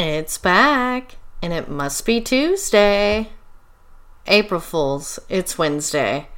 It's 0.00 0.38
back, 0.38 1.16
and 1.42 1.52
it 1.52 1.68
must 1.68 2.06
be 2.06 2.20
Tuesday. 2.20 3.30
April 4.28 4.60
Fools, 4.60 5.18
it's 5.28 5.58
Wednesday. 5.58 6.28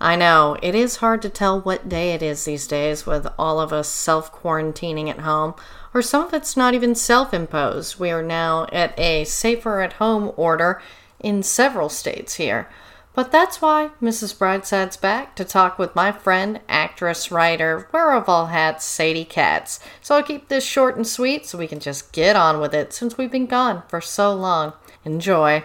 I 0.00 0.16
know, 0.16 0.56
it 0.62 0.74
is 0.74 0.96
hard 0.96 1.20
to 1.20 1.28
tell 1.28 1.60
what 1.60 1.90
day 1.90 2.14
it 2.14 2.22
is 2.22 2.46
these 2.46 2.66
days 2.66 3.04
with 3.04 3.26
all 3.38 3.60
of 3.60 3.70
us 3.70 3.90
self 3.90 4.32
quarantining 4.32 5.10
at 5.10 5.18
home, 5.18 5.52
or 5.92 6.00
some 6.00 6.24
of 6.24 6.32
it's 6.32 6.56
not 6.56 6.72
even 6.72 6.94
self 6.94 7.34
imposed. 7.34 8.00
We 8.00 8.10
are 8.10 8.22
now 8.22 8.66
at 8.72 8.98
a 8.98 9.24
safer 9.24 9.82
at 9.82 9.92
home 9.92 10.32
order 10.38 10.80
in 11.20 11.42
several 11.42 11.90
states 11.90 12.36
here. 12.36 12.66
But 13.14 13.30
that's 13.30 13.60
why 13.60 13.90
Mrs. 14.00 14.38
Brightside's 14.38 14.96
back 14.96 15.36
to 15.36 15.44
talk 15.44 15.78
with 15.78 15.94
my 15.94 16.12
friend, 16.12 16.60
actress, 16.66 17.30
writer, 17.30 17.88
wearer 17.92 18.14
of 18.14 18.28
all 18.28 18.46
hats, 18.46 18.86
Sadie 18.86 19.26
Katz. 19.26 19.80
So 20.00 20.16
I'll 20.16 20.22
keep 20.22 20.48
this 20.48 20.64
short 20.64 20.96
and 20.96 21.06
sweet 21.06 21.44
so 21.44 21.58
we 21.58 21.66
can 21.66 21.80
just 21.80 22.12
get 22.12 22.36
on 22.36 22.58
with 22.58 22.74
it 22.74 22.94
since 22.94 23.18
we've 23.18 23.30
been 23.30 23.46
gone 23.46 23.82
for 23.88 24.00
so 24.00 24.32
long. 24.34 24.72
Enjoy. 25.04 25.62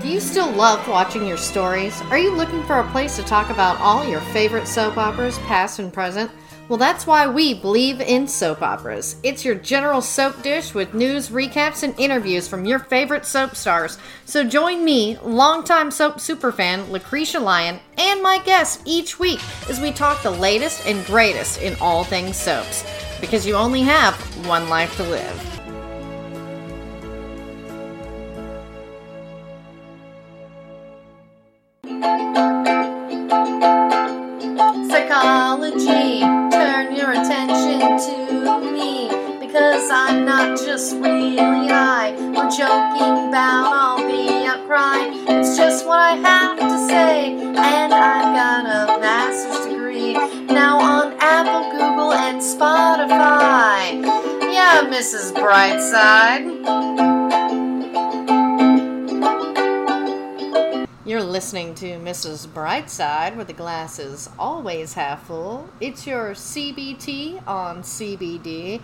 Do 0.00 0.08
you 0.08 0.20
still 0.20 0.50
love 0.50 0.86
watching 0.88 1.26
your 1.26 1.36
stories? 1.36 2.00
Are 2.02 2.18
you 2.18 2.34
looking 2.34 2.62
for 2.64 2.78
a 2.78 2.90
place 2.90 3.16
to 3.16 3.22
talk 3.22 3.50
about 3.50 3.80
all 3.80 4.04
your 4.08 4.20
favorite 4.20 4.66
soap 4.68 4.96
operas, 4.96 5.38
past 5.38 5.78
and 5.80 5.92
present? 5.92 6.30
Well, 6.68 6.78
that's 6.78 7.06
why 7.06 7.26
we 7.26 7.54
believe 7.54 8.00
in 8.00 8.26
soap 8.26 8.62
operas. 8.62 9.16
It's 9.22 9.44
your 9.44 9.56
general 9.56 10.00
soap 10.00 10.42
dish 10.42 10.72
with 10.74 10.94
news, 10.94 11.28
recaps, 11.28 11.82
and 11.82 11.94
interviews 11.98 12.48
from 12.48 12.64
your 12.64 12.78
favorite 12.78 13.26
soap 13.26 13.56
stars. 13.56 13.98
So 14.24 14.44
join 14.44 14.84
me, 14.84 15.18
longtime 15.22 15.90
soap 15.90 16.14
superfan 16.14 16.88
Lucretia 16.88 17.40
Lyon, 17.40 17.80
and 17.98 18.22
my 18.22 18.38
guests 18.38 18.82
each 18.86 19.18
week 19.18 19.40
as 19.68 19.80
we 19.80 19.92
talk 19.92 20.22
the 20.22 20.30
latest 20.30 20.86
and 20.86 21.04
greatest 21.04 21.60
in 21.60 21.76
all 21.80 22.04
things 22.04 22.36
soaps. 22.36 22.84
Because 23.20 23.46
you 23.46 23.54
only 23.54 23.82
have 23.82 24.14
one 24.46 24.68
life 24.68 24.96
to 24.96 25.02
live. 25.02 25.51
Just 40.64 40.94
really 40.94 41.36
high 41.36 42.12
or 42.12 42.48
joking 42.48 43.28
about 43.28 43.72
I'll 43.74 44.06
be 44.06 44.46
out 44.46 44.66
crying. 44.66 45.12
It's 45.28 45.56
just 45.56 45.86
what 45.86 45.98
I 45.98 46.14
have 46.14 46.58
to 46.58 46.86
say, 46.86 47.32
and 47.34 47.92
I've 47.92 48.34
got 48.34 48.64
a 48.64 49.00
master's 49.00 49.66
degree 49.66 50.14
now 50.46 50.78
on 50.80 51.14
Apple, 51.18 51.70
Google, 51.72 52.12
and 52.12 52.40
Spotify. 52.40 54.02
Yeah, 54.52 54.84
Mrs. 54.88 55.32
Brightside. 55.32 56.62
You're 61.04 61.22
listening 61.22 61.74
to 61.74 61.98
Mrs. 61.98 62.46
Brightside, 62.46 63.36
where 63.36 63.44
the 63.44 63.52
glass 63.52 63.98
is 63.98 64.30
always 64.38 64.94
half 64.94 65.26
full. 65.26 65.68
It's 65.80 66.06
your 66.06 66.30
CBT 66.30 67.46
on 67.46 67.82
CBD. 67.82 68.80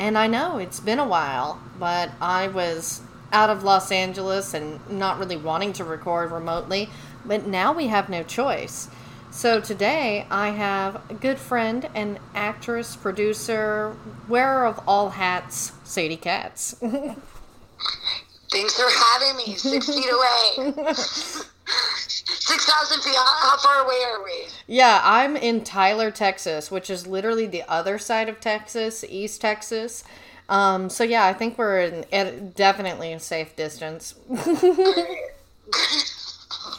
And 0.00 0.16
I 0.16 0.28
know 0.28 0.56
it's 0.56 0.80
been 0.80 0.98
a 0.98 1.06
while, 1.06 1.60
but 1.78 2.10
I 2.22 2.48
was 2.48 3.02
out 3.34 3.50
of 3.50 3.64
Los 3.64 3.92
Angeles 3.92 4.54
and 4.54 4.80
not 4.88 5.18
really 5.18 5.36
wanting 5.36 5.74
to 5.74 5.84
record 5.84 6.32
remotely. 6.32 6.88
But 7.26 7.46
now 7.46 7.74
we 7.74 7.88
have 7.88 8.08
no 8.08 8.22
choice. 8.22 8.88
So 9.30 9.60
today 9.60 10.26
I 10.30 10.48
have 10.52 11.02
a 11.10 11.14
good 11.14 11.38
friend 11.38 11.86
and 11.94 12.18
actress, 12.34 12.96
producer, 12.96 13.94
wearer 14.26 14.64
of 14.64 14.80
all 14.88 15.10
hats, 15.10 15.72
Sadie 15.84 16.16
Katz. 16.16 16.72
Thanks 18.50 18.80
for 18.80 18.88
having 18.88 19.36
me. 19.36 19.54
Six 19.54 19.86
feet 19.86 20.08
away. 20.10 20.72
Six 21.96 22.64
thousand 22.66 23.02
feet. 23.02 23.14
How 23.16 23.56
far 23.58 23.84
away 23.84 24.02
are 24.12 24.22
we? 24.24 24.46
Yeah, 24.66 25.00
I'm 25.04 25.36
in 25.36 25.62
Tyler, 25.62 26.10
Texas, 26.10 26.70
which 26.70 26.90
is 26.90 27.06
literally 27.06 27.46
the 27.46 27.62
other 27.70 27.98
side 27.98 28.28
of 28.28 28.40
Texas, 28.40 29.04
East 29.08 29.40
Texas. 29.40 30.02
Um, 30.48 30.90
so 30.90 31.04
yeah, 31.04 31.26
I 31.26 31.32
think 31.32 31.56
we're 31.58 31.80
in, 31.80 32.04
at 32.12 32.56
definitely 32.56 33.12
a 33.12 33.20
safe 33.20 33.54
distance. 33.54 34.14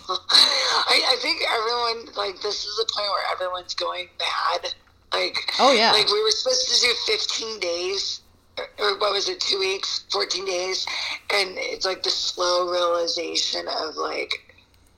I, 0.09 1.02
I 1.09 1.16
think 1.22 1.41
everyone 1.50 2.16
like 2.16 2.41
this 2.41 2.66
is 2.66 2.75
the 2.78 2.90
point 2.94 3.08
where 3.09 3.23
everyone's 3.31 3.73
going 3.73 4.08
mad. 4.19 4.73
Like 5.13 5.35
Oh, 5.59 5.73
yeah. 5.73 5.91
like 5.91 6.08
we 6.08 6.22
were 6.23 6.31
supposed 6.31 6.68
to 6.69 6.81
do 6.88 6.94
fifteen 7.06 7.59
days. 7.59 8.22
Or, 8.58 8.66
or 8.79 8.97
what 9.00 9.13
was 9.13 9.29
it? 9.29 9.40
Two 9.40 9.59
weeks, 9.59 10.03
fourteen 10.12 10.46
days, 10.46 10.85
and 11.34 11.52
it's 11.58 11.85
like 11.85 12.03
the 12.03 12.09
slow 12.09 12.69
realization 12.69 13.66
of 13.68 13.96
like 13.96 14.50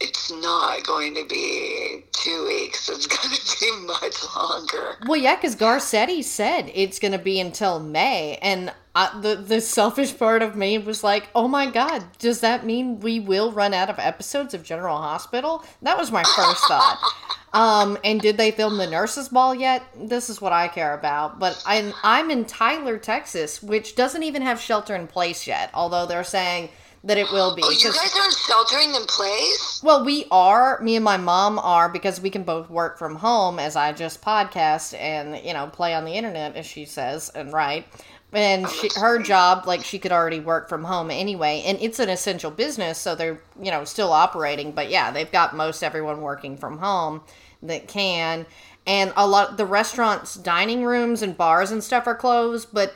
it's 0.04 0.32
not 0.32 0.86
going 0.86 1.16
to 1.16 1.26
be 1.26 2.04
two 2.12 2.46
weeks. 2.46 2.90
It's 2.90 3.08
going 3.18 3.34
to 3.34 3.60
be 3.60 3.86
much 3.88 4.16
longer. 4.36 4.98
well, 5.08 5.20
yeah, 5.20 5.36
because 5.36 5.56
Garcetti 5.56 6.24
said 6.24 6.72
it's 6.76 7.00
going 7.00 7.14
to 7.14 7.18
be 7.18 7.40
until 7.40 7.80
May, 7.80 8.38
and 8.42 8.74
I, 8.96 9.20
the 9.22 9.36
the 9.36 9.62
selfish 9.62 10.18
part 10.18 10.42
of 10.42 10.56
me 10.56 10.78
was 10.78 11.04
like, 11.04 11.30
"Oh 11.34 11.48
my 11.48 11.72
God, 11.72 12.04
does 12.20 12.42
that 12.42 12.66
mean 12.66 13.00
we 13.00 13.20
will 13.20 13.52
run 13.52 13.74
out 13.74 13.90
of 13.90 13.98
episodes 13.98 14.54
of 14.54 14.64
General 14.64 14.98
Hospital?" 14.98 15.64
That 15.82 15.98
was 15.98 16.12
my 16.12 16.24
first 16.24 16.68
thought. 16.68 17.00
Um, 17.54 18.00
and 18.04 18.20
did 18.20 18.38
they 18.38 18.50
film 18.50 18.78
the 18.78 18.88
nurses' 18.88 19.30
ball 19.30 19.54
yet? 19.54 19.84
This 19.96 20.28
is 20.28 20.42
what 20.42 20.52
I 20.52 20.68
care 20.68 20.96
about. 20.96 21.38
But 21.40 21.62
I'm 21.68 21.94
I'm 22.02 22.32
in 22.32 22.46
Tyler, 22.46 22.98
Texas, 22.98 23.62
which 23.62 23.96
doesn't 23.96 24.24
even 24.24 24.42
have 24.42 24.60
shelter 24.60 24.96
in 24.96 25.06
place 25.06 25.46
yet. 25.46 25.70
Although 25.76 26.08
they're 26.08 26.24
saying 26.24 26.70
that 27.04 27.18
it 27.18 27.32
will 27.32 27.56
be. 27.56 27.62
Oh, 27.66 27.70
you 27.70 27.92
guys 27.92 28.16
aren't 28.16 28.34
sheltering 28.34 28.96
in 28.96 29.06
place? 29.06 29.82
well, 29.84 30.04
we 30.06 30.26
are. 30.32 30.80
Me 30.82 30.96
and 30.96 31.04
my 31.04 31.18
mom 31.18 31.60
are 31.60 31.90
because 31.90 32.22
we 32.22 32.30
can 32.30 32.44
both 32.44 32.70
work 32.70 32.98
from 32.98 33.16
home 33.16 33.60
as 33.60 33.76
I 33.76 33.92
just 33.92 34.22
podcast 34.22 34.98
and 34.98 35.44
you 35.46 35.54
know 35.54 35.68
play 35.68 35.94
on 35.94 36.06
the 36.06 36.14
internet 36.14 36.56
as 36.56 36.66
she 36.66 36.86
says 36.86 37.30
and 37.30 37.52
write. 37.52 37.86
And 38.32 38.68
she, 38.68 38.90
her 38.96 39.22
job, 39.22 39.68
like 39.68 39.84
she 39.84 40.00
could 40.00 40.12
already 40.12 40.40
work 40.40 40.68
from 40.68 40.86
home 40.86 41.12
anyway, 41.12 41.62
and 41.66 41.78
it's 41.80 42.00
an 42.00 42.10
essential 42.10 42.50
business, 42.50 42.98
so 42.98 43.16
they're 43.16 43.40
you 43.62 43.70
know 43.70 43.84
still 43.84 44.12
operating. 44.12 44.72
But 44.72 44.90
yeah, 44.90 45.12
they've 45.12 45.32
got 45.32 45.56
most 45.56 45.84
everyone 45.84 46.22
working 46.22 46.58
from 46.58 46.80
home 46.80 47.22
that 47.62 47.88
can, 47.88 48.46
and 48.88 49.14
a 49.16 49.28
lot 49.28 49.58
the 49.58 49.66
restaurants, 49.66 50.36
dining 50.36 50.84
rooms, 50.84 51.22
and 51.22 51.38
bars 51.38 51.70
and 51.70 51.84
stuff 51.84 52.08
are 52.08 52.16
closed, 52.16 52.70
but 52.74 52.96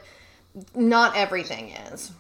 not 0.74 1.16
everything 1.16 1.70
is. 1.70 2.12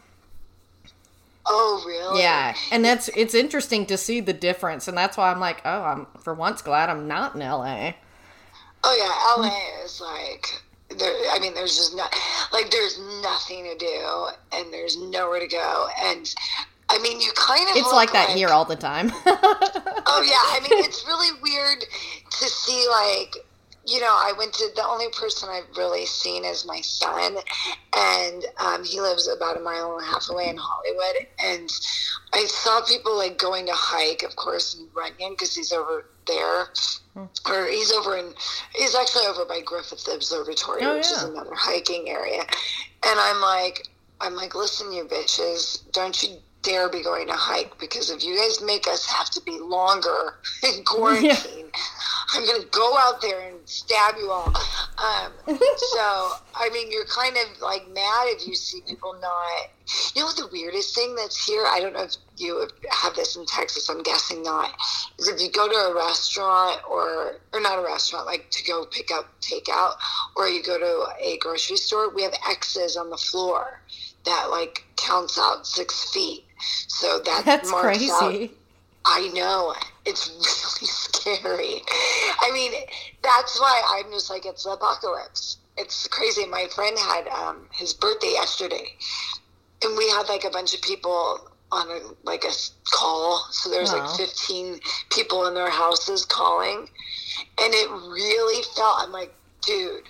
Oh, 1.49 1.83
really? 1.85 2.21
Yeah, 2.21 2.55
and 2.71 2.83
that's 2.83 3.09
it's 3.09 3.33
interesting 3.33 3.85
to 3.87 3.97
see 3.97 4.19
the 4.19 4.33
difference, 4.33 4.87
and 4.87 4.97
that's 4.97 5.17
why 5.17 5.31
I'm 5.31 5.39
like, 5.39 5.61
oh, 5.65 5.83
I'm 5.83 6.07
for 6.19 6.33
once 6.33 6.61
glad 6.61 6.89
I'm 6.89 7.07
not 7.07 7.35
in 7.35 7.41
LA. 7.41 7.93
Oh 8.83 8.95
yeah, 8.95 9.43
LA 9.43 9.83
is 9.83 10.01
like 10.01 10.61
there. 10.97 11.13
I 11.31 11.39
mean, 11.39 11.53
there's 11.53 11.75
just 11.75 11.95
not 11.95 12.13
like 12.51 12.69
there's 12.71 12.99
nothing 13.21 13.63
to 13.65 13.77
do, 13.77 14.27
and 14.53 14.73
there's 14.73 14.97
nowhere 14.97 15.39
to 15.39 15.47
go, 15.47 15.87
and 16.03 16.33
I 16.89 16.99
mean, 16.99 17.19
you 17.19 17.31
kind 17.35 17.69
of 17.69 17.75
It's 17.75 17.91
like 17.91 18.13
that 18.13 18.29
here 18.29 18.49
all 18.49 18.65
the 18.65 18.75
time. 18.75 19.11
Oh 20.09 20.21
yeah, 20.21 20.55
I 20.55 20.61
mean, 20.61 20.85
it's 20.85 21.05
really 21.05 21.37
weird 21.43 21.81
to 21.81 22.45
see 22.45 22.87
like. 22.89 23.35
You 23.87 24.01
know, 24.01 24.11
I 24.11 24.33
went 24.37 24.53
to 24.55 24.67
the 24.75 24.85
only 24.85 25.07
person 25.17 25.47
I've 25.49 25.77
really 25.77 26.05
seen 26.05 26.43
is 26.43 26.65
my 26.65 26.81
son, 26.81 27.37
and 27.95 28.45
um, 28.59 28.83
he 28.83 28.99
lives 28.99 29.29
about 29.29 29.55
a 29.55 29.61
mile 29.61 29.93
and 29.97 30.05
a 30.05 30.05
half 30.05 30.29
away 30.29 30.49
in 30.49 30.57
Hollywood. 30.57 31.25
And 31.41 31.71
I 32.33 32.43
saw 32.45 32.81
people 32.81 33.15
like 33.15 33.37
going 33.37 33.65
to 33.67 33.71
hike, 33.73 34.23
of 34.23 34.35
course, 34.35 34.75
in 34.75 34.87
Runyon 34.93 35.31
because 35.33 35.55
he's 35.55 35.71
over 35.71 36.05
there, 36.27 36.67
or 37.49 37.67
he's 37.67 37.93
over 37.93 38.17
in 38.17 38.33
he's 38.75 38.93
actually 38.93 39.25
over 39.25 39.45
by 39.45 39.61
Griffith 39.61 40.05
Observatory, 40.13 40.81
Oh, 40.83 40.95
which 40.97 41.05
is 41.09 41.23
yeah. 41.23 41.29
another 41.29 41.55
hiking 41.55 42.09
area. 42.09 42.41
And 42.41 43.19
I'm 43.19 43.39
like, 43.39 43.87
I'm 44.19 44.35
like, 44.35 44.53
listen, 44.53 44.91
you 44.91 45.05
bitches, 45.05 45.89
don't 45.93 46.21
you 46.21 46.37
dare 46.67 46.89
be 46.89 47.01
going 47.01 47.27
to 47.27 47.33
hike 47.33 47.77
because 47.79 48.09
if 48.09 48.23
you 48.25 48.35
guys 48.37 48.61
make 48.61 48.87
us 48.87 49.05
have 49.05 49.29
to 49.29 49.41
be 49.41 49.57
longer 49.57 50.35
in 50.63 50.83
quarantine, 50.83 51.71
I'm 52.33 52.45
gonna 52.45 52.65
go 52.71 52.97
out 52.97 53.21
there 53.21 53.39
and 53.47 53.57
stab 53.63 54.15
you 54.17 54.29
all. 54.29 54.47
Um, 54.47 55.31
so 55.57 56.31
I 56.55 56.69
mean, 56.73 56.91
you're 56.91 57.05
kind 57.05 57.37
of 57.37 57.61
like 57.61 57.87
mad 57.93 58.25
if 58.27 58.45
you 58.45 58.53
see 58.53 58.81
people 58.85 59.15
not. 59.21 59.69
You 60.13 60.21
know 60.21 60.25
what 60.25 60.35
the 60.35 60.49
weirdest 60.51 60.93
thing 60.93 61.15
that's 61.15 61.45
here? 61.45 61.63
I 61.65 61.79
don't 61.79 61.93
know 61.93 62.03
if 62.03 62.15
you 62.35 62.67
have 62.91 63.15
this 63.15 63.37
in 63.37 63.45
Texas. 63.45 63.89
I'm 63.89 64.03
guessing 64.03 64.43
not. 64.43 64.75
Is 65.17 65.29
if 65.29 65.39
you 65.39 65.49
go 65.49 65.69
to 65.69 65.73
a 65.73 65.95
restaurant 65.95 66.81
or 66.89 67.39
or 67.53 67.61
not 67.61 67.79
a 67.79 67.81
restaurant, 67.81 68.25
like 68.25 68.49
to 68.51 68.63
go 68.65 68.85
pick 68.85 69.09
up 69.09 69.27
takeout, 69.39 69.93
or 70.35 70.49
you 70.49 70.61
go 70.63 70.77
to 70.77 71.05
a 71.23 71.37
grocery 71.37 71.77
store, 71.77 72.13
we 72.13 72.23
have 72.23 72.33
X's 72.49 72.97
on 72.97 73.09
the 73.09 73.17
floor 73.17 73.81
that 74.25 74.49
like 74.51 74.83
counts 74.97 75.39
out 75.39 75.65
six 75.65 76.11
feet. 76.11 76.43
So 76.59 77.19
that 77.25 77.43
That's 77.45 77.69
marks 77.71 77.97
crazy. 77.97 78.11
out 78.45 78.49
I 79.05 79.29
know. 79.33 79.73
It's 80.05 80.27
really 80.29 80.41
scary. 80.87 81.81
I 82.41 82.51
mean, 82.51 82.71
that's 83.23 83.59
why 83.59 83.81
I'm 83.95 84.11
just 84.11 84.29
like, 84.29 84.45
it's 84.45 84.63
the 84.65 84.71
apocalypse. 84.71 85.57
it's 85.77 86.07
crazy. 86.07 86.45
My 86.45 86.67
friend 86.75 86.97
had 86.97 87.27
um, 87.29 87.67
his 87.71 87.93
birthday 87.93 88.31
yesterday, 88.33 88.85
and 89.83 89.97
we 89.97 90.09
had 90.09 90.27
like 90.27 90.43
a 90.43 90.49
bunch 90.49 90.73
of 90.73 90.81
people 90.81 91.39
on 91.71 91.89
a 91.89 91.99
like 92.23 92.43
a 92.43 92.51
call. 92.91 93.45
So 93.51 93.69
there's 93.69 93.91
Wow. 93.93 94.07
like 94.07 94.17
15 94.17 94.79
people 95.11 95.45
in 95.47 95.53
their 95.53 95.69
houses 95.69 96.25
calling, 96.25 96.89
and 97.61 97.73
it 97.73 97.89
really 97.89 98.61
felt. 98.75 98.97
I'm 99.03 99.11
like, 99.13 99.33
dude, 99.61 100.03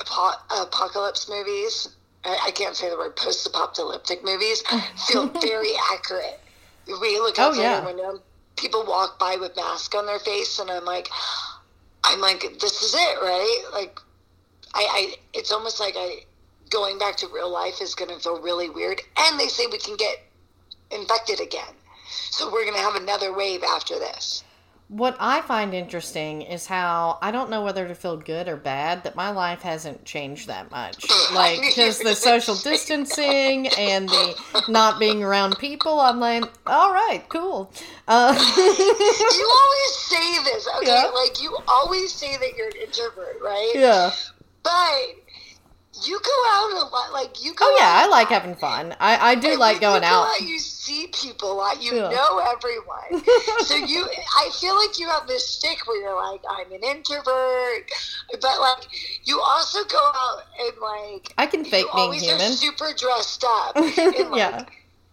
apo- 0.00 0.62
apocalypse 0.62 1.28
movies. 1.28 1.93
I, 2.24 2.50
can't 2.52 2.74
say 2.74 2.88
the 2.88 2.96
word 2.96 3.16
post-apocalyptic 3.16 4.24
movies 4.24 4.62
feel 5.08 5.26
very 5.28 5.72
accurate. 5.92 6.40
We 6.86 7.18
look 7.18 7.36
Oh, 7.38 7.52
yeah. 7.52 7.80
the 7.80 7.86
window, 7.86 8.20
people 8.56 8.84
walk 8.86 9.18
by 9.18 9.36
with 9.36 9.56
masks 9.56 9.94
on 9.94 10.06
their 10.06 10.18
face, 10.18 10.58
and 10.58 10.70
I'm 10.70 10.84
like, 10.84 11.08
I'm 12.04 12.20
like, 12.20 12.40
this 12.60 12.82
is 12.82 12.94
it, 12.94 13.18
right? 13.20 13.64
Like, 13.72 13.98
I, 14.74 14.86
I 14.90 15.14
it's 15.32 15.52
almost 15.52 15.80
like 15.80 15.94
I 15.96 16.24
going 16.70 16.98
back 16.98 17.16
to 17.18 17.28
real 17.28 17.50
life 17.50 17.80
is 17.80 17.94
going 17.94 18.10
to 18.10 18.18
feel 18.20 18.40
really 18.40 18.68
weird. 18.68 19.00
And 19.16 19.38
they 19.38 19.48
say 19.48 19.66
we 19.66 19.78
can 19.78 19.96
get 19.96 20.16
infected 20.90 21.40
again, 21.40 21.74
so 22.08 22.50
we're 22.52 22.64
going 22.64 22.76
to 22.76 22.82
have 22.82 22.96
another 22.96 23.32
wave 23.32 23.62
after 23.62 23.98
this. 23.98 24.43
What 24.88 25.16
I 25.18 25.40
find 25.40 25.72
interesting 25.72 26.42
is 26.42 26.66
how 26.66 27.18
I 27.22 27.30
don't 27.30 27.48
know 27.48 27.62
whether 27.62 27.88
to 27.88 27.94
feel 27.94 28.18
good 28.18 28.48
or 28.48 28.56
bad 28.56 29.04
that 29.04 29.16
my 29.16 29.30
life 29.30 29.62
hasn't 29.62 30.04
changed 30.04 30.48
that 30.48 30.70
much. 30.70 31.04
Like, 31.32 31.60
because 31.62 31.98
the 31.98 32.14
social 32.14 32.54
distancing 32.54 33.66
and 33.78 34.08
the 34.08 34.62
not 34.68 35.00
being 35.00 35.24
around 35.24 35.58
people, 35.58 35.98
I'm 35.98 36.20
like, 36.20 36.44
all 36.66 36.92
right, 36.92 37.24
cool. 37.28 37.72
Uh, 38.06 38.34
you 38.56 39.52
always 39.64 39.94
say 39.96 40.44
this, 40.44 40.68
okay? 40.76 40.86
Yeah. 40.86 41.10
Like 41.12 41.42
you 41.42 41.56
always 41.66 42.12
say 42.12 42.36
that 42.36 42.56
you're 42.56 42.68
an 42.68 42.76
introvert, 42.76 43.38
right? 43.42 43.72
yeah. 43.74 44.12
But 44.62 45.23
you 46.06 46.18
go 46.20 46.30
out 46.50 46.72
a 46.72 46.84
lot. 46.92 47.12
Like 47.12 47.44
you 47.44 47.54
go. 47.54 47.64
Oh 47.66 47.76
yeah, 47.78 47.86
out 47.86 48.04
I 48.04 48.06
like 48.08 48.28
having 48.28 48.54
fun. 48.54 48.94
I, 49.00 49.30
I 49.30 49.34
do 49.34 49.50
And 49.50 49.58
like 49.58 49.80
going 49.80 50.02
you 50.02 50.08
go 50.08 50.14
out. 50.14 50.40
You 50.40 50.58
see 50.58 51.08
people 51.12 51.52
a 51.52 51.54
lot. 51.54 51.82
You 51.82 51.94
Yeah. 51.96 52.10
know 52.10 52.38
everyone. 52.38 53.24
so 53.64 53.74
you, 53.76 54.06
I 54.38 54.50
feel 54.60 54.76
like 54.76 54.98
you 54.98 55.08
have 55.08 55.26
this 55.26 55.48
stick 55.48 55.86
where 55.86 56.00
you're 56.00 56.16
like, 56.16 56.40
I'm 56.48 56.70
an 56.72 56.82
introvert, 56.82 57.90
but 58.40 58.60
like 58.60 58.86
you 59.24 59.40
also 59.40 59.84
go 59.84 59.98
out 60.14 60.42
and 60.60 60.72
like 60.80 61.32
I 61.38 61.46
can 61.46 61.64
fake 61.64 61.86
being 61.94 62.04
always 62.04 62.22
human. 62.22 62.40
are 62.40 62.52
super 62.52 62.86
dressed 62.96 63.44
up. 63.46 63.76
And, 63.76 64.30
like, 64.30 64.38
Yeah. 64.38 64.64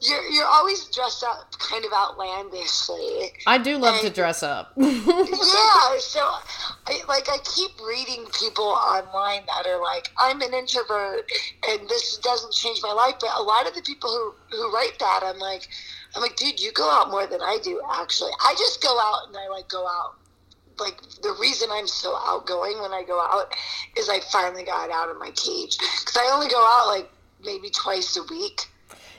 You're 0.01 0.23
you're 0.29 0.47
always 0.47 0.85
dressed 0.85 1.23
up 1.23 1.51
kind 1.59 1.85
of 1.85 1.93
outlandishly. 1.93 3.33
I 3.45 3.59
do 3.59 3.77
love 3.77 4.01
to 4.01 4.09
dress 4.09 4.41
up. 4.41 4.73
yeah, 4.77 5.97
so 5.99 6.27
I 6.87 7.01
like 7.07 7.29
I 7.29 7.37
keep 7.43 7.71
reading 7.85 8.25
people 8.39 8.65
online 8.65 9.43
that 9.45 9.67
are 9.67 9.79
like, 9.79 10.09
I'm 10.17 10.41
an 10.41 10.55
introvert 10.55 11.31
and 11.69 11.87
this 11.87 12.17
doesn't 12.17 12.51
change 12.51 12.79
my 12.81 12.91
life. 12.91 13.15
But 13.19 13.29
a 13.37 13.43
lot 13.43 13.67
of 13.67 13.75
the 13.75 13.83
people 13.83 14.09
who 14.09 14.57
who 14.57 14.73
write 14.73 14.97
that, 14.99 15.21
I'm 15.23 15.37
like, 15.37 15.67
I'm 16.15 16.21
like, 16.23 16.35
dude, 16.35 16.59
you 16.59 16.71
go 16.71 16.89
out 16.89 17.11
more 17.11 17.27
than 17.27 17.41
I 17.41 17.59
do. 17.63 17.79
Actually, 17.93 18.31
I 18.43 18.55
just 18.57 18.81
go 18.81 18.99
out 18.99 19.27
and 19.27 19.37
I 19.37 19.47
like 19.49 19.69
go 19.69 19.85
out. 19.85 20.15
Like 20.79 20.99
the 21.21 21.35
reason 21.39 21.69
I'm 21.71 21.85
so 21.85 22.17
outgoing 22.25 22.81
when 22.81 22.91
I 22.91 23.03
go 23.03 23.21
out 23.21 23.53
is 23.97 24.09
I 24.09 24.19
finally 24.31 24.63
got 24.63 24.89
out 24.89 25.09
of 25.09 25.19
my 25.19 25.29
cage 25.31 25.77
because 25.77 26.17
I 26.17 26.31
only 26.33 26.47
go 26.47 26.57
out 26.57 26.87
like 26.87 27.07
maybe 27.43 27.69
twice 27.69 28.17
a 28.17 28.23
week. 28.33 28.61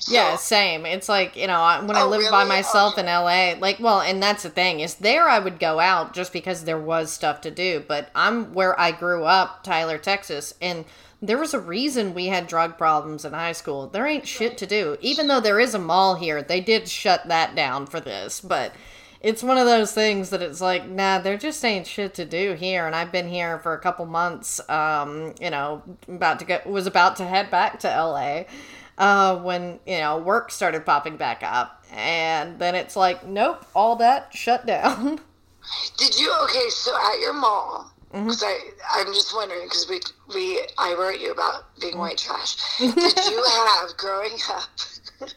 So- 0.04 0.12
Yeah, 0.12 0.37
same. 0.37 0.84
It's 0.84 1.08
like, 1.08 1.37
you 1.37 1.46
know, 1.46 1.81
when 1.84 1.96
I 1.96 2.02
Oh, 2.02 2.08
lived 2.08 2.31
by 2.31 2.38
really? 2.43 2.49
myself 2.56 2.94
Okay. 2.94 3.02
in 3.02 3.08
LA, 3.08 3.54
like, 3.60 3.78
well, 3.78 4.00
and 4.00 4.22
that's 4.22 4.43
the 4.43 4.50
thing 4.50 4.81
is 4.81 4.94
there 4.96 5.28
I 5.28 5.38
would 5.38 5.60
go 5.60 5.78
out 5.81 6.12
just 6.12 6.32
because 6.32 6.64
there 6.64 6.78
was 6.78 7.12
stuff 7.12 7.40
to 7.43 7.50
do, 7.50 7.84
but 7.87 8.08
I'm 8.14 8.52
where 8.52 8.78
I 8.81 8.90
grew 8.93 9.25
up, 9.25 9.62
Tyler, 9.62 9.99
Texas, 9.99 10.54
and 10.60 10.84
there 11.25 11.38
was 11.38 11.54
a 11.54 11.60
reason 11.60 12.14
we 12.14 12.26
had 12.26 12.49
drug 12.49 12.76
problems 12.76 13.25
in 13.25 13.32
high 13.32 13.52
school. 13.52 13.87
There 13.87 14.06
ain't 14.06 14.26
shit 14.26 14.58
to 14.58 14.66
do. 14.66 14.96
Even 15.00 15.28
though 15.28 15.38
there 15.38 15.60
is 15.60 15.72
a 15.72 15.78
mall 15.78 16.16
here, 16.16 16.43
they 16.43 16.60
did 16.60 16.88
shut 16.88 17.28
that 17.28 17.54
down 17.54 17.87
for 17.87 18.00
this, 18.00 18.40
but 18.40 18.72
it's 19.20 19.40
one 19.40 19.56
of 19.56 19.66
those 19.66 19.93
things 19.93 20.31
that 20.31 20.43
it's 20.43 20.60
like, 20.60 20.88
nah, 20.88 21.20
there 21.20 21.37
just 21.38 21.64
ain't 21.64 21.87
shit 21.87 22.12
to 22.14 22.25
do 22.25 22.54
here. 22.54 22.88
And 22.88 22.96
I've 22.96 23.12
been 23.12 23.28
here 23.28 23.60
for 23.60 23.72
a 23.72 23.78
couple 23.78 24.04
months. 24.04 24.60
Um, 24.69 25.32
you 25.40 25.49
know, 25.50 25.81
about 26.08 26.40
to 26.40 26.44
go 26.44 26.58
was 26.66 26.88
about 26.88 27.14
to 27.19 27.25
head 27.25 27.49
back 27.49 27.78
to 27.81 27.88
LA 27.88 28.46
uh, 28.98 29.36
when 29.38 29.80
you 29.86 29.98
know 29.98 30.18
work 30.18 30.50
started 30.50 30.84
popping 30.86 31.16
back 31.16 31.42
up, 31.42 31.84
and 31.92 32.58
then 32.58 32.74
it's 32.74 32.96
like, 32.96 33.26
nope, 33.26 33.64
all 33.74 33.96
that 33.96 34.34
shut 34.34 34.66
down. 34.66 35.20
Did 35.96 36.18
you 36.18 36.32
okay? 36.44 36.68
So 36.70 36.94
at 36.96 37.20
your 37.20 37.34
mall, 37.34 37.92
Mm-hmm. 38.12 38.24
because 38.24 38.42
I 38.42 38.58
I'm 38.94 39.06
just 39.06 39.34
wondering 39.34 39.62
because 39.64 39.88
we 39.88 39.98
we 40.34 40.60
I 40.76 40.94
wrote 40.98 41.18
you 41.18 41.32
about 41.32 41.64
being 41.80 41.96
white 41.96 42.18
trash. 42.18 42.56
Mm-hmm. 42.76 43.00
Did 43.00 43.24
you 43.30 43.42
have 43.42 43.96
growing 43.96 44.36
up 44.50 44.68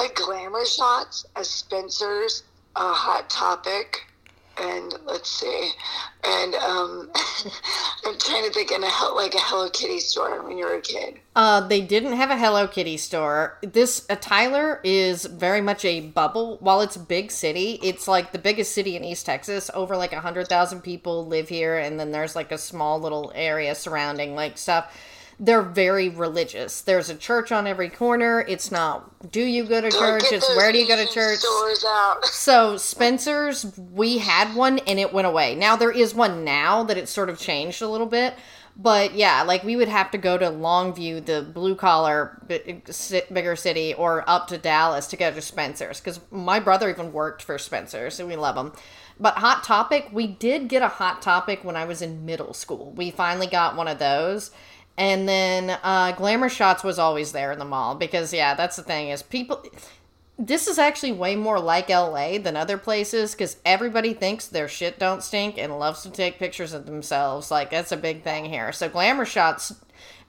a 0.00 0.14
glamour 0.14 0.64
shots, 0.64 1.26
a 1.34 1.42
Spencer's, 1.42 2.44
a 2.76 2.92
Hot 2.92 3.28
Topic, 3.28 4.02
and 4.58 4.94
let's 5.06 5.30
see, 5.30 5.70
and 6.24 6.54
um, 6.56 7.10
I'm 8.04 8.18
trying 8.18 8.44
to 8.44 8.50
think 8.52 8.70
in 8.70 8.82
a 8.82 8.88
like 9.14 9.34
a 9.34 9.40
Hello 9.40 9.68
Kitty 9.70 10.00
store 10.00 10.42
when 10.42 10.58
you 10.58 10.66
were 10.66 10.74
a 10.74 10.80
kid. 10.80 11.20
Uh, 11.34 11.66
they 11.66 11.80
didn't 11.80 12.12
have 12.12 12.30
a 12.30 12.36
Hello 12.36 12.68
Kitty 12.68 12.96
store. 12.96 13.58
This 13.62 14.06
uh, 14.10 14.16
Tyler 14.20 14.80
is 14.84 15.24
very 15.24 15.60
much 15.60 15.84
a 15.84 16.00
bubble. 16.00 16.58
While 16.60 16.80
it's 16.80 16.96
a 16.96 17.00
big 17.00 17.30
city, 17.30 17.78
it's 17.82 18.06
like 18.06 18.32
the 18.32 18.38
biggest 18.38 18.72
city 18.72 18.96
in 18.96 19.04
East 19.04 19.26
Texas. 19.26 19.70
Over 19.74 19.96
like 19.96 20.12
a 20.12 20.20
hundred 20.20 20.48
thousand 20.48 20.82
people 20.82 21.26
live 21.26 21.48
here, 21.48 21.78
and 21.78 21.98
then 21.98 22.12
there's 22.12 22.36
like 22.36 22.52
a 22.52 22.58
small 22.58 23.00
little 23.00 23.32
area 23.34 23.74
surrounding 23.74 24.34
like 24.34 24.58
stuff. 24.58 24.94
They're 25.42 25.62
very 25.62 26.08
religious. 26.08 26.80
There's 26.80 27.10
a 27.10 27.16
church 27.16 27.50
on 27.50 27.66
every 27.66 27.90
corner. 27.90 28.44
It's 28.46 28.70
not 28.70 29.12
do 29.30 29.42
you 29.42 29.64
go 29.64 29.80
to 29.80 29.90
church? 29.90 30.22
get 30.22 30.32
It's 30.32 30.48
where 30.56 30.72
do 30.72 30.78
you 30.78 30.88
go 30.88 30.96
to 30.96 31.12
church? 31.12 31.38
So 32.24 32.76
Spencer's, 32.76 33.76
we 33.76 34.18
had 34.18 34.54
one 34.54 34.78
and 34.80 34.98
it 34.98 35.12
went 35.12 35.26
away. 35.26 35.54
Now 35.54 35.76
there 35.76 35.90
is 35.90 36.14
one 36.14 36.44
now 36.44 36.82
that 36.84 36.96
it's 36.96 37.12
sort 37.12 37.28
of 37.28 37.38
changed 37.38 37.82
a 37.82 37.88
little 37.88 38.06
bit. 38.06 38.34
But 38.74 39.14
yeah, 39.14 39.42
like 39.42 39.64
we 39.64 39.76
would 39.76 39.88
have 39.88 40.10
to 40.12 40.18
go 40.18 40.38
to 40.38 40.46
Longview, 40.46 41.26
the 41.26 41.42
blue 41.42 41.74
collar 41.74 42.42
bigger 42.48 43.54
city, 43.54 43.92
or 43.94 44.28
up 44.28 44.48
to 44.48 44.56
Dallas 44.56 45.06
to 45.08 45.16
go 45.16 45.30
to 45.30 45.42
Spencer's 45.42 46.00
because 46.00 46.20
my 46.30 46.58
brother 46.58 46.88
even 46.88 47.12
worked 47.12 47.42
for 47.42 47.58
Spencer's, 47.58 48.18
and 48.18 48.30
we 48.30 48.36
love 48.36 48.54
them. 48.54 48.72
But 49.20 49.34
Hot 49.34 49.62
Topic, 49.62 50.08
we 50.10 50.26
did 50.26 50.68
get 50.68 50.80
a 50.80 50.88
Hot 50.88 51.20
Topic 51.20 51.62
when 51.62 51.76
I 51.76 51.84
was 51.84 52.00
in 52.00 52.24
middle 52.24 52.54
school. 52.54 52.92
We 52.92 53.10
finally 53.10 53.46
got 53.46 53.76
one 53.76 53.88
of 53.88 53.98
those. 53.98 54.50
And 54.98 55.28
then 55.28 55.78
uh, 55.82 56.12
Glamour 56.12 56.48
Shots 56.48 56.84
was 56.84 56.98
always 56.98 57.32
there 57.32 57.50
in 57.50 57.58
the 57.58 57.64
mall 57.64 57.94
because, 57.94 58.32
yeah, 58.32 58.54
that's 58.54 58.76
the 58.76 58.82
thing 58.82 59.08
is 59.08 59.22
people 59.22 59.64
this 60.38 60.66
is 60.66 60.78
actually 60.78 61.12
way 61.12 61.36
more 61.36 61.60
like 61.60 61.88
LA 61.88 62.38
than 62.38 62.56
other 62.56 62.78
places 62.78 63.32
because 63.32 63.56
everybody 63.64 64.12
thinks 64.12 64.46
their 64.46 64.66
shit 64.66 64.98
don't 64.98 65.22
stink 65.22 65.58
and 65.58 65.78
loves 65.78 66.02
to 66.02 66.10
take 66.10 66.38
pictures 66.38 66.72
of 66.72 66.86
themselves. 66.86 67.50
Like 67.50 67.70
that's 67.70 67.92
a 67.92 67.96
big 67.96 68.22
thing 68.22 68.46
here. 68.46 68.72
So 68.72 68.88
Glamour 68.88 69.24
Shots 69.24 69.74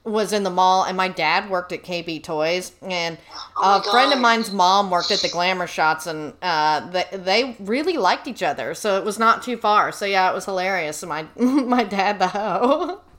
was 0.04 0.34
in 0.34 0.42
the 0.42 0.50
mall, 0.50 0.84
and 0.84 0.96
my 0.96 1.08
dad 1.08 1.48
worked 1.48 1.72
at 1.72 1.82
KB 1.82 2.22
Toys, 2.22 2.72
and 2.82 3.16
Oh 3.56 3.82
a 3.84 3.90
friend 3.90 4.12
of 4.12 4.18
mine's 4.18 4.52
mom 4.52 4.90
worked 4.90 5.10
at 5.10 5.20
the 5.20 5.30
Glamour 5.30 5.66
Shots, 5.66 6.06
and 6.06 6.34
uh, 6.42 6.90
they 6.90 7.04
they 7.12 7.56
really 7.58 7.96
liked 7.96 8.28
each 8.28 8.42
other, 8.42 8.74
so 8.74 8.98
it 8.98 9.04
was 9.04 9.18
not 9.18 9.42
too 9.42 9.56
far. 9.56 9.90
So 9.92 10.04
yeah, 10.04 10.30
it 10.30 10.34
was 10.34 10.44
hilarious. 10.44 10.98
So 10.98 11.06
my 11.06 11.26
my 11.36 11.84
dad 11.84 12.18
the 12.18 12.28
hoe. 12.28 13.00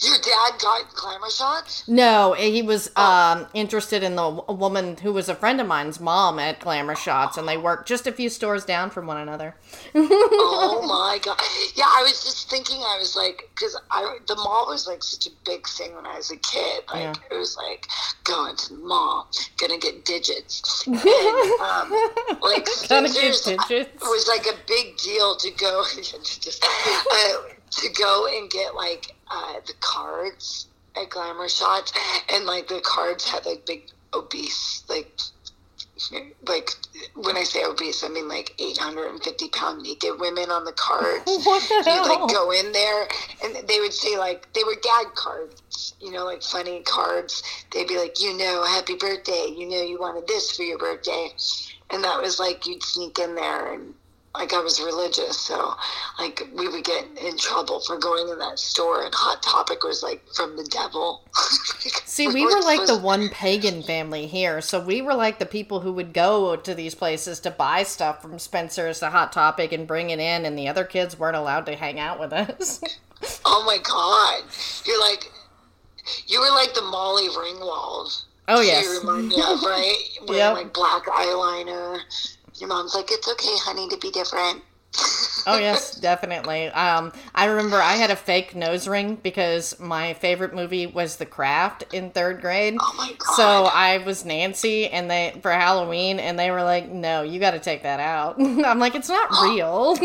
Your 0.00 0.16
dad 0.18 0.60
got 0.60 0.94
glamour 0.94 1.28
shots. 1.28 1.82
No, 1.88 2.32
he 2.34 2.62
was 2.62 2.88
um, 2.94 3.48
interested 3.52 4.04
in 4.04 4.14
the 4.14 4.30
woman 4.48 4.96
who 4.96 5.12
was 5.12 5.28
a 5.28 5.34
friend 5.34 5.60
of 5.60 5.66
mine's 5.66 5.98
mom 5.98 6.38
at 6.38 6.60
Glamour 6.60 6.94
Shots, 6.94 7.36
and 7.36 7.48
they 7.48 7.56
worked 7.56 7.88
just 7.88 8.06
a 8.06 8.12
few 8.12 8.28
stores 8.28 8.64
down 8.64 8.90
from 8.90 9.08
one 9.08 9.16
another. 9.16 9.56
oh 9.96 10.82
my 10.86 11.18
god! 11.20 11.36
Yeah, 11.74 11.86
I 11.88 12.02
was 12.04 12.22
just 12.24 12.48
thinking. 12.48 12.76
I 12.76 12.96
was 12.98 13.16
like, 13.16 13.50
because 13.56 13.76
I 13.90 14.18
the 14.28 14.36
mall 14.36 14.66
was 14.68 14.86
like 14.86 15.02
such 15.02 15.26
a 15.26 15.30
big 15.44 15.66
thing 15.66 15.94
when 15.96 16.06
I 16.06 16.16
was 16.16 16.30
a 16.30 16.36
kid. 16.36 16.84
Like 16.92 17.02
Yeah. 17.02 17.14
it 17.32 17.36
was 17.36 17.56
like 17.56 17.86
going 18.22 18.54
to 18.54 18.74
the 18.74 18.80
mall, 18.80 19.28
gonna 19.56 19.78
get 19.78 20.04
digits, 20.04 20.86
and 20.86 20.96
um, 20.96 21.90
like 22.40 22.64
get 22.66 22.68
Spencer's 22.68 23.40
digits. 23.40 24.00
was 24.02 24.28
like 24.28 24.46
a 24.46 24.56
big 24.68 24.96
deal 24.98 25.34
to 25.36 25.50
go 25.58 25.82
uh, 25.82 27.38
to 27.70 27.88
go 27.98 28.26
and 28.32 28.48
get 28.50 28.74
like 28.74 29.14
uh, 29.30 29.54
the 29.66 29.74
cards 29.80 30.66
at 30.96 31.10
Glamour 31.10 31.48
Shots, 31.48 31.92
and 32.32 32.44
like 32.46 32.68
the 32.68 32.80
cards 32.80 33.28
had 33.28 33.46
like 33.46 33.66
big 33.66 33.90
obese 34.14 34.84
like 34.88 35.10
like 36.46 36.70
when 37.14 37.36
I 37.36 37.42
say 37.42 37.64
obese, 37.64 38.04
I 38.04 38.08
mean 38.08 38.28
like 38.28 38.54
850 38.58 39.48
pound 39.48 39.82
naked 39.82 40.18
women 40.18 40.50
on 40.50 40.64
the 40.64 40.72
cards. 40.72 41.24
What 41.44 41.62
the 41.68 41.90
You'd 41.90 42.08
like 42.08 42.32
go 42.32 42.50
in 42.50 42.72
there 42.72 43.08
and 43.44 43.68
they 43.68 43.80
would 43.80 43.92
say 43.92 44.16
like 44.16 44.52
they 44.52 44.64
were 44.64 44.76
gag 44.76 45.14
cards, 45.14 45.94
you 46.00 46.12
know, 46.12 46.24
like 46.24 46.42
funny 46.42 46.82
cards. 46.82 47.42
They'd 47.72 47.88
be 47.88 47.98
like, 47.98 48.20
you 48.20 48.36
know, 48.36 48.64
happy 48.64 48.94
birthday, 48.94 49.52
you 49.56 49.68
know, 49.68 49.82
you 49.82 49.98
wanted 49.98 50.26
this 50.26 50.56
for 50.56 50.62
your 50.62 50.78
birthday, 50.78 51.30
and 51.90 52.04
that 52.04 52.20
was 52.20 52.38
like 52.38 52.66
you'd 52.66 52.82
sneak 52.82 53.18
in 53.18 53.34
there 53.34 53.72
and 53.72 53.94
like 54.38 54.54
I 54.54 54.60
was 54.60 54.80
religious, 54.80 55.36
so 55.36 55.74
like 56.18 56.48
we 56.54 56.68
would 56.68 56.84
get 56.84 57.06
in 57.20 57.36
trouble 57.36 57.80
for 57.80 57.98
going 57.98 58.28
in 58.28 58.38
that 58.38 58.58
store, 58.58 59.02
and 59.02 59.12
Hot 59.12 59.42
Topic 59.42 59.82
was 59.82 60.02
like 60.02 60.24
from 60.32 60.56
the 60.56 60.64
devil. 60.64 61.24
See, 62.04 62.28
we 62.28 62.44
were 62.44 62.60
like 62.60 62.86
the 62.86 62.98
one 62.98 63.28
pagan 63.30 63.82
family 63.82 64.26
here, 64.26 64.60
so 64.60 64.80
we 64.80 65.02
were 65.02 65.14
like 65.14 65.40
the 65.40 65.46
people 65.46 65.80
who 65.80 65.92
would 65.92 66.12
go 66.12 66.54
to 66.54 66.74
these 66.74 66.94
places 66.94 67.40
to 67.40 67.50
buy 67.50 67.82
stuff 67.82 68.22
from 68.22 68.38
Spencer's 68.38 69.00
to 69.00 69.10
Hot 69.10 69.32
Topic 69.32 69.72
and 69.72 69.88
bring 69.88 70.10
it 70.10 70.20
in, 70.20 70.46
and 70.46 70.56
the 70.56 70.68
other 70.68 70.84
kids 70.84 71.18
weren't 71.18 71.36
allowed 71.36 71.66
to 71.66 71.74
hang 71.74 71.98
out 71.98 72.20
with 72.20 72.32
us. 72.32 72.80
oh 73.44 73.64
my 73.66 73.78
god, 73.82 74.44
you're 74.86 75.00
like, 75.00 75.30
you 76.28 76.40
were 76.40 76.50
like 76.50 76.74
the 76.74 76.82
Molly 76.82 77.28
Ringwald. 77.28 78.24
Oh 78.46 78.60
yes, 78.60 78.84
you 78.84 79.00
remind 79.00 79.28
me 79.28 79.34
of 79.34 79.62
right, 79.62 80.02
wearing 80.28 80.38
yep. 80.38 80.54
like 80.54 80.72
black 80.72 81.04
eyeliner 81.06 81.98
your 82.60 82.68
mom's 82.68 82.94
like, 82.94 83.10
it's 83.10 83.28
okay, 83.28 83.56
honey, 83.58 83.88
to 83.88 83.96
be 83.96 84.10
different. 84.10 84.62
oh 85.46 85.58
yes, 85.58 85.94
definitely. 86.00 86.66
Um, 86.68 87.12
I 87.34 87.46
remember 87.46 87.76
I 87.76 87.94
had 87.94 88.10
a 88.10 88.16
fake 88.16 88.54
nose 88.54 88.88
ring 88.88 89.16
because 89.22 89.78
my 89.78 90.14
favorite 90.14 90.54
movie 90.54 90.86
was 90.86 91.16
The 91.16 91.26
Craft 91.26 91.92
in 91.92 92.10
third 92.10 92.40
grade. 92.40 92.76
Oh 92.80 92.94
my 92.96 93.12
god! 93.18 93.34
So 93.34 93.64
I 93.64 93.98
was 93.98 94.24
Nancy, 94.24 94.88
and 94.88 95.10
they 95.10 95.38
for 95.42 95.50
Halloween, 95.50 96.18
and 96.18 96.38
they 96.38 96.50
were 96.50 96.62
like, 96.62 96.88
"No, 96.88 97.22
you 97.22 97.38
got 97.38 97.52
to 97.52 97.60
take 97.60 97.82
that 97.82 98.00
out." 98.00 98.36
I'm 98.40 98.78
like, 98.78 98.94
"It's 98.94 99.10
not 99.10 99.30
real." 99.42 99.94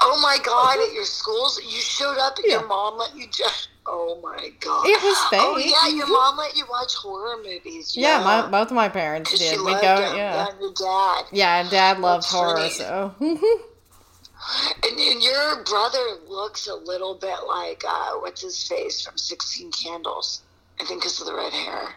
oh 0.00 0.20
my 0.22 0.38
god! 0.42 0.78
At 0.78 0.94
your 0.94 1.04
schools, 1.04 1.60
you 1.62 1.78
showed 1.78 2.18
up, 2.18 2.38
and 2.38 2.46
yeah. 2.46 2.60
your 2.60 2.66
mom 2.66 2.98
let 2.98 3.14
you 3.14 3.26
just. 3.30 3.68
Oh 3.84 4.20
my 4.22 4.50
god! 4.60 4.86
It 4.86 5.02
was 5.02 5.18
fake. 5.30 5.40
Oh 5.42 5.58
yeah, 5.58 5.96
your 5.96 6.06
mom 6.06 6.36
let 6.36 6.56
you 6.56 6.64
watch 6.70 6.94
horror 6.94 7.36
movies. 7.42 7.96
Yeah, 7.96 8.18
yeah 8.18 8.24
my, 8.24 8.48
both 8.48 8.68
of 8.70 8.76
my 8.76 8.88
parents 8.88 9.36
did. 9.36 9.58
We 9.58 9.72
go, 9.72 9.80
yeah. 9.80 10.14
yeah, 10.14 10.46
your 10.60 10.72
dad. 10.72 11.24
Yeah, 11.32 11.60
and 11.60 11.70
dad 11.70 11.98
loved 11.98 12.24
That's 12.24 12.32
horror, 12.32 12.56
funny. 12.56 12.70
so. 12.70 13.14
and, 13.20 14.98
and, 14.98 15.22
your 15.22 15.64
brother 15.64 16.04
looks 16.28 16.68
a 16.68 16.74
little 16.74 17.14
bit 17.14 17.38
like 17.48 17.82
uh, 17.86 18.12
what's 18.20 18.42
his 18.42 18.66
face 18.68 19.04
from 19.04 19.18
Sixteen 19.18 19.72
Candles. 19.72 20.42
I 20.80 20.84
think 20.84 21.02
because 21.02 21.20
of 21.20 21.26
the 21.26 21.34
red 21.34 21.52
hair. 21.52 21.94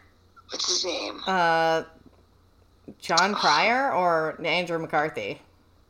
What's 0.49 0.67
his 0.67 0.85
name? 0.85 1.21
Uh, 1.25 1.83
Jon 2.99 3.33
Cryer 3.33 3.91
or 3.91 4.39
Andrew 4.43 4.79
McCarthy. 4.79 5.41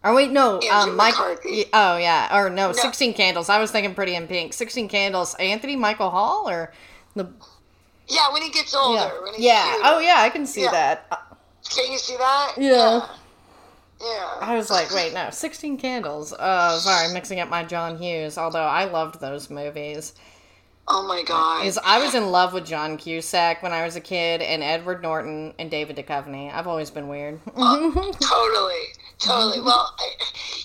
Or 0.06 0.14
wait, 0.14 0.30
no, 0.30 0.62
um, 0.72 0.96
Mike. 0.96 1.16
Oh 1.18 1.98
yeah, 1.98 2.30
or 2.38 2.52
no, 2.52 2.68
no, 2.68 2.74
Sixteen 2.74 3.16
Candles. 3.16 3.50
I 3.50 3.60
was 3.60 3.72
thinking 3.72 3.96
Pretty 3.96 4.14
in 4.14 4.28
Pink. 4.28 4.54
Sixteen 4.54 4.88
Candles. 4.88 5.34
Anthony 5.40 5.76
Michael 5.76 6.12
Hall 6.12 6.48
or 6.48 6.72
the. 7.16 7.28
Yeah, 8.08 8.32
when 8.32 8.44
he 8.44 8.52
gets 8.52 8.76
older. 8.76 9.12
Yeah. 9.36 9.66
yeah. 9.66 9.82
Oh 9.84 9.98
yeah, 9.98 10.18
I 10.20 10.30
can 10.30 10.46
see 10.46 10.62
yeah. 10.62 10.72
that. 10.72 11.10
Can 11.74 11.92
you 11.92 11.98
see 11.98 12.16
that? 12.18 12.54
Yeah. 12.56 12.70
yeah. 12.70 13.08
Yeah. 14.00 14.38
I 14.42 14.56
was 14.56 14.70
like, 14.70 14.94
wait, 14.94 15.14
no, 15.16 15.32
Sixteen 15.32 15.76
Candles. 15.76 16.36
Oh, 16.38 16.78
sorry, 16.78 17.12
mixing 17.12 17.40
up 17.40 17.50
my 17.50 17.64
John 17.64 17.98
Hughes. 17.98 18.38
Although 18.38 18.60
I 18.60 18.86
loved 18.86 19.20
those 19.20 19.50
movies. 19.50 20.14
Oh 20.88 21.08
my 21.08 21.24
god! 21.24 21.66
Is 21.66 21.80
I 21.84 21.98
was 21.98 22.14
in 22.14 22.30
love 22.30 22.54
with 22.54 22.68
John 22.68 22.98
Cusack 22.98 23.64
when 23.64 23.72
I 23.72 23.84
was 23.84 23.96
a 23.96 24.02
kid, 24.02 24.44
and 24.44 24.62
Edward 24.62 25.02
Norton 25.02 25.56
and 25.58 25.72
David 25.72 25.96
Duchovny. 25.96 26.54
I've 26.54 26.68
always 26.68 26.92
been 26.92 27.08
weird. 27.08 27.40
uh, 27.56 28.12
totally. 28.22 28.84
Totally. 29.20 29.58
Mm-hmm. 29.58 29.66
Well, 29.66 29.96
I, 30.00 30.12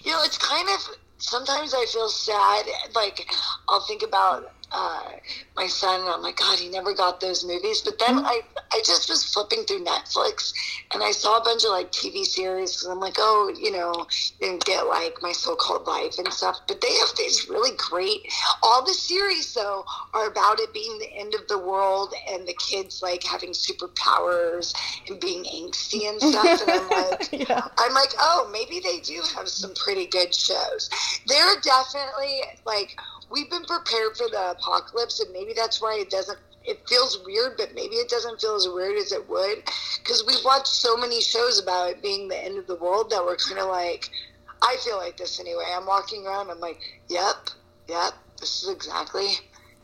you 0.02 0.12
know, 0.12 0.22
it's 0.22 0.38
kind 0.38 0.68
of 0.68 0.96
sometimes 1.18 1.74
I 1.74 1.86
feel 1.86 2.08
sad. 2.08 2.66
Like 2.94 3.30
I'll 3.68 3.80
think 3.82 4.02
about 4.02 4.52
uh, 4.72 5.10
my 5.56 5.66
son, 5.66 6.00
and 6.00 6.08
I'm 6.08 6.22
like, 6.22 6.36
God, 6.36 6.58
he 6.58 6.68
never 6.68 6.94
got 6.94 7.20
those 7.20 7.44
movies. 7.44 7.82
But 7.82 7.98
then. 7.98 8.24
I, 8.30 8.42
I 8.72 8.82
just 8.84 9.08
was 9.08 9.24
flipping 9.24 9.64
through 9.64 9.84
Netflix, 9.84 10.52
and 10.94 11.02
I 11.02 11.10
saw 11.10 11.38
a 11.38 11.44
bunch 11.44 11.64
of 11.64 11.70
like 11.70 11.90
TV 11.90 12.24
series, 12.24 12.84
and 12.84 12.92
I'm 12.92 13.00
like, 13.00 13.16
oh, 13.18 13.52
you 13.58 13.72
know, 13.72 14.06
didn't 14.40 14.64
get 14.64 14.86
like 14.86 15.16
my 15.22 15.32
so-called 15.32 15.86
life 15.86 16.18
and 16.18 16.32
stuff. 16.32 16.60
But 16.68 16.80
they 16.80 16.92
have 16.92 17.08
these 17.18 17.48
really 17.48 17.76
great. 17.76 18.20
All 18.62 18.84
the 18.84 18.94
series 18.94 19.52
though 19.54 19.84
are 20.14 20.28
about 20.28 20.60
it 20.60 20.72
being 20.72 20.98
the 20.98 21.12
end 21.18 21.34
of 21.34 21.48
the 21.48 21.58
world 21.58 22.14
and 22.30 22.46
the 22.46 22.54
kids 22.54 23.02
like 23.02 23.24
having 23.24 23.50
superpowers 23.50 24.72
and 25.08 25.18
being 25.20 25.44
angsty 25.44 26.08
and 26.08 26.20
stuff. 26.20 26.62
And 26.62 26.70
I'm 26.70 26.88
like, 27.10 27.48
yeah. 27.48 27.68
I'm 27.78 27.92
like, 27.92 28.10
oh, 28.18 28.48
maybe 28.52 28.80
they 28.80 29.00
do 29.00 29.20
have 29.34 29.48
some 29.48 29.74
pretty 29.74 30.06
good 30.06 30.34
shows. 30.34 30.90
They're 31.26 31.60
definitely 31.62 32.42
like 32.64 32.96
we've 33.30 33.50
been 33.50 33.64
prepared 33.64 34.16
for 34.16 34.28
the 34.28 34.50
apocalypse, 34.50 35.20
and 35.20 35.32
maybe 35.32 35.52
that's 35.54 35.80
why 35.80 35.98
it 36.00 36.10
doesn't. 36.10 36.38
It 36.64 36.86
feels 36.86 37.22
weird, 37.24 37.56
but 37.56 37.74
maybe 37.74 37.96
it 37.96 38.10
doesn't 38.10 38.40
feel 38.40 38.54
as 38.54 38.68
weird 38.68 38.98
as 38.98 39.12
it 39.12 39.28
would 39.28 39.64
because 39.98 40.24
we've 40.26 40.44
watched 40.44 40.66
so 40.66 40.96
many 40.96 41.20
shows 41.22 41.58
about 41.58 41.90
it 41.90 42.02
being 42.02 42.28
the 42.28 42.36
end 42.36 42.58
of 42.58 42.66
the 42.66 42.74
world 42.76 43.10
that 43.10 43.24
we're 43.24 43.36
kind 43.36 43.58
of 43.58 43.68
like. 43.68 44.10
I 44.62 44.76
feel 44.84 44.98
like 44.98 45.16
this 45.16 45.40
anyway. 45.40 45.64
I'm 45.74 45.86
walking 45.86 46.26
around. 46.26 46.50
I'm 46.50 46.60
like, 46.60 46.80
yep, 47.08 47.48
yep. 47.88 48.12
This 48.38 48.62
is 48.62 48.68
exactly. 48.68 49.28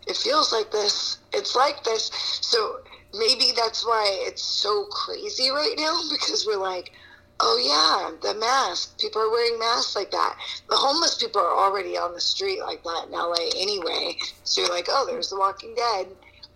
It 0.07 0.17
feels 0.17 0.53
like 0.53 0.71
this. 0.71 1.19
It's 1.33 1.57
like 1.57 1.83
this. 1.83 2.11
So 2.43 2.81
maybe 3.15 3.53
that's 3.57 3.85
why 3.87 4.07
it's 4.27 4.43
so 4.43 4.85
crazy 4.87 5.51
right 5.51 5.75
now 5.79 5.99
because 6.11 6.47
we're 6.47 6.57
like, 6.57 6.93
Oh 7.39 7.59
yeah, 7.63 8.33
the 8.33 8.39
mask. 8.39 8.99
People 8.99 9.21
are 9.21 9.31
wearing 9.31 9.59
masks 9.59 9.95
like 9.95 10.11
that. 10.11 10.37
The 10.71 10.77
homeless 10.77 11.23
people 11.23 11.41
are 11.41 11.57
already 11.57 11.97
on 11.97 12.15
the 12.15 12.21
street 12.21 12.61
like 12.61 12.83
that 12.83 13.05
in 13.07 13.13
LA 13.13 13.51
anyway. 13.57 14.17
So 14.45 14.63
you're 14.63 14.71
like, 14.71 14.87
oh, 14.89 15.07
there's 15.07 15.29
The 15.29 15.39
Walking 15.39 15.75
Dead. 15.75 16.07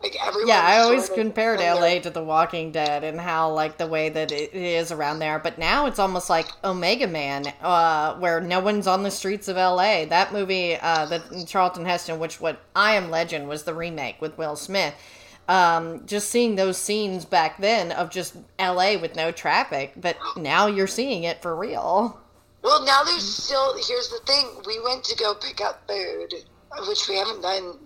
Like 0.02 0.16
everyone. 0.24 0.48
Yeah, 0.48 0.62
I 0.64 0.78
always 0.78 1.10
compared 1.10 1.60
LA 1.60 1.98
to 1.98 2.08
The 2.08 2.24
Walking 2.24 2.72
Dead 2.72 3.04
and 3.04 3.20
how 3.20 3.52
like 3.52 3.76
the 3.76 3.86
way 3.86 4.08
that 4.08 4.32
it 4.32 4.54
is 4.54 4.90
around 4.90 5.18
there. 5.18 5.38
But 5.38 5.58
now 5.58 5.84
it's 5.84 5.98
almost 5.98 6.30
like 6.30 6.48
Omega 6.64 7.06
Man, 7.06 7.52
uh, 7.60 8.14
where 8.14 8.40
no 8.40 8.60
one's 8.60 8.86
on 8.86 9.02
the 9.02 9.10
streets 9.10 9.48
of 9.48 9.56
LA. 9.56 10.06
That 10.06 10.32
movie, 10.32 10.76
uh, 10.76 11.04
the 11.04 11.44
Charlton 11.46 11.84
Heston, 11.84 12.18
which 12.18 12.40
what 12.40 12.58
I 12.74 12.94
Am 12.94 13.10
Legend 13.10 13.46
was 13.46 13.64
the 13.64 13.74
remake 13.74 14.22
with 14.22 14.38
Will 14.38 14.56
Smith 14.56 14.94
um, 15.50 16.06
just 16.06 16.30
seeing 16.30 16.54
those 16.54 16.78
scenes 16.78 17.24
back 17.24 17.58
then 17.58 17.90
of 17.90 18.08
just 18.08 18.36
LA 18.60 18.96
with 18.96 19.16
no 19.16 19.32
traffic, 19.32 19.92
but 19.96 20.16
now 20.36 20.68
you're 20.68 20.86
seeing 20.86 21.24
it 21.24 21.42
for 21.42 21.56
real. 21.56 22.20
Well, 22.62 22.84
now 22.84 23.02
there's 23.02 23.24
still, 23.24 23.74
here's 23.74 24.10
the 24.10 24.20
thing 24.26 24.46
we 24.64 24.78
went 24.84 25.02
to 25.04 25.16
go 25.16 25.34
pick 25.34 25.60
up 25.60 25.82
food, 25.88 26.34
which 26.86 27.08
we 27.08 27.16
haven't 27.16 27.42
done 27.42 27.78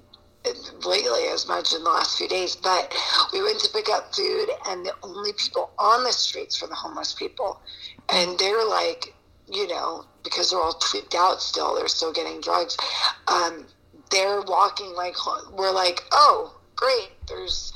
lately 0.84 1.22
as 1.32 1.48
much 1.48 1.72
in 1.72 1.82
the 1.82 1.88
last 1.88 2.18
few 2.18 2.28
days, 2.28 2.54
but 2.54 2.94
we 3.32 3.42
went 3.42 3.60
to 3.60 3.70
pick 3.72 3.88
up 3.88 4.14
food, 4.14 4.50
and 4.68 4.84
the 4.84 4.92
only 5.02 5.32
people 5.32 5.70
on 5.78 6.04
the 6.04 6.12
streets 6.12 6.60
were 6.60 6.68
the 6.68 6.74
homeless 6.74 7.14
people. 7.14 7.62
And 8.12 8.38
they're 8.38 8.68
like, 8.68 9.14
you 9.50 9.66
know, 9.68 10.04
because 10.22 10.50
they're 10.50 10.60
all 10.60 10.74
tweaked 10.74 11.14
out 11.14 11.40
still, 11.40 11.74
they're 11.74 11.88
still 11.88 12.12
getting 12.12 12.42
drugs. 12.42 12.76
Um, 13.26 13.64
they're 14.10 14.42
walking 14.42 14.92
like, 14.94 15.14
we're 15.56 15.72
like, 15.72 16.02
oh, 16.12 16.58
great, 16.76 17.08
there's 17.28 17.72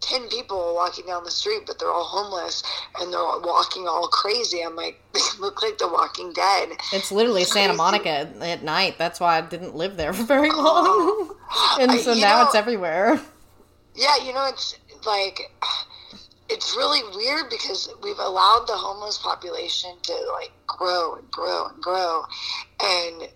10 0.00 0.28
people 0.28 0.74
walking 0.74 1.06
down 1.06 1.24
the 1.24 1.30
street, 1.30 1.62
but 1.66 1.78
they're 1.78 1.90
all 1.90 2.04
homeless 2.04 2.62
and 2.98 3.12
they're 3.12 3.20
all 3.20 3.40
walking 3.42 3.86
all 3.86 4.08
crazy. 4.08 4.62
I'm 4.62 4.76
like, 4.76 5.00
they 5.14 5.20
look 5.38 5.62
like 5.62 5.78
the 5.78 5.88
walking 5.88 6.32
dead. 6.32 6.70
It's 6.92 7.12
literally 7.12 7.42
it's 7.42 7.52
Santa 7.52 7.74
Monica 7.74 8.28
at 8.40 8.62
night. 8.62 8.96
That's 8.98 9.20
why 9.20 9.38
I 9.38 9.40
didn't 9.42 9.74
live 9.74 9.96
there 9.96 10.12
for 10.14 10.24
very 10.24 10.48
uh-huh. 10.48 10.62
long. 10.62 11.36
and 11.80 12.00
so 12.00 12.14
now 12.14 12.38
know, 12.38 12.46
it's 12.46 12.54
everywhere. 12.54 13.20
Yeah, 13.94 14.16
you 14.24 14.32
know, 14.32 14.46
it's 14.48 14.78
like, 15.06 15.50
it's 16.48 16.74
really 16.76 17.02
weird 17.16 17.50
because 17.50 17.88
we've 18.02 18.18
allowed 18.18 18.64
the 18.66 18.74
homeless 18.74 19.18
population 19.18 19.90
to 20.02 20.12
like 20.32 20.52
grow 20.66 21.14
and 21.14 21.30
grow 21.30 21.66
and 21.66 21.82
grow. 21.82 22.24
And 22.82 23.28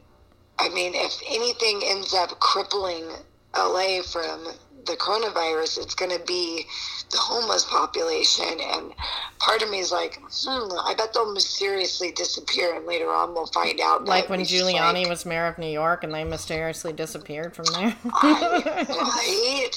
I 0.59 0.69
mean, 0.71 0.93
if 0.95 1.21
anything 1.29 1.83
ends 1.85 2.15
up 2.15 2.31
crippling 2.41 3.09
LA 3.57 4.03
from 4.03 4.49
the 4.87 4.97
coronavirus, 4.97 5.83
it's 5.83 5.95
going 5.95 6.11
to 6.11 6.25
be 6.25 6.67
the 7.11 7.19
homeless 7.19 7.64
population. 7.64 8.61
And 8.61 8.93
part 9.38 9.62
of 9.62 9.71
me 9.71 9.79
is 9.79 9.93
like, 9.93 10.21
hmm, 10.21 10.73
I 10.85 10.95
bet 10.97 11.12
they'll 11.14 11.33
mysteriously 11.33 12.12
disappear, 12.12 12.75
and 12.75 12.87
later 12.87 13.11
on 13.11 13.35
we'll 13.35 13.47
find 13.47 13.81
out. 13.81 14.05
Like 14.05 14.29
when 14.29 14.41
Giuliani 14.41 15.03
like, 15.03 15.09
was 15.09 15.26
mayor 15.26 15.47
of 15.47 15.59
New 15.59 15.69
York, 15.69 16.05
and 16.05 16.12
they 16.12 16.25
mysteriously 16.25 16.93
disappeared 16.93 17.55
from 17.55 17.67
there. 17.67 17.95
right, 18.23 19.71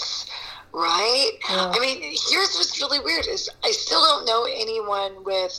right. 0.74 1.32
Yeah. 1.50 1.72
I 1.76 1.80
mean, 1.80 2.02
here's 2.02 2.56
what's 2.56 2.80
really 2.80 3.00
weird 3.00 3.28
is 3.28 3.50
I 3.64 3.72
still 3.72 4.02
don't 4.02 4.26
know 4.26 4.46
anyone 4.46 5.24
with 5.24 5.58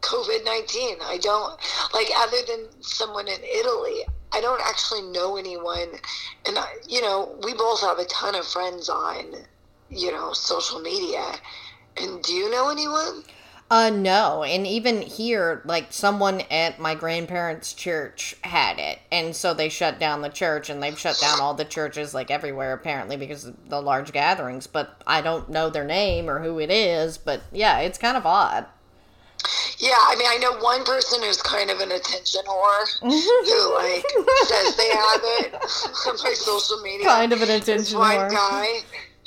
COVID 0.00 0.44
nineteen. 0.44 0.96
I 1.02 1.18
don't 1.18 1.58
like 1.94 2.08
other 2.16 2.38
than 2.46 2.82
someone 2.82 3.28
in 3.28 3.40
Italy. 3.42 4.04
I 4.32 4.40
don't 4.40 4.60
actually 4.64 5.02
know 5.02 5.36
anyone, 5.36 5.88
and 6.46 6.58
I, 6.58 6.66
you 6.88 7.02
know, 7.02 7.36
we 7.42 7.54
both 7.54 7.80
have 7.80 7.98
a 7.98 8.04
ton 8.04 8.34
of 8.34 8.46
friends 8.46 8.88
on, 8.88 9.34
you 9.88 10.12
know, 10.12 10.32
social 10.32 10.80
media. 10.80 11.24
And 11.96 12.22
do 12.22 12.32
you 12.32 12.50
know 12.50 12.70
anyone? 12.70 13.24
Uh, 13.70 13.88
no. 13.88 14.42
And 14.42 14.66
even 14.66 15.00
here, 15.00 15.62
like 15.64 15.92
someone 15.92 16.42
at 16.50 16.80
my 16.80 16.96
grandparents' 16.96 17.72
church 17.72 18.34
had 18.42 18.78
it, 18.80 18.98
and 19.12 19.34
so 19.34 19.54
they 19.54 19.68
shut 19.68 20.00
down 20.00 20.22
the 20.22 20.28
church, 20.28 20.68
and 20.68 20.82
they've 20.82 20.98
shut 20.98 21.18
down 21.20 21.40
all 21.40 21.54
the 21.54 21.64
churches 21.64 22.12
like 22.12 22.30
everywhere 22.32 22.72
apparently 22.72 23.16
because 23.16 23.44
of 23.44 23.68
the 23.68 23.80
large 23.80 24.12
gatherings. 24.12 24.66
But 24.66 25.00
I 25.06 25.20
don't 25.20 25.50
know 25.50 25.70
their 25.70 25.84
name 25.84 26.28
or 26.28 26.40
who 26.40 26.58
it 26.58 26.70
is. 26.70 27.16
But 27.16 27.42
yeah, 27.52 27.78
it's 27.78 27.98
kind 27.98 28.16
of 28.16 28.26
odd. 28.26 28.66
Yeah, 29.80 29.96
I 29.96 30.14
mean, 30.16 30.26
I 30.28 30.36
know 30.38 30.58
one 30.60 30.84
person 30.84 31.22
who's 31.22 31.40
kind 31.40 31.70
of 31.70 31.80
an 31.80 31.90
attention 31.92 32.42
whore 32.46 32.86
who 33.00 33.74
like 33.74 34.04
says 34.46 34.76
they 34.76 34.90
have 34.90 35.20
it 35.40 35.54
on 36.06 36.16
my 36.22 36.34
social 36.34 36.82
media. 36.82 37.06
Kind 37.06 37.32
of 37.32 37.40
an 37.42 37.50
attention 37.50 37.98
one 37.98 38.16
whore. 38.16 38.30
guy 38.30 38.66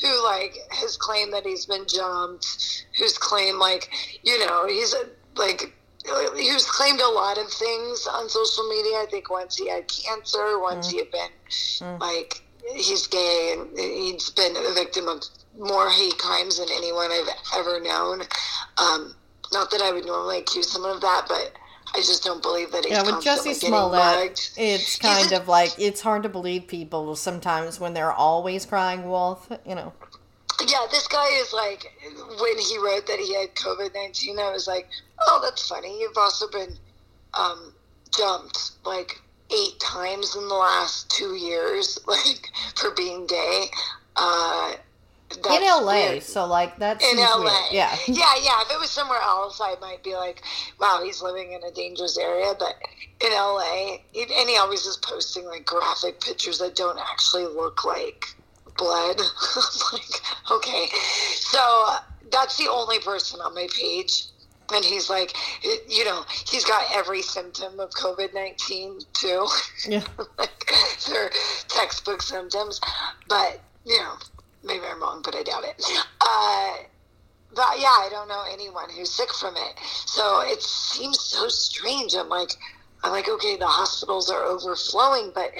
who 0.01 0.23
like 0.23 0.55
has 0.71 0.95
claimed 0.97 1.33
that 1.33 1.45
he's 1.45 1.65
been 1.65 1.85
jumped, 1.87 2.85
who's 2.97 3.17
claimed 3.17 3.57
like 3.59 3.89
you 4.23 4.37
know 4.45 4.67
he's 4.67 4.93
a, 4.93 5.05
like 5.35 5.73
who's 6.05 6.65
claimed 6.69 6.99
a 6.99 7.09
lot 7.09 7.37
of 7.37 7.49
things 7.49 8.05
on 8.11 8.29
social 8.29 8.67
media. 8.69 8.97
I 8.99 9.07
think 9.09 9.31
once 9.31 9.57
he 9.57 9.69
had 9.69 9.87
cancer, 9.87 10.59
once 10.59 10.89
he 10.89 10.97
had 10.99 11.09
been 11.11 11.29
Mm. 11.81 11.99
like 11.99 12.43
he's 12.75 13.07
gay, 13.07 13.55
and 13.57 13.77
he's 13.77 14.29
been 14.31 14.55
a 14.55 14.73
victim 14.73 15.07
of 15.07 15.23
more 15.57 15.89
hate 15.89 16.17
crimes 16.17 16.57
than 16.59 16.67
anyone 16.71 17.11
I've 17.11 17.29
ever 17.59 17.79
known. 17.79 18.21
Um, 18.77 19.15
not 19.53 19.71
that 19.71 19.81
I 19.81 19.91
would 19.91 20.05
normally 20.05 20.39
accuse 20.39 20.71
someone 20.71 20.91
of 20.91 21.01
that, 21.01 21.25
but 21.27 21.53
I 21.95 21.99
just 21.99 22.23
don't 22.23 22.41
believe 22.41 22.71
that 22.71 22.85
he's 22.85 22.93
Yeah, 22.93 23.03
with 23.03 23.23
Jussie 23.23 23.53
Smollett, 23.53 24.51
it's 24.57 24.97
kind 24.97 25.31
of 25.31 25.47
like 25.47 25.71
it's 25.77 26.01
hard 26.01 26.23
to 26.23 26.29
believe 26.29 26.67
people 26.67 27.15
sometimes 27.15 27.79
when 27.79 27.93
they're 27.93 28.11
always 28.11 28.65
crying 28.65 29.07
wolf. 29.07 29.51
You 29.65 29.75
know. 29.75 29.93
Yeah, 30.67 30.85
this 30.91 31.07
guy 31.07 31.27
is 31.41 31.51
like, 31.51 31.91
when 32.39 32.57
he 32.57 32.77
wrote 32.77 33.07
that 33.07 33.19
he 33.19 33.35
had 33.35 33.53
COVID 33.55 33.93
19, 33.93 34.39
I 34.39 34.51
was 34.51 34.67
like, 34.67 34.87
oh, 35.27 35.39
that's 35.43 35.67
funny. 35.67 35.99
You've 35.99 36.17
also 36.17 36.49
been 36.49 36.77
um, 37.33 37.73
jumped 38.15 38.71
like 38.85 39.19
eight 39.51 39.79
times 39.79 40.35
in 40.35 40.47
the 40.47 40.53
last 40.53 41.09
two 41.09 41.35
years, 41.35 41.99
like 42.07 42.51
for 42.75 42.91
being 42.91 43.27
gay. 43.27 43.65
Uh, 44.15 44.73
in 45.37 45.61
LA, 45.61 45.93
weird. 46.11 46.23
so 46.23 46.45
like 46.45 46.77
that's 46.77 47.03
In 47.03 47.17
LA. 47.17 47.39
weird. 47.43 47.53
Yeah. 47.71 47.95
Yeah, 48.07 48.33
yeah. 48.41 48.61
If 48.61 48.71
it 48.71 48.79
was 48.79 48.89
somewhere 48.89 49.19
else, 49.21 49.59
I 49.61 49.75
might 49.81 50.03
be 50.03 50.15
like, 50.15 50.41
wow, 50.79 51.01
he's 51.03 51.21
living 51.21 51.53
in 51.53 51.63
a 51.63 51.71
dangerous 51.71 52.17
area. 52.17 52.53
But 52.57 52.75
in 53.23 53.31
LA, 53.31 53.97
he- 54.11 54.21
and 54.23 54.49
he 54.49 54.57
always 54.57 54.85
is 54.85 54.97
posting 54.97 55.45
like 55.45 55.65
graphic 55.65 56.19
pictures 56.21 56.59
that 56.59 56.75
don't 56.75 56.99
actually 56.99 57.45
look 57.45 57.83
like 57.85 58.25
blood. 58.77 59.17
like, 59.93 60.51
okay. 60.51 60.87
So 61.35 61.87
that's 62.31 62.57
the 62.57 62.69
only 62.69 62.99
person 62.99 63.39
on 63.41 63.53
my 63.53 63.67
page. 63.77 64.25
And 64.73 64.83
he's 64.83 65.09
like, 65.09 65.35
you 65.89 66.05
know, 66.05 66.23
he's 66.49 66.63
got 66.65 66.85
every 66.95 67.21
symptom 67.21 67.79
of 67.79 67.91
COVID 67.91 68.33
19 68.33 68.99
too. 69.13 69.47
Yeah. 69.87 70.03
like, 70.39 70.71
they're 71.07 71.29
textbook 71.67 72.21
symptoms. 72.21 72.79
But, 73.27 73.59
you 73.85 73.97
know, 73.99 74.13
maybe 74.63 74.85
I'm 74.89 75.01
wrong, 75.01 75.21
but 75.23 75.35
I 75.35 75.43
doubt 75.43 75.63
it. 75.65 75.83
Uh, 76.21 76.77
but 77.55 77.79
yeah, 77.79 77.87
I 77.87 78.07
don't 78.09 78.27
know 78.27 78.43
anyone 78.51 78.89
who's 78.89 79.11
sick 79.11 79.31
from 79.33 79.55
it. 79.55 79.79
So 80.05 80.41
it 80.41 80.61
seems 80.61 81.19
so 81.19 81.47
strange. 81.47 82.15
I'm 82.15 82.29
like, 82.29 82.51
I'm 83.03 83.11
like, 83.11 83.29
okay, 83.29 83.57
the 83.57 83.67
hospitals 83.67 84.29
are 84.29 84.43
overflowing, 84.43 85.31
but 85.35 85.51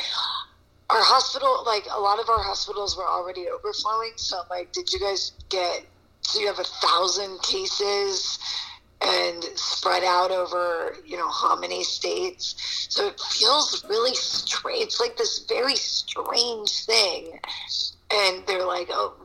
our 0.89 1.01
hospital, 1.01 1.63
like 1.65 1.86
a 1.91 2.00
lot 2.00 2.19
of 2.19 2.29
our 2.29 2.41
hospitals 2.41 2.98
were 2.98 3.07
already 3.07 3.48
overflowing. 3.48 4.13
So 4.15 4.39
I'm 4.39 4.48
like, 4.50 4.72
did 4.72 4.91
you 4.91 5.00
guys 5.00 5.33
get? 5.50 5.86
So 6.22 6.39
you 6.39 6.48
have 6.48 6.60
a 6.60 6.63
thousand 6.63 7.41
cases 7.41 8.39
and 9.05 9.43
spread 9.55 10.03
out 10.03 10.31
over 10.31 10.95
you 11.05 11.17
know 11.17 11.29
how 11.29 11.60
many 11.60 11.83
states. 11.83 12.55
So 12.89 13.07
it 13.07 13.19
feels 13.19 13.83
really 13.89 14.15
strange. 14.15 14.83
It's 14.83 15.00
like 15.00 15.17
this 15.17 15.45
very 15.50 15.75
strange 15.75 16.86
thing, 16.86 17.39
and 18.13 18.43
they're 18.48 18.65
like, 18.65 18.89
oh. 18.91 19.15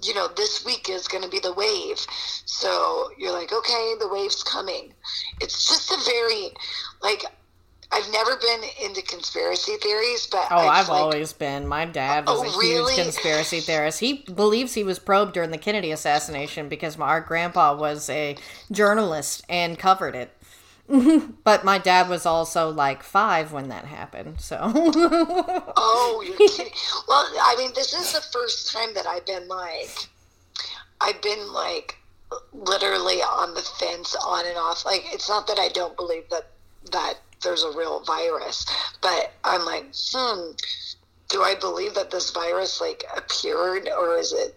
You 0.00 0.14
know, 0.14 0.28
this 0.36 0.64
week 0.64 0.88
is 0.88 1.08
going 1.08 1.24
to 1.24 1.28
be 1.28 1.40
the 1.40 1.52
wave. 1.54 1.98
So 2.44 3.10
you're 3.18 3.32
like, 3.32 3.52
okay, 3.52 3.94
the 3.98 4.06
wave's 4.06 4.44
coming. 4.44 4.94
It's 5.40 5.68
just 5.68 5.90
a 5.90 5.96
very, 6.08 6.50
like, 7.02 7.24
I've 7.90 8.08
never 8.12 8.36
been 8.36 8.60
into 8.84 9.02
conspiracy 9.02 9.72
theories, 9.82 10.28
but 10.30 10.46
Oh, 10.52 10.56
I 10.56 10.78
I've 10.78 10.88
like- 10.88 11.00
always 11.00 11.32
been. 11.32 11.66
My 11.66 11.84
dad 11.84 12.28
was 12.28 12.38
Oh, 12.38 12.44
a 12.44 12.58
really? 12.60 12.94
huge 12.94 13.06
conspiracy 13.06 13.58
theorist. 13.58 13.98
He 13.98 14.22
believes 14.32 14.74
he 14.74 14.84
was 14.84 15.00
probed 15.00 15.32
during 15.34 15.50
the 15.50 15.58
Kennedy 15.58 15.90
assassination 15.90 16.68
because 16.68 16.96
my 16.96 17.06
our 17.08 17.20
grandpa 17.20 17.74
was 17.74 18.08
a 18.08 18.36
journalist 18.70 19.42
and 19.48 19.76
covered 19.80 20.14
it. 20.14 20.30
but 21.44 21.64
my 21.64 21.76
dad 21.78 22.08
was 22.08 22.24
also 22.24 22.70
like 22.70 23.02
five 23.02 23.52
when 23.52 23.68
that 23.68 23.84
happened, 23.84 24.40
so 24.40 24.58
Oh, 24.64 26.24
you're 26.26 26.48
kidding. 26.48 26.72
Well, 27.06 27.26
I 27.42 27.56
mean, 27.58 27.72
this 27.74 27.92
is 27.92 28.12
the 28.12 28.22
first 28.32 28.72
time 28.72 28.94
that 28.94 29.06
I've 29.06 29.26
been 29.26 29.48
like, 29.48 30.08
I've 31.00 31.20
been 31.20 31.52
like 31.52 31.98
literally 32.52 33.20
on 33.20 33.54
the 33.54 33.60
fence, 33.60 34.16
on 34.16 34.46
and 34.46 34.56
off. 34.56 34.86
Like, 34.86 35.04
it's 35.12 35.28
not 35.28 35.46
that 35.48 35.58
I 35.58 35.68
don't 35.68 35.96
believe 35.96 36.28
that 36.30 36.46
that 36.92 37.14
there's 37.42 37.64
a 37.64 37.76
real 37.76 38.02
virus, 38.04 38.64
but 39.02 39.32
I'm 39.44 39.66
like, 39.66 39.86
hmm, 40.12 40.52
do 41.28 41.42
I 41.42 41.54
believe 41.54 41.94
that 41.94 42.10
this 42.10 42.30
virus 42.30 42.80
like 42.80 43.04
appeared 43.14 43.88
or 43.88 44.16
is 44.16 44.32
it 44.32 44.56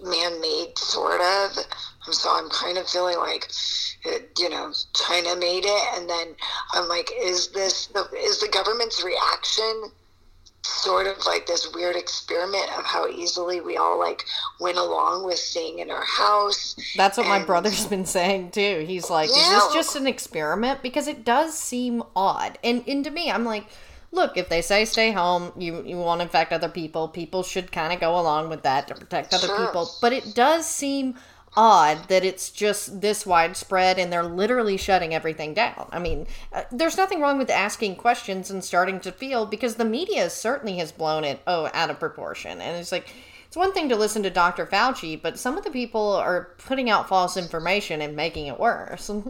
man-made, 0.00 0.76
sort 0.76 1.20
of? 1.20 1.56
And 2.08 2.14
so 2.14 2.30
I'm 2.32 2.48
kind 2.48 2.78
of 2.78 2.88
feeling 2.88 3.18
like, 3.18 3.50
it, 4.04 4.30
you 4.38 4.48
know, 4.48 4.72
China 4.94 5.36
made 5.36 5.64
it, 5.66 5.82
and 5.94 6.08
then 6.08 6.34
I'm 6.72 6.88
like, 6.88 7.10
is 7.22 7.48
this 7.48 7.88
the 7.88 8.08
is 8.16 8.40
the 8.40 8.48
government's 8.48 9.04
reaction? 9.04 9.90
sort 10.64 11.06
of 11.06 11.24
like 11.24 11.46
this 11.46 11.72
weird 11.72 11.96
experiment 11.96 12.68
of 12.78 12.84
how 12.84 13.06
easily 13.08 13.60
we 13.60 13.76
all 13.76 13.98
like 13.98 14.24
went 14.60 14.76
along 14.76 15.24
with 15.24 15.38
staying 15.38 15.78
in 15.78 15.90
our 15.90 16.04
house. 16.04 16.76
that's 16.96 17.16
what 17.16 17.26
my 17.26 17.42
brother's 17.42 17.86
been 17.94 18.04
saying 18.04 18.50
too. 18.50 18.84
He's 18.86 19.08
like, 19.08 19.30
"Is 19.30 19.36
this 19.36 19.72
just 19.72 19.96
an 19.96 20.06
experiment?" 20.06 20.82
Because 20.82 21.08
it 21.08 21.24
does 21.24 21.56
seem 21.56 22.02
odd, 22.14 22.58
and 22.62 22.84
and 22.86 23.04
to 23.04 23.10
me, 23.10 23.30
I'm 23.30 23.44
like. 23.44 23.66
Look, 24.10 24.38
if 24.38 24.48
they 24.48 24.62
say 24.62 24.86
stay 24.86 25.12
home, 25.12 25.52
you 25.58 25.84
you 25.84 25.98
won't 25.98 26.22
infect 26.22 26.50
other 26.50 26.70
people. 26.70 27.08
People 27.08 27.42
should 27.42 27.70
kind 27.70 27.92
of 27.92 28.00
go 28.00 28.18
along 28.18 28.48
with 28.48 28.62
that 28.62 28.88
to 28.88 28.94
protect 28.94 29.34
other 29.34 29.48
Sure. 29.48 29.66
people. 29.66 29.90
But 30.00 30.14
it 30.14 30.34
does 30.34 30.64
seem 30.64 31.16
odd 31.58 32.06
that 32.06 32.24
it's 32.24 32.50
just 32.50 33.00
this 33.00 33.26
widespread 33.26 33.98
and 33.98 34.12
they're 34.12 34.22
literally 34.22 34.76
shutting 34.76 35.12
everything 35.12 35.54
down. 35.54 35.88
I 35.90 35.98
mean, 35.98 36.28
uh, 36.52 36.62
there's 36.70 36.96
nothing 36.96 37.20
wrong 37.20 37.36
with 37.36 37.50
asking 37.50 37.96
questions 37.96 38.48
and 38.48 38.62
starting 38.62 39.00
to 39.00 39.10
feel 39.10 39.44
because 39.44 39.74
the 39.74 39.84
media 39.84 40.30
certainly 40.30 40.76
has 40.76 40.92
blown 40.92 41.24
it 41.24 41.40
oh 41.48 41.68
out 41.74 41.90
of 41.90 41.98
proportion. 41.98 42.60
And 42.60 42.76
it's 42.76 42.92
like 42.92 43.12
it's 43.48 43.56
one 43.56 43.72
thing 43.72 43.88
to 43.88 43.96
listen 43.96 44.22
to 44.22 44.30
Dr. 44.30 44.66
Fauci, 44.66 45.20
but 45.20 45.36
some 45.36 45.58
of 45.58 45.64
the 45.64 45.70
people 45.72 46.12
are 46.12 46.50
putting 46.58 46.88
out 46.90 47.08
false 47.08 47.36
information 47.36 48.00
and 48.02 48.14
making 48.14 48.46
it 48.46 48.58
worse. 48.58 49.10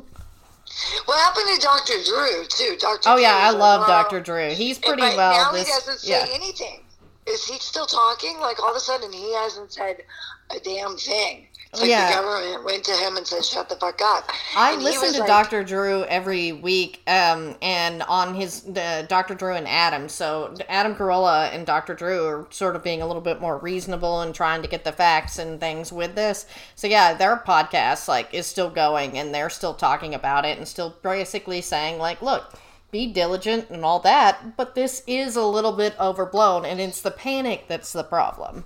What 1.06 1.18
happened 1.18 1.46
to 1.54 1.66
Dr. 1.66 1.94
Drew 2.04 2.44
too? 2.46 2.76
Dr. 2.78 3.08
oh 3.08 3.16
yeah, 3.16 3.50
Drew 3.50 3.58
I 3.58 3.58
love 3.58 3.86
Dr. 3.86 4.20
Drew. 4.20 4.50
He's 4.50 4.78
pretty 4.78 5.00
well 5.00 5.32
now 5.32 5.52
this 5.52 5.66
he 5.66 5.72
doesn't 5.72 6.00
say 6.00 6.10
yeah. 6.10 6.26
anything. 6.30 6.82
Is 7.28 7.44
he 7.44 7.58
still 7.58 7.86
talking? 7.86 8.38
Like 8.40 8.62
all 8.62 8.70
of 8.70 8.76
a 8.76 8.80
sudden 8.80 9.12
he 9.12 9.34
hasn't 9.34 9.72
said 9.72 10.02
a 10.50 10.58
damn 10.60 10.96
thing. 10.96 11.44
It's 11.70 11.82
like 11.82 11.90
Yeah. 11.90 12.08
the 12.08 12.14
government 12.22 12.64
went 12.64 12.84
to 12.84 12.92
him 12.92 13.18
and 13.18 13.26
said, 13.26 13.44
"Shut 13.44 13.68
the 13.68 13.76
fuck 13.76 14.00
up." 14.02 14.30
I 14.56 14.72
And 14.72 14.82
listen 14.82 15.12
to 15.12 15.18
like- 15.18 15.28
Dr. 15.28 15.62
Drew 15.62 16.04
every 16.04 16.50
week, 16.52 17.02
um, 17.06 17.56
and 17.60 18.02
on 18.04 18.34
his 18.34 18.62
the 18.62 19.04
Dr. 19.06 19.34
Drew 19.34 19.52
and 19.52 19.68
Adam. 19.68 20.08
So 20.08 20.54
Adam 20.70 20.94
Carolla 20.96 21.52
and 21.52 21.66
Dr. 21.66 21.92
Drew 21.94 22.26
are 22.26 22.46
sort 22.48 22.74
of 22.74 22.82
being 22.82 23.02
a 23.02 23.06
little 23.06 23.20
bit 23.20 23.42
more 23.42 23.58
reasonable 23.58 24.22
and 24.22 24.34
trying 24.34 24.62
to 24.62 24.68
get 24.68 24.84
the 24.84 24.92
facts 24.92 25.38
and 25.38 25.60
things 25.60 25.92
with 25.92 26.14
this. 26.14 26.46
So 26.74 26.86
yeah, 26.86 27.12
their 27.12 27.36
podcast 27.46 28.08
like 28.08 28.32
is 28.32 28.46
still 28.46 28.70
going, 28.70 29.18
and 29.18 29.34
they're 29.34 29.50
still 29.50 29.74
talking 29.74 30.14
about 30.14 30.46
it 30.46 30.56
and 30.56 30.66
still 30.66 30.94
basically 31.02 31.60
saying 31.60 31.98
like, 31.98 32.22
look. 32.22 32.54
Be 32.90 33.06
diligent 33.12 33.68
and 33.68 33.84
all 33.84 34.00
that, 34.00 34.56
but 34.56 34.74
this 34.74 35.02
is 35.06 35.36
a 35.36 35.44
little 35.44 35.72
bit 35.72 35.94
overblown, 36.00 36.64
and 36.64 36.80
it's 36.80 37.02
the 37.02 37.10
panic 37.10 37.66
that's 37.68 37.92
the 37.92 38.02
problem. 38.02 38.64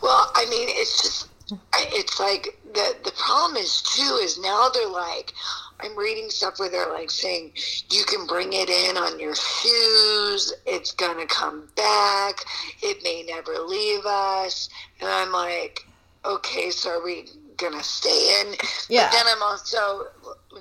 Well, 0.00 0.32
I 0.34 0.46
mean, 0.48 0.68
it's 0.70 1.02
just, 1.02 1.28
it's 1.72 2.18
like 2.18 2.58
the 2.72 2.96
the 3.04 3.12
problem 3.12 3.58
is 3.58 3.82
too 3.82 4.18
is 4.22 4.38
now 4.40 4.70
they're 4.72 4.88
like, 4.88 5.32
I'm 5.80 5.96
reading 5.98 6.30
stuff 6.30 6.58
where 6.58 6.70
they're 6.70 6.92
like 6.92 7.10
saying 7.10 7.52
you 7.90 8.04
can 8.04 8.26
bring 8.26 8.54
it 8.54 8.70
in 8.70 8.96
on 8.96 9.20
your 9.20 9.34
shoes, 9.34 10.54
it's 10.64 10.92
gonna 10.92 11.26
come 11.26 11.68
back, 11.76 12.40
it 12.82 13.02
may 13.04 13.22
never 13.28 13.58
leave 13.58 14.06
us, 14.06 14.70
and 15.00 15.10
I'm 15.10 15.30
like, 15.32 15.86
okay, 16.24 16.70
so 16.70 16.90
are 16.90 17.04
we 17.04 17.26
gonna 17.56 17.82
stay 17.82 18.40
in? 18.40 18.54
Yeah. 18.88 19.08
But 19.10 19.16
then 19.16 19.26
I'm 19.28 19.42
also, 19.42 20.06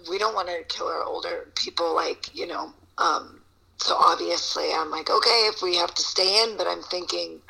we 0.09 0.17
don't 0.17 0.35
want 0.35 0.47
to 0.49 0.63
kill 0.69 0.87
our 0.87 1.03
older 1.03 1.47
people, 1.55 1.93
like 1.95 2.33
you 2.35 2.47
know. 2.47 2.73
um 2.97 3.39
so 3.77 3.95
obviously, 3.95 4.71
I'm 4.73 4.89
like, 4.91 5.09
okay, 5.09 5.49
if 5.51 5.61
we 5.61 5.75
have 5.75 5.93
to 5.95 6.01
stay 6.01 6.41
in, 6.43 6.55
but 6.55 6.67
I'm 6.67 6.83
thinking, 6.83 7.41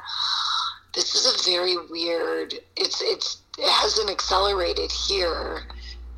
this 0.95 1.13
is 1.15 1.25
a 1.47 1.49
very 1.51 1.75
weird 1.89 2.53
it's 2.77 3.01
it's 3.01 3.37
it 3.57 3.69
hasn't 3.69 4.09
accelerated 4.09 4.91
here 4.91 5.63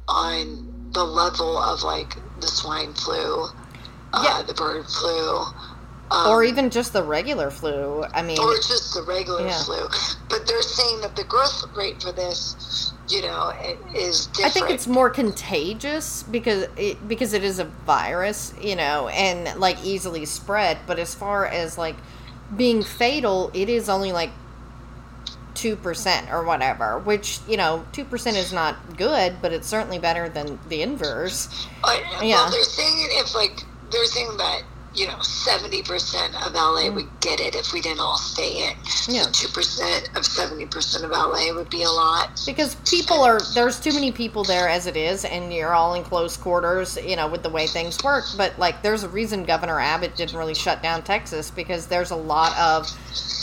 on 0.08 0.90
the 0.94 1.04
level 1.04 1.58
of 1.58 1.82
like 1.84 2.16
the 2.40 2.48
swine 2.48 2.94
flu 2.94 3.48
uh, 4.14 4.24
Yeah. 4.24 4.44
the 4.44 4.54
bird 4.54 4.86
flu 4.88 5.40
um, 6.12 6.28
or 6.28 6.44
even 6.44 6.70
just 6.70 6.94
the 6.94 7.02
regular 7.02 7.50
flu. 7.50 8.04
I 8.14 8.22
mean, 8.22 8.38
or 8.40 8.54
just 8.56 8.94
the 8.94 9.02
regular 9.02 9.46
Yeah. 9.48 9.64
flu 9.64 9.88
but 10.30 10.46
they're 10.48 10.62
saying 10.62 11.02
that 11.02 11.16
the 11.16 11.24
growth 11.24 11.66
rate 11.76 12.02
for 12.02 12.12
this 12.12 12.94
you 13.10 13.22
know, 13.22 13.54
it 13.60 13.78
is 13.96 14.28
different. 14.28 14.46
I 14.46 14.50
think 14.50 14.70
it's 14.70 14.88
more 14.88 15.10
contagious 15.10 16.24
because 16.24 16.68
it, 16.78 17.08
because 17.08 17.34
it 17.34 17.44
is 17.44 17.60
a 17.60 17.66
virus, 17.66 18.54
you 18.62 18.76
know, 18.76 19.08
and 19.10 19.60
like 19.60 19.84
easily 19.84 20.26
spread. 20.26 20.80
But 20.88 21.00
as 21.00 21.14
far 21.14 21.46
as 21.46 21.78
like 21.78 21.96
being 22.56 22.84
fatal, 22.84 23.52
it 23.54 23.70
is 23.70 23.90
only 23.90 24.12
like 24.12 24.32
two 25.54 25.76
percent 25.76 26.32
or 26.32 26.44
whatever. 26.44 27.00
Which 27.00 27.40
you 27.48 27.58
know, 27.58 27.86
two 27.92 28.06
percent 28.06 28.38
is 28.38 28.52
not 28.52 28.98
good, 28.98 29.38
but 29.42 29.54
it's 29.54 29.68
certainly 29.68 30.00
better 30.00 30.30
than 30.30 30.60
the 30.70 30.82
inverse. 30.82 31.68
Uh, 31.84 31.98
Yeah. 32.22 32.36
Well, 32.36 32.52
they're 32.52 32.64
saying 32.64 33.08
if 33.12 33.36
like 33.36 33.64
they're 33.92 34.06
saying 34.06 34.36
that 34.38 34.64
you 34.96 35.08
know 35.08 35.20
seventy 35.22 35.82
percent 35.82 36.34
of 36.46 36.54
LA 36.54 36.90
would 36.90 37.08
get 37.22 37.40
it 37.40 37.56
if 37.56 37.74
we 37.74 37.82
didn't 37.82 38.00
all 38.00 38.18
stay 38.18 38.68
in. 38.68 38.74
Mm. 38.76 39.14
Yeah. 39.14 39.22
So 39.24 39.32
two 39.32 39.48
percent 39.50 40.10
of 40.16 40.26
seventy 40.26 40.66
percent 40.66 41.04
of 41.06 41.12
LA 41.12 41.54
would 41.54 41.70
be 41.70 41.84
a 41.84 41.90
lot. 41.90 42.42
Because 42.46 42.76
people 42.90 43.22
are 43.22 43.40
there's 43.54 43.80
too 43.80 43.94
many 43.94 44.12
people 44.12 44.44
there 44.44 44.68
as 44.68 44.88
it 44.88 44.98
is, 44.98 45.26
and 45.26 45.54
you're 45.54 45.74
all 45.74 45.94
in 45.96 46.04
close 46.04 46.38
quarters, 46.38 46.98
you 47.06 47.16
know, 47.16 47.28
with 47.28 47.44
the 47.44 47.50
way 47.50 47.68
things 47.68 47.98
work. 48.04 48.26
But 48.38 48.58
like, 48.60 48.82
there's 48.82 49.04
a 49.04 49.10
reason 49.10 49.44
Governor 49.44 49.80
Abbott 49.80 50.16
didn't 50.16 50.38
really 50.38 50.56
shut 50.56 50.82
down 50.82 51.04
Texas 51.04 51.52
because 51.52 51.88
there's 51.88 52.12
a 52.12 52.16
lot 52.16 52.58
of 52.58 52.88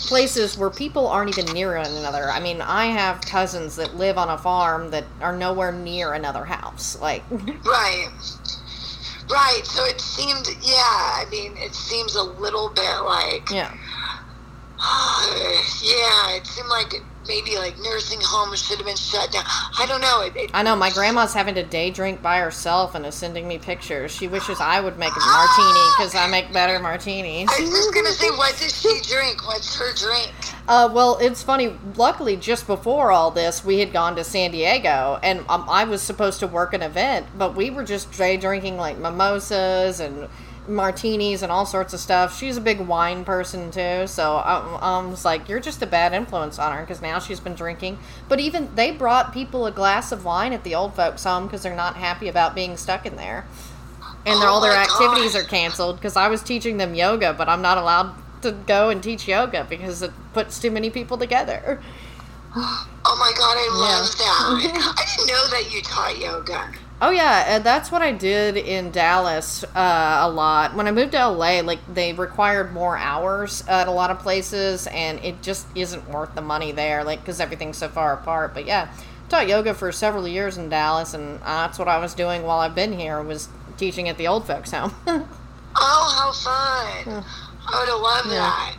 places 0.07 0.59
where 0.59 0.71
people 0.71 1.07
aren't 1.07 1.37
even 1.37 1.53
near 1.55 1.77
one 1.77 1.87
another. 1.87 2.29
I 2.31 2.41
mean, 2.41 2.61
I 2.61 2.87
have 2.87 3.21
cousins 3.23 3.77
that 3.77 3.95
live 3.97 4.19
on 4.19 4.29
a 4.29 4.37
farm 4.37 4.91
that 4.91 5.05
are 5.21 5.35
nowhere 5.35 5.73
near 5.73 6.13
another 6.13 6.45
house. 6.45 7.01
Like, 7.01 7.23
Right. 7.65 8.09
Right. 9.33 9.63
So 9.65 9.85
it 9.85 10.01
seemed, 10.01 10.47
yeah. 10.61 10.77
I 10.77 11.27
mean, 11.31 11.57
it 11.57 11.75
seems 11.75 12.15
a 12.15 12.23
little 12.23 12.69
bit 12.69 13.01
like, 13.05 13.51
yeah, 13.51 13.73
yeah. 15.83 16.37
It 16.37 16.47
seemed 16.47 16.69
like 16.69 17.03
maybe 17.29 17.57
like 17.57 17.79
nursing 17.79 18.21
homes 18.23 18.63
should 18.63 18.79
have 18.79 18.87
been 18.87 18.97
shut 18.97 19.31
down. 19.33 19.45
I 19.47 19.87
don't 19.87 20.01
know. 20.01 20.23
It, 20.23 20.37
it, 20.37 20.51
I 20.55 20.63
know 20.63 20.77
my 20.77 20.91
grandma's 20.91 21.35
having 21.35 21.55
to 21.55 21.63
day 21.63 21.91
drink 21.91 22.23
by 22.23 22.39
herself 22.39 22.95
and 22.95 23.07
is 23.07 23.15
sending 23.15 23.47
me 23.47 23.59
pictures. 23.59 24.15
She 24.15 24.29
wishes 24.29 24.61
I 24.61 24.81
would 24.81 24.99
make 24.99 25.13
a 25.13 25.21
martini 25.21 25.81
because 25.97 26.15
I 26.15 26.29
make 26.31 26.53
better 26.53 26.79
martinis. 26.79 27.49
I 27.51 27.61
was 27.61 27.71
just 27.71 27.95
gonna 27.95 28.11
say, 28.11 28.31
what 28.31 28.57
does 28.59 28.81
she 28.81 29.01
drink? 29.03 29.47
What's 29.47 29.77
her 29.77 29.95
drink? 29.95 30.33
Uh, 30.69 30.89
well, 30.93 31.19
it's 31.21 31.43
funny. 31.43 31.73
Luckily, 31.97 32.37
just 32.37 32.67
before 32.67 33.11
all 33.11 33.31
this, 33.31 33.65
we 33.65 33.81
had 33.81 33.93
gone 33.93 34.15
to 34.17 34.25
San 34.25 34.53
Diego, 34.53 35.19
and 35.23 35.41
um, 35.49 35.67
I 35.69 35.85
was 35.85 36.03
supposed 36.03 36.41
to 36.41 36.47
work 36.47 36.73
an 36.73 36.83
event, 36.83 37.27
but 37.37 37.57
we 37.57 37.71
were 37.71 37.85
just 37.85 38.17
day 38.17 38.37
drinking 38.37 38.77
like 38.77 38.99
mimosas 38.99 40.01
and 40.01 40.29
martinis 40.69 41.43
and 41.43 41.51
all 41.51 41.67
sorts 41.67 41.93
of 41.93 42.01
stuff. 42.01 42.37
She's 42.39 42.57
a 42.57 42.61
big 42.61 42.81
wine 42.81 43.25
person 43.25 43.71
too, 43.71 44.07
so 44.07 44.37
I, 44.37 44.79
I 44.81 45.07
was 45.07 45.25
like, 45.25 45.49
"You're 45.49 45.61
just 45.61 45.83
a 45.83 45.87
bad 45.87 46.13
influence 46.13 46.59
on 46.59 46.73
her," 46.77 46.83
because 46.83 47.03
now 47.03 47.19
she's 47.19 47.41
been 47.41 47.55
drinking. 47.55 47.99
But 48.29 48.41
even 48.41 48.75
they 48.75 48.91
brought 48.93 49.33
people 49.33 49.67
a 49.67 49.73
glass 49.73 50.13
of 50.13 50.25
wine 50.25 50.53
at 50.53 50.65
the 50.65 50.75
old 50.75 50.95
folks' 50.95 51.25
home 51.25 51.47
because 51.47 51.63
they're 51.63 51.75
not 51.77 51.97
happy 51.97 52.29
about 52.29 52.55
being 52.55 52.77
stuck 52.77 53.07
in 53.07 53.17
there, 53.17 53.47
and 54.27 54.43
Oh 54.43 54.47
all 54.47 54.61
their 54.61 54.73
activities 54.73 55.35
gosh. 55.35 55.43
are 55.43 55.47
canceled 55.47 55.97
because 55.97 56.17
I 56.17 56.29
was 56.29 56.43
teaching 56.43 56.77
them 56.77 56.95
yoga, 56.95 57.33
but 57.33 57.49
I'm 57.49 57.63
not 57.63 57.79
allowed 57.79 58.15
to 58.43 58.53
go 58.53 58.89
and 58.91 59.03
teach 59.03 59.29
yoga 59.29 59.67
because 59.69 60.03
it 60.03 60.13
puts 60.33 60.61
too 60.61 60.71
many 60.71 60.91
people 60.91 61.19
together. 61.19 61.81
Oh 63.05 63.17
my 63.19 63.33
god, 63.37 63.57
I 63.59 63.69
love 63.75 64.19
that. 64.19 64.95
I 64.99 65.17
didn't 65.17 65.29
know 65.29 65.49
that 65.49 65.73
you 65.73 65.83
taught 65.83 66.19
yoga. 66.19 66.71
Oh 67.05 67.11
yeah, 67.11 67.57
and 67.57 67.65
that's 67.65 67.91
what 67.91 68.01
I 68.01 68.13
did 68.13 68.57
in 68.57 68.93
Dallas 68.93 69.65
uh, 69.75 70.19
a 70.23 70.31
lot. 70.31 70.77
When 70.77 70.87
I 70.87 70.93
moved 70.93 71.13
to 71.13 71.29
LA, 71.29 71.61
like 71.61 71.81
they 71.93 72.13
required 72.13 72.73
more 72.73 72.97
hours 72.97 73.67
at 73.67 73.89
a 73.89 73.91
lot 73.91 74.11
of 74.13 74.21
places, 74.21 74.87
and 74.87 75.19
it 75.25 75.43
just 75.43 75.67
isn't 75.75 76.09
worth 76.09 76.37
the 76.37 76.43
money 76.43 76.71
there, 76.71 77.03
like 77.03 77.19
because 77.21 77.41
everything's 77.41 77.77
so 77.77 77.89
far 77.89 78.15
apart. 78.15 78.55
But 78.55 78.67
yeah, 78.67 78.89
taught 79.29 79.49
yoga 79.49 79.75
for 79.75 79.91
several 79.91 80.29
years 80.29 80.57
in 80.59 80.69
Dallas, 80.69 81.13
and 81.13 81.41
uh, 81.43 81.67
that's 81.67 81.77
what 81.77 81.89
I 81.89 81.99
was 81.99 82.15
doing 82.15 82.45
while 82.45 82.61
I've 82.61 82.77
been 82.77 82.93
here 82.97 83.21
was 83.21 83.49
teaching 83.79 84.09
at 84.09 84.17
the 84.17 84.29
old 84.29 84.47
folks' 84.47 84.71
home. 84.71 84.95
Oh, 85.75 86.15
how 86.19 87.05
fun! 87.05 87.25
I 87.67 87.81
would 87.81 87.89
have 87.89 88.01
loved 88.01 88.27
Yeah. 88.29 88.33
that. 88.41 88.77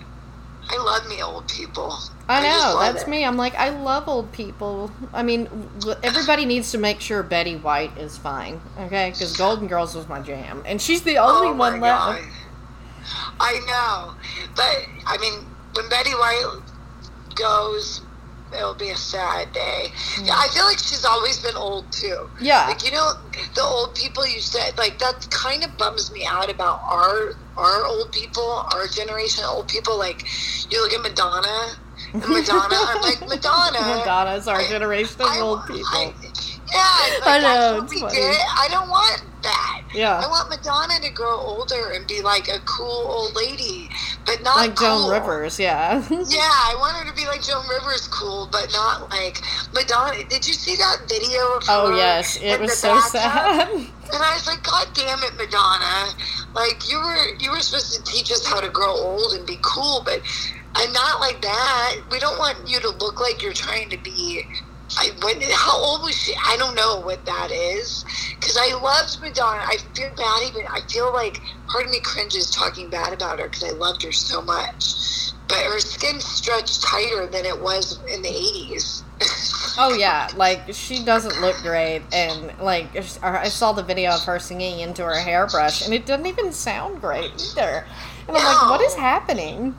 I 0.70 0.78
love 0.78 1.08
me 1.08 1.22
old 1.22 1.48
people. 1.50 1.96
I 2.28 2.42
know, 2.42 2.76
love 2.76 2.94
that's 2.94 3.04
it. 3.04 3.10
me. 3.10 3.26
I'm 3.26 3.36
like, 3.36 3.54
I 3.56 3.70
love 3.70 4.08
old 4.08 4.32
people. 4.32 4.92
I 5.14 5.24
mean, 5.24 5.50
everybody 6.04 6.46
needs 6.46 6.72
to 6.72 6.78
make 6.78 7.02
sure 7.02 7.22
Betty 7.22 7.58
White 7.58 7.98
is 7.98 8.18
fine, 8.18 8.62
okay? 8.80 9.12
Because 9.12 9.36
Golden 9.36 9.68
Girls 9.68 9.94
was 9.94 10.08
my 10.08 10.22
jam, 10.22 10.64
and 10.66 10.82
she's 10.82 11.04
the 11.04 11.18
oh 11.18 11.26
only 11.26 11.50
oh 11.50 11.56
one 11.56 11.80
left. 11.82 12.22
God. 12.22 12.22
I 13.40 13.60
know, 13.68 14.16
but 14.56 14.88
I 15.06 15.18
mean, 15.20 15.46
when 15.74 15.90
Betty 15.90 16.12
White 16.12 16.62
goes, 17.36 18.02
it'll 18.56 18.74
be 18.76 18.90
a 18.90 18.96
sad 18.96 19.52
day. 19.52 19.88
Hmm. 19.94 20.26
Yeah, 20.26 20.34
I 20.36 20.48
feel 20.54 20.66
like 20.66 20.78
she's 20.80 21.04
always 21.06 21.40
been 21.40 21.56
old 21.56 21.92
too. 21.92 22.30
Yeah. 22.40 22.68
Like 22.68 22.86
you 22.86 22.92
know, 22.92 23.14
the 23.56 23.62
old 23.62 23.96
people 23.96 24.26
you 24.26 24.40
said 24.40 24.78
like 24.78 25.00
that 25.00 25.28
kind 25.30 25.64
of 25.64 25.78
bums 25.78 26.12
me 26.12 26.26
out 26.26 26.50
about 26.50 26.80
our 26.84 27.34
our 27.58 27.86
old 27.86 28.12
people, 28.12 28.66
our 28.74 28.88
generation 28.88 29.44
of 29.44 29.52
old 29.52 29.68
people. 29.68 29.98
Like 29.98 30.26
you 30.72 30.82
look 30.82 30.94
at 30.94 31.02
Madonna, 31.02 31.74
and 32.14 32.22
Madonna, 32.28 32.76
I'm 32.76 33.02
like 33.02 33.22
Madonna. 33.22 33.80
Madonna's 33.80 34.48
our 34.48 34.58
I- 34.62 34.68
generation 34.68 35.22
of 35.22 35.28
I- 35.28 35.40
old 35.40 35.66
people. 35.66 35.86
I- 35.92 36.14
yeah, 36.72 37.20
like, 37.20 37.28
I 37.28 37.40
know, 37.40 37.80
That's 37.80 37.82
what 37.82 37.90
we 37.90 38.00
funny. 38.02 38.14
did. 38.16 38.36
I 38.58 38.68
don't 38.72 38.90
want 38.90 39.24
that. 39.44 39.82
Yeah. 39.94 40.22
I 40.24 40.28
want 40.28 40.50
Madonna 40.50 41.00
to 41.02 41.12
grow 41.14 41.36
older 41.38 41.92
and 41.92 42.08
be 42.08 42.22
like 42.22 42.48
a 42.48 42.60
cool 42.66 42.88
old 42.88 43.36
lady, 43.36 43.90
but 44.26 44.42
not 44.42 44.56
like 44.58 44.80
Joan. 44.80 45.12
Rivers, 45.12 45.60
yeah. 45.60 46.02
Yeah, 46.10 46.40
I 46.40 46.76
want 46.80 46.96
her 46.98 47.06
to 47.10 47.16
be 47.16 47.26
like 47.28 47.44
Joan 47.44 47.68
Rivers, 47.68 48.08
cool, 48.08 48.48
but 48.52 48.72
not 48.72 49.10
like 49.10 49.42
Madonna. 49.74 50.24
Did 50.30 50.48
you 50.48 50.54
see 50.54 50.76
that 50.78 51.02
video 51.08 51.58
of 51.58 51.64
oh 51.70 51.96
yes, 51.96 52.40
it 52.42 52.60
was 52.60 52.78
so 52.78 52.96
bathtub? 52.96 53.12
sad. 53.22 53.70
And 54.14 54.22
I 54.22 54.34
was 54.36 54.46
like, 54.46 54.62
God 54.62 54.90
damn 54.94 55.18
it, 55.24 55.34
Madonna! 55.38 56.14
Like 56.54 56.88
you 56.88 57.00
were 57.00 57.36
you 57.40 57.50
were 57.50 57.62
supposed 57.62 57.96
to 57.96 58.04
teach 58.12 58.32
us 58.32 58.46
how 58.46 58.62
to 58.62 58.70
grow 58.70 58.94
old 58.94 59.34
and 59.34 59.46
be 59.48 59.58
cool, 59.64 60.04
but 60.06 60.22
and 60.76 60.94
not 60.94 61.20
like 61.20 61.42
that. 61.42 61.96
We 62.12 62.20
don't 62.20 62.38
want 62.38 62.68
you 62.68 62.80
to 62.82 62.90
look 62.90 63.20
like 63.20 63.42
you're 63.42 63.54
trying 63.54 63.90
to 63.90 63.98
be. 63.98 64.46
I 64.98 65.12
when 65.24 65.42
how 65.52 65.78
old 65.78 66.04
was 66.04 66.16
she? 66.16 66.34
I 66.36 66.58
don't 66.58 66.76
know 66.76 67.00
what 67.00 67.26
that 67.26 67.52
is 67.52 68.06
because 68.40 68.58
I 68.58 68.74
loved 68.76 69.20
Madonna. 69.22 69.64
I 69.66 69.78
feel 69.96 70.12
bad 70.16 70.44
even. 70.48 70.68
I 70.68 70.82
feel 70.88 71.12
like 71.12 71.42
part 71.68 71.86
of 71.86 71.92
me 71.92 72.00
cringes 72.02 72.52
talking 72.52 72.90
bad 72.90 73.14
about 73.14 73.40
her 73.40 73.48
because 73.48 73.64
I 73.64 73.72
loved 73.72 74.04
her 74.04 74.12
so 74.12 74.42
much. 74.42 75.32
But 75.48 75.60
her 75.60 75.80
skin 75.80 76.20
stretched 76.20 76.82
tighter 76.84 77.28
than 77.28 77.46
it 77.46 77.60
was 77.60 78.00
in 78.12 78.22
the 78.22 78.30
eighties. 78.30 79.04
oh 79.78 79.96
yeah, 79.98 80.30
like 80.36 80.62
she 80.74 81.04
doesn't 81.04 81.42
look 81.42 81.56
great, 81.58 82.02
and 82.12 82.54
like 82.60 82.88
I 83.24 83.50
saw 83.50 83.72
the 83.72 83.84
video 83.84 84.12
of 84.12 84.24
her 84.26 84.40
singing 84.40 84.80
into 84.80 85.04
her 85.04 85.20
hairbrush, 85.20 85.86
and 85.86 85.94
it 85.94 86.06
doesn't 86.06 86.26
even 86.26 86.52
sound 86.52 87.02
great 87.02 87.32
either. 87.52 87.86
And 88.28 88.38
I'm 88.38 88.44
like, 88.44 88.70
what 88.70 88.82
is 88.82 88.96
happening? 88.96 89.76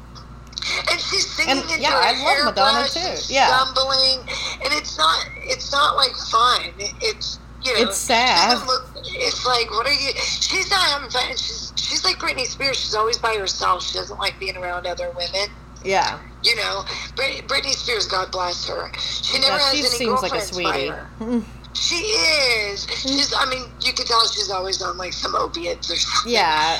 And 0.90 1.00
she's 1.00 1.26
singing 1.26 1.58
And, 1.62 1.70
into 1.70 1.80
yeah, 1.82 1.90
her 1.92 1.96
I 1.98 2.12
love 2.12 2.44
Madonna, 2.54 2.82
hairbrush 2.88 3.26
too. 3.26 3.34
Yeah. 3.34 3.46
stumbling, 3.64 4.20
and 4.64 4.72
it's 4.74 4.96
not 4.98 5.26
it's 5.36 5.72
not 5.72 5.96
like 5.96 6.12
fun. 6.30 6.60
It's 7.00 7.38
you 7.64 7.72
know, 7.74 7.88
It's 7.88 7.96
sad. 7.96 8.66
Look, 8.66 8.84
it's 9.04 9.46
like 9.46 9.70
what 9.70 9.86
are 9.86 9.92
you? 9.92 10.12
She's 10.16 10.70
not 10.70 10.80
having 10.84 11.10
fun. 11.10 11.30
She's 11.30 11.72
she's 11.76 12.04
like 12.04 12.16
Britney 12.18 12.46
Spears. 12.46 12.78
She's 12.78 12.94
always 12.94 13.18
by 13.18 13.34
herself. 13.36 13.82
She 13.82 13.98
doesn't 13.98 14.18
like 14.18 14.38
being 14.38 14.56
around 14.56 14.86
other 14.86 15.10
women. 15.16 15.48
Yeah, 15.84 16.18
You 16.42 16.56
know, 16.56 16.82
Britney 17.14 17.72
Spears, 17.74 18.06
God 18.06 18.32
bless 18.32 18.66
her. 18.68 18.90
She 18.98 19.38
never 19.38 19.58
yeah 19.58 19.62
has 19.64 19.72
she 19.74 19.78
any 19.80 19.88
seems 19.88 20.22
like 20.22 20.32
a 20.32 20.36
girlfriends 20.36 20.50
by 20.62 20.72
sweetie. 20.72 20.88
her. 20.88 21.06
Mm-hmm. 21.20 21.40
She 21.74 21.96
is. 21.96 22.86
She's. 23.02 23.34
I 23.36 23.44
mean, 23.50 23.64
you 23.82 23.92
can 23.92 24.06
tell 24.06 24.26
she's 24.28 24.48
always 24.48 24.80
on 24.80 24.96
like 24.96 25.12
some 25.12 25.34
opiates 25.34 25.90
or 25.90 25.96
something. 25.96 26.32
Yeah, 26.32 26.78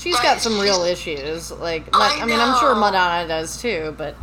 she's 0.00 0.16
But 0.16 0.22
got 0.22 0.40
some 0.40 0.58
real 0.58 0.82
issues. 0.82 1.50
Like, 1.50 1.84
I 1.94 2.20
I, 2.22 2.26
mean, 2.26 2.40
I'm 2.40 2.58
sure. 2.58 2.74
Madonna 2.74 3.28
does 3.28 3.60
too, 3.60 3.94
but 3.98 4.16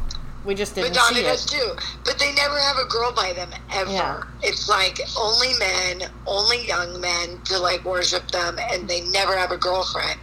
we 0.43 0.55
just 0.55 0.75
didn't 0.75 0.93
know. 0.93 1.01
Madonna 1.01 1.15
see 1.15 1.23
does 1.23 1.45
too, 1.45 1.71
but 2.03 2.17
they 2.19 2.33
never 2.33 2.57
have 2.57 2.77
a 2.77 2.85
girl 2.85 3.11
by 3.11 3.33
them 3.33 3.51
ever. 3.71 3.91
Yeah. 3.91 4.23
It's 4.41 4.67
like 4.67 4.99
only 5.17 5.53
men, 5.59 6.09
only 6.25 6.65
young 6.65 6.99
men 6.99 7.41
to 7.45 7.59
like 7.59 7.85
worship 7.85 8.27
them, 8.31 8.57
and 8.71 8.87
they 8.87 9.01
never 9.01 9.37
have 9.37 9.51
a 9.51 9.57
girlfriend. 9.57 10.19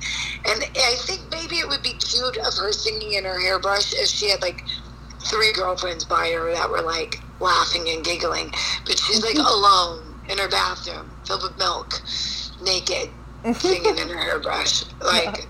And 0.46 0.64
I 0.76 0.96
think 1.00 1.20
maybe 1.30 1.56
it 1.56 1.68
would 1.68 1.82
be 1.82 1.94
cute 1.94 2.36
of 2.38 2.54
her 2.54 2.72
singing 2.72 3.14
in 3.14 3.24
her 3.24 3.40
hairbrush 3.40 3.92
if 3.94 4.08
she 4.08 4.30
had 4.30 4.42
like 4.42 4.64
three 5.20 5.52
girlfriends 5.52 6.04
by 6.04 6.30
her 6.30 6.52
that 6.52 6.68
were 6.68 6.82
like 6.82 7.20
laughing 7.40 7.88
and 7.88 8.04
giggling, 8.04 8.50
but 8.86 8.98
she's 8.98 9.22
like 9.22 9.36
alone 9.38 10.20
in 10.28 10.38
her 10.38 10.48
bathroom, 10.48 11.10
filled 11.26 11.42
with 11.42 11.58
milk, 11.58 12.00
naked, 12.62 13.10
singing 13.52 13.98
in 13.98 14.08
her 14.08 14.16
hairbrush. 14.18 14.84
Like 15.02 15.46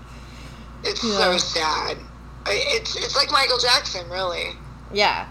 it's 0.83 1.01
so 1.01 1.37
sad. 1.37 1.97
It's 2.47 2.95
it's 2.95 3.15
like 3.15 3.31
Michael 3.31 3.57
Jackson, 3.59 4.09
really. 4.09 4.49
Yeah. 4.93 5.27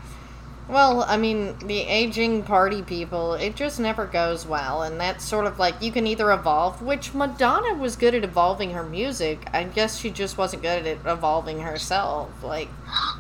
Well, 0.67 1.05
I 1.07 1.19
mean, 1.19 1.59
the 1.59 1.81
aging 1.81 2.43
party 2.43 2.81
people, 2.81 3.35
it 3.35 3.55
just 3.55 3.79
never 3.79 4.07
goes 4.07 4.47
well. 4.47 4.83
And 4.83 4.99
that's 4.99 5.23
sort 5.23 5.47
of 5.47 5.59
like 5.59 5.75
you 5.83 5.93
can 5.93 6.07
either 6.07 6.33
evolve, 6.33 6.81
which 6.81 7.13
Madonna 7.13 7.75
was 7.75 7.97
good 7.97 8.15
at 8.15 8.25
evolving 8.25 8.71
her 8.71 8.83
music. 8.83 9.47
I 9.53 9.65
guess 9.65 9.99
she 9.99 10.09
just 10.11 10.39
wasn't 10.39 10.63
good 10.63 10.87
at 10.87 10.99
evolving 11.05 11.61
herself. 11.61 12.31
Like, 12.43 12.69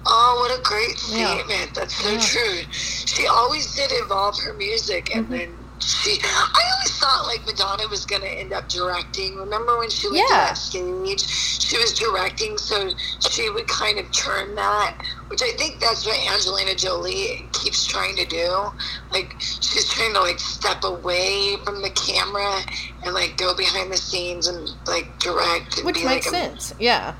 Oh, 0.06 0.36
what 0.48 0.58
a 0.58 0.62
great 0.62 0.96
Yeah. 1.10 1.34
statement. 1.36 1.74
That's 1.74 1.94
so 1.94 2.10
Yeah. 2.12 2.18
true. 2.20 2.72
She 2.72 3.26
always 3.26 3.74
did 3.76 3.90
evolve 3.92 4.38
her 4.40 4.54
music 4.54 5.14
and 5.14 5.26
Mm-hmm. 5.26 5.32
then 5.36 5.58
she 5.86 6.18
I 6.22 6.62
always 6.74 6.98
thought 6.98 7.26
like 7.26 7.44
Madonna 7.46 7.86
was 7.88 8.04
gonna 8.06 8.26
end 8.26 8.52
up 8.52 8.68
directing. 8.68 9.36
Remember 9.36 9.78
when 9.78 9.90
she 9.90 10.08
went 10.08 10.26
to 10.28 10.34
Yeah. 10.34 10.44
that 10.46 10.54
stage? 10.58 11.26
She 11.28 11.76
was 11.78 11.92
directing 11.92 12.56
so 12.58 12.90
she 13.20 13.50
would 13.50 13.66
kind 13.68 13.98
of 13.98 14.10
turn 14.12 14.54
that 14.54 14.96
which 15.28 15.42
I 15.42 15.50
think 15.56 15.80
that's 15.80 16.06
what 16.06 16.18
Angelina 16.32 16.74
Jolie 16.74 17.48
keeps 17.52 17.86
trying 17.86 18.14
to 18.16 18.24
do. 18.26 18.70
Like 19.12 19.34
she's 19.40 19.88
trying 19.90 20.12
to 20.14 20.20
like 20.20 20.38
step 20.38 20.84
away 20.84 21.56
from 21.64 21.82
the 21.82 21.90
camera 21.90 22.60
and 23.04 23.14
like 23.14 23.36
go 23.36 23.54
behind 23.56 23.90
the 23.92 23.96
scenes 23.96 24.46
and 24.46 24.70
like 24.86 25.18
direct 25.18 25.82
which 25.84 25.96
be 25.96 26.04
makes 26.04 26.26
like 26.26 26.34
a- 26.34 26.50
sense. 26.50 26.74
Yeah. 26.78 27.14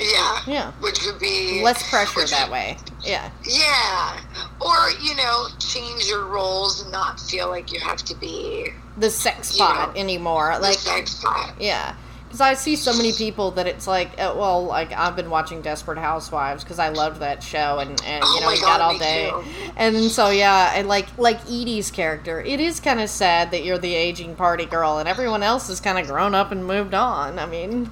Yeah. 0.00 0.40
Yeah. 0.46 0.72
Which 0.80 1.04
would 1.06 1.18
be 1.18 1.62
Less 1.62 1.88
pressure 1.90 2.26
that 2.26 2.50
way. 2.50 2.76
Yeah. 3.04 3.30
Yeah. 3.44 4.20
Or, 4.60 4.90
you 5.02 5.14
know, 5.16 5.46
change 5.58 6.06
your 6.06 6.26
roles 6.26 6.82
and 6.82 6.92
not 6.92 7.18
feel 7.20 7.48
like 7.48 7.72
you 7.72 7.80
have 7.80 7.98
to 8.04 8.14
be 8.16 8.68
The 8.98 9.10
sex 9.10 9.48
spot 9.48 9.96
anymore. 9.96 10.52
the 10.56 10.60
Like, 10.62 10.78
sex 10.78 11.12
spot. 11.12 11.54
Yeah. 11.58 11.94
Because 12.24 12.40
I 12.42 12.54
see 12.54 12.76
so 12.76 12.94
many 12.96 13.12
people 13.12 13.50
that 13.52 13.66
it's 13.66 13.88
like, 13.88 14.10
uh, 14.12 14.32
well, 14.36 14.64
like 14.64 14.92
I've 14.92 15.16
been 15.16 15.30
watching 15.30 15.62
Desperate 15.62 15.98
Housewives 15.98 16.62
because 16.62 16.78
I 16.78 16.90
loved 16.90 17.18
that 17.18 17.42
show, 17.42 17.80
and 17.80 17.90
and 18.06 18.22
Oh 18.24 18.34
you 18.36 18.40
know 18.42 18.46
we 18.50 18.60
God, 18.60 18.78
got 18.78 18.80
all 18.80 18.96
day, 18.98 19.30
too. 19.30 19.72
and 19.76 19.96
so 20.12 20.30
yeah, 20.30 20.70
and 20.76 20.86
like 20.86 21.06
like 21.18 21.40
Edie's 21.50 21.90
character, 21.90 22.40
it 22.40 22.60
is 22.60 22.78
kind 22.78 23.00
of 23.00 23.10
sad 23.10 23.50
that 23.50 23.64
you're 23.64 23.78
the 23.78 23.92
aging 23.96 24.36
party 24.36 24.64
girl, 24.64 24.98
and 24.98 25.08
everyone 25.08 25.42
else 25.42 25.66
has 25.66 25.80
kind 25.80 25.98
of 25.98 26.06
grown 26.06 26.36
up 26.36 26.52
and 26.52 26.64
moved 26.64 26.94
on. 26.94 27.40
I 27.40 27.46
mean, 27.46 27.90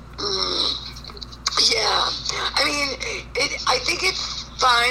Yeah. 1.71 2.09
I 2.55 2.65
mean, 2.65 2.89
it, 3.37 3.63
I 3.67 3.79
think 3.79 4.01
it's 4.03 4.45
fun 4.61 4.91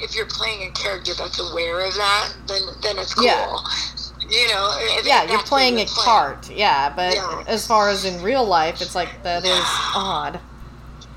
if 0.00 0.14
you're 0.16 0.26
playing 0.26 0.68
a 0.68 0.70
character 0.72 1.12
that's 1.16 1.38
aware 1.38 1.80
of 1.86 1.94
that, 1.94 2.32
then, 2.46 2.62
then 2.82 2.98
it's 2.98 3.14
cool. 3.14 3.24
Yeah. 3.26 3.56
You 4.28 4.46
know, 4.48 4.70
yeah, 5.04 5.24
you're 5.24 5.42
playing 5.42 5.74
a 5.80 5.84
playing. 5.86 5.88
part, 5.88 6.50
yeah, 6.50 6.92
but 6.94 7.14
Yeah. 7.14 7.44
as 7.48 7.66
far 7.66 7.88
as 7.88 8.04
in 8.04 8.22
real 8.22 8.44
life, 8.44 8.80
it's 8.80 8.94
like 8.94 9.22
that 9.24 9.44
is 9.44 9.50
odd. 9.94 10.38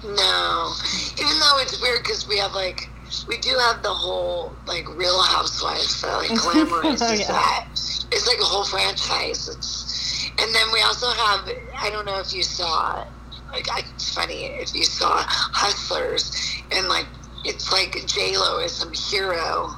No. 0.03 0.73
Even 1.19 1.39
though 1.39 1.59
it's 1.59 1.79
weird 1.81 2.01
because 2.03 2.27
we 2.27 2.37
have, 2.39 2.53
like, 2.53 2.89
we 3.27 3.37
do 3.37 3.55
have 3.57 3.83
the 3.83 3.93
whole, 3.93 4.51
like, 4.65 4.87
Real 4.97 5.21
Housewives 5.21 6.01
that, 6.01 6.13
like, 6.17 6.29
glamorizes 6.31 7.01
Oh, 7.09 7.13
yeah. 7.13 7.27
that. 7.27 7.67
It's 8.11 8.27
like 8.27 8.39
a 8.39 8.43
whole 8.43 8.65
franchise. 8.65 9.47
It's, 9.47 10.29
and 10.39 10.53
then 10.53 10.67
we 10.73 10.81
also 10.81 11.07
have, 11.11 11.47
I 11.77 11.89
don't 11.91 12.05
know 12.05 12.19
if 12.19 12.33
you 12.33 12.41
saw, 12.43 13.05
like, 13.53 13.69
I- 13.71 13.85
it's 13.95 14.13
funny 14.13 14.45
if 14.45 14.73
you 14.75 14.83
saw 14.83 15.23
Hustlers, 15.27 16.31
and, 16.71 16.89
like, 16.89 17.05
it's 17.45 17.71
like 17.71 18.05
J-Lo 18.07 18.59
is 18.59 18.71
some 18.73 18.91
hero. 18.93 19.77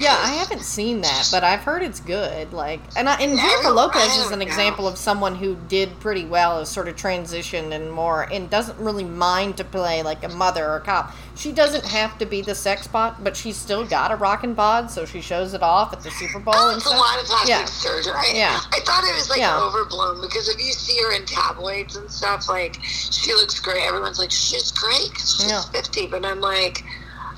Yeah, 0.00 0.16
I 0.18 0.30
haven't 0.32 0.62
seen 0.62 1.00
that, 1.02 1.28
but 1.30 1.44
I've 1.44 1.60
heard 1.60 1.82
it's 1.82 2.00
good. 2.00 2.52
Like, 2.52 2.80
and 2.96 3.08
I, 3.08 3.14
and 3.20 3.38
Jennifer 3.38 3.70
Lopez 3.70 4.16
is 4.16 4.30
an 4.32 4.42
example 4.42 4.88
of 4.88 4.98
someone 4.98 5.34
who 5.36 5.56
did 5.68 5.98
pretty 6.00 6.24
well, 6.24 6.58
has 6.58 6.68
sort 6.68 6.88
of 6.88 6.96
transitioned 6.96 7.72
and 7.72 7.90
more, 7.92 8.22
and 8.32 8.50
doesn't 8.50 8.78
really 8.78 9.04
mind 9.04 9.56
to 9.58 9.64
play 9.64 10.02
like 10.02 10.24
a 10.24 10.28
mother 10.28 10.66
or 10.66 10.76
a 10.76 10.80
cop. 10.80 11.14
She 11.36 11.52
doesn't 11.52 11.84
have 11.86 12.18
to 12.18 12.26
be 12.26 12.42
the 12.42 12.54
sex 12.54 12.86
bot, 12.86 13.22
but 13.24 13.36
she's 13.36 13.56
still 13.56 13.84
got 13.84 14.10
a 14.12 14.16
rockin' 14.16 14.54
bod, 14.54 14.90
so 14.90 15.04
she 15.04 15.20
shows 15.20 15.54
it 15.54 15.62
off 15.62 15.92
at 15.92 16.00
the 16.02 16.10
Super 16.10 16.38
Bowl 16.38 16.54
Oh, 16.56 16.68
and 16.70 16.76
it's 16.76 16.86
a 16.86 16.90
lot 16.90 17.18
of 17.20 17.26
plastic 17.26 17.48
Yeah. 17.50 17.64
surgery. 17.64 18.14
Yeah. 18.38 18.60
I 18.72 18.80
thought 18.80 19.04
it 19.04 19.14
was 19.14 19.30
like 19.30 19.38
Yeah. 19.40 19.60
overblown 19.60 20.20
because 20.20 20.48
if 20.48 20.58
you 20.64 20.72
see 20.72 21.00
her 21.02 21.12
in 21.12 21.24
tabloids 21.26 21.96
and 21.96 22.10
stuff, 22.10 22.48
like 22.48 22.78
she 22.84 23.32
looks 23.34 23.58
great. 23.60 23.82
Everyone's 23.84 24.18
like, 24.18 24.30
she's 24.30 24.70
great 24.72 25.12
'cause 25.14 25.36
she's 25.40 25.50
Yeah. 25.50 25.62
fifty, 25.72 26.06
but 26.06 26.24
I'm 26.24 26.40
like, 26.40 26.84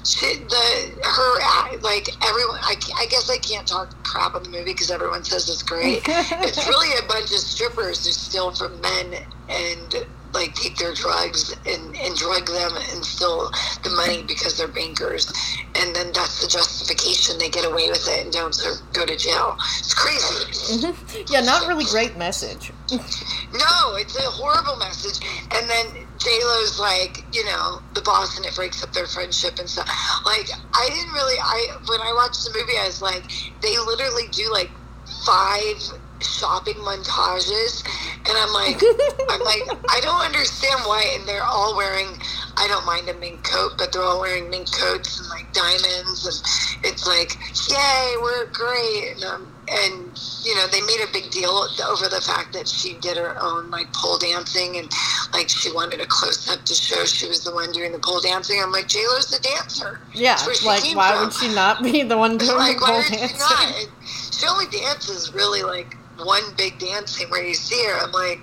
she, 0.07 0.37
the 0.37 1.01
her 1.03 1.79
like 1.81 2.09
everyone. 2.27 2.59
I, 2.63 2.77
I 2.97 3.07
guess 3.07 3.29
I 3.31 3.39
can't 3.39 3.67
talk 3.67 3.91
crap 4.05 4.35
on 4.35 4.43
the 4.45 4.49
movie 4.49 4.73
because 4.73 4.91
everyone 4.91 5.25
says 5.25 5.49
it's 5.49 5.63
great. 5.63 6.03
it's 6.07 6.69
really 6.69 6.97
a 6.99 7.07
bunch 7.09 7.31
of 7.33 7.39
strippers 7.39 8.07
who 8.07 8.13
steal 8.13 8.53
from 8.53 8.81
men 8.81 9.15
and 9.49 10.07
like 10.37 10.55
take 10.55 10.77
their 10.77 10.93
drugs 10.93 11.55
and, 11.67 11.97
and 11.97 12.15
drug 12.17 12.47
them 12.47 12.73
and 12.93 13.05
steal 13.05 13.51
the 13.83 13.91
money 13.91 14.23
because 14.23 14.59
they're 14.59 14.69
bankers 14.69 15.33
and 15.77 15.97
then 15.97 16.13
that's 16.13 16.43
the 16.43 16.49
justification 16.49 17.39
they 17.39 17.49
get 17.49 17.65
away 17.65 17.89
with 17.89 18.07
it 18.09 18.25
and 18.25 18.33
don't 18.33 18.57
go 18.93 19.07
to 19.07 19.17
jail 19.17 19.57
it's 19.79 19.95
crazy 19.95 21.25
yeah, 21.33 21.41
not 21.41 21.67
really 21.67 21.85
great 21.87 22.17
message. 22.17 22.71
no 22.91 23.97
it's 23.97 24.17
a 24.17 24.23
horrible 24.23 24.77
message 24.77 25.25
and 25.53 25.69
then 25.71 26.06
j-lo's 26.19 26.79
like 26.79 27.25
you 27.33 27.45
know 27.45 27.81
the 27.95 28.03
boss 28.03 28.37
and 28.37 28.47
it 28.47 28.55
breaks 28.55 28.83
up 28.83 28.93
their 28.93 29.07
friendship 29.07 29.59
and 29.59 29.69
stuff. 29.69 29.89
Like 30.25 30.49
i 30.75 30.89
didn't 30.89 31.13
really 31.13 31.39
i 31.41 31.77
when 31.89 32.01
i 32.01 32.13
watched 32.13 32.45
the 32.45 32.51
movie 32.59 32.79
i 32.79 32.87
was 32.87 33.03
like 33.03 33.25
they 33.63 33.77
literally 33.79 34.29
do 34.33 34.51
like 34.53 34.71
five 35.25 35.77
shopping 36.21 36.75
montages. 36.77 37.85
And 38.29 38.37
i'm 38.37 38.53
like 38.53 38.81
i'm 39.31 39.41
like 39.45 39.63
i 39.91 40.01
don't 40.01 40.21
understand 40.21 40.81
why 40.85 41.05
and 41.19 41.29
they're 41.29 41.45
all 41.45 41.77
wearing 41.77 42.09
i 42.57 42.67
don't 42.69 42.87
mind 42.87 43.09
a 43.09 43.15
mink 43.15 43.45
coat 43.45 43.73
but 43.79 43.93
they're 43.93 44.03
all 44.03 44.21
wearing 44.21 44.49
mink 44.51 44.71
coats 44.73 45.21
and 45.21 45.29
like 45.29 45.53
diamonds. 45.53 46.27
And 46.27 46.85
it's 46.87 47.07
like 47.07 47.37
yay 47.71 48.15
we're 48.21 48.47
great. 48.47 49.13
And, 49.15 49.25
um, 49.25 49.56
and 49.69 49.95
you 50.45 50.55
know 50.55 50.67
they 50.69 50.81
made 50.83 51.01
a 51.03 51.13
big 51.13 51.31
deal 51.31 51.51
over 51.89 52.09
the 52.09 52.21
fact 52.25 52.53
that 52.53 52.69
she 52.69 52.95
did 53.01 53.17
her 53.17 53.37
own 53.43 53.69
like 53.71 53.93
pole 53.93 54.17
dancing 54.19 54.77
and 54.77 54.89
like 55.33 55.49
she 55.49 55.73
wanted 55.73 56.01
a 56.01 56.07
close 56.07 56.49
up 56.49 56.65
to 56.65 56.75
show 56.75 57.05
she 57.05 57.27
was 57.29 57.43
the 57.45 57.53
one 57.53 57.73
doing 57.73 57.91
the 57.93 57.99
pole 57.99 58.21
dancing 58.21 58.61
i'm 58.63 58.71
like 58.71 58.87
j-lo's 58.87 59.29
the 59.31 59.41
dancer 59.41 60.01
Yeah, 60.15 60.37
like 60.65 60.83
why 60.95 61.13
from. 61.13 61.25
would 61.25 61.33
she 61.35 61.49
not 61.55 61.83
be 61.83 62.03
the 62.03 62.17
one 62.17 62.39
doing 62.39 62.57
like 62.57 62.79
the 62.79 62.85
pole 62.85 63.03
she 63.03 63.17
dancing? 63.17 63.39
not 63.39 63.89
she 64.33 64.47
only 64.47 64.67
dances 64.71 65.35
really 65.35 65.63
like 65.63 65.97
one 66.19 66.43
big 66.57 66.79
dance 66.79 67.13
scene 67.17 67.29
where 67.29 67.43
you 67.45 67.55
see 67.55 67.85
her 67.87 67.99
i'm 68.05 68.13
like 68.13 68.41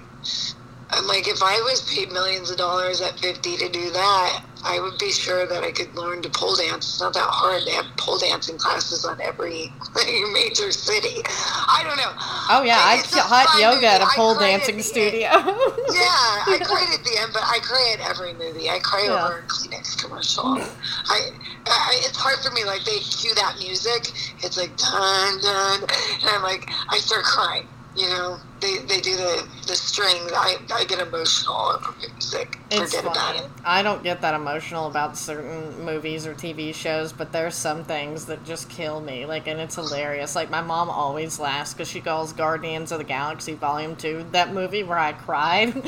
i'm 0.98 1.08
like 1.08 1.28
if 1.28 1.42
i 1.44 1.60
was 1.62 1.82
paid 1.94 2.12
millions 2.12 2.50
of 2.52 2.58
dollars 2.58 3.02
at 3.02 3.20
50 3.20 3.58
to 3.58 3.70
do 3.70 3.90
that 3.92 4.44
i 4.64 4.80
would 4.80 4.98
be 5.00 5.12
sure 5.12 5.46
that 5.46 5.64
i 5.64 5.72
could 5.72 5.94
learn 5.96 6.22
to 6.22 6.30
pole 6.30 6.56
dance 6.56 6.88
it's 6.88 7.02
not 7.02 7.14
that 7.14 7.28
hard 7.30 7.64
they 7.66 7.72
have 7.72 7.86
pole 7.98 8.18
dancing 8.20 8.58
classes 8.58 9.06
on 9.06 9.20
every 9.22 9.72
major 10.34 10.72
city 10.72 11.22
i 11.26 11.82
don't 11.86 11.98
know 11.98 12.12
Oh 12.50 12.62
yeah, 12.62 12.76
I 12.78 12.96
a 12.96 13.22
hot 13.22 13.48
yoga 13.60 13.88
at 13.88 14.02
a 14.02 14.06
I 14.06 14.14
pole 14.16 14.36
dancing 14.36 14.82
studio. 14.82 15.30
yeah, 15.32 16.44
I 16.44 16.60
cried 16.64 16.92
at 16.94 17.04
the 17.04 17.18
end, 17.22 17.32
but 17.34 17.42
I 17.42 17.60
cry 17.64 17.96
at 17.98 18.10
every 18.10 18.34
movie. 18.34 18.70
I 18.70 18.80
cry 18.80 19.06
Yeah. 19.06 19.24
over 19.24 19.40
a 19.40 19.44
Kleenex 19.48 19.98
commercial. 19.98 20.44
I, 20.60 21.32
I, 21.66 22.02
it's 22.04 22.18
hard 22.18 22.40
for 22.44 22.52
me. 22.52 22.66
Like 22.66 22.84
they 22.84 23.00
cue 23.00 23.34
that 23.36 23.56
music, 23.60 24.12
it's 24.44 24.58
like 24.58 24.76
dun 24.76 25.40
dun, 25.42 25.82
and 26.22 26.30
I'm 26.30 26.44
like, 26.44 26.70
I 26.90 26.98
start 26.98 27.24
crying. 27.24 27.68
You 27.96 28.10
know, 28.10 28.38
they 28.64 28.78
they 28.88 29.02
do 29.02 29.16
the 29.16 29.48
the 29.68 29.76
strings. 29.76 30.32
I 30.34 30.56
I 30.74 30.86
get 30.86 31.00
emotional 31.00 31.56
over 31.56 31.94
music. 32.00 32.58
It's 32.72 32.96
Forget 32.96 33.04
about 33.12 33.16
funny. 33.36 33.40
it. 33.40 33.52
I 33.64 33.84
don't 33.84 34.02
get 34.04 34.22
that 34.22 34.34
emotional 34.34 34.88
about 34.88 35.16
certain 35.18 35.86
movies 35.86 36.26
or 36.26 36.34
TV 36.34 36.74
shows, 36.74 37.14
but 37.14 37.32
there's 37.32 37.54
some 37.56 37.84
things 37.84 38.26
that 38.26 38.44
just 38.44 38.68
kill 38.70 39.00
me. 39.00 39.26
Like, 39.28 39.48
and 39.48 39.60
it's 39.60 39.76
hilarious. 39.76 40.36
Like, 40.36 40.50
my 40.50 40.62
mom 40.62 40.90
always 40.90 41.40
laughs 41.40 41.74
because 41.74 41.88
she 41.88 42.02
calls 42.02 42.34
Guardians 42.34 42.92
of 42.92 42.98
the 42.98 43.04
Galaxy 43.04 43.54
Volume 43.54 43.96
2 43.96 44.26
that 44.32 44.54
movie 44.54 44.82
where 44.84 44.98
I 44.98 45.14
cried 45.14 45.68
at 45.76 45.84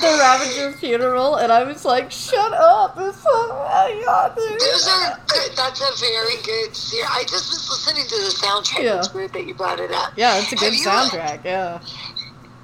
the 0.00 0.18
Ravager 0.20 0.72
funeral, 0.78 1.36
and 1.36 1.50
I 1.52 1.64
was 1.64 1.84
like, 1.84 2.10
shut 2.12 2.52
up. 2.52 2.94
It's 2.98 3.18
so, 3.22 3.28
oh, 3.30 4.02
God, 4.04 4.36
Those 4.36 4.88
are. 4.88 5.20
That's 5.56 5.80
a 5.80 6.00
very 6.00 6.36
good 6.44 6.76
series. 6.76 7.06
I 7.10 7.22
just 7.22 7.50
was 7.50 7.68
listening 7.70 8.04
to 8.04 8.16
the 8.16 8.30
soundtrack. 8.46 8.82
Yeah. 8.84 8.98
It's 8.98 9.12
weird 9.12 9.32
that 9.32 9.46
you 9.46 9.54
brought 9.54 9.80
it 9.80 9.90
up. 9.92 10.12
Yeah, 10.18 10.38
it's 10.40 10.52
a 10.52 10.56
good 10.56 10.72
soundtrack, 10.74 11.44
yeah. 11.44 11.80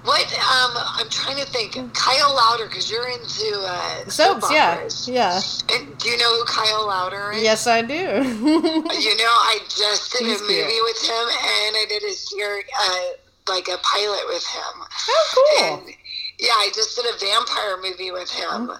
What? 0.03 0.27
Um, 0.35 0.73
I'm 0.99 1.09
trying 1.09 1.37
to 1.37 1.47
think. 1.47 1.73
Kyle 1.95 2.35
Lowder, 2.35 2.67
because 2.69 2.90
you're 2.90 3.09
into 3.09 3.57
uh, 3.67 4.05
soap 4.11 4.43
Soaps, 4.43 5.09
yeah. 5.09 5.40
Yeah. 5.71 5.77
And 5.79 5.97
do 5.99 6.11
you 6.11 6.19
know 6.19 6.37
who 6.37 6.45
Kyle 6.45 6.87
Lowder 6.87 7.33
is? 7.33 7.43
Yes, 7.43 7.67
I 7.67 7.81
do. 7.81 7.95
You 7.95 9.17
know, 9.17 9.33
I 9.49 9.61
just 9.69 10.12
did 10.12 10.27
He's 10.27 10.40
a 10.40 10.45
movie 10.45 10.55
cute. 10.55 10.83
with 10.85 11.03
him, 11.03 11.27
and 11.31 11.77
I 11.77 11.87
did 11.88 12.03
a 12.03 12.12
series, 12.12 12.64
uh, 12.79 13.01
like 13.49 13.69
a 13.69 13.79
pilot 13.79 14.25
with 14.27 14.45
him. 14.47 14.75
oh, 15.09 15.27
cool. 15.35 15.75
And 15.87 15.95
yeah, 16.38 16.49
I 16.53 16.70
just 16.75 16.97
did 16.97 17.07
a 17.07 17.18
vampire 17.18 17.77
movie 17.83 18.11
with 18.11 18.31
him, 18.31 18.70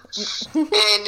and 0.55 1.07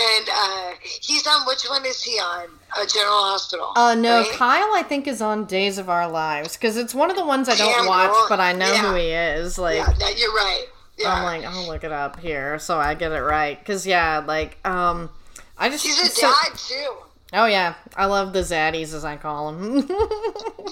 and 0.00 0.28
uh, 0.32 0.72
he's 0.82 1.26
on. 1.26 1.46
Which 1.46 1.64
one 1.68 1.84
is 1.86 2.02
he 2.02 2.18
on? 2.18 2.48
Uh, 2.74 2.86
General 2.86 3.22
Hospital. 3.24 3.72
Uh, 3.76 3.94
no, 3.94 4.20
right? 4.22 4.32
Kyle, 4.32 4.70
I 4.74 4.82
think, 4.82 5.06
is 5.06 5.20
on 5.20 5.44
Days 5.44 5.76
of 5.78 5.90
Our 5.90 6.08
Lives 6.10 6.56
because 6.56 6.76
it's 6.76 6.94
one 6.94 7.10
of 7.10 7.16
the 7.16 7.24
ones 7.24 7.48
I 7.48 7.54
don't 7.56 7.70
Damn, 7.76 7.86
watch, 7.86 8.10
girl. 8.10 8.26
but 8.30 8.40
I 8.40 8.52
know 8.52 8.74
who 8.74 8.94
he 8.94 9.08
is. 9.10 9.58
Like, 9.58 9.76
yeah, 9.76 9.92
that, 9.92 10.18
you're 10.18 10.32
right. 10.32 10.64
Yeah. 10.98 11.12
I'm 11.12 11.22
like, 11.24 11.44
I'll 11.44 11.66
look 11.66 11.84
it 11.84 11.92
up 11.92 12.18
here 12.20 12.58
so 12.58 12.78
I 12.78 12.94
get 12.94 13.12
it 13.12 13.20
right. 13.20 13.62
Cause 13.64 13.86
yeah, 13.86 14.22
like, 14.26 14.58
um, 14.66 15.10
I 15.58 15.68
just 15.68 15.84
He's 15.84 16.00
a 16.00 16.06
so- 16.06 16.30
dad 16.30 16.56
too. 16.56 16.94
Oh 17.34 17.46
yeah, 17.46 17.74
I 17.96 18.04
love 18.06 18.32
the 18.34 18.40
zaddies 18.40 18.92
as 18.94 19.04
I 19.04 19.16
call 19.16 19.52
them. 19.52 19.88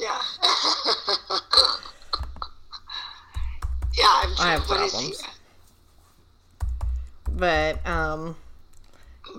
Yeah. 0.01 0.21
yeah, 4.01 4.23
I'm 4.23 4.35
I 4.39 4.53
have 4.53 4.63
problems. 4.65 5.23
but 7.31 7.85
um, 7.87 8.37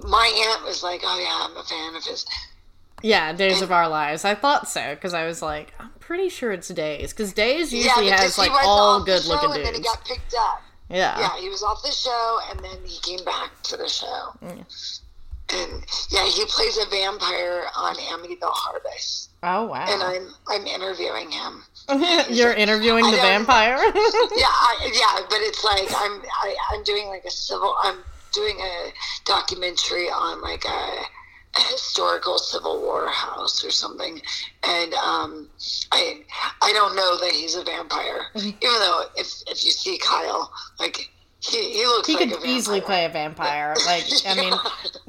My 0.03 0.27
aunt 0.55 0.65
was 0.65 0.83
like, 0.83 1.01
"Oh 1.03 1.19
yeah, 1.19 1.47
I'm 1.49 1.57
a 1.57 1.63
fan 1.63 1.95
of 1.95 2.03
his." 2.03 2.25
yeah, 3.03 3.33
Days 3.33 3.61
of 3.61 3.71
Our 3.71 3.87
Lives. 3.89 4.25
I 4.25 4.35
thought 4.35 4.69
so 4.69 4.93
because 4.95 5.13
I 5.13 5.25
was 5.25 5.41
like, 5.41 5.73
I'm 5.79 5.89
pretty 5.99 6.29
sure 6.29 6.51
it's 6.51 6.67
Days 6.69 7.11
because 7.13 7.33
Days 7.33 7.73
usually 7.73 8.07
yeah, 8.07 8.21
has 8.21 8.35
because 8.35 8.47
he 8.47 8.51
like 8.53 8.63
all 8.65 9.03
good 9.03 9.25
looking 9.25 9.51
and 9.55 9.65
then 9.65 9.73
he 9.73 9.79
dudes. 9.81 9.87
got 9.95 10.05
picked 10.05 10.33
up. 10.37 10.61
Yeah. 10.89 11.17
Yeah, 11.19 11.39
he 11.39 11.47
was 11.49 11.63
off 11.63 11.81
the 11.83 11.91
show 11.91 12.39
and 12.49 12.59
then 12.59 12.77
he 12.85 12.99
came 12.99 13.23
back 13.25 13.49
to 13.63 13.77
the 13.77 13.87
show. 13.87 14.35
And 14.41 14.65
yeah, 16.11 16.25
he 16.29 16.45
plays 16.45 16.77
a 16.77 16.85
vampire 16.89 17.63
on 17.75 17.95
Amityville 17.95 18.37
Harvest, 18.43 19.31
Oh 19.43 19.65
wow. 19.65 19.85
and 19.89 20.01
I'm 20.01 20.33
I'm 20.47 20.65
interviewing 20.67 21.29
him. 21.31 21.63
You're 22.29 22.53
interviewing 22.53 23.05
the 23.09 23.17
vampire. 23.17 23.77
Yeah, 24.35 24.47
I, 24.47 24.91
yeah, 24.93 25.25
but 25.29 25.39
it's 25.41 25.63
like 25.63 25.87
I'm 25.95 26.21
I, 26.41 26.55
I'm 26.71 26.83
doing 26.83 27.07
like 27.07 27.25
a 27.25 27.31
civil. 27.31 27.75
I'm 27.83 27.97
doing 28.33 28.57
a 28.59 28.91
documentary 29.25 30.07
on 30.07 30.41
like 30.41 30.63
a, 30.65 30.69
a 31.57 31.61
historical 31.71 32.37
Civil 32.37 32.81
War 32.81 33.07
house 33.09 33.63
or 33.63 33.71
something, 33.71 34.21
and 34.63 34.93
um, 34.95 35.49
I 35.91 36.21
I 36.61 36.71
don't 36.73 36.95
know 36.95 37.17
that 37.17 37.31
he's 37.31 37.55
a 37.55 37.63
vampire, 37.63 38.27
even 38.35 38.55
though 38.61 39.05
if 39.17 39.27
if 39.47 39.63
you 39.65 39.71
see 39.71 39.97
Kyle, 39.97 40.51
like 40.79 41.09
he 41.41 41.73
he 41.73 41.85
looks 41.85 42.07
he 42.07 42.13
like 42.15 42.19
could 42.23 42.31
a 42.31 42.35
vampire. 42.35 42.55
easily 42.55 42.81
play 42.81 43.05
a 43.05 43.09
vampire. 43.09 43.75
Like, 43.85 44.03
I 44.27 44.35
mean, 44.35 44.53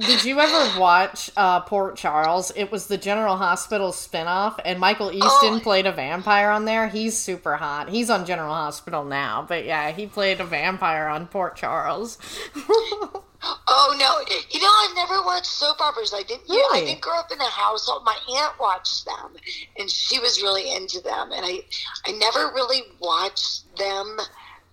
did 0.00 0.24
you 0.24 0.40
ever 0.40 0.80
watch 0.80 1.30
uh, 1.36 1.60
Port 1.60 1.96
Charles? 1.96 2.50
It 2.56 2.72
was 2.72 2.86
the 2.86 2.96
General 2.98 3.36
Hospital 3.36 3.90
spinoff, 3.92 4.58
and 4.64 4.80
Michael 4.80 5.12
Easton 5.12 5.54
Oh. 5.54 5.60
played 5.62 5.86
a 5.86 5.92
vampire 5.92 6.48
on 6.50 6.64
there. 6.64 6.88
He's 6.88 7.16
super 7.18 7.56
hot. 7.56 7.90
He's 7.90 8.08
on 8.10 8.24
General 8.24 8.54
Hospital 8.54 9.04
now, 9.04 9.44
but 9.46 9.64
yeah, 9.64 9.90
he 9.92 10.06
played 10.06 10.40
a 10.40 10.44
vampire 10.44 11.06
on 11.06 11.26
Port 11.26 11.56
Charles. 11.56 12.18
Oh 13.66 13.96
no! 13.98 14.20
You 14.50 14.60
know, 14.60 14.70
I've 14.84 14.94
never 14.94 15.20
watched 15.24 15.46
soap 15.46 15.80
operas. 15.80 16.14
I 16.14 16.22
didn't. 16.22 16.44
I 16.48 16.82
didn't 16.86 17.00
grow 17.00 17.18
up 17.18 17.32
in 17.32 17.40
a 17.40 17.44
household. 17.50 18.04
My 18.04 18.16
aunt 18.38 18.52
watched 18.60 19.04
them, 19.04 19.32
and 19.76 19.90
she 19.90 20.20
was 20.20 20.40
really 20.40 20.72
into 20.72 21.00
them. 21.00 21.32
And 21.32 21.44
I, 21.44 21.62
I 22.06 22.12
never 22.12 22.52
really 22.54 22.82
watched 23.00 23.64
them. 23.76 24.16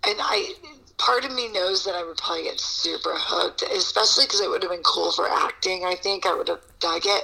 And 0.05 0.17
I, 0.21 0.53
part 0.99 1.25
of 1.25 1.33
me 1.33 1.51
knows 1.51 1.83
that 1.85 1.95
I 1.95 2.03
would 2.03 2.17
probably 2.17 2.43
get 2.43 2.59
super 2.59 3.13
hooked, 3.15 3.63
especially 3.63 4.25
because 4.25 4.41
it 4.41 4.49
would 4.49 4.61
have 4.63 4.71
been 4.71 4.83
cool 4.83 5.11
for 5.11 5.27
acting. 5.27 5.85
I 5.85 5.95
think 5.95 6.25
I 6.25 6.35
would 6.35 6.47
have 6.47 6.61
dug 6.79 7.01
it. 7.05 7.23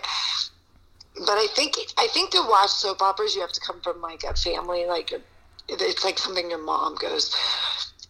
But 1.17 1.37
I 1.37 1.47
think 1.55 1.75
I 1.97 2.07
think 2.07 2.31
to 2.31 2.41
watch 2.49 2.71
soap 2.71 3.01
operas, 3.01 3.35
you 3.35 3.41
have 3.41 3.51
to 3.53 3.61
come 3.61 3.79
from 3.81 4.01
like 4.01 4.23
a 4.23 4.33
family. 4.33 4.85
Like 4.85 5.13
it's 5.69 6.03
like 6.03 6.17
something 6.17 6.49
your 6.49 6.63
mom 6.63 6.95
goes 6.95 7.35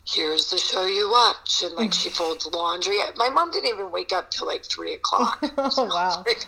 here's 0.07 0.51
the 0.51 0.57
show 0.57 0.85
you 0.85 1.09
watch 1.09 1.63
and 1.63 1.73
like 1.75 1.91
she 1.91 2.09
folds 2.09 2.45
laundry 2.53 2.97
my 3.15 3.27
mom 3.29 3.49
didn't 3.49 3.69
even 3.73 3.91
wake 3.91 4.13
up 4.13 4.29
till 4.29 4.45
like 4.45 4.63
three 4.63 4.93
o'clock 4.93 5.39
oh 5.57 5.85
wow. 5.85 6.23
Like, 6.27 6.45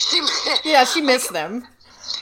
she 0.00 0.20
Yeah, 0.64 0.84
she 0.84 1.00
missed 1.00 1.32
them. 1.32 1.66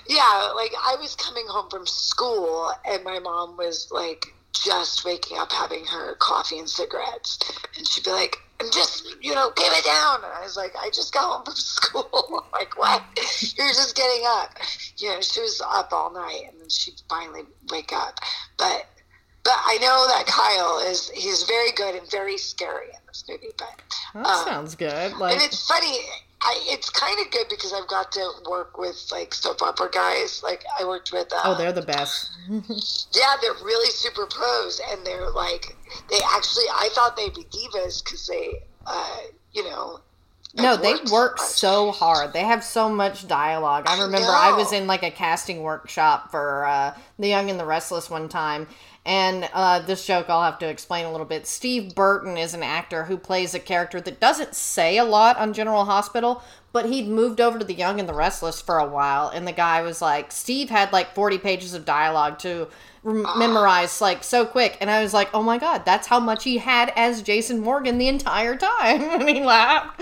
yeah 0.09 0.53
like 0.55 0.73
i 0.83 0.97
was 1.01 1.15
coming 1.17 1.47
home 1.49 1.71
from 1.71 1.87
school 1.87 2.71
and 2.87 3.03
my 3.03 3.19
mom 3.19 3.57
was 3.57 3.89
like 3.91 4.34
just 4.55 5.05
waking 5.05 5.37
up 5.39 5.51
having 5.53 5.85
her 5.87 6.15
coffee 6.17 6.59
and 6.59 6.69
cigarettes 6.71 7.39
and 7.77 7.87
she'd 7.87 8.05
be 8.05 8.11
like 8.11 8.37
i'm 8.61 8.71
just 8.71 9.05
you 9.21 9.35
know 9.35 9.51
give 9.57 9.73
it 9.73 9.85
down 9.85 10.17
and 10.23 10.33
i 10.33 10.41
was 10.43 10.57
like 10.57 10.73
i 10.81 10.89
just 10.91 11.13
got 11.13 11.25
home 11.25 11.45
from 11.45 11.55
school 11.57 12.47
like 12.53 12.79
what 12.79 13.03
you're 13.59 13.69
just 13.69 13.97
getting 13.97 14.23
up 14.27 14.51
you 14.99 15.09
know 15.09 15.21
she 15.21 15.41
was 15.41 15.61
up 15.73 15.93
all 15.93 16.13
night 16.13 16.43
and 16.51 16.61
then 16.61 16.69
she'd 16.71 17.01
finally 17.09 17.43
wake 17.71 17.93
up 17.93 18.19
but 18.57 18.87
but 19.43 19.53
I 19.67 19.77
know 19.77 20.07
that 20.09 20.25
Kyle 20.27 20.79
is 20.91 21.11
he's 21.11 21.43
very 21.43 21.71
good 21.73 21.95
and 21.95 22.11
very 22.11 22.39
scary 22.39 22.87
in 22.87 22.99
this 23.07 23.25
movie. 23.29 23.49
But 23.59 23.69
That 24.15 24.27
Uh, 24.27 24.45
sounds 24.47 24.75
good. 24.75 25.13
Like, 25.19 25.35
and 25.35 25.43
it's 25.43 25.67
funny. 25.69 25.99
I, 26.45 26.61
it's 26.67 26.91
kind 26.91 27.19
of 27.25 27.33
good 27.33 27.49
because 27.49 27.73
I've 27.73 27.89
got 27.89 28.13
to 28.13 28.31
work 28.49 28.77
with 28.77 29.09
like 29.11 29.33
soap 29.33 29.63
opera 29.63 29.89
guys. 29.91 30.43
Like 30.43 30.63
I 30.79 30.85
worked 30.85 31.11
with. 31.11 31.33
Uh, 31.33 31.41
oh, 31.45 31.55
they're 31.57 31.73
the 31.73 31.83
best. 31.83 32.31
yeah, 32.49 33.35
they're 33.41 33.55
really 33.65 33.91
super 33.91 34.27
pros, 34.27 34.81
and 34.91 35.05
they're 35.07 35.31
like 35.31 35.75
they 36.11 36.19
actually. 36.35 36.67
I 36.71 36.91
thought 36.93 37.17
they'd 37.17 37.35
be 37.35 37.45
divas 37.45 38.05
because 38.05 38.27
they, 38.27 38.63
uh, 38.87 39.17
you 39.53 39.65
know. 39.65 40.01
No, 40.57 40.77
they 40.77 40.95
work 41.11 41.39
much. 41.39 41.49
so 41.49 41.91
hard. 41.91 42.33
They 42.33 42.43
have 42.45 42.63
so 42.63 42.89
much 42.89 43.27
dialogue. 43.27 43.85
I 43.89 43.99
I 43.99 44.03
remember 44.05 44.29
I 44.29 44.51
know. 44.51 44.57
was 44.57 44.73
in 44.73 44.87
like 44.87 45.03
a 45.03 45.11
casting 45.11 45.63
workshop 45.63 46.31
for 46.31 46.65
uh, 46.67 46.97
The 47.19 47.27
Young 47.27 47.51
and 47.51 47.59
the 47.59 47.65
Restless 47.65 48.09
one 48.09 48.29
time. 48.29 48.69
And 49.07 49.49
uh, 49.53 49.81
this 49.81 50.07
joke 50.07 50.31
I'll 50.31 50.43
have 50.43 50.59
to 50.61 50.69
explain 50.69 51.05
a 51.05 51.11
little 51.11 51.27
bit. 51.27 51.47
Steve 51.47 51.95
Burton 51.95 52.39
is 52.39 52.55
an 52.55 52.63
actor 52.63 53.05
who 53.05 53.19
plays 53.19 53.55
a 53.55 53.61
character 53.61 54.01
that 54.01 54.21
doesn't 54.21 54.55
say 54.55 54.97
a 54.97 55.05
lot 55.05 55.37
on 55.37 55.53
General 55.53 55.85
Hospital, 55.85 56.43
but 56.73 56.87
he'd 56.87 57.09
moved 57.09 57.41
over 57.41 57.59
to 57.59 57.65
The 57.65 57.75
Young 57.75 58.01
and 58.01 58.09
the 58.09 58.15
Restless 58.15 58.63
for 58.63 58.79
a 58.79 58.89
while. 58.89 59.29
And 59.29 59.47
the 59.47 59.53
guy 59.53 59.83
was 59.83 60.01
like, 60.01 60.33
Steve 60.33 60.71
had 60.71 60.93
like 60.93 61.15
40 61.15 61.39
pages 61.39 61.75
of 61.75 61.85
dialogue 61.85 62.39
to 62.41 62.69
rem- 63.03 63.27
memorize 63.37 64.01
like 64.01 64.25
so 64.25 64.47
quick. 64.47 64.79
And 64.81 64.91
I 64.91 65.03
was 65.03 65.13
like, 65.13 65.29
oh 65.35 65.43
my 65.43 65.59
God, 65.59 65.85
that's 65.85 66.09
how 66.09 66.19
much 66.19 66.45
he 66.45 66.59
had 66.59 66.93
as 66.97 67.23
Jason 67.23 67.61
Morgan 67.61 67.99
the 67.99 68.09
entire 68.09 68.57
time. 68.57 69.03
and 69.21 69.29
he 69.29 69.45
laughed. 69.45 70.01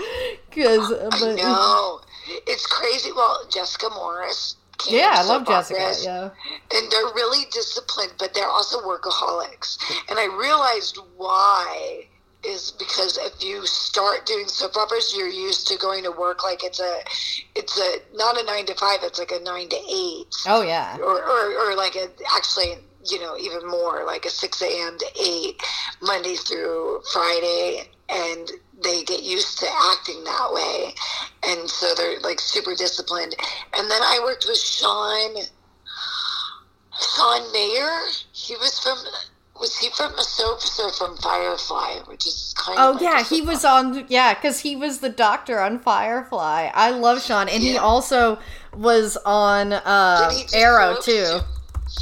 Cause, 0.51 0.93
I 1.11 1.35
know 1.35 1.99
it's 2.47 2.65
crazy. 2.65 3.11
Well, 3.11 3.45
Jessica 3.51 3.89
Morris. 3.93 4.55
Yeah, 4.89 5.11
I 5.15 5.23
love 5.23 5.45
Jessica. 5.47 5.79
operas. 5.79 6.05
Yeah. 6.05 6.29
and 6.75 6.91
they're 6.91 7.13
really 7.15 7.45
disciplined, 7.51 8.13
but 8.19 8.33
they're 8.33 8.47
also 8.47 8.79
workaholics. 8.81 9.77
And 10.09 10.19
I 10.19 10.25
realized 10.25 10.99
why 11.17 12.07
is 12.45 12.71
because 12.71 13.17
if 13.21 13.41
you 13.41 13.65
start 13.65 14.25
doing 14.25 14.47
soap 14.47 14.75
operas, 14.75 15.13
you're 15.15 15.29
used 15.29 15.65
to 15.69 15.77
going 15.77 16.03
to 16.03 16.11
work 16.11 16.43
like 16.43 16.63
it's 16.63 16.79
a, 16.81 16.99
it's 17.55 17.79
a 17.79 17.97
not 18.15 18.37
a 18.39 18.45
nine 18.45 18.65
to 18.65 18.75
five, 18.75 18.99
it's 19.03 19.17
like 19.17 19.31
a 19.31 19.39
nine 19.43 19.69
to 19.69 19.75
eight, 19.77 20.27
Oh 20.47 20.61
yeah. 20.61 20.97
or 20.97 21.23
or, 21.23 21.71
or 21.71 21.75
like 21.75 21.95
a 21.95 22.09
actually 22.35 22.73
you 23.09 23.19
know 23.21 23.37
even 23.37 23.65
more 23.67 24.03
like 24.05 24.25
a 24.25 24.29
six 24.29 24.61
a.m. 24.61 24.97
to 24.97 25.05
eight, 25.21 25.61
Monday 26.01 26.35
through 26.35 27.01
Friday, 27.13 27.89
and 28.09 28.51
they 28.83 29.03
get 29.03 29.23
used 29.23 29.59
to 29.59 29.67
acting 29.91 30.23
that 30.23 30.49
way, 30.51 30.93
and 31.47 31.69
so 31.69 31.93
they're 31.95 32.19
like 32.19 32.39
super 32.39 32.75
disciplined. 32.75 33.35
And 33.77 33.89
then 33.89 34.01
I 34.01 34.19
worked 34.23 34.45
with 34.47 34.59
Sean. 34.59 35.35
Sean 37.15 37.51
Maher. 37.51 38.07
He 38.31 38.55
was 38.55 38.79
from. 38.79 38.97
Was 39.59 39.77
he 39.77 39.89
from 39.91 40.13
the 40.13 40.23
soaps 40.23 40.79
or 40.79 40.91
from 40.91 41.15
Firefly, 41.17 41.99
which 42.07 42.25
is 42.25 42.55
kind 42.57 42.79
Oh 42.79 42.89
of. 42.89 42.95
like 42.95 43.03
yeah, 43.03 43.19
a 43.19 43.23
he 43.23 43.41
was 43.41 43.63
on 43.63 44.05
yeah, 44.09 44.33
cuz 44.33 44.61
he 44.61 44.75
was 44.75 44.99
the 44.99 45.09
doctor 45.09 45.59
on 45.59 45.79
Firefly. 45.79 46.71
I 46.73 46.89
love 46.89 47.23
Sean 47.23 47.47
and 47.47 47.61
he 47.61 47.77
also 47.77 48.39
was 48.75 49.15
on 49.25 49.73
uh 49.73 50.29
Did 50.29 50.37
he 50.39 50.43
do 50.45 50.57
Arrow 50.57 50.95
soaps 50.95 51.05
too. 51.05 51.39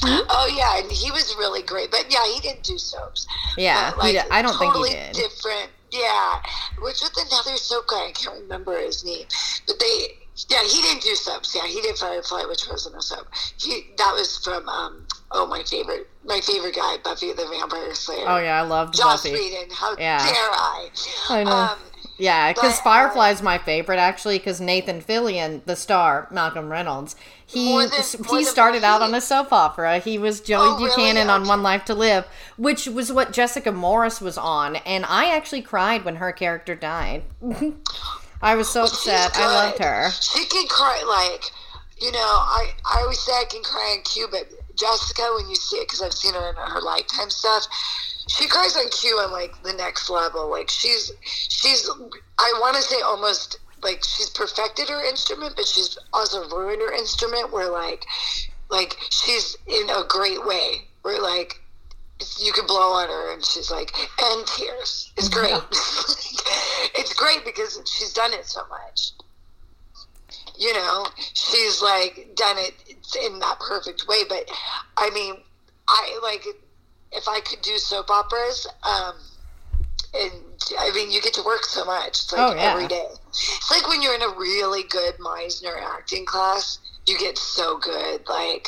Oh 0.04 0.54
yeah, 0.56 0.80
and 0.80 0.92
he 0.92 1.12
was 1.12 1.36
really 1.38 1.62
great. 1.62 1.92
But 1.92 2.06
yeah, 2.10 2.26
he 2.34 2.40
didn't 2.40 2.64
do 2.64 2.78
soaps. 2.78 3.28
Yeah, 3.58 3.92
But, 3.98 4.12
he 4.12 4.20
I 4.20 4.42
don't 4.42 4.58
think 4.58 4.74
he 4.76 4.94
did. 4.94 5.14
Different, 5.14 5.70
yeah. 5.92 6.40
Which 6.82 7.02
with 7.02 7.14
another 7.28 7.58
soap 7.58 7.88
guy, 7.88 8.08
I 8.08 8.12
can't 8.12 8.40
remember 8.42 8.80
his 8.80 9.04
name, 9.06 9.26
but 9.68 9.80
they, 9.80 10.18
yeah, 10.50 10.64
he 10.64 10.82
didn't 10.82 11.04
do 11.04 11.14
soaps. 11.16 11.56
Yeah, 11.56 11.68
he 11.68 11.82
did 11.82 11.98
Firefly, 11.98 12.44
which 12.46 12.68
wasn't 12.70 12.96
a 12.96 13.02
soap. 13.02 13.28
He 13.58 13.88
that 13.98 14.14
was 14.16 14.38
from 14.44 14.68
um 14.70 15.06
oh 15.32 15.46
my 15.48 15.64
favorite 15.64 16.08
my 16.26 16.40
favorite 16.42 16.76
guy, 16.76 16.98
Buffy 17.04 17.34
the 17.34 17.48
Vampire 17.48 17.94
Slayer. 17.94 18.26
Oh 18.28 18.38
yeah, 18.38 18.62
I 18.62 18.66
loved 18.66 18.96
Joss 18.96 19.24
Buffy. 19.24 19.34
Whedon. 19.36 19.70
How 19.76 19.96
Yeah. 19.98 20.24
dare 20.24 20.36
I? 20.36 20.90
I 21.30 21.44
know. 21.44 21.52
Um, 21.52 21.78
Yeah, 22.18 22.52
because 22.54 22.74
But, 22.78 22.82
uh, 22.82 22.84
Firefly's 22.84 23.42
my 23.42 23.58
favorite 23.58 23.98
actually. 23.98 24.38
Because 24.38 24.62
Nathan 24.62 25.02
Fillion, 25.02 25.62
the 25.66 25.76
star, 25.76 26.28
Malcolm 26.32 26.70
Reynolds, 26.72 27.16
he 27.52 27.78
than- 27.78 28.24
he 28.30 28.44
started 28.44 28.84
out 28.84 29.02
on 29.02 29.14
a 29.14 29.22
soap 29.22 29.52
opera. 29.52 30.00
He 30.00 30.18
was 30.18 30.42
Joey 30.42 30.68
Oh, 30.68 30.76
really? 30.78 30.88
Buchanan 30.90 31.30
on 31.30 31.42
Okay. 31.42 31.50
One 31.50 31.64
Life 31.64 31.86
to 31.86 31.96
Live, 31.96 32.26
which 32.58 32.88
was 32.88 33.12
what 33.12 33.32
Jessica 33.32 33.72
Morris 33.72 34.22
was 34.22 34.38
on, 34.38 34.78
and 34.78 35.06
I 35.06 35.36
actually 35.36 35.62
cried 35.62 36.06
when 36.06 36.18
her 36.18 36.32
character 36.32 36.76
died. 36.76 37.24
I 38.42 38.56
was 38.56 38.70
so 38.70 38.84
upset. 38.84 39.32
I 39.36 39.46
loved 39.48 39.80
her. 39.84 40.10
She 40.12 40.46
can 40.46 40.68
cry 40.68 41.04
like, 41.08 41.44
you 42.02 42.12
know, 42.12 42.18
I 42.20 42.72
I 42.92 43.02
always 43.02 43.20
say 43.20 43.32
I 43.34 43.46
can 43.50 43.62
cry 43.64 43.96
on 43.98 44.04
cue, 44.04 44.28
but 44.32 44.48
Jessica, 44.76 45.22
when 45.38 45.48
you 45.50 45.56
see 45.56 45.78
it, 45.78 45.88
because 45.88 46.02
I've 46.02 46.14
seen 46.14 46.34
her 46.34 46.50
in 46.50 46.56
her 46.56 46.82
lifetime 46.82 47.30
stuff, 47.30 47.68
she 48.28 48.48
cries 48.48 48.76
on 48.78 48.90
cue 48.90 49.16
on 49.18 49.32
like 49.32 49.62
the 49.64 49.74
next 49.74 50.10
level. 50.10 50.50
Like 50.50 50.70
she's 50.70 51.12
she's 51.24 51.88
I 52.40 52.54
want 52.62 52.76
to 52.78 52.82
say 52.82 53.00
almost 53.02 53.60
like 53.84 54.04
she's 54.04 54.30
perfected 54.30 54.90
her 54.90 55.04
instrument, 55.08 55.56
but 55.56 55.66
she's 55.66 55.98
also 56.14 56.48
ruined 56.50 56.82
her 56.82 56.94
instrument. 56.94 57.52
Where 57.52 57.70
like 57.70 58.06
like 58.70 58.98
she's 59.10 59.58
in 59.68 59.90
a 59.90 60.04
great 60.08 60.46
way. 60.46 60.88
Where 61.02 61.22
like 61.22 61.62
you 62.40 62.52
can 62.54 62.66
blow 62.68 62.94
on 62.94 63.08
her 63.08 63.34
and 63.34 63.44
she's 63.44 63.72
like 63.72 63.92
and 64.22 64.46
tears 64.48 65.12
it's 65.18 65.30
great 65.30 65.52
it's 66.96 67.14
great 67.14 67.44
because 67.46 67.82
she's 67.86 68.14
done 68.14 68.32
it 68.34 68.46
so 68.46 68.62
much 68.70 69.12
you 70.58 70.74
know 70.74 71.06
she's 71.34 71.82
like 71.82 72.30
done 72.36 72.58
it 72.60 72.74
in 73.26 73.40
that 73.40 73.60
perfect 73.60 74.08
way 74.08 74.24
but 74.30 74.50
i 74.98 75.10
mean 75.12 75.36
i 75.88 76.20
like 76.22 76.46
if 77.12 77.28
i 77.28 77.40
could 77.42 77.62
do 77.62 77.78
soap 77.78 78.10
operas 78.10 78.68
um 78.84 79.16
and 80.14 80.32
I 80.80 80.92
mean, 80.94 81.12
you 81.12 81.22
get 81.22 81.34
to 81.34 81.44
work 81.44 81.66
so 81.66 81.86
much. 81.86 82.10
It's 82.10 82.32
like 82.32 82.42
Oh, 82.52 82.56
yeah. 82.56 82.74
every 82.74 82.88
day. 82.88 83.06
It's 83.30 83.72
like 83.72 83.88
when 83.88 84.02
you're 84.02 84.16
in 84.16 84.22
a 84.22 84.30
really 84.30 84.84
good 84.84 85.16
Meisner 85.18 85.82
acting 85.82 86.26
class, 86.26 86.80
you 87.08 87.18
get 87.18 87.38
so 87.38 87.78
good. 87.78 88.22
Like, 88.30 88.68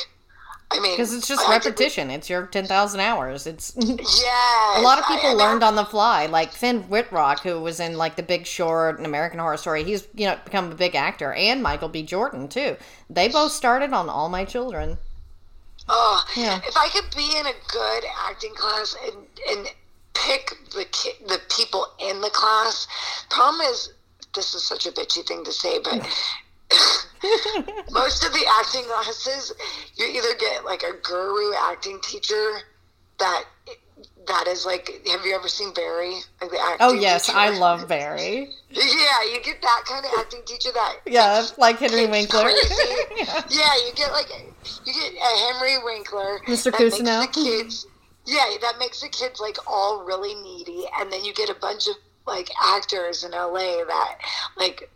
I 0.71 0.79
mean, 0.79 0.93
Because 0.93 1.13
it's 1.13 1.27
just 1.27 1.47
repetition. 1.47 2.09
It's 2.09 2.29
your 2.29 2.47
10,000 2.47 2.99
hours. 2.99 3.45
It's 3.45 3.73
Yeah. 3.77 4.79
a 4.79 4.81
lot 4.81 4.97
of 4.99 5.05
people 5.05 5.35
learned 5.37 5.63
on 5.63 5.75
the 5.75 5.85
fly. 5.85 6.25
Like 6.25 6.51
Finn 6.51 6.87
Wittrock, 6.89 7.41
who 7.41 7.59
was 7.61 7.79
in 7.79 7.97
like 7.97 8.15
The 8.15 8.23
Big 8.23 8.45
Short 8.47 8.97
and 8.97 9.05
American 9.05 9.39
Horror 9.39 9.57
Story. 9.57 9.83
He's, 9.83 10.07
you 10.15 10.25
know, 10.25 10.37
become 10.43 10.71
a 10.71 10.75
big 10.75 10.95
actor. 10.95 11.33
And 11.33 11.61
Michael 11.61 11.89
B. 11.89 12.01
Jordan, 12.03 12.47
too. 12.47 12.75
They 13.09 13.27
both 13.27 13.51
started 13.51 13.93
on 13.93 14.09
All 14.09 14.29
My 14.29 14.45
Children. 14.45 14.97
Oh, 15.89 16.23
Yeah. 16.35 16.59
if 16.65 16.75
I 16.77 16.87
could 16.89 17.13
be 17.15 17.37
in 17.37 17.45
a 17.45 17.53
good 17.71 18.03
acting 18.29 18.55
class 18.55 18.95
and 19.05 19.27
and 19.49 19.67
pick 20.13 20.51
the 20.73 20.85
ki- 20.91 21.17
the 21.27 21.39
people 21.55 21.85
in 21.99 22.21
the 22.21 22.29
class. 22.29 22.87
Problem 23.29 23.61
is, 23.67 23.91
this 24.35 24.53
is 24.53 24.63
such 24.67 24.85
a 24.85 24.91
bitchy 24.91 25.25
thing 25.27 25.43
to 25.43 25.51
say, 25.51 25.79
but 25.83 25.99
most 27.91 28.25
of 28.25 28.33
the 28.33 28.45
acting 28.59 28.83
classes, 28.83 29.53
you 29.95 30.05
either 30.07 30.35
get 30.39 30.65
like 30.65 30.83
a 30.83 30.93
guru 31.03 31.53
acting 31.55 31.99
teacher 32.01 32.59
that 33.19 33.43
that 34.27 34.47
is 34.47 34.65
like. 34.65 34.89
Have 35.11 35.25
you 35.25 35.35
ever 35.35 35.47
seen 35.47 35.73
Barry? 35.73 36.15
Like 36.41 36.49
the 36.51 36.59
acting 36.59 36.77
Oh, 36.87 36.93
yes. 36.93 37.25
teacher? 37.27 37.37
I 37.37 37.49
love 37.49 37.87
Barry. 37.87 38.49
Yeah, 38.69 39.23
you 39.31 39.39
get 39.43 39.61
that 39.61 39.83
kind 39.87 40.05
of 40.05 40.11
acting 40.17 40.41
teacher 40.45 40.69
that 40.73 40.95
Yeah, 41.05 41.45
like 41.57 41.77
Henry 41.79 42.05
Winkler. 42.07 42.49
Yeah. 43.15 43.41
Yeah, 43.49 43.75
you 43.85 43.91
get 43.95 44.11
like 44.11 44.27
you 44.85 44.93
get 44.93 45.13
a 45.13 45.53
Henry 45.53 45.77
Winkler, 45.83 46.39
Mr. 46.47 46.71
Cousineau. 46.71 47.21
the 47.21 47.27
kids. 47.43 47.85
Yeah, 48.25 48.45
that 48.61 48.79
makes 48.79 49.01
the 49.01 49.09
kids 49.09 49.39
like 49.39 49.57
all 49.67 50.03
really 50.03 50.33
needy, 50.35 50.85
and 50.99 51.11
then 51.11 51.23
you 51.25 51.33
get 51.33 51.49
a 51.49 51.55
bunch 51.55 51.87
of 51.87 51.95
like 52.25 52.49
actors 52.63 53.23
in 53.23 53.31
LA 53.31 53.83
that 53.85 54.17
like 54.57 54.89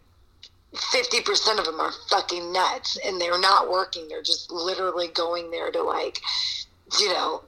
fifty 0.91 1.21
percent 1.21 1.59
of 1.59 1.65
them 1.65 1.80
are 1.80 1.91
fucking 2.09 2.53
nuts, 2.53 2.97
and 3.05 3.19
they're 3.19 3.39
not 3.39 3.69
working. 3.69 4.07
They're 4.07 4.23
just 4.23 4.51
literally 4.51 5.09
going 5.09 5.51
there 5.51 5.71
to 5.71 5.84
like, 5.84 6.21
you 6.99 7.09
know, 7.09 7.43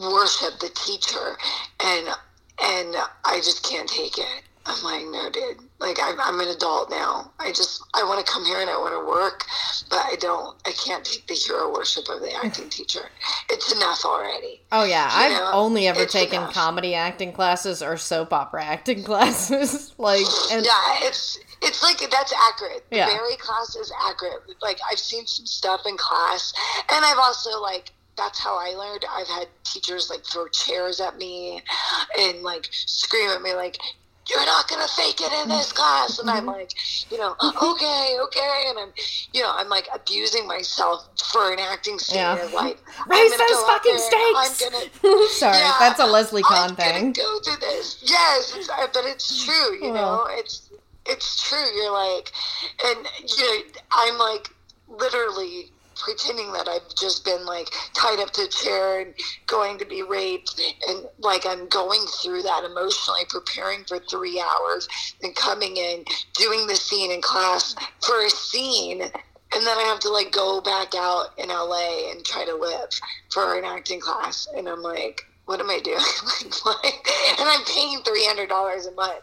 worship 0.00 0.58
the 0.60 0.70
teacher, 0.74 1.36
and 1.84 2.08
and 2.62 2.96
I 3.24 3.36
just 3.36 3.68
can't 3.68 3.88
take 3.88 4.18
it. 4.18 4.42
I'm 4.64 4.82
like, 4.84 5.04
no, 5.06 5.28
dude. 5.30 5.58
Like, 5.82 5.98
I'm, 6.00 6.20
I'm 6.20 6.40
an 6.40 6.48
adult 6.48 6.88
now. 6.90 7.30
I 7.38 7.48
just, 7.50 7.82
I 7.94 8.04
want 8.04 8.24
to 8.24 8.32
come 8.32 8.44
here 8.44 8.60
and 8.60 8.70
I 8.70 8.76
want 8.78 8.94
to 8.94 9.04
work, 9.06 9.44
but 9.90 9.98
I 9.98 10.14
don't, 10.20 10.56
I 10.66 10.70
can't 10.72 11.04
take 11.04 11.26
the 11.26 11.34
hero 11.34 11.72
worship 11.72 12.08
of 12.08 12.20
the 12.20 12.32
acting 12.34 12.68
teacher. 12.70 13.10
It's 13.50 13.72
enough 13.74 14.04
already. 14.04 14.62
Oh 14.70 14.84
yeah, 14.84 15.06
You 15.06 15.34
I've 15.34 15.40
know, 15.42 15.50
only 15.52 15.88
ever 15.88 16.02
it's 16.02 16.12
taken 16.12 16.36
enough. 16.42 16.54
comedy 16.54 16.94
acting 16.94 17.32
classes 17.32 17.82
or 17.82 17.96
soap 17.96 18.32
opera 18.32 18.64
acting 18.64 19.02
classes. 19.10 19.92
like, 19.98 20.24
and 20.52 20.64
yeah, 20.64 20.96
it's, 21.00 21.38
it's 21.62 21.82
like, 21.82 21.98
that's 22.10 22.32
accurate. 22.32 22.84
The 22.90 22.96
Yeah. 22.98 23.06
Barry 23.06 23.36
class 23.36 23.74
is 23.76 23.92
accurate. 24.08 24.42
Like, 24.62 24.78
I've 24.90 24.98
seen 25.00 25.26
some 25.26 25.46
stuff 25.46 25.82
in 25.86 25.96
class, 25.96 26.52
and 26.92 27.04
I've 27.04 27.18
also, 27.18 27.60
like, 27.60 27.90
that's 28.16 28.38
how 28.38 28.56
I 28.58 28.74
learned. 28.74 29.04
I've 29.10 29.26
had 29.26 29.48
teachers 29.64 30.10
like 30.10 30.22
throw 30.22 30.46
chairs 30.48 31.00
at 31.00 31.16
me 31.16 31.62
and 32.20 32.42
like 32.42 32.68
scream 32.70 33.30
at 33.30 33.40
me 33.40 33.54
like, 33.54 33.78
"You're 34.30 34.46
not 34.46 34.68
gonna 34.68 34.86
fake 34.88 35.20
it 35.20 35.32
in 35.42 35.48
this 35.48 35.72
class," 35.72 36.18
and 36.18 36.30
I'm 36.30 36.46
like, 36.46 36.72
you 37.10 37.18
know, 37.18 37.34
okay, 37.42 38.16
okay, 38.22 38.64
and 38.68 38.78
I'm, 38.78 38.92
you 39.32 39.42
know, 39.42 39.50
I'm 39.52 39.68
like 39.68 39.88
abusing 39.94 40.46
myself 40.46 41.08
for 41.32 41.52
an 41.52 41.58
acting 41.58 41.98
scene. 41.98 42.18
Yeah. 42.18 42.48
like, 42.54 42.78
raise 43.08 43.36
those 43.36 43.62
fucking 43.64 43.96
there, 43.96 44.20
I'm 44.36 44.52
stakes. 44.52 44.70
gonna 45.02 45.28
Sorry, 45.30 45.56
Yeah, 45.58 45.76
that's 45.80 45.98
a 46.00 46.06
Leslie 46.06 46.42
gonna 46.42 46.74
thing. 46.76 47.12
go 47.12 47.40
through 47.40 47.56
this. 47.56 47.98
Yes, 48.02 48.54
it's, 48.56 48.68
uh, 48.68 48.86
but 48.94 49.04
it's 49.06 49.44
true. 49.44 49.74
You 49.84 49.92
know, 49.92 50.26
it's 50.30 50.70
it's 51.06 51.42
true. 51.48 51.66
You're 51.74 51.92
like, 51.92 52.30
and 52.86 53.06
you 53.26 53.44
know, 53.44 53.62
I'm 53.92 54.18
like 54.18 54.48
literally 54.88 55.71
pretending 55.96 56.52
that 56.52 56.68
I've 56.68 56.94
just 56.96 57.24
been 57.24 57.44
like 57.44 57.68
tied 57.94 58.20
up 58.20 58.30
to 58.32 58.42
a 58.42 58.48
chair 58.48 59.00
and 59.00 59.14
going 59.46 59.78
to 59.78 59.84
be 59.84 60.02
raped, 60.02 60.60
and 60.88 61.06
like 61.18 61.46
I'm 61.46 61.68
going 61.68 62.04
through 62.22 62.42
that 62.42 62.64
emotionally, 62.64 63.22
preparing 63.28 63.84
for 63.84 63.98
three 63.98 64.40
hours, 64.40 64.88
and 65.22 65.34
coming 65.34 65.76
in, 65.76 66.04
doing 66.34 66.66
the 66.66 66.76
scene 66.76 67.10
in 67.10 67.20
class 67.20 67.74
for 68.04 68.24
a 68.24 68.30
scene. 68.30 69.02
And 69.54 69.66
then 69.66 69.76
I 69.76 69.82
have 69.82 70.00
to 70.00 70.08
like 70.08 70.32
go 70.32 70.60
back 70.62 70.94
out 70.94 71.28
in 71.36 71.48
LA 71.48 72.10
and 72.10 72.24
try 72.24 72.44
to 72.44 72.54
live 72.54 72.88
for 73.30 73.58
an 73.58 73.64
acting 73.64 74.00
class. 74.00 74.48
And 74.56 74.66
I'm 74.66 74.80
like, 74.80 75.20
what 75.44 75.60
am 75.60 75.68
I 75.68 75.80
doing? 75.80 75.96
like, 76.64 77.08
and 77.38 77.48
I'm 77.48 77.64
paying 77.64 78.00
three 78.02 78.24
hundred 78.24 78.48
dollars 78.48 78.86
a 78.86 78.92
month, 78.92 79.22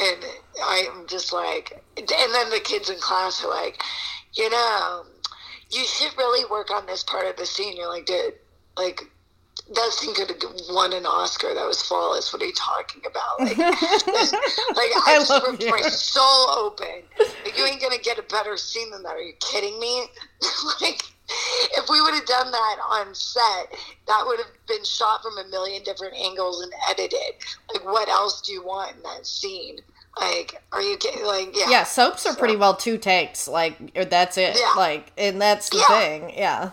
and 0.00 0.24
I'm 0.64 1.06
just 1.06 1.32
like, 1.32 1.82
and 1.96 2.08
then 2.08 2.50
the 2.50 2.60
kids 2.62 2.90
in 2.90 2.98
class 2.98 3.44
are 3.44 3.50
like, 3.50 3.82
you 4.34 4.48
know, 4.50 5.04
you 5.72 5.84
should 5.84 6.16
really 6.16 6.44
work 6.50 6.70
on 6.70 6.86
this 6.86 7.02
part 7.02 7.26
of 7.26 7.36
the 7.36 7.46
scene. 7.46 7.76
You're 7.76 7.88
like, 7.88 8.06
dude, 8.06 8.34
like. 8.76 9.02
That 9.74 9.92
scene 9.92 10.14
could 10.14 10.28
have 10.28 10.38
won 10.70 10.94
an 10.94 11.04
Oscar. 11.04 11.52
That 11.54 11.66
was 11.66 11.82
flawless. 11.82 12.32
What 12.32 12.40
are 12.40 12.46
you 12.46 12.54
talking 12.54 13.02
about? 13.06 13.38
Like, 13.38 13.58
like 13.58 13.76
I, 13.76 15.02
I 15.06 15.18
just 15.18 15.46
ripped 15.46 15.62
you. 15.62 15.70
my 15.70 15.82
soul 15.82 16.48
open. 16.50 17.02
Like, 17.44 17.56
you 17.56 17.64
ain't 17.66 17.80
gonna 17.80 17.98
get 17.98 18.18
a 18.18 18.22
better 18.22 18.56
scene 18.56 18.90
than 18.90 19.02
that. 19.02 19.10
Are 19.10 19.20
you 19.20 19.34
kidding 19.40 19.78
me? 19.78 20.06
like, 20.80 21.02
if 21.74 21.88
we 21.90 22.00
would 22.00 22.14
have 22.14 22.26
done 22.26 22.50
that 22.50 22.76
on 22.88 23.14
set, 23.14 23.78
that 24.06 24.24
would 24.26 24.38
have 24.38 24.50
been 24.66 24.84
shot 24.84 25.22
from 25.22 25.36
a 25.38 25.48
million 25.48 25.82
different 25.82 26.14
angles 26.14 26.62
and 26.62 26.72
edited. 26.88 27.34
Like, 27.72 27.84
what 27.84 28.08
else 28.08 28.40
do 28.40 28.52
you 28.52 28.64
want 28.64 28.96
in 28.96 29.02
that 29.02 29.26
scene? 29.26 29.78
Like, 30.20 30.60
are 30.72 30.82
you 30.82 30.96
kidding? 30.98 31.24
Like, 31.24 31.56
yeah. 31.56 31.70
Yeah, 31.70 31.84
soaps 31.84 32.26
are 32.26 32.32
So- 32.32 32.38
pretty 32.38 32.56
well 32.56 32.76
two 32.76 32.98
takes. 32.98 33.48
Like, 33.48 33.76
or 33.96 34.04
that's 34.04 34.36
it. 34.36 34.56
Yeah. 34.58 34.72
Like, 34.76 35.10
and 35.16 35.40
that's 35.40 35.70
the 35.70 35.78
Yeah. 35.78 35.98
thing. 35.98 36.30
Yeah. 36.36 36.70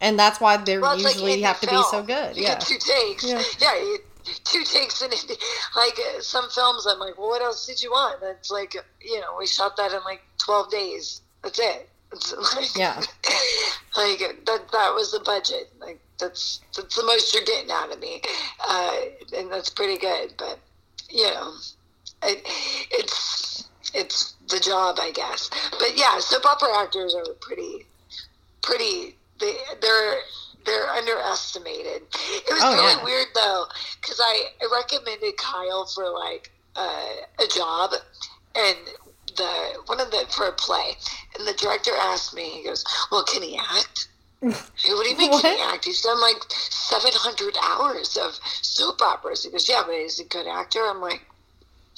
And 0.00 0.18
that's 0.18 0.38
why 0.38 0.56
they 0.58 0.78
Well, 0.78 0.96
like 0.96 1.14
usually 1.14 1.38
indie 1.38 1.42
have 1.44 1.60
to 1.60 1.66
be 1.66 1.82
so 1.90 2.02
good. 2.02 2.36
You 2.36 2.44
Yeah. 2.44 2.56
two 2.58 2.78
takes. 2.78 3.24
Yeah. 3.24 3.42
Yeah, 3.58 3.74
you, 3.76 3.98
two 4.44 4.62
takes 4.64 5.00
in. 5.02 5.10
Like 5.10 5.98
uh, 5.98 6.20
some 6.20 6.48
films, 6.50 6.86
I'm 6.86 6.98
like, 7.00 7.18
well, 7.18 7.28
what 7.28 7.42
else 7.42 7.66
did 7.66 7.82
you 7.82 7.90
want? 7.90 8.20
That's 8.20 8.50
like, 8.50 8.74
you 9.00 9.20
know, 9.20 9.34
we 9.38 9.46
shot 9.46 9.76
that 9.76 9.92
in 9.92 10.00
like 10.04 10.22
12 10.38 10.70
days. 10.70 11.22
That's 11.42 11.58
it. 11.58 11.88
It's 12.12 12.32
like, 12.54 12.76
Yeah. 12.76 12.94
like 13.96 14.18
that. 14.44 14.70
That 14.72 14.94
was 14.94 15.12
the 15.12 15.20
budget. 15.20 15.72
Like 15.80 15.98
that's 16.18 16.60
that's 16.76 16.94
the 16.96 17.04
most 17.04 17.34
you're 17.34 17.44
getting 17.44 17.70
out 17.70 17.92
of 17.92 18.00
me, 18.00 18.22
uh, 18.68 18.96
and 19.36 19.50
that's 19.52 19.70
pretty 19.70 19.98
good. 19.98 20.34
But 20.36 20.58
you 21.10 21.24
know, 21.24 21.54
it, 22.22 22.42
it's 22.90 23.68
it's 23.94 24.34
the 24.48 24.60
job, 24.60 24.98
I 25.00 25.10
guess. 25.12 25.50
But 25.78 25.96
yeah, 25.96 26.18
soap 26.18 26.44
opera 26.46 26.76
actors 26.78 27.14
are 27.14 27.24
pretty 27.40 27.86
pretty 28.62 29.16
they 29.40 29.54
they're 29.80 30.16
they're 30.66 30.88
underestimated. 30.90 32.02
It 32.12 32.52
was 32.52 32.60
Oh, 32.62 32.74
really 32.74 32.92
yeah. 32.98 33.04
weird 33.04 33.26
though 33.34 33.64
because 34.00 34.20
I, 34.22 34.44
I 34.60 34.68
recommended 34.72 35.36
Kyle 35.36 35.86
for 35.86 36.10
like 36.10 36.50
uh, 36.76 37.06
a 37.42 37.46
job 37.48 37.92
and 38.54 38.76
the 39.36 39.78
one 39.86 40.00
of 40.00 40.10
the 40.10 40.26
for 40.30 40.46
a 40.46 40.52
play 40.52 40.92
and 41.38 41.46
the 41.46 41.52
director 41.54 41.92
asked 42.00 42.34
me 42.34 42.42
he 42.50 42.64
goes 42.64 42.84
well 43.12 43.22
can 43.24 43.42
he 43.42 43.56
act 43.58 44.08
what 44.40 44.52
do 44.84 45.08
you 45.10 45.16
mean 45.16 45.30
can 45.40 45.56
he 45.56 45.62
act 45.72 45.84
he's 45.84 46.00
done 46.02 46.20
like 46.20 46.36
700 46.48 47.54
hours 47.62 48.16
of 48.16 48.38
soap 48.62 49.00
operas 49.02 49.44
he 49.44 49.50
goes 49.50 49.68
yeah 49.68 49.82
but 49.86 49.94
he's 49.94 50.18
a 50.18 50.24
good 50.24 50.46
actor 50.48 50.80
I'm 50.80 51.00
like 51.00 51.20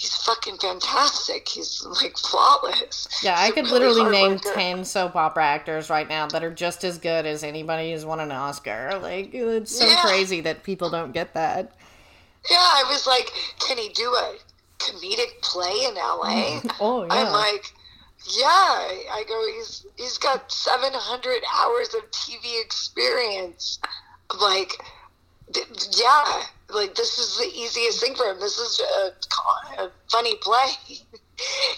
he's 0.01 0.17
fucking 0.17 0.57
fantastic 0.57 1.47
he's 1.47 1.85
like 2.03 2.17
flawless 2.17 3.07
Yeah, 3.23 3.35
I 3.39 3.51
could 3.51 3.67
really 3.67 3.89
literally 3.89 4.11
name 4.11 4.31
worker. 4.33 4.53
10 4.55 4.85
soap 4.87 5.15
opera 5.15 5.45
actors 5.45 5.91
right 5.91 6.09
now 6.09 6.27
that 6.29 6.43
are 6.43 6.51
just 6.55 6.85
as 6.85 6.97
good 6.97 7.27
as 7.27 7.45
anybody 7.45 7.93
who's 7.93 8.07
won 8.07 8.19
an 8.19 8.33
Oscar. 8.33 8.99
Like, 9.03 9.35
it's 9.35 9.79
so 9.79 9.87
Yeah. 9.87 10.01
crazy 10.03 10.41
that 10.41 10.63
people 10.63 10.89
don't 10.89 11.13
get 11.13 11.35
that. 11.35 11.75
Yeah, 12.51 12.57
I 12.57 12.85
was 12.89 13.07
like, 13.07 13.31
can 13.59 13.77
he 13.77 13.91
do 13.91 14.09
a 14.15 14.37
comedic 14.79 15.43
play 15.43 15.85
in 15.87 15.95
LA? 15.97 16.61
Oh, 16.81 17.03
yeah. 17.05 17.09
I'm 17.13 17.33
like, 17.33 17.67
yeah. 18.39 18.47
I 19.13 19.23
go, 19.29 19.47
he's 19.55 19.85
he's 19.99 20.17
got 20.17 20.51
700 20.51 21.43
hours 21.55 21.93
of 21.95 22.11
TV 22.11 22.63
experience. 22.65 23.79
I'm 24.31 24.41
like, 24.41 24.73
yeah, 25.55 26.43
like 26.73 26.95
this 26.95 27.19
is 27.19 27.39
the 27.39 27.59
easiest 27.59 28.01
thing 28.01 28.15
for 28.15 28.27
him. 28.27 28.41
This 28.41 28.59
is 28.59 28.81
a, 28.81 29.83
a 29.83 29.91
funny 30.11 30.37
play 30.37 30.67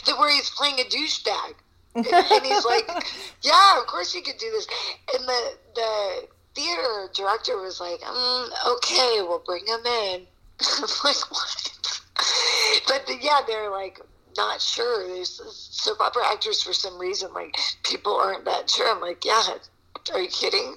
that 0.07 0.19
where 0.19 0.35
he's 0.35 0.51
playing 0.51 0.81
a 0.81 0.85
douchebag. 0.85 1.55
and, 1.95 2.07
and 2.07 2.47
he's 2.47 2.65
like, 2.65 2.89
"Yeah, 3.43 3.81
of 3.81 3.87
course 3.87 4.15
you 4.15 4.23
could 4.23 4.39
do 4.39 4.51
this." 4.51 4.67
And 5.15 5.29
the 5.29 5.53
the 5.75 6.29
theater 6.55 7.09
director 7.15 7.57
was 7.61 7.81
like, 7.81 8.01
mm, 8.01 8.49
okay, 8.77 9.19
we'll 9.21 9.43
bring 9.45 9.67
him 9.67 9.85
in. 9.85 10.27
I'm 10.61 10.89
like, 11.05 11.31
what? 11.31 11.73
but 12.87 13.07
the, 13.07 13.19
yeah, 13.21 13.41
they're 13.47 13.71
like 13.71 14.01
not 14.37 14.61
sure. 14.61 15.07
There's 15.07 15.41
soap 15.53 16.01
opera 16.01 16.23
actors 16.27 16.63
for 16.63 16.73
some 16.73 16.99
reason, 16.99 17.33
like 17.33 17.57
people 17.85 18.15
aren't 18.17 18.45
that 18.45 18.71
sure. 18.71 18.91
I'm 18.91 19.01
like, 19.01 19.25
yeah, 19.25 19.43
are 20.13 20.21
you 20.21 20.29
kidding? 20.29 20.77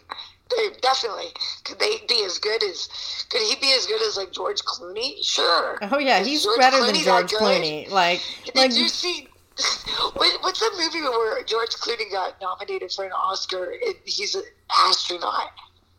Definitely 0.81 1.31
could 1.63 1.79
they 1.79 1.97
be 2.07 2.23
as 2.25 2.37
good 2.37 2.63
as 2.63 2.87
could 3.29 3.41
he 3.41 3.55
be 3.55 3.73
as 3.73 3.85
good 3.85 4.01
as 4.01 4.17
like 4.17 4.31
George 4.31 4.61
Clooney? 4.61 5.23
Sure. 5.23 5.77
Oh 5.81 5.97
yeah, 5.97 6.19
Is 6.19 6.27
he's 6.27 6.43
George 6.43 6.59
better 6.59 6.77
Clooney 6.77 7.03
than 7.03 7.27
George? 7.27 7.31
Clooney. 7.31 7.89
Like, 7.89 8.21
Did 8.45 8.55
like 8.55 8.73
you 8.75 8.87
see? 8.87 9.27
What's 10.15 10.59
that 10.59 10.71
movie 10.77 11.01
where 11.01 11.43
George 11.43 11.69
Clooney 11.69 12.11
got 12.11 12.39
nominated 12.41 12.91
for 12.91 13.05
an 13.05 13.11
Oscar? 13.13 13.71
And 13.71 13.95
he's 14.03 14.35
an 14.35 14.43
astronaut. 14.69 15.49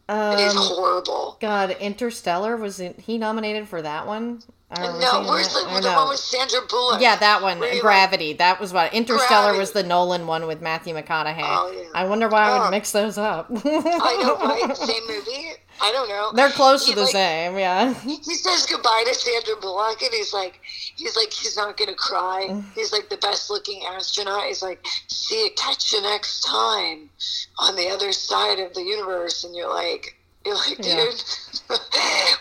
And 0.09 0.39
he's 0.39 0.53
um, 0.53 0.59
horrible. 0.59 1.37
God, 1.41 1.71
Interstellar 1.81 2.57
was 2.57 2.79
it, 2.81 3.01
he 3.01 3.19
nominated 3.19 3.67
for 3.67 3.83
that 3.83 4.07
one? 4.07 4.43
Or 4.69 4.83
was 4.83 4.95
he 4.95 5.01
No, 5.01 5.23
where's 5.31 5.49
the, 5.55 5.61
the 5.81 5.93
one 5.95 6.09
with 6.09 6.19
Sandra 6.19 6.61
Bullock? 6.69 7.01
Yeah, 7.01 7.15
that 7.17 7.41
one, 7.41 7.61
Where 7.61 7.69
he, 7.71 7.77
like- 7.77 7.83
Gravity. 7.83 8.33
That 8.33 8.61
was 8.61 8.73
what 8.73 8.93
Interstellar 8.93 9.57
was 9.57 9.71
the 9.71 9.85
Nolan 9.85 10.27
one 10.27 10.47
with 10.49 10.61
Matthew 10.61 10.93
McConaughey. 10.95 11.37
Oh, 11.41 11.71
yeah. 11.73 11.89
I 11.95 12.05
wonder 12.07 12.29
why 12.29 12.43
I 12.51 12.59
Oh. 12.59 12.63
would 12.65 12.71
mix 12.73 12.91
those 12.91 13.17
up. 13.17 13.47
I 13.51 14.23
know, 14.23 14.37
right? 14.39 14.77
Same 14.77 15.07
movie? 15.07 15.53
I 15.81 15.93
don't 15.93 16.09
know. 16.09 16.33
They're 16.35 16.49
close 16.51 16.87
He, 16.87 16.93
to 16.93 16.97
the 16.97 17.03
like, 17.03 17.13
same, 17.13 17.59
yeah. 17.59 17.93
He 18.01 18.17
says 18.23 18.65
goodbye 18.67 19.05
to 19.07 19.15
Sandra 19.15 19.57
Bullock, 19.61 20.01
and 20.03 20.11
he's 20.13 20.33
like, 20.33 20.59
he's 20.97 21.15
like, 21.17 21.31
he's 21.33 21.57
not 21.57 21.77
gonna 21.77 21.95
cry. 21.95 22.63
He's 22.75 22.93
like 22.93 23.09
the 23.11 23.19
best 23.19 23.51
looking 23.51 23.83
astronaut. 23.87 24.45
He's 24.47 24.63
like, 24.63 24.85
see 25.07 25.45
you, 25.45 25.51
catch 25.55 25.93
you 25.93 26.01
next 26.03 26.41
time 26.41 27.11
on 27.59 27.77
the 27.77 27.89
other 27.91 28.11
side 28.13 28.59
of 28.59 28.73
the 28.75 28.83
universe. 28.83 29.45
And 29.45 29.55
you're 29.55 29.69
like, 29.73 30.16
like, 30.55 30.77
dude, 30.77 30.87
Yeah. 30.87 31.77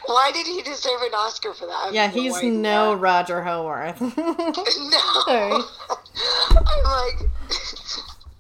why 0.06 0.32
did 0.34 0.46
he 0.48 0.62
deserve 0.62 1.02
an 1.02 1.14
Oscar 1.14 1.54
for 1.54 1.66
that? 1.68 1.94
Yeah, 1.94 2.10
he's 2.10 2.42
no 2.44 2.94
Roger 2.94 3.42
Howarth. 3.42 4.00
No. 4.18 5.22
Sorry. 5.26 5.52
I'm 6.58 6.84
like, 6.84 7.30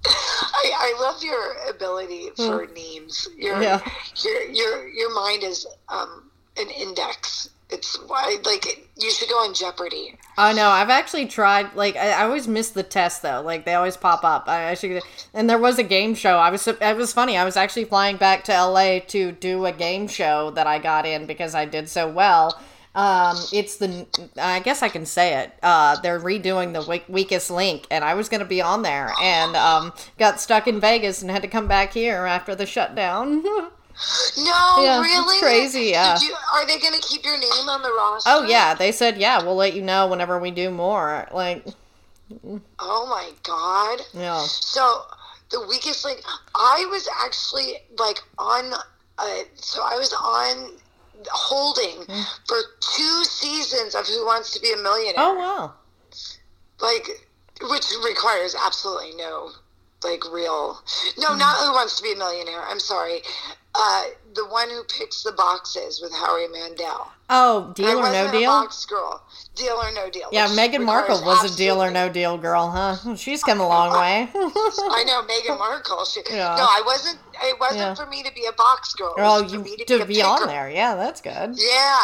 I, 0.08 0.72
I 0.78 0.98
love 1.02 1.24
your 1.24 1.56
ability 1.70 2.30
for 2.36 2.68
names. 2.76 3.28
Your, 3.38 3.56
Hmm. 3.56 3.62
Yeah. 3.64 3.90
your 4.24 4.42
your 4.52 4.88
your 4.90 5.16
mind 5.16 5.44
is 5.44 5.66
um, 5.90 6.30
an 6.58 6.70
index. 6.70 7.50
It's 7.76 7.98
why 8.08 8.38
like 8.46 8.88
you 8.98 9.12
should 9.12 9.28
go 9.28 9.36
on 9.36 9.54
Jeopardy. 9.54 10.18
I 10.38 10.54
know. 10.54 10.70
I've 10.70 10.90
actually 10.90 11.26
tried. 11.26 11.76
Like, 11.76 11.98
I, 11.98 12.12
I 12.12 12.24
always 12.24 12.48
miss 12.48 12.70
the 12.70 12.84
test 12.84 13.22
though. 13.22 13.42
Like, 13.42 13.66
they 13.66 13.74
always 13.74 13.98
pop 13.98 14.24
up. 14.24 14.48
I, 14.48 14.70
I 14.70 14.74
should. 14.76 15.02
And 15.34 15.50
there 15.50 15.60
was 15.60 15.78
a 15.78 15.84
game 15.84 16.16
show. 16.16 16.38
I 16.38 16.50
was. 16.52 16.66
It 16.68 16.98
was 16.98 17.12
funny. 17.12 17.38
I 17.38 17.44
was 17.44 17.58
actually 17.58 17.86
flying 17.86 18.16
back 18.16 18.46
to 18.46 18.54
LA 18.54 19.00
to 19.08 19.34
do 19.34 19.66
a 19.66 19.74
game 19.74 20.08
show 20.08 20.52
that 20.52 20.68
I 20.68 20.80
got 20.80 21.06
in 21.06 21.26
because 21.26 21.54
I 21.54 21.66
did 21.66 21.90
so 21.90 22.10
well. 22.10 22.58
Um, 22.96 23.36
it's 23.52 23.76
the. 23.76 24.08
I 24.38 24.62
guess 24.62 24.82
I 24.82 24.88
can 24.88 25.06
say 25.06 25.44
it. 25.44 25.52
Uh, 25.62 26.00
they're 26.00 26.20
redoing 26.20 26.72
the 26.72 26.90
weak, 26.90 27.04
weakest 27.10 27.52
link, 27.52 27.88
and 27.92 28.06
I 28.06 28.14
was 28.14 28.30
going 28.30 28.40
to 28.40 28.46
be 28.46 28.62
on 28.62 28.84
there, 28.84 29.12
and 29.22 29.54
um, 29.58 29.92
got 30.18 30.40
stuck 30.40 30.68
in 30.68 30.80
Vegas 30.80 31.22
and 31.22 31.30
had 31.30 31.42
to 31.42 31.50
come 31.50 31.68
back 31.68 31.92
here 31.92 32.26
after 32.26 32.56
the 32.56 32.66
shutdown. 32.66 33.44
No, 34.38 34.84
Yeah, 34.84 35.02
really, 35.02 35.40
crazy, 35.40 35.92
yeah. 35.92 36.16
Did 36.18 36.28
you, 36.28 36.36
are 36.54 36.66
they 36.68 36.80
going 36.80 36.94
to 37.00 37.08
keep 37.08 37.24
your 37.24 37.38
name 37.38 37.70
on 37.70 37.82
the 37.82 37.90
roster? 37.90 38.30
oh 38.34 38.44
yeah, 38.48 38.74
they 38.76 38.92
said 38.92 39.18
yeah. 39.18 39.42
We'll 39.42 39.56
let 39.56 39.74
you 39.74 39.82
know 39.82 40.08
whenever 40.08 40.40
we 40.40 40.52
do 40.52 40.70
more. 40.70 41.28
Like, 41.32 41.66
Oh 42.80 43.06
my 43.08 43.32
god. 43.44 44.00
yeah. 44.14 44.40
So 44.40 45.04
the 45.52 45.66
weakest 45.68 46.04
link, 46.06 46.22
I 46.56 46.86
was 46.92 47.08
actually 47.24 47.76
like 47.98 48.20
on. 48.38 48.74
Uh, 49.18 49.40
so 49.56 49.82
I 49.82 49.96
was 49.98 50.12
on 50.14 50.72
holding 51.32 52.04
Hmm. 52.06 52.22
for 52.48 52.58
two 52.82 53.24
seasons 53.24 53.96
of 53.96 54.06
Who 54.08 54.26
Wants 54.26 54.52
to 54.54 54.60
Be 54.60 54.74
a 54.74 54.78
Millionaire. 54.78 55.16
Oh 55.18 55.36
wow. 55.36 55.74
like 56.82 57.08
which 57.70 57.86
requires 58.04 58.54
absolutely 58.66 59.16
no 59.16 59.50
like 60.04 60.22
real 60.32 60.82
no 61.18 61.30
Hmm. 61.32 61.40
not 61.40 61.56
who 61.66 61.72
wants 61.72 61.96
to 61.98 62.04
be 62.04 62.12
a 62.12 62.16
millionaire 62.18 62.62
i'm 62.68 62.82
sorry 62.82 63.22
uh 63.78 64.04
the 64.34 64.46
one 64.48 64.70
who 64.70 64.84
picks 64.84 65.24
the 65.24 65.32
boxes 65.32 66.02
with 66.02 66.14
howie 66.14 66.48
mandel 66.48 67.12
Oh, 67.28 67.74
deal 67.76 67.98
or 67.98 68.12
no 68.12 68.30
deal? 68.32 68.52
box 68.52 68.86
girl 68.86 69.24
deal 69.56 69.74
or 69.82 69.92
no 69.94 70.10
deal 70.12 70.30
Yeah, 70.32 70.48
Meghan 70.50 70.86
Markle 70.86 71.24
was 71.26 71.52
a 71.52 71.58
deal 71.58 71.82
or 71.82 71.90
no 71.90 72.08
deal 72.08 72.38
girl, 72.38 72.70
huh? 72.70 73.16
She's 73.24 73.42
come 73.44 73.60
a 73.60 73.68
long 73.68 73.94
way. 73.94 74.30
I 74.36 75.04
know 75.08 75.24
Meghan 75.24 75.58
Markle. 75.58 76.06
She, 76.06 76.22
Yeah. 76.30 76.56
No, 76.56 76.66
I 76.66 76.84
wasn't. 76.86 77.18
It 77.42 77.60
wasn't 77.60 77.80
Yeah. 77.80 77.96
for 77.96 78.06
me 78.06 78.22
to 78.22 78.32
be 78.34 78.46
a 78.46 78.52
box 78.54 78.94
girl. 78.94 79.16
Oh, 79.18 79.44
for 79.44 79.50
you 79.56 79.60
me 79.64 79.76
to, 79.78 79.86
to 79.86 79.98
be, 79.98 80.04
a 80.04 80.06
be 80.06 80.22
on 80.22 80.46
there. 80.48 80.70
Yeah, 80.70 80.94
that's 80.96 81.20
good. 81.22 81.56
Yeah, 81.58 82.04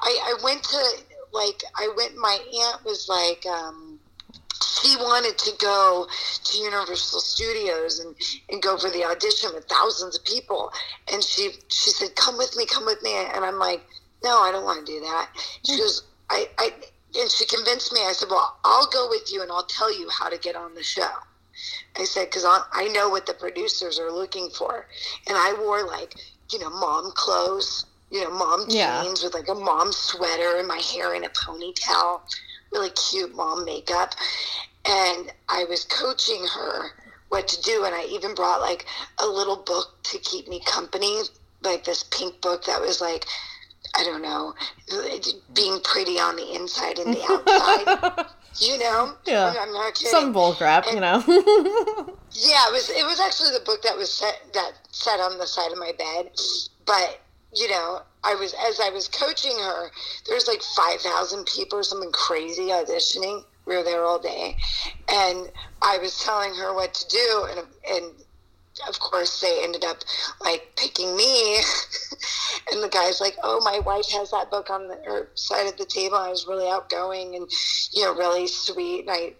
I, 0.00 0.34
I 0.34 0.34
went 0.42 0.64
to 0.64 0.82
like 1.32 1.62
I 1.76 1.88
went. 1.96 2.16
My 2.16 2.36
aunt 2.64 2.84
was 2.84 3.08
like, 3.08 3.46
um, 3.46 3.85
she 4.62 4.96
wanted 4.96 5.38
to 5.38 5.52
go 5.58 6.06
to 6.44 6.58
Universal 6.58 7.20
Studios 7.20 7.98
and, 7.98 8.14
and 8.50 8.62
go 8.62 8.76
for 8.78 8.90
the 8.90 9.04
audition 9.04 9.50
with 9.54 9.64
thousands 9.66 10.16
of 10.16 10.24
people, 10.24 10.70
and 11.12 11.22
she 11.22 11.50
she 11.68 11.90
said, 11.90 12.14
"Come 12.16 12.38
with 12.38 12.56
me, 12.56 12.66
come 12.66 12.86
with 12.86 13.02
me," 13.02 13.14
and 13.14 13.44
I'm 13.44 13.58
like, 13.58 13.82
"No, 14.22 14.40
I 14.40 14.52
don't 14.52 14.64
want 14.64 14.86
to 14.86 14.92
do 14.92 15.00
that." 15.00 15.30
She 15.66 15.74
hmm. 15.74 15.80
goes, 15.80 16.02
"I 16.30 16.48
I," 16.58 16.72
and 17.18 17.30
she 17.30 17.46
convinced 17.46 17.92
me. 17.92 18.00
I 18.02 18.12
said, 18.12 18.28
"Well, 18.30 18.56
I'll 18.64 18.88
go 18.88 19.08
with 19.08 19.32
you, 19.32 19.42
and 19.42 19.50
I'll 19.50 19.66
tell 19.66 19.92
you 19.96 20.08
how 20.10 20.28
to 20.28 20.38
get 20.38 20.56
on 20.56 20.74
the 20.74 20.82
show." 20.82 21.10
I 21.98 22.04
said, 22.04 22.26
because 22.26 22.44
I, 22.44 22.60
I 22.72 22.88
know 22.88 23.08
what 23.08 23.26
the 23.26 23.34
producers 23.34 23.98
are 23.98 24.12
looking 24.12 24.50
for. 24.50 24.86
And 25.26 25.36
I 25.36 25.54
wore 25.58 25.86
like, 25.86 26.14
you 26.52 26.58
know, 26.58 26.70
mom 26.70 27.12
clothes, 27.14 27.86
you 28.10 28.22
know, 28.22 28.30
mom 28.30 28.66
Yeah. 28.68 29.02
jeans 29.02 29.22
with 29.22 29.34
like 29.34 29.48
a 29.48 29.54
mom 29.54 29.92
sweater 29.92 30.58
and 30.58 30.68
my 30.68 30.78
hair 30.78 31.14
in 31.14 31.24
a 31.24 31.28
ponytail, 31.30 32.20
really 32.72 32.90
cute 32.90 33.34
mom 33.34 33.64
makeup. 33.64 34.14
And 34.88 35.32
I 35.48 35.64
was 35.68 35.84
coaching 35.84 36.46
her 36.54 36.90
what 37.28 37.48
to 37.48 37.60
do. 37.62 37.84
And 37.84 37.94
I 37.94 38.04
even 38.04 38.34
brought 38.34 38.60
like 38.60 38.86
a 39.22 39.26
little 39.26 39.56
book 39.56 39.98
to 40.04 40.18
keep 40.18 40.48
me 40.48 40.60
company, 40.64 41.20
like 41.62 41.84
this 41.84 42.04
pink 42.04 42.40
book 42.40 42.64
that 42.64 42.80
was 42.80 43.00
like, 43.00 43.26
I 43.96 44.04
don't 44.04 44.22
know, 44.22 44.54
being 45.54 45.80
pretty 45.82 46.18
on 46.18 46.36
the 46.36 46.54
inside 46.54 46.98
and 46.98 47.14
the 47.14 47.22
outside. 47.30 48.26
You 48.58 48.78
know, 48.78 49.12
Yeah. 49.26 49.54
I'm, 49.58 49.72
not 49.72 49.94
kidding. 49.94 50.10
Some 50.10 50.32
bull 50.32 50.54
crap, 50.54 50.86
you 50.86 51.00
know. 51.00 51.22
Yeah, 52.32 52.68
it 52.68 52.72
was. 52.72 52.90
It 52.90 53.04
was 53.06 53.18
actually 53.18 53.52
the 53.52 53.64
book 53.64 53.82
that 53.82 53.96
was 53.96 54.12
set 54.12 54.42
that 54.52 54.72
sat 54.90 55.20
on 55.20 55.38
the 55.38 55.46
side 55.46 55.72
of 55.72 55.78
my 55.78 55.92
bed. 55.92 56.30
But 56.84 57.20
you 57.54 57.68
know, 57.70 58.02
I 58.26 58.34
was 58.34 58.54
as 58.68 58.80
I 58.80 58.90
was 58.90 59.06
coaching 59.06 59.56
her. 59.56 59.90
There's 60.28 60.48
like 60.48 60.60
five 60.62 61.00
thousand 61.00 61.46
people 61.46 61.78
or 61.78 61.84
something 61.84 62.10
crazy 62.10 62.68
auditioning. 62.68 63.44
We 63.66 63.76
were 63.76 63.84
there 63.84 64.04
all 64.04 64.18
day, 64.18 64.56
and 65.08 65.50
I 65.80 65.98
was 65.98 66.18
telling 66.18 66.54
her 66.54 66.74
what 66.74 66.92
to 66.94 67.08
do, 67.08 67.46
and 67.50 67.60
and 67.88 68.12
of 68.88 68.98
course 68.98 69.40
they 69.40 69.62
ended 69.62 69.84
up 69.84 69.98
like 70.40 70.72
picking 70.76 71.16
me. 71.16 71.56
and 72.72 72.82
the 72.82 72.88
guy's 72.88 73.20
like, 73.20 73.36
"Oh, 73.44 73.60
my 73.64 73.78
wife 73.78 74.10
has 74.10 74.32
that 74.32 74.50
book 74.50 74.70
on 74.70 74.88
the, 74.88 75.28
side 75.34 75.68
of 75.68 75.76
the 75.76 75.86
table." 75.86 76.16
I 76.16 76.30
was 76.30 76.48
really 76.48 76.68
outgoing 76.68 77.36
and 77.36 77.48
you 77.92 78.02
know 78.02 78.14
really 78.14 78.48
sweet, 78.48 79.02
and 79.02 79.10
I 79.10 79.34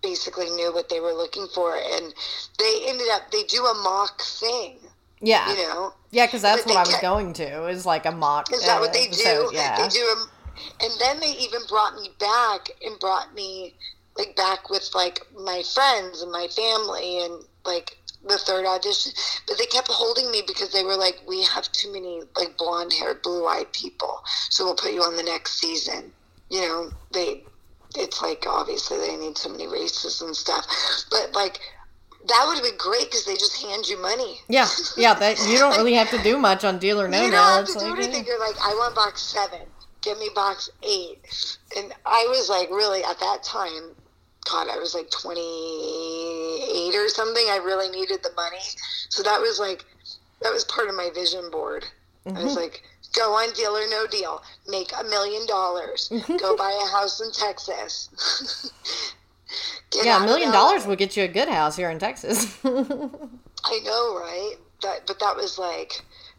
basically 0.00 0.48
knew 0.50 0.72
what 0.72 0.88
they 0.88 1.00
were 1.00 1.12
looking 1.12 1.48
for 1.52 1.74
and 1.74 2.14
they 2.56 2.82
ended 2.86 3.08
up 3.10 3.32
they 3.32 3.42
do 3.42 3.66
a 3.66 3.74
mock 3.82 4.22
thing 4.22 4.78
yeah. 5.20 5.50
you 5.50 5.56
know 5.68 5.92
Yeah, 6.10 6.26
because 6.26 6.42
that's 6.42 6.64
what 6.66 6.76
I 6.76 6.80
was 6.80 6.90
ca- 6.94 7.00
going 7.00 7.32
to, 7.34 7.66
is 7.68 7.84
like 7.86 8.06
a 8.06 8.12
mock. 8.12 8.52
is 8.52 8.64
that 8.64 8.80
what 8.80 8.92
they 8.92 9.06
episode, 9.06 9.50
do 9.50 9.56
Yeah. 9.56 9.76
they 9.82 9.88
do 9.88 10.00
a, 10.00 10.84
and 10.84 10.92
then 11.00 11.20
they 11.20 11.32
even 11.38 11.60
brought 11.68 11.94
me 11.94 12.10
back 12.18 12.70
and 12.84 12.98
brought 12.98 13.34
me 13.34 13.74
like 14.16 14.34
back 14.36 14.68
with 14.70 14.88
like 14.94 15.20
my 15.38 15.62
friends 15.74 16.22
and 16.22 16.32
my 16.32 16.48
family 16.48 17.22
and 17.24 17.44
like 17.64 17.96
the 18.26 18.36
third 18.38 18.66
audition 18.66 19.12
but 19.46 19.56
they 19.58 19.66
kept 19.66 19.86
holding 19.88 20.28
me 20.32 20.42
because 20.44 20.72
they 20.72 20.82
were 20.82 20.96
like 20.96 21.22
we 21.28 21.44
have 21.44 21.70
too 21.70 21.92
many 21.92 22.22
like 22.36 22.56
blonde 22.58 22.92
haired 22.92 23.22
blue 23.22 23.46
eyed 23.46 23.72
people 23.72 24.20
so 24.50 24.64
we'll 24.64 24.74
put 24.74 24.92
you 24.92 25.00
on 25.02 25.14
the 25.16 25.22
next 25.22 25.60
season 25.60 26.10
you 26.50 26.60
know 26.60 26.90
they 27.12 27.44
it's 27.94 28.20
like 28.20 28.44
obviously 28.48 28.98
they 28.98 29.16
need 29.16 29.38
so 29.38 29.48
many 29.48 29.68
races 29.68 30.20
and 30.20 30.34
stuff 30.34 30.66
but 31.12 31.32
like 31.32 31.60
that 32.28 32.44
would 32.46 32.54
have 32.56 32.64
been 32.64 32.76
great 32.78 33.04
because 33.06 33.24
they 33.24 33.34
just 33.34 33.60
hand 33.62 33.86
you 33.88 34.00
money 34.00 34.40
Yeah, 34.48 34.68
yeah. 34.96 35.14
That 35.14 35.38
you 35.48 35.58
don't 35.58 35.76
really 35.76 35.94
have 35.94 36.10
to 36.10 36.18
do 36.22 36.38
much 36.38 36.64
on 36.64 36.78
Deal 36.78 37.00
or 37.00 37.08
No 37.08 37.22
you 37.24 37.30
don't 37.30 37.44
have 37.44 37.64
It's 37.64 37.74
to 37.74 37.78
do 37.80 37.86
like, 37.90 37.98
anything. 37.98 38.24
yeah. 38.24 38.32
You're 38.32 38.40
like, 38.40 38.56
I 38.62 38.74
want 38.74 38.94
box 38.94 39.22
seven. 39.22 39.60
Give 40.02 40.18
me 40.18 40.28
box 40.34 40.70
eight. 40.82 41.18
And 41.76 41.92
I 42.06 42.26
was 42.30 42.48
like, 42.48 42.70
really, 42.70 43.02
at 43.02 43.18
that 43.18 43.42
time, 43.42 43.94
God, 44.50 44.68
I 44.70 44.78
was 44.78 44.94
like 44.94 45.10
28 45.10 46.94
or 46.96 47.08
something. 47.08 47.44
I 47.50 47.56
really 47.64 47.90
needed 47.90 48.22
the 48.22 48.30
money. 48.36 48.62
So 49.08 49.22
that 49.22 49.40
was 49.40 49.58
like, 49.58 49.84
that 50.42 50.52
was 50.52 50.64
part 50.64 50.88
of 50.88 50.94
my 50.94 51.10
vision 51.14 51.50
board. 51.50 51.84
I 52.26 52.30
Mm-hmm. 52.30 52.44
was 52.44 52.56
like, 52.56 52.82
go 53.14 53.32
on 53.32 53.52
Deal 53.54 53.76
or 53.76 53.86
No 53.88 54.06
Deal. 54.06 54.42
Make 54.68 54.92
a 54.98 55.02
million 55.04 55.46
dollars. 55.46 56.08
Mm-hmm. 56.12 56.36
Go 56.36 56.56
buy 56.56 56.70
a 56.70 56.86
house 56.90 57.20
in 57.20 57.32
Texas. 57.32 58.70
Yeah, 59.94 60.22
a 60.22 60.26
million 60.26 60.52
dollars 60.52 60.86
would 60.86 60.98
get 60.98 61.16
you 61.16 61.24
a 61.24 61.28
good 61.28 61.48
house 61.48 61.76
here 61.76 61.90
in 61.90 61.98
Texas. 61.98 62.58
I 62.64 63.80
know, 63.84 64.16
right? 64.18 64.54
That, 64.82 65.06
but 65.06 65.18
that 65.20 65.36
was 65.36 65.58
like 65.58 65.92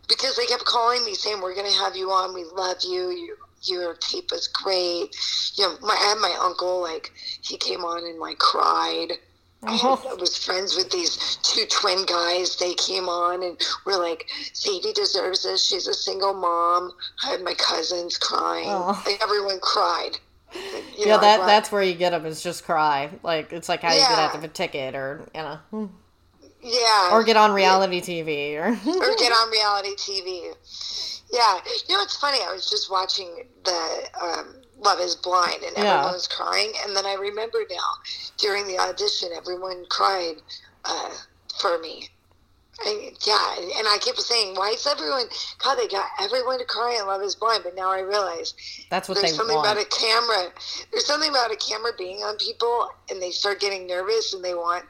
because 0.08 0.36
they 0.36 0.46
kept 0.46 0.66
calling 0.66 1.04
me 1.06 1.14
saying, 1.14 1.42
"We're 1.42 1.56
going 1.56 1.72
to 1.72 1.78
have 1.80 1.96
you 1.96 2.10
on. 2.12 2.34
We 2.34 2.44
love 2.56 2.78
you. 2.84 3.10
You 3.10 3.36
your 3.64 3.96
tape 3.96 4.32
was 4.32 4.48
great." 4.48 5.16
You 5.56 5.66
know, 5.66 5.78
my 5.82 5.94
I 5.94 6.10
had 6.10 6.18
my 6.20 6.36
uncle 6.42 6.82
like 6.82 7.12
he 7.42 7.58
came 7.58 7.84
on 7.84 8.06
and 8.06 8.20
like 8.20 8.38
cried. 8.38 9.14
Oh. 9.62 10.02
I 10.10 10.14
was 10.14 10.38
friends 10.38 10.78
with 10.78 10.90
these 10.90 11.38
two 11.44 11.66
twin 11.70 12.06
guys. 12.06 12.56
They 12.56 12.74
came 12.76 13.10
on 13.10 13.44
and 13.44 13.60
were 13.86 13.98
like, 13.98 14.30
Sadie 14.54 14.94
deserves 14.94 15.44
this. 15.44 15.68
She's 15.68 15.86
a 15.86 15.94
single 15.94 16.34
mom. 16.34 16.94
I 17.26 17.32
had 17.32 17.44
my 17.44 17.56
cousins 17.56 18.18
crying. 18.18 18.70
Oh. 18.70 19.04
Like, 19.06 19.22
everyone 19.22 19.60
cried. 19.60 20.18
You 20.54 20.84
yeah, 20.98 21.16
know, 21.16 21.22
that 21.22 21.46
that's 21.46 21.72
where 21.72 21.84
you 21.84 21.94
get 21.94 22.12
them 22.12 22.26
is 22.26 22.42
just 22.42 22.64
cry. 22.66 23.10
Like 23.24 23.54
it's 23.54 23.70
like 23.70 23.82
how 23.82 23.94
you 23.94 24.00
get 24.00 24.12
out 24.12 24.36
of 24.36 24.44
a 24.44 24.48
ticket 24.48 24.96
or 24.96 25.22
you 25.36 25.42
know, 25.42 25.90
yeah. 26.62 27.10
or 27.12 27.24
get 27.24 27.38
on 27.38 27.52
reality 27.52 28.02
TV 28.02 28.56
or 28.56 28.68
or 29.02 29.16
get 29.18 29.32
on 29.32 29.50
reality 29.52 29.96
TV. 29.96 30.54
Yeah, 31.32 31.60
you 31.88 31.96
know 31.96 32.02
it's 32.04 32.18
funny. 32.18 32.40
I 32.42 32.52
was 32.52 32.70
just 32.70 32.90
watching 32.92 33.44
the 33.64 34.10
um, 34.22 34.56
Love 34.80 35.00
Is 35.00 35.16
Blind, 35.16 35.64
and 35.64 35.78
Yeah. 35.78 35.96
everyone 35.96 36.14
was 36.14 36.28
crying. 36.28 36.72
And 36.84 36.96
then 36.96 37.06
I 37.06 37.14
remember 37.14 37.60
now 37.70 37.78
during 38.38 38.68
the 38.68 38.80
audition, 38.80 39.30
everyone 39.36 39.86
cried 39.90 40.38
uh, 40.86 41.12
for 41.60 41.78
me. 41.80 42.10
I, 42.82 43.12
yeah, 43.26 43.80
and 43.80 43.88
I 43.88 43.98
kept 44.02 44.20
saying, 44.20 44.56
"Why 44.56 44.70
is 44.70 44.88
everyone? 44.88 45.26
God, 45.64 45.76
they 45.76 45.88
got 45.88 46.06
everyone 46.20 46.60
to 46.60 46.66
cry 46.66 46.98
in 47.00 47.06
Love 47.08 47.22
Is 47.22 47.36
Blind." 47.36 47.64
But 47.64 47.76
now 47.76 47.90
I 47.90 48.00
realize 48.00 48.54
that's 48.90 49.10
what 49.10 49.16
there's 49.16 49.32
they 49.32 49.38
something 49.38 49.56
want. 49.56 49.72
about 49.72 49.84
a 49.84 49.90
camera. 49.90 50.52
There's 50.92 51.06
something 51.06 51.30
about 51.30 51.52
a 51.52 51.58
camera 51.58 51.92
being 51.98 52.18
on 52.24 52.38
people, 52.38 52.90
and 53.10 53.22
they 53.22 53.32
start 53.32 53.60
getting 53.60 53.88
nervous, 53.88 54.34
and 54.34 54.44
they 54.44 54.54
want, 54.54 54.86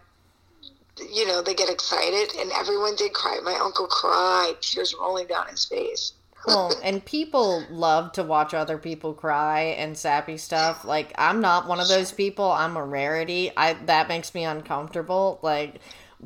you 1.11 1.27
know, 1.27 1.41
they 1.41 1.53
get 1.53 1.69
excited, 1.69 2.35
and 2.39 2.51
everyone 2.51 2.95
did 2.95 3.13
cry. 3.13 3.39
My 3.43 3.55
uncle 3.55 3.87
cried, 3.87 4.55
tears 4.61 4.95
rolling 4.99 5.27
down 5.27 5.47
his 5.47 5.65
face. 5.65 6.13
well, 6.47 6.73
and 6.83 7.03
people 7.03 7.63
love 7.69 8.13
to 8.13 8.23
watch 8.23 8.53
other 8.53 8.77
people 8.77 9.13
cry 9.13 9.61
and 9.77 9.97
sappy 9.97 10.37
stuff. 10.37 10.85
Like 10.85 11.11
I'm 11.17 11.41
not 11.41 11.67
one 11.67 11.79
of 11.79 11.87
those 11.87 12.11
people. 12.11 12.51
I'm 12.51 12.77
a 12.77 12.85
rarity. 12.85 13.51
I 13.57 13.73
that 13.85 14.07
makes 14.07 14.33
me 14.33 14.45
uncomfortable. 14.45 15.39
Like, 15.41 15.79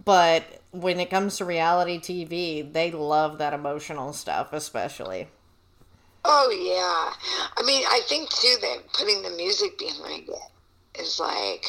but 0.05 0.43
when 0.73 0.99
it 0.99 1.09
comes 1.09 1.37
to 1.37 1.45
reality 1.45 1.99
TV, 1.99 2.73
they 2.73 2.91
love 2.91 3.37
that 3.37 3.53
emotional 3.53 4.11
stuff, 4.11 4.51
especially. 4.51 5.27
Oh 6.25 6.49
yeah, 6.49 7.13
I 7.57 7.65
mean, 7.65 7.83
I 7.87 8.01
think 8.07 8.29
too 8.29 8.55
that 8.61 8.93
putting 8.93 9.21
the 9.21 9.29
music 9.29 9.77
behind 9.77 10.27
it 10.27 10.99
is 10.99 11.19
like 11.19 11.65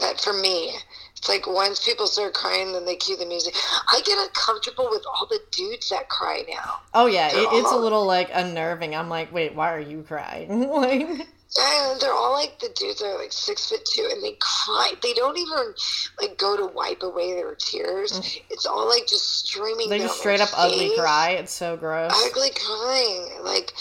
that 0.00 0.20
for 0.20 0.32
me. 0.32 0.72
It's 1.16 1.28
like 1.28 1.46
once 1.46 1.84
people 1.84 2.06
start 2.06 2.34
crying, 2.34 2.72
then 2.72 2.84
they 2.84 2.96
cue 2.96 3.16
the 3.16 3.24
music. 3.24 3.54
I 3.92 4.00
get 4.04 4.18
uncomfortable 4.18 4.88
with 4.90 5.04
all 5.06 5.26
the 5.26 5.40
dudes 5.52 5.90
that 5.90 6.08
cry 6.08 6.42
now. 6.48 6.80
Oh 6.92 7.06
yeah, 7.06 7.28
it, 7.28 7.48
it's 7.52 7.70
a 7.70 7.76
little 7.76 8.04
like 8.04 8.30
unnerving. 8.32 8.96
I'm 8.96 9.08
like, 9.08 9.32
wait, 9.32 9.54
why 9.54 9.72
are 9.72 9.80
you 9.80 10.02
crying? 10.02 10.68
like, 10.70 11.28
Yeah, 11.56 11.94
they're 12.00 12.12
all 12.12 12.32
like 12.32 12.58
the 12.58 12.68
dudes 12.74 13.00
are 13.02 13.16
like 13.16 13.32
six 13.32 13.68
foot 13.70 13.84
two, 13.84 14.08
and 14.10 14.22
they 14.24 14.36
cry. 14.40 14.92
They 15.02 15.12
don't 15.14 15.38
even 15.38 15.74
like 16.20 16.36
go 16.36 16.56
to 16.56 16.66
wipe 16.66 17.02
away 17.02 17.34
their 17.34 17.54
tears. 17.54 18.40
It's 18.50 18.66
all 18.66 18.88
like 18.88 19.06
just 19.06 19.46
streaming. 19.46 19.86
Mm. 19.86 19.90
they 19.90 19.98
just 20.00 20.18
straight 20.18 20.40
up 20.40 20.48
ugly 20.56 20.92
cry. 20.98 21.30
It's 21.38 21.52
so 21.52 21.76
gross. 21.76 22.10
ugly 22.26 22.50
crying, 22.50 23.28
like 23.44 23.72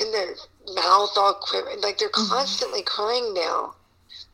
in 0.00 0.10
their 0.10 0.34
mouth 0.74 1.10
all 1.16 1.34
quivering. 1.40 1.80
Like 1.80 1.98
they're 1.98 2.08
Mm-hmm. 2.08 2.28
constantly 2.32 2.82
crying 2.82 3.32
now, 3.34 3.74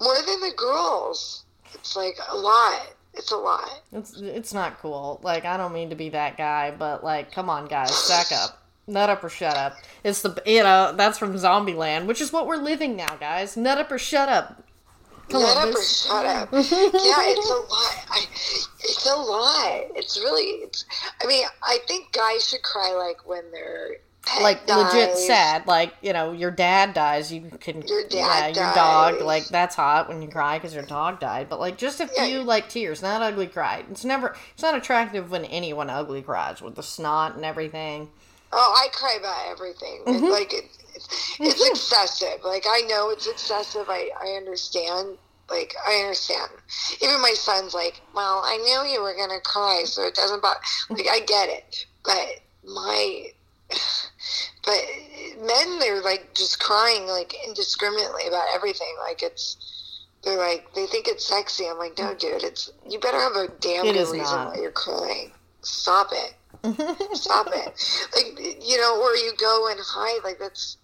more 0.01 0.17
than 0.17 0.41
the 0.41 0.53
girls. 0.57 1.45
It's 1.75 1.95
like 1.95 2.17
a 2.31 2.37
lot. 2.37 2.87
It's 3.13 3.33
a 3.33 3.37
lot. 3.37 3.69
It's 3.93 4.17
it's 4.19 4.55
not 4.55 4.79
cool. 4.81 5.21
Like 5.23 5.45
I 5.45 5.59
don't 5.59 5.75
mean 5.75 5.91
to 5.91 5.97
be 5.97 6.09
that 6.11 6.39
guy, 6.39 6.71
but 6.71 7.05
like, 7.05 7.33
come 7.33 7.51
on, 7.51 7.67
guys, 7.67 7.95
sack 7.95 8.33
up, 8.33 8.63
nut 8.89 9.11
up 9.11 9.23
or 9.23 9.29
shut 9.29 9.57
up. 9.57 9.77
It's 10.03 10.23
the 10.23 10.41
you 10.47 10.63
know 10.63 10.93
that's 10.97 11.19
from 11.19 11.35
Zombieland, 11.35 12.07
which 12.07 12.21
is 12.21 12.33
what 12.33 12.47
we're 12.47 12.57
living 12.57 12.97
now, 12.97 13.17
guys. 13.21 13.57
Nut 13.57 13.79
up 13.79 13.93
or 13.93 13.99
shut 13.99 14.29
up. 14.29 14.65
Come 15.29 15.43
Shut 15.43 15.57
up 15.59 15.75
or 15.75 15.83
shut 15.83 16.25
up. 16.27 16.49
yeah, 16.53 16.59
it's 16.63 17.51
a 17.51 17.55
lot. 17.55 18.07
I, 18.11 18.25
it's 18.81 19.07
a 19.07 19.15
lot. 19.17 19.83
It's 19.95 20.19
really. 20.19 20.63
It's. 20.65 20.87
I 21.23 21.27
mean, 21.27 21.45
I 21.63 21.79
think 21.87 22.13
guys 22.13 22.49
should 22.49 22.63
cry 22.63 22.93
like 22.95 23.29
when 23.29 23.43
they're 23.53 23.97
like 24.43 24.67
legit 24.69 25.17
sad. 25.19 25.67
Like 25.67 25.93
you 26.01 26.15
know, 26.15 26.33
your 26.33 26.51
dad 26.51 26.95
dies, 26.95 27.31
you 27.33 27.43
can 27.61 27.83
Your 27.83 28.05
dad 28.09 28.57
yeah, 28.57 28.65
your 28.65 28.75
dog. 28.75 29.21
Like 29.21 29.47
that's 29.49 29.75
hot 29.77 30.09
when 30.09 30.23
you 30.23 30.29
cry 30.29 30.59
because 30.59 30.75
your 30.75 30.85
dog 30.85 31.21
died. 31.21 31.49
But 31.51 31.61
like 31.61 31.77
just 31.77 32.01
a 32.01 32.09
Yeah. 32.17 32.27
few 32.27 32.43
like 32.43 32.69
tears, 32.71 33.03
not 33.03 33.21
ugly 33.21 33.49
cry. 33.49 33.85
It's 33.91 34.07
never. 34.07 34.35
It's 34.55 34.63
not 34.63 34.75
attractive 34.77 35.31
when 35.31 35.45
anyone 35.45 35.91
ugly 35.91 36.23
cries 36.23 36.63
with 36.63 36.75
the 36.75 36.83
snot 36.83 37.37
and 37.37 37.45
everything. 37.45 38.09
Oh, 38.53 38.75
I 38.77 38.89
cry 38.93 39.17
about 39.19 39.47
everything. 39.49 40.03
Mm-hmm. 40.07 40.27
Like 40.27 40.53
it, 40.55 40.65
it's, 40.95 41.37
it's 41.41 41.69
excessive. 41.69 42.43
Like 42.45 42.65
I 42.69 42.83
know 42.89 43.11
it's 43.11 43.27
excessive. 43.27 43.87
I 43.89 44.11
I 44.21 44.37
understand. 44.37 45.19
Like 45.51 45.75
I 45.87 45.97
understand. 45.97 46.51
Even 47.03 47.21
my 47.23 47.33
son's 47.35 47.75
like, 47.75 48.01
"Well, 48.15 48.43
I 48.45 48.57
knew 48.59 48.91
you 48.93 49.03
were 49.03 49.15
gonna 49.15 49.41
cry, 49.41 49.83
so 49.87 50.07
it 50.07 50.15
doesn't 50.15 50.43
bother." 50.43 50.61
Like 50.91 51.07
I 51.11 51.21
get 51.21 51.49
it, 51.49 51.87
but 52.05 52.41
my, 52.65 53.27
but 54.65 54.81
men, 55.41 55.79
they're 55.79 56.03
like 56.03 56.35
just 56.35 56.59
crying 56.61 57.07
like 57.07 57.35
indiscriminately 57.47 58.27
about 58.29 58.45
everything. 58.55 58.95
Like 59.01 59.23
it's. 59.23 59.75
They're 60.25 60.37
like 60.37 60.75
they 60.75 60.87
think 60.87 61.07
it's 61.07 61.25
sexy. 61.25 61.69
I'm 61.69 61.79
like, 61.79 61.97
no, 61.97 62.13
dude. 62.13 62.43
It's 62.43 62.71
you 62.89 62.99
better 62.99 63.21
have 63.21 63.37
a 63.37 63.47
damn 63.61 63.87
It 63.87 63.93
good 63.93 64.11
reason 64.11 64.19
not. 64.19 64.55
why 64.55 64.61
you're 64.61 64.73
crying. 64.73 65.31
Stop 65.63 66.09
it. 66.13 66.35
Stop 67.15 67.49
it. 67.49 68.09
Like, 68.15 68.67
you 68.67 68.79
know, 68.79 69.01
or 69.01 69.15
you 69.15 69.33
go 69.39 69.69
and 69.71 69.81
hide. 69.83 70.25
Like, 70.25 70.39
that's, 70.39 70.77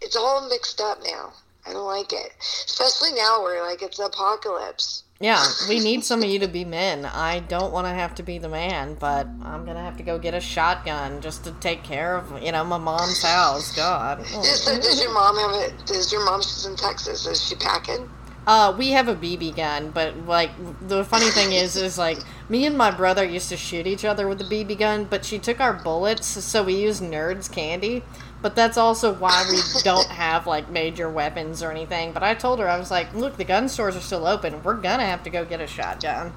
it's 0.00 0.16
all 0.16 0.48
mixed 0.48 0.80
up 0.80 0.98
now. 1.04 1.32
I 1.66 1.72
don't 1.72 1.86
like 1.86 2.12
it. 2.12 2.32
Especially 2.40 3.12
now 3.12 3.42
where, 3.42 3.62
like, 3.62 3.82
it's 3.82 3.98
apocalypse. 3.98 5.04
Yeah, 5.20 5.44
we 5.68 5.78
need 5.84 6.02
some 6.02 6.22
of 6.22 6.30
you 6.30 6.38
to 6.38 6.48
be 6.48 6.64
men. 6.64 7.04
I 7.04 7.40
don't 7.40 7.72
want 7.72 7.86
to 7.86 7.92
have 7.92 8.14
to 8.16 8.22
be 8.22 8.38
the 8.38 8.48
man, 8.48 8.96
but 8.98 9.26
I'm 9.42 9.66
gonna 9.66 9.82
have 9.82 9.98
to 9.98 10.02
go 10.02 10.18
get 10.18 10.32
a 10.32 10.40
shotgun 10.40 11.20
just 11.20 11.44
to 11.44 11.52
take 11.52 11.82
care 11.82 12.16
of, 12.16 12.42
you 12.42 12.52
know, 12.52 12.64
my 12.64 12.78
mom's 12.78 13.22
house. 13.22 13.76
God. 13.76 14.18
Does, 14.24 14.64
does 14.64 15.02
your 15.02 15.12
mom 15.12 15.36
have 15.36 15.70
it? 15.70 15.86
Does 15.86 16.10
your 16.10 16.24
mom, 16.24 16.40
she's 16.40 16.64
in 16.64 16.74
Texas, 16.76 17.26
is 17.26 17.46
she 17.46 17.54
packing? 17.54 18.08
Uh, 18.46 18.74
we 18.76 18.90
have 18.90 19.06
a 19.06 19.14
BB 19.14 19.54
gun, 19.54 19.90
but 19.90 20.16
like 20.26 20.50
the 20.88 21.04
funny 21.04 21.30
thing 21.30 21.52
is, 21.52 21.76
is 21.76 21.98
like 21.98 22.18
me 22.48 22.66
and 22.66 22.76
my 22.76 22.90
brother 22.90 23.24
used 23.24 23.48
to 23.50 23.56
shoot 23.56 23.86
each 23.86 24.04
other 24.04 24.26
with 24.26 24.38
the 24.38 24.44
BB 24.44 24.78
gun, 24.78 25.04
but 25.04 25.24
she 25.24 25.38
took 25.38 25.60
our 25.60 25.72
bullets, 25.72 26.26
so 26.26 26.62
we 26.62 26.74
use 26.74 27.00
Nerds 27.00 27.50
candy. 27.52 28.02
But 28.42 28.56
that's 28.56 28.78
also 28.78 29.12
why 29.12 29.44
we 29.50 29.60
don't 29.82 30.08
have 30.08 30.46
like 30.46 30.70
major 30.70 31.10
weapons 31.10 31.62
or 31.62 31.70
anything. 31.70 32.12
But 32.12 32.22
I 32.22 32.34
told 32.34 32.58
her 32.58 32.68
I 32.68 32.78
was 32.78 32.90
like, 32.90 33.12
look, 33.14 33.36
the 33.36 33.44
gun 33.44 33.68
stores 33.68 33.94
are 33.96 34.00
still 34.00 34.26
open. 34.26 34.62
We're 34.62 34.80
gonna 34.80 35.04
have 35.04 35.22
to 35.24 35.30
go 35.30 35.44
get 35.44 35.60
a 35.60 35.66
shotgun. 35.66 36.32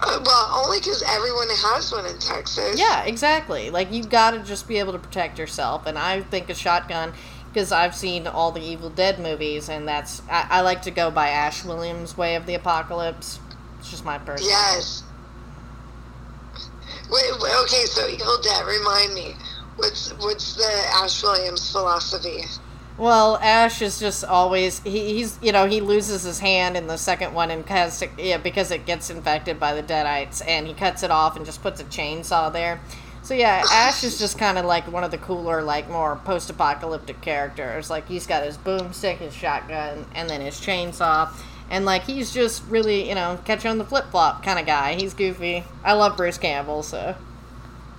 Well, 0.05 0.65
only 0.65 0.81
because 0.81 1.03
everyone 1.09 1.49
has 1.49 1.93
one 1.93 2.07
in 2.07 2.19
Texas. 2.19 2.77
Yeah, 2.77 3.05
exactly. 3.05 3.71
Like 3.71 3.93
you've 3.93 4.11
gotta 4.11 4.41
just 4.41 4.67
be 4.67 4.79
able 4.79 4.93
to 4.93 4.99
protect 4.99 5.39
yourself, 5.39 5.87
and 5.87 5.97
I 5.97 6.23
think 6.23 6.51
a 6.51 6.55
shotgun 6.55 7.13
because 7.53 7.71
I've 7.71 7.95
seen 7.95 8.27
all 8.27 8.51
the 8.51 8.63
Evil 8.63 8.89
Dead 8.89 9.19
movies, 9.19 9.69
and 9.69 9.87
that's 9.87 10.23
I, 10.31 10.47
I 10.51 10.61
like 10.63 10.83
to 10.83 10.91
go 10.91 11.11
by 11.11 11.29
Ash 11.29 11.65
Williams' 11.65 12.17
way 12.17 12.35
of 12.35 12.47
the 12.47 12.55
apocalypse. 12.55 13.39
It's 13.79 13.91
just 13.91 14.05
my 14.05 14.19
personal. 14.19 14.51
Yes. 14.51 15.03
Wait, 17.11 17.33
wait, 17.41 17.53
okay, 17.65 17.85
so 17.85 18.09
Evil 18.09 18.41
Dead, 18.43 18.65
remind 18.65 19.15
me. 19.15 19.35
What's 19.77 20.13
what's 20.19 20.55
the 20.57 20.85
Ash 20.95 21.23
Williams 21.23 21.71
philosophy? 21.71 22.45
Well, 22.97 23.39
Ash 23.39 23.83
is 23.83 23.99
just 23.99 24.25
always 24.25 24.81
he, 24.81 25.15
he's 25.15 25.39
you 25.43 25.53
know 25.53 25.67
he 25.67 25.81
loses 25.81 26.23
his 26.23 26.39
hand 26.39 26.77
in 26.77 26.87
the 26.87 26.99
second 26.99 27.35
one 27.35 27.51
and 27.51 27.67
has 27.69 27.99
to, 28.01 28.09
yeah 28.19 28.37
because 28.37 28.71
it 28.71 28.87
gets 28.87 29.11
infected 29.11 29.59
by 29.59 29.75
the 29.75 29.83
Deadites 29.83 30.43
and 30.47 30.67
he 30.67 30.75
cuts 30.75 31.03
it 31.03 31.11
off 31.11 31.37
and 31.37 31.45
just 31.45 31.63
puts 31.63 31.81
a 31.81 31.85
chainsaw 31.85 32.53
there. 32.53 32.81
So 33.23 33.35
yeah, 33.35 33.63
Ash 33.71 34.03
is 34.03 34.19
just 34.19 34.37
kind 34.37 34.59
of 34.59 34.65
like 34.65 34.91
one 34.91 35.05
of 35.05 35.11
the 35.13 35.19
cooler, 35.19 35.63
like 35.63 35.89
more 35.89 36.17
post-apocalyptic 36.25 37.21
characters. 37.21 37.89
Like 37.89 38.09
he's 38.09 38.27
got 38.27 38.43
his 38.45 38.59
boomstick, 38.59 39.19
his 39.19 39.35
shotgun, 39.35 40.07
and 40.15 40.29
then 40.29 40.41
his 40.41 40.57
chainsaw, 40.57 41.31
and 41.71 41.85
like 41.85 42.03
he's 42.03 42.33
just 42.33 42.65
really 42.69 43.09
you 43.09 43.15
know 43.15 43.39
catch 43.45 43.65
on 43.65 43.79
the 43.79 43.85
flip 43.85 44.07
flop 44.11 44.43
kind 44.43 44.59
of 44.59 44.67
guy. 44.67 44.95
He's 44.95 45.15
goofy. 45.15 45.65
I 45.85 45.93
love 45.93 46.17
Bruce 46.17 46.37
Campbell, 46.39 46.83
so 46.83 47.15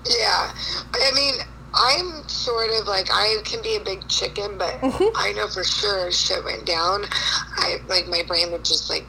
Yeah, 0.05 0.51
I 0.93 1.11
mean, 1.15 1.35
I'm 1.73 2.27
sort 2.27 2.69
of 2.79 2.87
like 2.87 3.07
I 3.09 3.37
can 3.45 3.61
be 3.61 3.77
a 3.77 3.79
big 3.79 4.05
chicken, 4.09 4.57
but 4.57 4.77
I 5.15 5.31
know 5.37 5.47
for 5.47 5.63
sure 5.63 6.11
shit 6.11 6.43
went 6.43 6.65
down. 6.65 7.05
I 7.57 7.77
like 7.87 8.07
my 8.07 8.23
brain 8.27 8.51
would 8.51 8.65
just 8.65 8.89
like, 8.89 9.05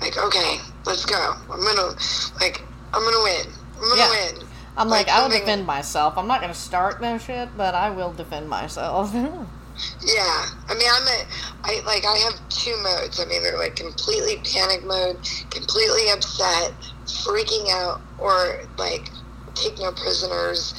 like 0.00 0.18
okay, 0.18 0.58
let's 0.86 1.06
go. 1.06 1.34
I'm 1.52 1.60
gonna 1.64 1.94
like 2.40 2.62
I'm 2.92 3.04
gonna 3.04 3.22
win. 3.22 3.46
I'm 3.76 3.88
gonna 3.90 3.96
Yeah. 3.96 4.10
win. 4.10 4.47
I'm 4.78 4.88
like, 4.88 5.08
I'll 5.08 5.28
defend 5.28 5.66
myself. 5.66 6.16
I'm 6.16 6.28
not 6.28 6.40
gonna 6.40 6.54
start 6.54 7.02
no 7.02 7.18
shit, 7.18 7.48
but 7.56 7.74
I 7.74 7.90
will 7.90 8.12
defend 8.12 8.48
myself. 8.48 9.14
Yeah, 10.04 10.46
I 10.68 10.74
mean, 10.74 10.88
I'm 10.90 11.06
a, 11.06 11.26
I 11.62 11.80
like 11.86 12.04
I 12.04 12.18
have 12.18 12.48
two 12.48 12.76
modes. 12.82 13.20
I 13.20 13.26
mean, 13.26 13.44
they're 13.44 13.56
like 13.56 13.76
completely 13.76 14.38
panic 14.38 14.84
mode, 14.84 15.16
completely 15.50 16.10
upset, 16.10 16.72
freaking 17.04 17.70
out, 17.70 18.00
or 18.18 18.62
like 18.76 19.08
take 19.54 19.78
no 19.78 19.92
prisoners. 19.92 20.74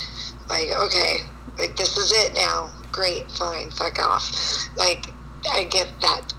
Like, 0.50 0.70
okay, 0.72 1.20
like 1.58 1.78
this 1.78 1.98
is 1.98 2.12
it 2.12 2.34
now. 2.34 2.72
Great, 2.92 3.32
fine, 3.32 3.70
fuck 3.72 4.00
off. 4.00 4.30
Like, 4.76 5.06
I 5.50 5.64
get 5.64 5.88
that 6.02 6.34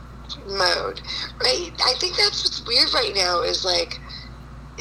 mode, 0.46 1.00
right? 1.40 1.70
I 1.84 1.94
think 1.98 2.16
that's 2.16 2.44
what's 2.44 2.66
weird 2.66 2.92
right 2.92 3.14
now 3.14 3.40
is 3.42 3.64
like, 3.64 3.98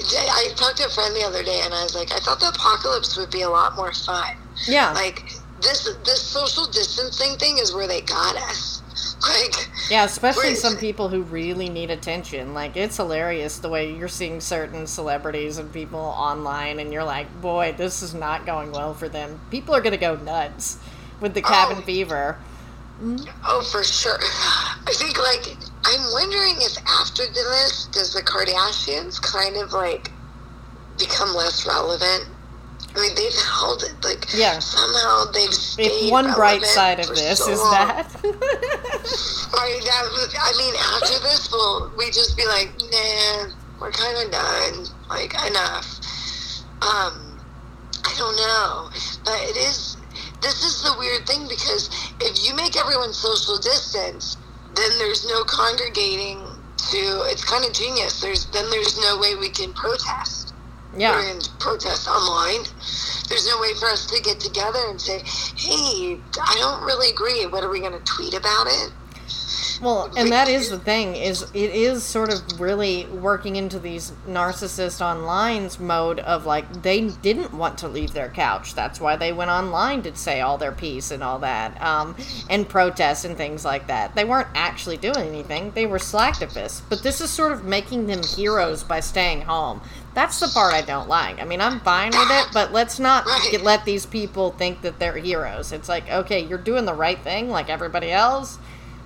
I 0.01 0.51
talked 0.55 0.77
to 0.77 0.85
a 0.85 0.89
friend 0.89 1.15
the 1.15 1.23
other 1.23 1.43
day 1.43 1.61
and 1.63 1.73
I 1.73 1.83
was 1.83 1.95
like, 1.95 2.11
I 2.11 2.19
thought 2.19 2.39
the 2.39 2.49
apocalypse 2.49 3.17
would 3.17 3.31
be 3.31 3.41
a 3.41 3.49
lot 3.49 3.75
more 3.75 3.93
fun. 3.93 4.35
Yeah. 4.67 4.91
Like, 4.93 5.23
this 5.61 5.89
this 6.05 6.21
social 6.21 6.65
distancing 6.67 7.37
thing 7.37 7.57
is 7.57 7.73
where 7.73 7.87
they 7.87 8.01
got 8.01 8.35
us. 8.35 8.81
Like, 9.21 9.69
Yeah, 9.89 10.05
especially 10.05 10.55
some 10.55 10.77
people 10.77 11.09
who 11.09 11.23
really 11.23 11.67
need 11.67 11.89
attention. 11.91 12.53
Like, 12.53 12.77
it's 12.77 12.95
hilarious 12.95 13.59
the 13.59 13.67
way 13.67 13.93
you're 13.93 14.07
seeing 14.07 14.39
certain 14.39 14.87
celebrities 14.87 15.57
and 15.57 15.71
people 15.73 15.99
online, 15.99 16.79
and 16.79 16.93
you're 16.93 17.03
like, 17.03 17.27
boy, 17.41 17.73
this 17.77 18.01
is 18.01 18.13
not 18.13 18.45
going 18.45 18.71
well 18.71 18.93
for 18.93 19.09
them. 19.09 19.41
People 19.51 19.75
are 19.75 19.81
going 19.81 19.91
to 19.91 19.97
go 19.97 20.15
nuts 20.15 20.79
with 21.19 21.33
the 21.33 21.43
oh. 21.43 21.47
cabin 21.49 21.77
Oh. 21.79 21.81
fever. 21.81 22.37
Mm-hmm. 23.01 23.29
oh, 23.45 23.61
for 23.61 23.83
sure. 23.83 24.19
I 24.21 24.93
think 24.93 25.17
like 25.17 25.57
I'm 25.85 26.01
wondering 26.11 26.55
if 26.57 26.77
after 26.87 27.23
this, 27.25 27.87
does 27.91 28.13
the 28.13 28.21
Kardashians 28.21 29.21
kind 29.21 29.55
of 29.57 29.71
like 29.73 30.11
become 30.97 31.33
less 31.33 31.65
relevant? 31.65 32.27
I 32.95 33.01
mean, 33.01 33.15
they've 33.15 33.33
held 33.45 33.83
it 33.83 33.93
like 34.03 34.25
Yeah. 34.33 34.59
somehow 34.59 35.25
they've 35.31 35.53
stayed. 35.53 35.91
If 36.05 36.11
one 36.11 36.33
bright 36.33 36.63
side 36.63 36.99
of 36.99 37.07
this 37.09 37.39
so 37.39 37.51
is 37.51 37.59
long. 37.59 37.71
that. 37.71 38.15
I, 38.23 39.79
that 39.85 40.35
I 40.41 40.57
mean, 40.57 40.73
after 40.75 41.19
this, 41.23 41.51
will 41.51 41.91
we 41.97 42.07
just 42.07 42.35
be 42.35 42.45
like, 42.47 42.71
nah, 42.91 43.49
we're 43.79 43.91
kind 43.91 44.17
of 44.25 44.31
done. 44.31 44.85
Like, 45.09 45.33
enough. 45.47 45.99
Um, 46.81 47.37
I 48.05 48.13
don't 48.17 48.35
know, 48.37 48.89
but 49.25 49.39
it 49.49 49.57
is. 49.57 49.97
This 50.41 50.63
is 50.63 50.83
the 50.83 50.95
weird 50.97 51.27
thing 51.27 51.47
because 51.49 51.89
if 52.21 52.47
you 52.47 52.55
make 52.55 52.77
everyone 52.77 53.11
social 53.13 53.57
distance, 53.57 54.37
then 54.75 54.91
there's 54.97 55.27
no 55.27 55.43
congregating 55.43 56.39
to. 56.91 56.97
It's 57.31 57.43
kind 57.43 57.65
of 57.65 57.73
genius. 57.73 58.21
There's 58.21 58.45
then 58.47 58.69
there's 58.69 58.99
no 59.01 59.17
way 59.17 59.35
we 59.35 59.49
can 59.49 59.73
protest. 59.73 60.53
yeah. 60.97 61.11
We're 61.15 61.39
to 61.39 61.51
protest 61.59 62.07
online. 62.07 62.65
There's 63.29 63.47
no 63.47 63.59
way 63.61 63.73
for 63.75 63.87
us 63.89 64.05
to 64.07 64.21
get 64.21 64.39
together 64.39 64.79
and 64.89 64.99
say, 64.99 65.19
"Hey, 65.55 66.19
I 66.41 66.55
don't 66.57 66.83
really 66.83 67.09
agree. 67.11 67.45
What 67.45 67.63
are 67.63 67.69
we 67.69 67.79
going 67.79 67.93
to 67.93 68.03
tweet 68.05 68.33
about 68.33 68.67
it?" 68.67 68.91
Well, 69.81 70.11
and 70.17 70.31
that 70.31 70.49
is 70.49 70.69
the 70.69 70.79
thing 70.79 71.15
is 71.15 71.43
it 71.53 71.71
is 71.71 72.03
sort 72.03 72.33
of 72.33 72.59
really 72.59 73.05
working 73.05 73.55
into 73.55 73.79
these 73.79 74.11
narcissist 74.27 75.01
online's 75.01 75.79
mode 75.79 76.19
of 76.19 76.45
like 76.45 76.81
they 76.83 77.07
didn't 77.21 77.53
want 77.53 77.77
to 77.79 77.87
leave 77.87 78.11
their 78.11 78.29
couch. 78.29 78.75
That's 78.75 78.99
why 78.99 79.15
they 79.15 79.31
went 79.31 79.51
online 79.51 80.01
to 80.03 80.15
say 80.15 80.41
all 80.41 80.57
their 80.57 80.73
piece 80.73 81.11
and 81.11 81.23
all 81.23 81.39
that, 81.39 81.81
um, 81.81 82.15
and 82.49 82.67
protest 82.67 83.23
and 83.23 83.37
things 83.37 83.63
like 83.63 83.87
that. 83.87 84.15
They 84.15 84.25
weren't 84.25 84.49
actually 84.53 84.97
doing 84.97 85.29
anything. 85.29 85.71
They 85.71 85.85
were 85.85 85.97
slacktivists. 85.97 86.81
But 86.89 87.01
this 87.01 87.21
is 87.21 87.29
sort 87.29 87.53
of 87.53 87.63
making 87.63 88.07
them 88.07 88.21
heroes 88.23 88.83
by 88.83 88.99
staying 88.99 89.41
home. 89.41 89.81
That's 90.13 90.39
the 90.39 90.47
part 90.47 90.73
I 90.73 90.81
don't 90.81 91.07
like. 91.07 91.39
I 91.39 91.45
mean, 91.45 91.61
I'm 91.61 91.79
fine 91.79 92.09
with 92.09 92.29
it, 92.29 92.47
but 92.53 92.73
let's 92.73 92.99
not 92.99 93.25
get, 93.51 93.61
let 93.61 93.85
these 93.85 94.05
people 94.05 94.51
think 94.51 94.81
that 94.81 94.99
they're 94.99 95.15
heroes. 95.15 95.71
It's 95.71 95.87
like, 95.87 96.09
okay, 96.09 96.43
you're 96.45 96.57
doing 96.57 96.85
the 96.85 96.93
right 96.93 97.19
thing 97.19 97.49
like 97.49 97.69
everybody 97.69 98.11
else. 98.11 98.57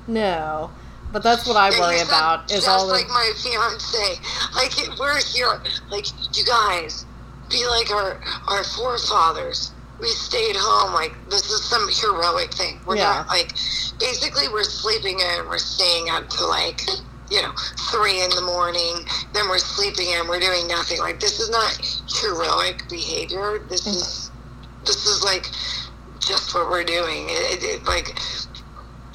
No. 0.08 0.72
But 1.14 1.22
that's 1.22 1.46
what 1.46 1.56
I 1.56 1.70
worry 1.80 2.02
about 2.02 2.50
is 2.52 2.66
just 2.66 2.68
all 2.68 2.88
like 2.88 3.08
the 3.08 3.14
my 3.14 3.32
fiance. 3.38 4.20
Like 4.56 5.00
we're 5.00 5.20
here. 5.22 5.62
Like 5.92 6.08
you 6.36 6.44
guys, 6.44 7.06
be 7.50 7.66
like 7.68 7.92
our 7.92 8.20
our 8.48 8.64
forefathers. 8.64 9.72
We 10.02 10.08
stayed 10.08 10.56
home. 10.58 10.94
Like 10.94 11.14
this 11.30 11.50
is 11.52 11.64
some 11.64 11.88
heroic 11.88 12.52
thing. 12.54 12.80
We're 12.88 12.98
Yeah. 12.98 13.14
not 13.14 13.28
like 13.28 13.54
basically 14.00 14.48
we're 14.50 14.64
sleeping 14.64 15.20
in. 15.20 15.48
We're 15.48 15.60
staying 15.60 16.10
up 16.10 16.30
to 16.30 16.46
like 16.48 16.82
you 17.30 17.44
know 17.44 17.54
three 17.92 18.24
in 18.24 18.32
the 18.32 18.42
morning. 18.42 19.06
Then 19.34 19.48
we're 19.50 19.60
sleeping 19.60 20.10
in. 20.10 20.28
We're 20.28 20.40
doing 20.40 20.68
nothing. 20.68 20.98
Like 21.00 21.20
this 21.20 21.40
is 21.40 21.52
not 21.52 21.78
heroic 22.10 22.90
behavior. 22.90 23.60
This 23.70 23.82
mm-hmm. 23.82 23.98
is 23.98 24.32
this 24.84 25.06
is 25.06 25.24
like 25.24 25.46
just 26.20 26.56
what 26.56 26.72
we're 26.72 26.84
doing. 26.84 27.30
It, 27.30 27.64
it, 27.64 27.64
it 27.64 27.84
like 27.84 28.18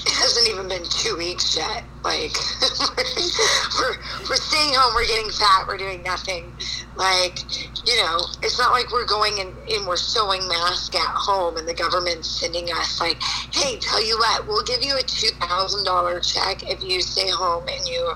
it 0.01 0.13
hasn't 0.13 0.49
even 0.49 0.69
been 0.69 0.85
two 0.85 1.17
weeks 1.17 1.57
yet. 1.57 1.85
Like 2.05 2.33
we're 3.79 3.97
we're 4.29 4.37
staying 4.37 4.75
home, 4.75 4.95
we're 4.95 5.07
getting 5.07 5.31
fat, 5.31 5.67
we're 5.67 5.77
doing 5.77 6.03
nothing. 6.03 6.53
Like 6.97 7.43
you 7.87 7.97
know, 8.03 8.19
it's 8.43 8.59
not 8.59 8.73
like 8.73 8.93
we're 8.93 9.07
going 9.07 9.41
and, 9.41 9.55
and 9.69 9.87
we're 9.87 9.97
sewing 9.97 10.47
masks 10.47 10.95
at 10.95 11.15
home, 11.15 11.57
and 11.57 11.67
the 11.67 11.75
government's 11.75 12.29
sending 12.29 12.71
us 12.71 13.01
like, 13.01 13.21
hey, 13.53 13.79
tell 13.79 14.05
you 14.05 14.17
what, 14.19 14.47
we'll 14.47 14.65
give 14.65 14.83
you 14.83 14.97
a 14.97 15.03
two 15.03 15.31
thousand 15.41 15.85
dollar 15.85 16.21
check 16.21 16.63
if 16.63 16.83
you 16.83 17.01
stay 17.01 17.29
home 17.31 17.67
and 17.69 17.87
you 17.87 18.13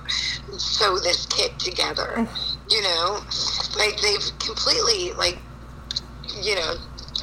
sew 0.58 0.98
this 0.98 1.26
kit 1.26 1.58
together. 1.58 2.14
Mm. 2.16 2.56
You 2.70 2.82
know, 2.82 3.20
like 3.76 4.00
they've 4.00 4.38
completely 4.38 5.12
like 5.14 5.38
you 6.40 6.54
know 6.54 6.74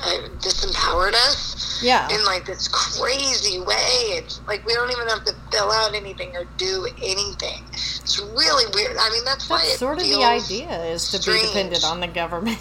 uh, 0.03 0.27
disempowered 0.39 1.13
us 1.13 1.79
Yeah. 1.83 2.07
in 2.09 2.23
like 2.25 2.45
this 2.45 2.67
crazy 2.67 3.59
way. 3.59 3.75
It's 4.17 4.39
like 4.47 4.65
we 4.65 4.73
don't 4.73 4.91
even 4.91 5.07
have 5.07 5.23
to 5.25 5.33
fill 5.51 5.71
out 5.71 5.93
anything 5.95 6.35
or 6.35 6.45
do 6.57 6.87
anything. 7.03 7.63
It's 7.73 8.19
really 8.19 8.65
weird. 8.73 8.97
I 8.99 9.09
mean, 9.11 9.23
that's, 9.25 9.49
why 9.49 9.57
That's 9.59 9.75
it 9.75 9.77
sort 9.79 9.97
of 10.01 10.03
the 10.07 10.23
idea 10.23 10.69
is 10.85 11.09
to 11.11 11.21
strange. 11.21 11.41
be 11.41 11.47
dependent 11.47 11.83
on 11.85 11.99
the 11.99 12.07
government. 12.07 12.59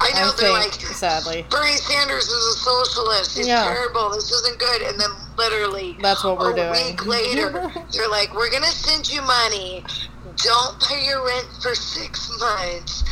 I 0.00 0.10
know 0.14 0.30
I 0.32 0.34
they're 0.40 0.60
think, 0.62 0.82
like 0.82 0.94
sadly. 0.94 1.46
Bernie 1.50 1.76
Sanders 1.76 2.24
is 2.24 2.56
a 2.56 2.58
socialist. 2.58 3.36
He's 3.36 3.46
Yeah. 3.46 3.64
terrible. 3.64 4.10
This 4.10 4.30
isn't 4.30 4.58
good. 4.58 4.82
And 4.82 5.00
then 5.00 5.10
literally 5.36 5.96
That's 6.00 6.24
what 6.24 6.38
we're 6.38 6.52
a 6.52 6.56
doing. 6.56 6.72
week 6.72 7.06
later, 7.06 7.50
they're 7.92 8.08
like, 8.08 8.34
"We're 8.34 8.50
gonna 8.50 8.66
send 8.66 9.10
you 9.10 9.22
money. 9.22 9.84
Don't 10.36 10.80
pay 10.80 11.04
your 11.06 11.24
rent 11.24 11.46
for 11.62 11.74
six 11.74 12.30
months, 12.40 13.04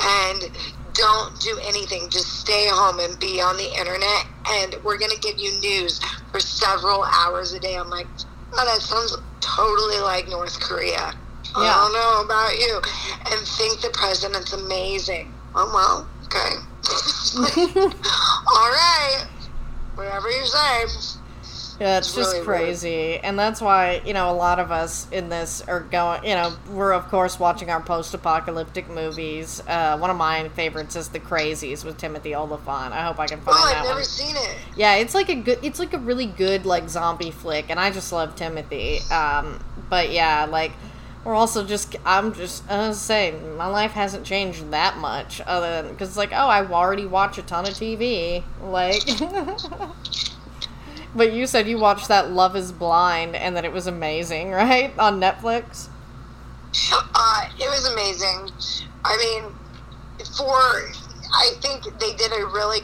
and 0.00 0.50
don't 0.94 1.38
do 1.40 1.58
anything. 1.62 2.08
Just 2.10 2.40
stay 2.40 2.68
home 2.68 3.00
and 3.00 3.18
be 3.18 3.40
on 3.40 3.56
the 3.56 3.78
internet. 3.78 4.26
And 4.48 4.76
we're 4.84 4.98
gonna 4.98 5.16
give 5.20 5.38
you 5.38 5.52
news 5.60 6.00
for 6.30 6.40
several 6.40 7.04
hours 7.04 7.52
a 7.52 7.60
day." 7.60 7.76
I'm 7.76 7.90
like, 7.90 8.06
"Oh, 8.52 8.64
that 8.64 8.82
sounds 8.82 9.16
totally 9.40 9.98
like 9.98 10.28
North 10.28 10.60
Korea." 10.60 11.14
Yeah. 11.56 11.62
I 11.62 11.74
don't 11.82 11.92
know 11.92 12.20
about 12.24 12.58
you, 12.58 12.80
and 13.30 13.46
think 13.46 13.80
the 13.80 13.90
president's 13.90 14.52
amazing. 14.52 15.32
Oh 15.54 15.70
well, 15.72 16.08
okay. 16.26 16.56
All 18.46 18.70
right, 18.70 19.26
whatever 19.94 20.30
you 20.30 20.46
say. 20.46 21.11
Yeah, 21.80 21.98
it's 21.98 22.08
It's 22.08 22.16
just 22.16 22.34
really 22.34 22.46
weird. 22.46 22.58
crazy. 22.58 23.18
And 23.18 23.38
that's 23.38 23.60
why, 23.60 24.02
you 24.04 24.12
know, 24.14 24.30
a 24.30 24.34
lot 24.34 24.58
of 24.58 24.70
us 24.70 25.06
in 25.10 25.28
this 25.28 25.62
are 25.66 25.80
going, 25.80 26.24
you 26.24 26.34
know, 26.34 26.54
we're 26.70 26.92
of 26.92 27.08
course 27.08 27.40
watching 27.40 27.70
our 27.70 27.80
post 27.80 28.14
apocalyptic 28.14 28.88
movies. 28.88 29.62
Uh, 29.66 29.96
one 29.98 30.10
of 30.10 30.16
my 30.16 30.48
favorites 30.50 30.96
is 30.96 31.08
The 31.08 31.20
Crazies 31.20 31.84
with 31.84 31.96
Timothy 31.98 32.34
Olyphant. 32.34 32.92
I 32.92 33.04
hope 33.04 33.18
I 33.18 33.26
can 33.26 33.40
find 33.40 33.56
Oh, 33.58 33.66
that 33.68 33.76
I've 33.78 33.84
never 33.84 33.94
one. 33.96 34.04
seen 34.04 34.36
it. 34.36 34.56
Yeah, 34.76 34.94
it's 34.96 35.14
like 35.14 35.28
a 35.28 35.34
good 35.34 35.58
it's 35.62 35.78
like 35.78 35.92
a 35.94 35.98
really 35.98 36.26
good 36.26 36.66
like 36.66 36.88
zombie 36.88 37.30
flick 37.30 37.66
and 37.68 37.80
I 37.80 37.90
just 37.90 38.12
love 38.12 38.36
Timothy. 38.36 38.98
Um 39.10 39.62
but 39.90 40.10
yeah, 40.10 40.44
like 40.44 40.72
we're 41.24 41.34
also 41.34 41.64
just 41.64 41.94
I'm 42.04 42.32
just 42.34 42.68
I 42.70 42.88
was 42.88 43.00
saying 43.00 43.56
my 43.56 43.66
life 43.66 43.92
hasn't 43.92 44.24
changed 44.26 44.70
that 44.72 44.96
much 44.98 45.40
other 45.46 45.82
than 45.82 45.96
it's 45.98 46.16
like 46.16 46.32
oh 46.32 46.48
I 46.48 46.64
already 46.66 47.06
watch 47.06 47.38
a 47.38 47.42
ton 47.42 47.64
of 47.66 47.74
TV 47.74 48.42
like 48.62 49.02
But 51.14 51.32
you 51.32 51.46
said 51.46 51.68
you 51.68 51.78
watched 51.78 52.08
that 52.08 52.30
Love 52.30 52.56
is 52.56 52.72
Blind 52.72 53.36
and 53.36 53.56
that 53.56 53.64
it 53.64 53.72
was 53.72 53.86
amazing, 53.86 54.50
right? 54.52 54.96
On 54.98 55.20
Netflix? 55.20 55.88
Uh, 56.92 57.48
it 57.58 57.68
was 57.68 57.86
amazing. 57.92 58.50
I 59.04 59.16
mean, 59.16 59.52
for 60.36 60.90
I 61.34 61.52
think 61.60 61.84
they 62.00 62.14
did 62.14 62.32
a 62.32 62.46
really. 62.46 62.80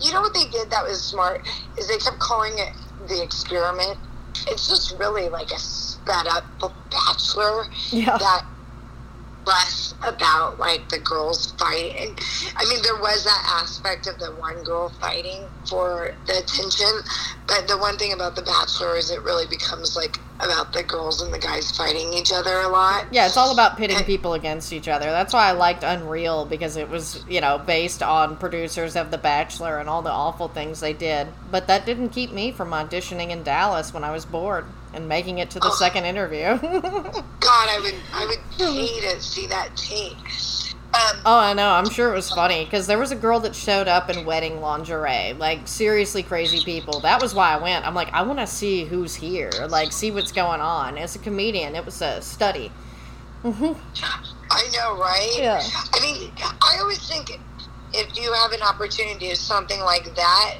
You 0.00 0.12
know 0.14 0.22
what 0.22 0.32
they 0.32 0.46
did 0.46 0.70
that 0.70 0.84
was 0.84 1.02
smart 1.02 1.46
is 1.76 1.88
they 1.88 1.98
kept 1.98 2.18
calling 2.18 2.54
it 2.58 2.72
the 3.08 3.22
experiment. 3.22 3.98
It's 4.46 4.66
just 4.68 4.98
really 4.98 5.28
like 5.28 5.50
a 5.50 5.58
sped 5.58 6.26
up 6.26 6.44
Bachelor 6.90 7.66
Yeah. 7.90 8.16
that 8.16 8.46
less 9.46 9.94
about 10.02 10.58
like 10.58 10.88
the 10.88 10.98
girls 10.98 11.52
fighting. 11.52 12.16
I 12.56 12.64
mean, 12.68 12.82
there 12.82 12.96
was 12.96 13.24
that 13.24 13.60
aspect 13.62 14.06
of 14.06 14.18
the 14.18 14.32
one 14.32 14.62
girl 14.64 14.90
fighting 15.00 15.44
for 15.68 16.14
the 16.26 16.38
attention, 16.38 16.88
but 17.46 17.68
the 17.68 17.78
one 17.78 17.96
thing 17.96 18.12
about 18.12 18.36
The 18.36 18.42
Bachelor 18.42 18.96
is 18.96 19.10
it 19.10 19.22
really 19.22 19.46
becomes 19.46 19.96
like 19.96 20.18
about 20.40 20.72
the 20.72 20.82
girls 20.82 21.20
and 21.20 21.32
the 21.32 21.38
guys 21.38 21.76
fighting 21.76 22.12
each 22.14 22.32
other 22.32 22.60
a 22.60 22.68
lot. 22.68 23.06
Yeah, 23.10 23.26
it's 23.26 23.36
all 23.36 23.52
about 23.52 23.76
pitting 23.76 24.02
people 24.04 24.34
against 24.34 24.72
each 24.72 24.88
other. 24.88 25.06
That's 25.06 25.34
why 25.34 25.48
I 25.48 25.52
liked 25.52 25.82
Unreal 25.82 26.46
because 26.46 26.76
it 26.76 26.88
was, 26.88 27.24
you 27.28 27.40
know, 27.40 27.58
based 27.58 28.02
on 28.02 28.36
producers 28.36 28.96
of 28.96 29.10
The 29.10 29.18
Bachelor 29.18 29.78
and 29.78 29.88
all 29.88 30.02
the 30.02 30.10
awful 30.10 30.48
things 30.48 30.80
they 30.80 30.94
did. 30.94 31.28
But 31.50 31.66
that 31.66 31.84
didn't 31.84 32.10
keep 32.10 32.32
me 32.32 32.52
from 32.52 32.70
auditioning 32.70 33.30
in 33.30 33.42
Dallas 33.42 33.92
when 33.92 34.04
I 34.04 34.12
was 34.12 34.24
bored 34.24 34.64
and 34.94 35.08
making 35.08 35.38
it 35.38 35.50
to 35.50 35.58
the 35.60 35.68
Oh. 35.68 35.74
second 35.74 36.04
interview. 36.04 36.58
God, 36.60 37.22
I 37.68 37.78
would, 37.82 37.94
I 38.12 38.26
would 38.26 38.38
pay 38.58 39.00
to 39.02 39.20
see 39.20 39.46
that 39.48 39.76
tape. 39.76 40.16
Um, 40.92 41.20
Oh, 41.24 41.38
I 41.38 41.52
know. 41.52 41.68
I'm 41.70 41.88
sure 41.88 42.10
it 42.10 42.14
was 42.16 42.30
funny 42.30 42.64
because 42.64 42.88
there 42.88 42.98
was 42.98 43.12
a 43.12 43.16
girl 43.16 43.38
that 43.40 43.54
showed 43.54 43.86
up 43.86 44.10
in 44.10 44.24
wedding 44.26 44.60
lingerie. 44.60 45.34
Like, 45.34 45.68
seriously 45.68 46.24
crazy 46.24 46.64
people. 46.64 46.98
That 47.00 47.22
was 47.22 47.32
why 47.32 47.52
I 47.54 47.58
went. 47.58 47.86
I'm 47.86 47.94
like, 47.94 48.12
I 48.12 48.22
want 48.22 48.40
to 48.40 48.46
see 48.48 48.84
who's 48.84 49.14
here. 49.14 49.50
Like, 49.68 49.92
see 49.92 50.10
what's 50.10 50.32
going 50.32 50.60
on. 50.60 50.98
As 50.98 51.14
a 51.14 51.20
comedian, 51.20 51.76
it 51.76 51.84
was 51.84 52.02
a 52.02 52.20
study. 52.20 52.72
I 53.44 53.48
know, 54.76 54.98
right? 54.98 55.32
Yeah. 55.36 55.62
I 55.94 56.00
mean, 56.02 56.32
I 56.60 56.78
always 56.80 56.98
think 57.08 57.38
if 57.94 58.16
you 58.18 58.32
have 58.32 58.50
an 58.52 58.62
opportunity 58.62 59.28
to 59.30 59.36
something 59.36 59.80
like 59.80 60.14
that, 60.16 60.56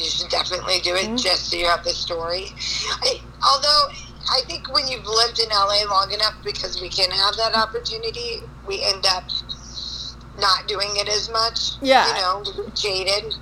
you 0.00 0.10
should 0.10 0.30
definitely 0.30 0.80
do 0.80 0.94
it 0.94 1.04
Mm-hmm. 1.06 1.16
just 1.16 1.50
so 1.50 1.56
you 1.56 1.66
have 1.66 1.84
the 1.84 1.90
story. 1.90 2.46
I, 3.02 3.20
although, 3.44 3.94
I 4.30 4.40
think 4.46 4.72
when 4.72 4.86
you've 4.88 5.06
lived 5.06 5.38
in 5.38 5.48
LA 5.48 5.84
long 5.88 6.12
enough, 6.12 6.34
because 6.44 6.80
we 6.80 6.88
can 6.88 7.10
have 7.10 7.36
that 7.36 7.54
opportunity, 7.54 8.42
we 8.66 8.82
end 8.82 9.04
up 9.06 9.24
not 10.38 10.66
doing 10.68 10.90
it 10.94 11.08
as 11.08 11.28
much. 11.30 11.72
Yeah. 11.82 12.06
You 12.08 12.14
know, 12.14 12.44
jaded. 12.74 13.34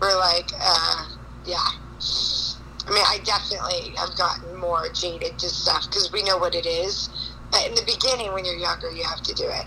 We're 0.00 0.16
like, 0.18 0.50
uh, 0.60 1.08
yeah. 1.44 1.56
I 2.86 2.90
mean, 2.90 3.04
I 3.06 3.18
definitely 3.24 3.94
have 3.96 4.16
gotten 4.16 4.56
more 4.56 4.88
jaded 4.92 5.38
to 5.38 5.48
stuff 5.48 5.86
because 5.86 6.12
we 6.12 6.22
know 6.22 6.38
what 6.38 6.54
it 6.54 6.66
is. 6.66 7.08
But 7.50 7.66
in 7.66 7.74
the 7.74 7.82
beginning, 7.86 8.32
when 8.32 8.44
you're 8.44 8.56
younger, 8.56 8.90
you 8.90 9.04
have 9.04 9.22
to 9.22 9.34
do 9.34 9.44
it. 9.48 9.66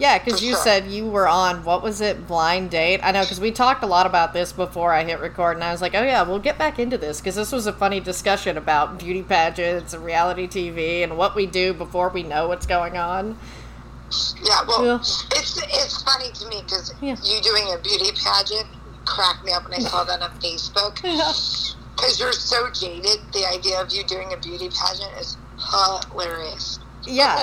Yeah, 0.00 0.18
because 0.18 0.42
you 0.42 0.54
sure. 0.54 0.62
said 0.62 0.86
you 0.86 1.06
were 1.10 1.28
on, 1.28 1.62
what 1.62 1.82
was 1.82 2.00
it, 2.00 2.26
Blind 2.26 2.70
Date? 2.70 3.00
I 3.02 3.12
know, 3.12 3.20
because 3.20 3.38
we 3.38 3.50
talked 3.50 3.82
a 3.82 3.86
lot 3.86 4.06
about 4.06 4.32
this 4.32 4.50
before 4.50 4.94
I 4.94 5.04
hit 5.04 5.20
record, 5.20 5.56
and 5.58 5.62
I 5.62 5.72
was 5.72 5.82
like, 5.82 5.94
oh 5.94 6.02
yeah, 6.02 6.22
we'll 6.22 6.38
get 6.38 6.56
back 6.56 6.78
into 6.78 6.96
this, 6.96 7.20
because 7.20 7.34
this 7.34 7.52
was 7.52 7.66
a 7.66 7.72
funny 7.72 8.00
discussion 8.00 8.56
about 8.56 8.98
beauty 8.98 9.22
pageants 9.22 9.92
and 9.92 10.02
reality 10.02 10.48
TV 10.48 11.02
and 11.04 11.18
what 11.18 11.34
we 11.36 11.44
do 11.44 11.74
before 11.74 12.08
we 12.08 12.22
know 12.22 12.48
what's 12.48 12.64
going 12.64 12.96
on. 12.96 13.38
Yeah, 14.42 14.62
well, 14.66 14.84
Yeah. 14.86 14.96
it's 15.00 15.62
it's 15.62 16.02
funny 16.02 16.32
to 16.32 16.46
me 16.48 16.62
because 16.64 16.94
Yeah. 17.02 17.16
you 17.22 17.40
doing 17.42 17.70
a 17.72 17.78
beauty 17.78 18.10
pageant 18.24 18.66
cracked 19.04 19.44
me 19.44 19.52
up 19.52 19.64
when 19.68 19.74
I 19.74 19.78
saw 19.86 20.04
that 20.04 20.22
on 20.22 20.30
Facebook. 20.40 20.98
Yeah. 21.04 21.32
Because 21.94 22.18
you're 22.18 22.32
so 22.32 22.70
jaded, 22.70 23.20
the 23.34 23.44
idea 23.46 23.78
of 23.78 23.92
you 23.92 24.02
doing 24.04 24.32
a 24.32 24.36
beauty 24.38 24.70
pageant 24.70 25.12
is 25.20 25.36
hilarious. 25.70 26.78
Yeah. 27.10 27.42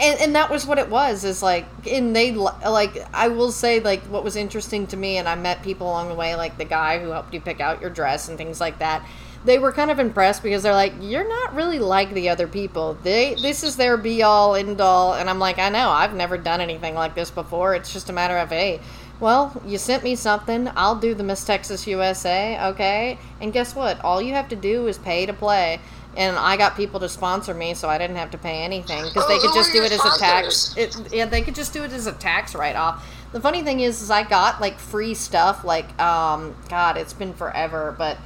And 0.00 0.20
and 0.20 0.34
that 0.34 0.50
was 0.50 0.66
what 0.66 0.78
it 0.78 0.88
was 0.88 1.24
is 1.24 1.42
like 1.42 1.66
and 1.88 2.14
they 2.14 2.32
like 2.32 2.96
i 3.14 3.28
will 3.28 3.52
say 3.52 3.80
like 3.80 4.02
what 4.04 4.24
was 4.24 4.36
interesting 4.36 4.86
to 4.88 4.96
me 4.96 5.18
and 5.18 5.28
i 5.28 5.34
met 5.34 5.62
people 5.62 5.86
along 5.86 6.08
the 6.08 6.14
way 6.14 6.34
like 6.34 6.58
the 6.58 6.64
guy 6.64 6.98
who 6.98 7.10
helped 7.10 7.32
you 7.34 7.40
pick 7.40 7.60
out 7.60 7.80
your 7.80 7.90
dress 7.90 8.28
and 8.28 8.36
things 8.38 8.60
like 8.60 8.78
that 8.78 9.06
they 9.44 9.58
were 9.58 9.72
kind 9.72 9.90
of 9.90 9.98
impressed 9.98 10.42
because 10.42 10.62
they're 10.62 10.74
like 10.74 10.92
you're 11.00 11.28
not 11.28 11.54
really 11.54 11.78
like 11.78 12.12
the 12.14 12.28
other 12.28 12.46
people. 12.46 12.96
They 13.02 13.34
this 13.34 13.64
is 13.64 13.76
their 13.76 13.96
be 13.96 14.22
all 14.22 14.54
end 14.54 14.80
all 14.80 15.14
and 15.14 15.28
i'm 15.28 15.38
like 15.38 15.58
i 15.58 15.68
know 15.68 15.90
i've 15.90 16.14
never 16.14 16.38
done 16.38 16.60
anything 16.60 16.94
like 16.94 17.14
this 17.14 17.30
before. 17.30 17.74
It's 17.74 17.92
just 17.92 18.10
a 18.10 18.12
matter 18.12 18.38
of 18.38 18.50
hey 18.50 18.80
well 19.20 19.60
you 19.66 19.78
sent 19.78 20.04
me 20.04 20.14
something. 20.14 20.70
I'll 20.76 20.96
do 20.96 21.14
the 21.14 21.24
miss 21.24 21.44
texas 21.44 21.86
usa 21.86 22.58
okay? 22.68 23.18
And 23.40 23.52
guess 23.52 23.74
what? 23.74 24.02
All 24.04 24.22
you 24.22 24.34
have 24.34 24.48
to 24.50 24.56
do 24.56 24.86
is 24.86 24.98
pay 24.98 25.26
to 25.26 25.32
play 25.32 25.80
and 26.16 26.36
I 26.36 26.56
got 26.56 26.76
people 26.76 27.00
to 27.00 27.08
sponsor 27.08 27.54
me, 27.54 27.74
so 27.74 27.88
I 27.88 27.98
didn't 27.98 28.16
have 28.16 28.30
to 28.32 28.38
pay 28.38 28.62
anything 28.62 29.04
because 29.04 29.26
they 29.28 29.34
Oh, 29.36 29.40
could 29.40 29.54
just 29.54 29.72
do 29.72 29.82
it 29.82 29.92
as 29.92 30.04
a 30.04 30.18
tax. 30.18 30.76
It, 30.76 31.12
yeah, 31.12 31.24
they 31.26 31.42
could 31.42 31.54
just 31.54 31.72
do 31.72 31.82
it 31.84 31.92
as 31.92 32.06
a 32.06 32.12
tax 32.12 32.54
write 32.54 32.76
off. 32.76 33.06
The 33.32 33.40
funny 33.40 33.62
thing 33.62 33.80
is, 33.80 34.02
is 34.02 34.10
I 34.10 34.22
got 34.24 34.60
like 34.60 34.78
free 34.78 35.14
stuff. 35.14 35.64
Like, 35.64 35.98
um, 36.00 36.54
God, 36.68 36.96
it's 36.96 37.14
been 37.14 37.32
forever, 37.32 37.94
but 37.96 38.18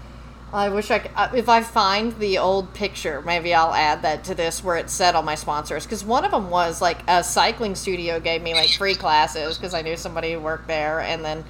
I 0.53 0.69
wish 0.69 0.91
I 0.91 0.99
could. 1.01 1.11
uh, 1.15 1.29
If 1.35 1.49
I 1.49 1.63
find 1.63 2.19
the 2.19 2.39
old 2.39 2.73
picture, 2.75 3.21
maybe 3.23 3.55
I'll 3.55 3.75
add 3.75 4.03
that 4.03 4.25
to 4.25 4.35
this 4.35 4.65
where 4.65 4.77
it 4.77 4.91
said 4.91 5.15
all 5.15 5.23
my 5.23 5.35
sponsors. 5.37 5.85
Because 5.85 6.05
one 6.05 6.25
of 6.25 6.31
them 6.33 6.51
was 6.51 6.81
like 6.83 6.99
a 7.09 7.23
cycling 7.23 7.75
studio 7.77 8.19
gave 8.21 8.43
me 8.43 8.55
like 8.55 8.71
free 8.71 8.95
classes 8.95 9.57
because 9.59 9.75
I 9.75 9.83
knew 9.83 9.97
somebody 9.97 10.33
who 10.33 10.41
worked 10.41 10.67
there, 10.67 11.01
and 11.01 11.25
then 11.25 11.45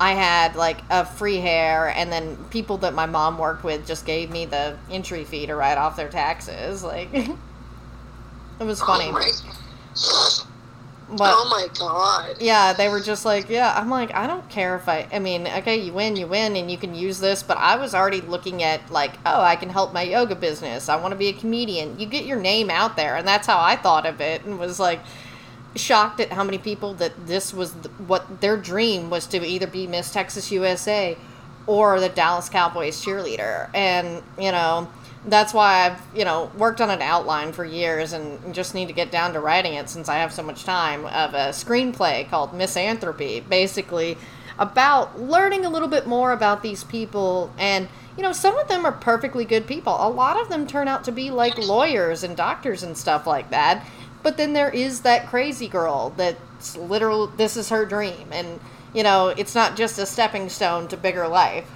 I 0.00 0.12
had 0.12 0.56
like 0.56 0.82
a 0.90 1.04
free 1.04 1.38
hair, 1.38 1.88
and 1.88 2.12
then 2.12 2.36
people 2.50 2.78
that 2.78 2.94
my 2.94 3.06
mom 3.06 3.38
worked 3.38 3.64
with 3.64 3.86
just 3.86 4.06
gave 4.06 4.30
me 4.30 4.46
the 4.46 4.78
entry 4.90 5.24
fee 5.24 5.46
to 5.46 5.56
write 5.56 5.78
off 5.78 5.96
their 5.96 6.08
taxes. 6.08 6.82
Like, 6.84 7.10
it 8.60 8.64
was 8.64 8.82
funny. 8.82 9.06
Oh 9.06 9.12
my, 9.12 9.30
But 11.08 11.38
oh 11.38 11.48
my 11.50 11.68
god. 11.78 12.36
yeah, 12.38 12.72
they 12.74 12.88
were 12.88 13.00
just 13.00 13.24
like, 13.24 13.48
yeah. 13.48 13.74
I'm 13.76 13.88
like, 13.90 14.14
I 14.14 14.26
don't 14.26 14.48
care 14.50 14.76
if 14.76 14.88
I. 14.88 15.08
I 15.12 15.18
mean, 15.18 15.46
okay, 15.46 15.76
you 15.78 15.92
win, 15.92 16.16
you 16.16 16.26
win, 16.26 16.54
and 16.56 16.70
you 16.70 16.78
can 16.78 16.94
use 16.94 17.18
this. 17.20 17.42
But 17.42 17.56
I 17.58 17.76
was 17.76 17.94
already 17.94 18.20
looking 18.20 18.62
at 18.62 18.90
like, 18.90 19.14
oh, 19.26 19.40
I 19.40 19.56
can 19.56 19.70
help 19.70 19.92
my 19.92 20.02
yoga 20.02 20.34
business. 20.36 20.88
I 20.88 20.96
want 20.96 21.12
to 21.12 21.16
be 21.18 21.28
a 21.28 21.32
comedian. 21.32 21.98
You 21.98 22.06
get 22.06 22.26
your 22.26 22.38
name 22.38 22.70
out 22.70 22.96
there, 22.96 23.16
and 23.16 23.26
that's 23.26 23.46
how 23.46 23.58
I 23.60 23.76
thought 23.76 24.06
of 24.06 24.20
it, 24.20 24.44
and 24.44 24.58
was 24.58 24.78
like 24.78 25.00
shocked 25.76 26.20
at 26.20 26.32
how 26.32 26.44
many 26.44 26.58
people 26.58 26.94
that 26.94 27.26
this 27.26 27.52
was 27.52 27.72
th- 27.72 27.86
what 28.06 28.40
their 28.40 28.56
dream 28.56 29.10
was 29.10 29.26
to 29.28 29.44
either 29.44 29.66
be 29.66 29.86
Miss 29.86 30.10
Texas 30.12 30.50
USA 30.50 31.16
or 31.66 32.00
the 32.00 32.08
Dallas 32.08 32.48
Cowboys 32.48 33.04
cheerleader, 33.04 33.68
and 33.74 34.22
you 34.38 34.52
know. 34.52 34.88
That's 35.26 35.52
why 35.52 35.84
I've, 35.84 36.16
you 36.16 36.24
know, 36.24 36.50
worked 36.56 36.80
on 36.80 36.90
an 36.90 37.02
outline 37.02 37.52
for 37.52 37.64
years 37.64 38.12
and 38.12 38.54
just 38.54 38.72
need 38.72 38.86
to 38.86 38.94
get 38.94 39.10
down 39.10 39.32
to 39.32 39.40
writing 39.40 39.74
it 39.74 39.90
since 39.90 40.08
I 40.08 40.18
have 40.18 40.32
so 40.32 40.44
much 40.44 40.62
time 40.64 41.04
of 41.06 41.34
a 41.34 41.50
screenplay 41.50 42.30
called 42.30 42.54
Misanthropy, 42.54 43.40
basically 43.40 44.16
about 44.58 45.20
learning 45.20 45.64
a 45.64 45.68
little 45.68 45.88
bit 45.88 46.06
more 46.06 46.32
about 46.32 46.62
these 46.62 46.84
people. 46.84 47.52
And 47.58 47.88
you 48.16 48.22
know 48.22 48.32
some 48.32 48.58
of 48.58 48.68
them 48.68 48.84
are 48.84 48.92
perfectly 48.92 49.44
good 49.44 49.66
people. 49.66 49.96
A 50.00 50.08
lot 50.08 50.40
of 50.40 50.48
them 50.48 50.66
turn 50.66 50.88
out 50.88 51.04
to 51.04 51.12
be 51.12 51.30
like 51.30 51.56
lawyers 51.56 52.24
and 52.24 52.36
doctors 52.36 52.82
and 52.82 52.96
stuff 52.96 53.26
like 53.26 53.50
that 53.50 53.86
but 54.28 54.36
then 54.36 54.52
there 54.52 54.68
is 54.68 55.00
that 55.00 55.26
crazy 55.26 55.66
girl 55.66 56.12
that's 56.18 56.76
literal 56.76 57.28
this 57.28 57.56
is 57.56 57.70
her 57.70 57.86
dream 57.86 58.28
and 58.30 58.60
you 58.92 59.02
know 59.02 59.28
it's 59.28 59.54
not 59.54 59.74
just 59.74 59.98
a 59.98 60.04
stepping 60.04 60.50
stone 60.50 60.86
to 60.86 60.98
bigger 60.98 61.26
life 61.26 61.66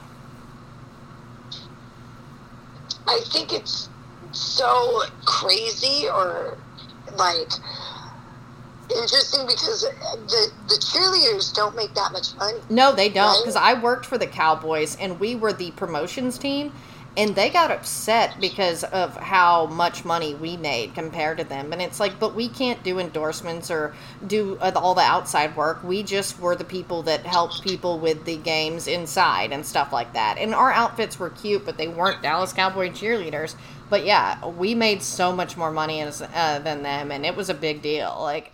I 3.08 3.20
think 3.24 3.54
it's 3.54 3.88
so 4.32 5.00
crazy 5.24 6.06
or 6.12 6.58
like 7.16 7.48
interesting 8.94 9.46
because 9.46 9.80
the 9.80 10.52
the 10.68 10.74
cheerleaders 10.74 11.54
don't 11.54 11.74
make 11.74 11.94
that 11.94 12.12
much 12.12 12.34
money. 12.36 12.58
No, 12.68 12.92
they 12.94 13.08
don't. 13.08 13.28
Right? 13.28 13.40
Because 13.42 13.56
I 13.56 13.80
worked 13.80 14.04
for 14.04 14.18
the 14.18 14.26
Cowboys 14.26 14.96
and 14.96 15.18
we 15.18 15.34
were 15.34 15.52
the 15.52 15.70
promotions 15.72 16.36
team, 16.36 16.72
and 17.16 17.34
they 17.34 17.50
got 17.50 17.70
upset 17.70 18.40
because 18.40 18.84
of 18.84 19.16
how 19.16 19.66
much 19.66 20.04
money 20.04 20.34
we 20.34 20.56
made 20.56 20.94
compared 20.94 21.38
to 21.38 21.44
them. 21.44 21.72
And 21.72 21.82
it's 21.82 22.00
like, 22.00 22.18
but 22.18 22.34
we 22.34 22.48
can't 22.48 22.82
do 22.82 22.98
endorsements 22.98 23.70
or 23.70 23.94
do 24.26 24.56
uh, 24.60 24.72
all 24.76 24.94
the 24.94 25.02
outside 25.02 25.54
work. 25.54 25.84
We 25.84 26.02
just 26.02 26.40
were 26.40 26.56
the 26.56 26.64
people 26.64 27.02
that 27.02 27.26
helped 27.26 27.62
people 27.62 27.98
with 27.98 28.24
the 28.24 28.38
games 28.38 28.86
inside 28.86 29.52
and 29.52 29.64
stuff 29.64 29.92
like 29.92 30.14
that. 30.14 30.38
And 30.38 30.54
our 30.54 30.72
outfits 30.72 31.18
were 31.18 31.30
cute, 31.30 31.66
but 31.66 31.76
they 31.76 31.88
weren't 31.88 32.22
Dallas 32.22 32.54
Cowboy 32.54 32.90
cheerleaders. 32.90 33.56
But 33.90 34.06
yeah, 34.06 34.46
we 34.46 34.74
made 34.74 35.02
so 35.02 35.36
much 35.36 35.58
more 35.58 35.70
money 35.70 36.00
as, 36.00 36.22
uh, 36.22 36.60
than 36.60 36.82
them, 36.82 37.10
and 37.12 37.26
it 37.26 37.36
was 37.36 37.50
a 37.50 37.54
big 37.54 37.82
deal. 37.82 38.16
Like, 38.18 38.52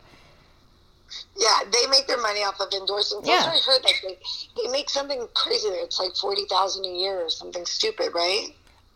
Yeah, 1.36 1.60
they 1.72 1.86
make 1.90 2.06
their 2.06 2.20
money 2.20 2.40
off 2.40 2.60
of 2.60 2.72
endorsements. 2.72 3.28
Yeah. 3.28 3.42
I 3.44 3.58
heard. 3.64 3.84
Like 3.84 4.02
they, 4.02 4.18
they 4.56 4.70
make 4.70 4.90
something 4.90 5.26
crazy 5.34 5.70
there. 5.70 5.84
It's 5.84 5.98
like 5.98 6.14
forty 6.16 6.44
thousand 6.46 6.84
a 6.84 6.88
year 6.88 7.24
or 7.24 7.30
something 7.30 7.64
stupid, 7.64 8.12
right? 8.14 8.48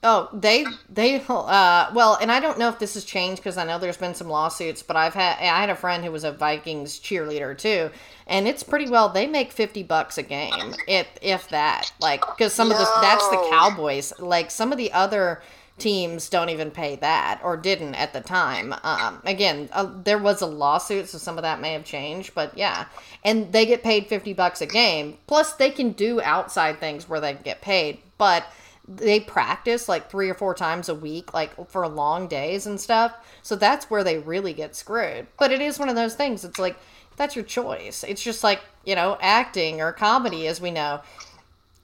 Oh, 0.04 0.28
they 0.32 0.66
they 0.88 1.20
uh 1.28 1.90
well, 1.94 2.18
and 2.20 2.32
I 2.32 2.40
don't 2.40 2.58
know 2.58 2.68
if 2.68 2.80
this 2.80 2.94
has 2.94 3.04
changed 3.04 3.40
because 3.40 3.56
I 3.56 3.64
know 3.64 3.78
there's 3.78 3.96
been 3.96 4.16
some 4.16 4.28
lawsuits, 4.28 4.82
but 4.82 4.96
I've 4.96 5.14
had 5.14 5.38
I 5.38 5.60
had 5.60 5.70
a 5.70 5.76
friend 5.76 6.04
who 6.04 6.10
was 6.10 6.24
a 6.24 6.32
Vikings 6.32 6.98
cheerleader 6.98 7.56
too, 7.56 7.88
and 8.26 8.48
it's 8.48 8.64
pretty 8.64 8.90
well 8.90 9.08
they 9.08 9.28
make 9.28 9.52
fifty 9.52 9.84
bucks 9.84 10.18
a 10.18 10.24
game 10.24 10.74
if 10.88 11.06
if 11.22 11.48
that 11.50 11.92
like 12.00 12.20
because 12.26 12.52
some 12.52 12.72
of 12.72 12.78
the 12.78 12.88
that's 13.00 13.28
the 13.28 13.46
Cowboys 13.50 14.12
like 14.18 14.50
some 14.50 14.72
of 14.72 14.78
the 14.78 14.92
other 14.92 15.40
teams 15.78 16.28
don't 16.28 16.48
even 16.48 16.70
pay 16.70 16.96
that 16.96 17.40
or 17.42 17.56
didn't 17.56 17.94
at 17.94 18.12
the 18.12 18.20
time. 18.20 18.74
Um, 18.82 19.20
again, 19.24 19.68
uh, 19.72 19.90
there 20.04 20.18
was 20.18 20.42
a 20.42 20.46
lawsuit, 20.46 21.08
so 21.08 21.18
some 21.18 21.38
of 21.38 21.42
that 21.42 21.60
may 21.60 21.72
have 21.72 21.84
changed, 21.84 22.34
but 22.34 22.56
yeah, 22.56 22.86
and 23.24 23.52
they 23.52 23.66
get 23.66 23.82
paid 23.82 24.06
fifty 24.06 24.32
bucks 24.32 24.60
a 24.60 24.66
game. 24.66 25.18
Plus, 25.26 25.54
they 25.54 25.70
can 25.70 25.92
do 25.92 26.20
outside 26.20 26.78
things 26.78 27.08
where 27.08 27.20
they 27.20 27.34
get 27.34 27.60
paid, 27.62 27.98
but 28.18 28.46
they 28.86 29.20
practice 29.20 29.88
like 29.88 30.10
three 30.10 30.28
or 30.28 30.34
four 30.34 30.54
times 30.54 30.88
a 30.88 30.94
week, 30.94 31.32
like 31.32 31.68
for 31.68 31.86
long 31.88 32.28
days 32.28 32.66
and 32.66 32.80
stuff. 32.80 33.14
So 33.42 33.56
that's 33.56 33.90
where 33.90 34.04
they 34.04 34.18
really 34.18 34.52
get 34.52 34.76
screwed. 34.76 35.26
But 35.38 35.52
it 35.52 35.60
is 35.60 35.78
one 35.78 35.88
of 35.88 35.96
those 35.96 36.14
things. 36.14 36.44
It's 36.44 36.58
like 36.58 36.76
that's 37.16 37.36
your 37.36 37.44
choice. 37.44 38.04
It's 38.04 38.22
just 38.22 38.44
like 38.44 38.60
you 38.84 38.94
know 38.94 39.18
acting 39.20 39.80
or 39.80 39.92
comedy, 39.92 40.46
as 40.46 40.60
we 40.60 40.70
know 40.70 41.00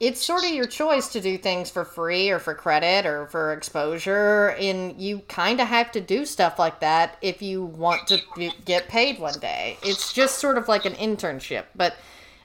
it's 0.01 0.25
sort 0.25 0.45
of 0.45 0.51
your 0.51 0.67
choice 0.67 1.09
to 1.09 1.21
do 1.21 1.37
things 1.37 1.71
for 1.71 1.85
free 1.85 2.31
or 2.31 2.39
for 2.39 2.55
credit 2.55 3.05
or 3.05 3.27
for 3.27 3.53
exposure 3.53 4.51
and 4.51 5.01
you 5.01 5.21
kind 5.29 5.61
of 5.61 5.67
have 5.67 5.91
to 5.91 6.01
do 6.01 6.25
stuff 6.25 6.59
like 6.59 6.81
that 6.81 7.17
if 7.21 7.43
you 7.43 7.65
want 7.65 8.07
to 8.07 8.21
get 8.65 8.89
paid 8.89 9.19
one 9.19 9.39
day 9.41 9.77
it's 9.83 10.13
just 10.13 10.39
sort 10.39 10.57
of 10.57 10.69
like 10.69 10.85
an 10.85 10.95
internship 10.95 11.65
but 11.75 11.97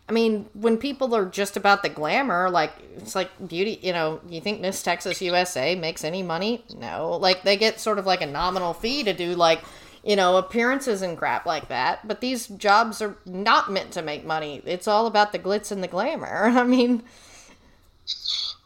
i 0.09 0.11
mean 0.11 0.47
when 0.53 0.77
people 0.77 1.15
are 1.15 1.25
just 1.25 1.55
about 1.55 1.83
the 1.83 1.89
glamour 1.89 2.49
like 2.49 2.73
it's 2.97 3.15
like 3.15 3.29
beauty 3.47 3.79
you 3.83 3.93
know 3.93 4.19
you 4.27 4.41
think 4.41 4.59
miss 4.59 4.81
texas 4.81 5.21
usa 5.21 5.75
makes 5.75 6.03
any 6.03 6.23
money 6.23 6.63
no 6.75 7.17
like 7.17 7.43
they 7.43 7.55
get 7.55 7.79
sort 7.79 7.99
of 7.99 8.05
like 8.05 8.21
a 8.21 8.27
nominal 8.27 8.73
fee 8.73 9.03
to 9.03 9.13
do 9.13 9.35
like 9.35 9.61
you 10.05 10.17
know, 10.17 10.35
appearances 10.35 11.01
and 11.01 11.17
crap 11.17 11.45
like 11.45 11.69
that. 11.69 12.05
But 12.05 12.19
these 12.19 12.47
jobs 12.47 13.01
are 13.01 13.15
not 13.25 13.71
meant 13.71 13.91
to 13.91 14.01
make 14.01 14.25
money. 14.25 14.61
It's 14.65 14.85
all 14.85 15.07
about 15.07 15.31
the 15.31 15.39
glitz 15.39 15.71
and 15.71 15.81
the 15.81 15.87
glamour. 15.87 16.47
I 16.55 16.63
mean, 16.63 17.03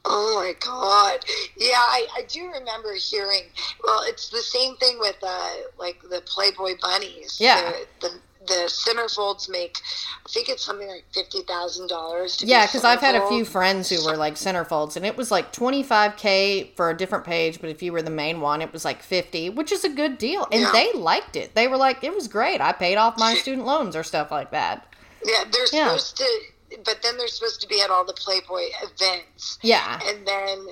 Oh 0.06 0.36
my 0.36 0.54
God! 0.60 1.26
Yeah, 1.58 1.76
I, 1.76 2.08
I 2.18 2.22
do 2.28 2.50
remember 2.52 2.94
hearing. 2.94 3.44
Well, 3.84 4.02
it's 4.06 4.30
the 4.30 4.38
same 4.42 4.76
thing 4.78 5.00
with 5.00 5.18
uh, 5.22 5.50
like 5.78 6.02
the 6.10 6.22
Playboy 6.26 6.76
bunnies. 6.82 7.38
Yeah. 7.40 7.74
The, 8.00 8.08
the, 8.08 8.14
the 8.48 8.54
centerfolds 8.70 9.50
make, 9.50 9.76
I 10.26 10.30
think 10.30 10.48
it's 10.48 10.64
something 10.64 10.88
like 10.88 11.04
fifty 11.14 11.42
thousand 11.42 11.90
dollars. 11.90 12.42
Yeah, 12.42 12.66
because 12.66 12.86
I've 12.86 13.02
had 13.02 13.16
a 13.16 13.28
few 13.28 13.44
friends 13.44 13.90
who 13.90 14.06
were 14.06 14.16
like 14.16 14.36
centerfolds, 14.36 14.96
and 14.96 15.06
it 15.06 15.18
was 15.18 15.30
like 15.30 15.52
twenty 15.52 15.84
five 15.84 16.16
k 16.16 16.72
for 16.78 16.90
a 16.90 16.96
different 16.96 17.26
page. 17.26 17.60
But 17.60 17.70
if 17.70 17.84
you 17.84 17.92
were 17.92 18.02
the 18.02 18.10
main 18.10 18.40
one, 18.40 18.62
it 18.62 18.72
was 18.72 18.86
like 18.86 19.04
fifty, 19.04 19.50
which 19.50 19.74
is 19.74 19.84
a 19.84 19.90
good 19.90 20.18
deal, 20.18 20.48
and 20.54 20.62
Yeah. 20.62 20.72
they 20.72 20.94
liked 20.94 21.36
it. 21.36 21.54
They 21.56 21.68
were 21.68 21.76
like, 21.76 22.02
it 22.06 22.16
was 22.16 22.30
great. 22.30 22.62
I 22.62 22.72
paid 22.72 22.96
off 22.96 23.18
my 23.20 23.34
student 23.42 23.66
loans 23.68 23.94
or 23.94 24.04
stuff 24.04 24.32
like 24.32 24.52
that. 24.52 24.88
Yeah, 25.26 25.44
they're 25.52 25.66
Yeah. 25.74 25.88
supposed 25.88 26.18
to, 26.18 26.40
but 26.86 27.00
then 27.02 27.18
they're 27.18 27.28
supposed 27.28 27.62
to 27.62 27.68
be 27.68 27.82
at 27.82 27.90
all 27.90 28.06
the 28.06 28.14
Playboy 28.14 28.66
events. 28.84 29.58
Yeah, 29.62 30.00
And 30.06 30.28
then 30.28 30.68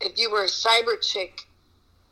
if 0.00 0.18
you 0.18 0.30
were 0.30 0.44
a 0.44 0.48
cyber 0.48 1.00
chick, 1.00 1.42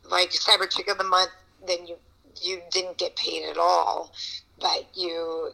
like 0.09 0.31
cyber 0.31 0.69
chick 0.69 0.89
of 0.89 0.97
the 0.97 1.03
month, 1.03 1.31
then 1.67 1.85
you 1.87 1.95
you 2.41 2.61
didn't 2.71 2.97
get 2.97 3.15
paid 3.15 3.49
at 3.49 3.57
all, 3.57 4.13
but 4.59 4.87
you 4.95 5.51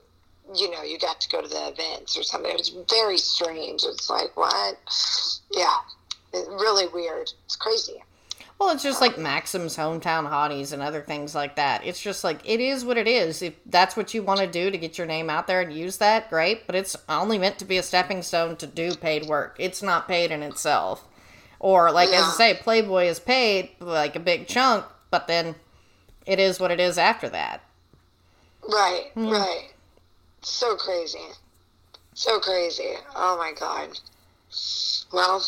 you 0.55 0.71
know 0.71 0.83
you 0.83 0.97
got 0.99 1.19
to 1.21 1.29
go 1.29 1.41
to 1.41 1.47
the 1.47 1.67
events 1.67 2.17
or 2.17 2.23
something. 2.23 2.51
It 2.51 2.57
was 2.57 2.75
very 2.89 3.17
strange. 3.17 3.83
It's 3.83 4.09
like 4.09 4.35
what? 4.35 4.77
Yeah, 5.51 5.77
it's 6.33 6.47
really 6.47 6.87
weird. 6.87 7.31
It's 7.45 7.55
crazy. 7.55 8.03
Well, 8.59 8.71
it's 8.71 8.83
just 8.83 9.01
like 9.01 9.19
Maxim's 9.19 9.77
hometown 9.77 10.27
hotties 10.27 10.73
and 10.73 10.81
other 10.81 11.01
things 11.01 11.35
like 11.35 11.57
that. 11.57 11.85
It's 11.85 12.01
just 12.01 12.23
like 12.23 12.39
it 12.43 12.59
is 12.59 12.83
what 12.83 12.97
it 12.97 13.07
is. 13.07 13.43
If 13.43 13.53
that's 13.67 13.95
what 13.95 14.15
you 14.15 14.23
want 14.23 14.39
to 14.39 14.47
do 14.47 14.71
to 14.71 14.77
get 14.77 14.97
your 14.97 15.05
name 15.05 15.29
out 15.29 15.45
there 15.45 15.61
and 15.61 15.71
use 15.71 15.97
that, 15.97 16.29
great. 16.29 16.65
But 16.65 16.75
it's 16.75 16.95
only 17.07 17.37
meant 17.37 17.59
to 17.59 17.65
be 17.65 17.77
a 17.77 17.83
stepping 17.83 18.23
stone 18.23 18.55
to 18.57 18.67
do 18.67 18.95
paid 18.95 19.27
work. 19.27 19.57
It's 19.59 19.83
not 19.83 20.07
paid 20.07 20.31
in 20.31 20.41
itself. 20.41 21.07
Or 21.59 21.91
like 21.91 22.09
as 22.09 22.23
I 22.23 22.31
say, 22.31 22.53
Playboy 22.55 23.05
is 23.05 23.19
paid 23.19 23.71
like 23.79 24.15
a 24.15 24.19
big 24.19 24.47
chunk, 24.47 24.85
but 25.11 25.27
then 25.27 25.55
it 26.25 26.39
is 26.39 26.59
what 26.59 26.71
it 26.71 26.79
is 26.79 26.97
after 26.97 27.29
that. 27.29 27.61
Right, 28.67 29.11
hmm. 29.13 29.29
right. 29.29 29.69
So 30.41 30.75
crazy. 30.75 31.19
So 32.13 32.39
crazy. 32.39 32.93
Oh 33.15 33.37
my 33.37 33.53
god. 33.57 33.99
Well, 35.13 35.43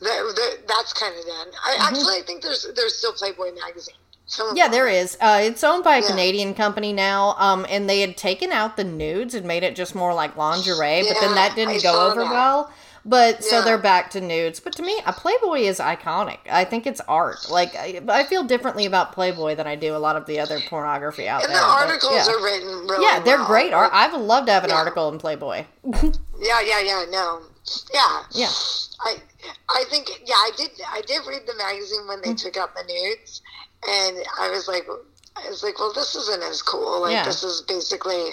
that, 0.00 0.32
that, 0.36 0.58
that's 0.68 0.92
kind 0.92 1.14
of 1.18 1.24
done. 1.26 1.48
I 1.64 1.76
actually 1.80 2.18
I 2.18 2.22
think 2.26 2.42
there's 2.42 2.66
there's 2.76 2.94
still 2.96 3.12
Playboy 3.12 3.52
magazine. 3.54 3.94
Some 4.26 4.54
Yeah, 4.56 4.68
there 4.68 4.88
is. 4.88 5.16
Uh, 5.20 5.40
it's 5.42 5.64
owned 5.64 5.84
by 5.84 5.96
a 5.96 6.00
Yeah. 6.02 6.08
Canadian 6.08 6.52
company 6.54 6.92
now, 6.92 7.34
um, 7.38 7.64
and 7.70 7.88
they 7.88 8.00
had 8.00 8.16
taken 8.16 8.52
out 8.52 8.76
the 8.76 8.84
nudes 8.84 9.34
and 9.34 9.46
made 9.46 9.62
it 9.62 9.74
just 9.74 9.94
more 9.94 10.12
like 10.12 10.36
lingerie, 10.36 11.02
but 11.08 11.16
then 11.20 11.34
that 11.34 11.54
didn't 11.56 11.76
I 11.76 11.80
go 11.80 12.08
over 12.10 12.22
that. 12.24 12.30
well. 12.30 12.70
But 13.06 13.42
so 13.42 13.62
they're 13.62 13.78
back 13.78 14.10
to 14.10 14.20
nudes. 14.20 14.60
But 14.60 14.74
to 14.74 14.82
me, 14.82 15.00
a 15.06 15.14
Playboy 15.14 15.60
is 15.60 15.78
iconic. 15.78 16.40
I 16.50 16.64
think 16.64 16.86
it's 16.86 17.00
art. 17.08 17.48
Like 17.50 17.74
I, 17.74 18.02
I 18.06 18.24
feel 18.24 18.44
differently 18.44 18.84
about 18.84 19.12
Playboy 19.12 19.54
than 19.54 19.66
I 19.66 19.76
do 19.76 19.96
a 19.96 19.98
lot 19.98 20.16
of 20.16 20.26
the 20.26 20.38
other 20.40 20.60
pornography 20.68 21.26
out 21.26 21.42
And 21.44 21.50
there. 21.54 21.58
the 21.60 21.66
but, 21.66 21.86
articles 21.86 22.12
yeah. 22.28 22.34
are 22.34 22.44
written 22.44 22.68
really 22.86 23.06
yeah, 23.06 23.20
they're 23.20 23.38
well. 23.38 23.46
great. 23.46 23.72
Art. 23.72 23.90
I 23.94 24.08
would 24.08 24.20
love 24.20 24.44
to 24.46 24.52
have 24.52 24.64
an 24.64 24.70
Yeah. 24.70 24.76
article 24.76 25.08
in 25.10 25.18
Playboy. 25.18 25.64
Yeah, 26.40 26.60
yeah, 26.60 26.80
yeah. 26.80 27.04
No, 27.10 27.42
yeah, 27.92 28.22
Yeah. 28.32 28.50
I, 29.00 29.16
I 29.70 29.84
think, 29.90 30.08
yeah, 30.26 30.34
I 30.34 30.50
did. 30.56 30.70
I 30.88 31.00
did 31.02 31.22
read 31.28 31.42
the 31.46 31.54
magazine 31.56 32.06
when 32.08 32.20
they 32.22 32.34
took 32.34 32.56
out 32.56 32.74
the 32.74 32.82
nudes, 32.82 33.42
and 33.88 34.16
I 34.40 34.50
was 34.50 34.66
like, 34.68 34.86
I 35.36 35.48
was 35.48 35.62
like, 35.62 35.78
well, 35.78 35.92
this 35.92 36.14
isn't 36.16 36.42
as 36.42 36.62
cool. 36.62 37.02
Like, 37.02 37.12
Yeah. 37.12 37.24
this 37.24 37.42
is 37.44 37.62
basically. 37.62 38.32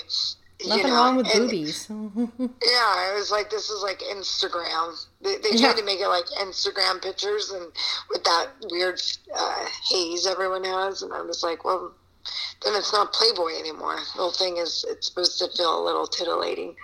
you 0.62 0.84
know, 0.84 0.90
wrong 0.96 1.18
with 1.18 1.28
and- 1.28 1.46
boobies. 1.50 1.88
Yeah, 1.90 2.94
I 2.98 3.14
was 3.16 3.30
like, 3.30 3.50
this 3.52 3.70
is 3.70 3.84
like 3.84 4.00
Instagram. 4.00 4.96
They, 5.22 5.38
they 5.38 5.50
Yeah. 5.52 5.68
tried 5.74 5.78
to 5.78 5.86
make 5.86 6.00
it 6.00 6.08
like 6.08 6.26
Instagram 6.40 7.02
pictures 7.02 7.52
and 7.52 7.66
with 8.10 8.24
that 8.24 8.48
weird 8.72 9.00
uh, 9.36 9.66
haze 9.92 10.26
everyone 10.26 10.64
has, 10.64 11.02
and 11.04 11.14
I 11.14 11.22
was 11.22 11.44
like, 11.44 11.64
well, 11.66 11.92
then 12.64 12.76
it's 12.76 12.92
not 12.94 13.14
Playboy 13.14 13.58
anymore. 13.60 13.96
The 13.98 14.22
whole 14.22 14.32
thing 14.32 14.58
is 14.58 14.86
it's 14.88 15.08
supposed 15.08 15.38
to 15.40 15.48
feel 15.56 15.82
a 15.82 15.86
little 15.86 16.08
titillating. 16.08 16.76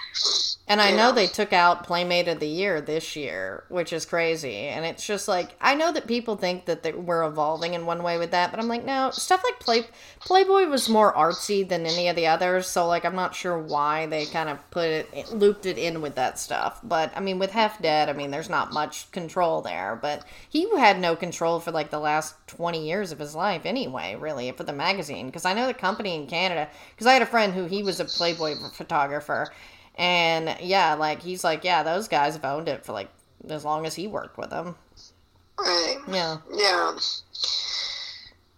And 0.68 0.80
I 0.82 0.92
know 0.92 1.08
Yeah. 1.08 1.12
they 1.12 1.28
took 1.28 1.52
out 1.54 1.84
Playmate 1.84 2.28
of 2.28 2.40
the 2.40 2.48
Year 2.48 2.80
this 2.80 3.16
year, 3.16 3.64
which 3.70 3.92
is 3.92 4.06
crazy. 4.06 4.56
And 4.68 4.86
it's 4.86 5.06
just 5.06 5.28
like 5.28 5.56
I 5.60 5.76
know 5.76 5.92
that 5.92 6.08
people 6.08 6.36
think 6.38 6.66
that 6.66 6.84
they, 6.84 6.92
we're 6.94 7.24
evolving 7.24 7.74
in 7.74 7.86
one 7.86 8.04
way 8.04 8.18
with 8.18 8.32
that, 8.32 8.52
but 8.52 8.60
I'm 8.60 8.68
like, 8.68 8.86
no, 8.86 9.10
stuff 9.12 9.44
like 9.44 9.60
Play 9.60 9.86
Playboy 10.20 10.66
was 10.68 10.88
more 10.88 11.14
artsy 11.14 11.68
than 11.68 11.86
any 11.86 12.08
of 12.08 12.16
the 12.16 12.28
others. 12.28 12.68
So 12.68 12.88
like, 12.88 13.04
I'm 13.04 13.16
not 13.16 13.36
sure 13.36 13.58
why 13.58 14.06
they 14.06 14.26
kind 14.26 14.50
of 14.50 14.60
put 14.72 14.86
it 14.88 15.32
looped 15.32 15.66
it 15.66 15.78
in 15.78 16.02
with 16.02 16.16
that 16.16 16.40
stuff. 16.40 16.80
But 16.84 17.12
I 17.16 17.20
mean, 17.20 17.40
with 17.40 17.52
Hef 17.52 17.82
Dead, 17.82 18.10
I 18.10 18.14
mean, 18.14 18.32
there's 18.32 18.50
not 18.50 18.72
much 18.72 19.12
control 19.12 19.62
there. 19.62 19.98
But 20.02 20.26
he 20.50 20.70
had 20.78 21.00
no 21.00 21.16
control 21.16 21.60
for 21.60 21.72
like 21.72 21.90
the 21.90 22.00
last 22.00 22.36
20 22.48 22.86
years 22.86 23.12
of 23.12 23.20
his 23.20 23.36
life 23.36 23.64
anyway, 23.66 24.16
really, 24.18 24.52
for 24.52 24.64
the 24.64 24.74
magazine. 24.74 25.31
Because 25.32 25.46
I 25.46 25.54
know 25.54 25.68
the 25.68 25.74
company 25.74 26.16
in 26.16 26.28
Canada. 26.28 26.70
Because 26.92 27.08
I 27.08 27.14
had 27.14 27.22
a 27.22 27.28
friend 27.28 27.54
who 27.54 27.66
he 27.66 27.84
was 27.84 28.00
a 28.00 28.06
Playboy 28.06 28.56
photographer. 28.74 29.52
And 29.96 30.56
yeah, 30.62 30.94
like 30.96 31.22
he's 31.22 31.44
like, 31.44 31.64
yeah, 31.64 31.84
those 31.84 32.08
guys 32.08 32.34
have 32.34 32.46
owned 32.46 32.68
it 32.68 32.86
for 32.86 32.94
like 32.94 33.10
as 33.50 33.66
long 33.66 33.86
as 33.86 33.96
he 33.96 34.08
worked 34.08 34.38
with 34.38 34.50
them. 34.50 34.76
Right. 35.60 35.98
Yeah. 36.08 36.38
Yeah. 36.52 36.98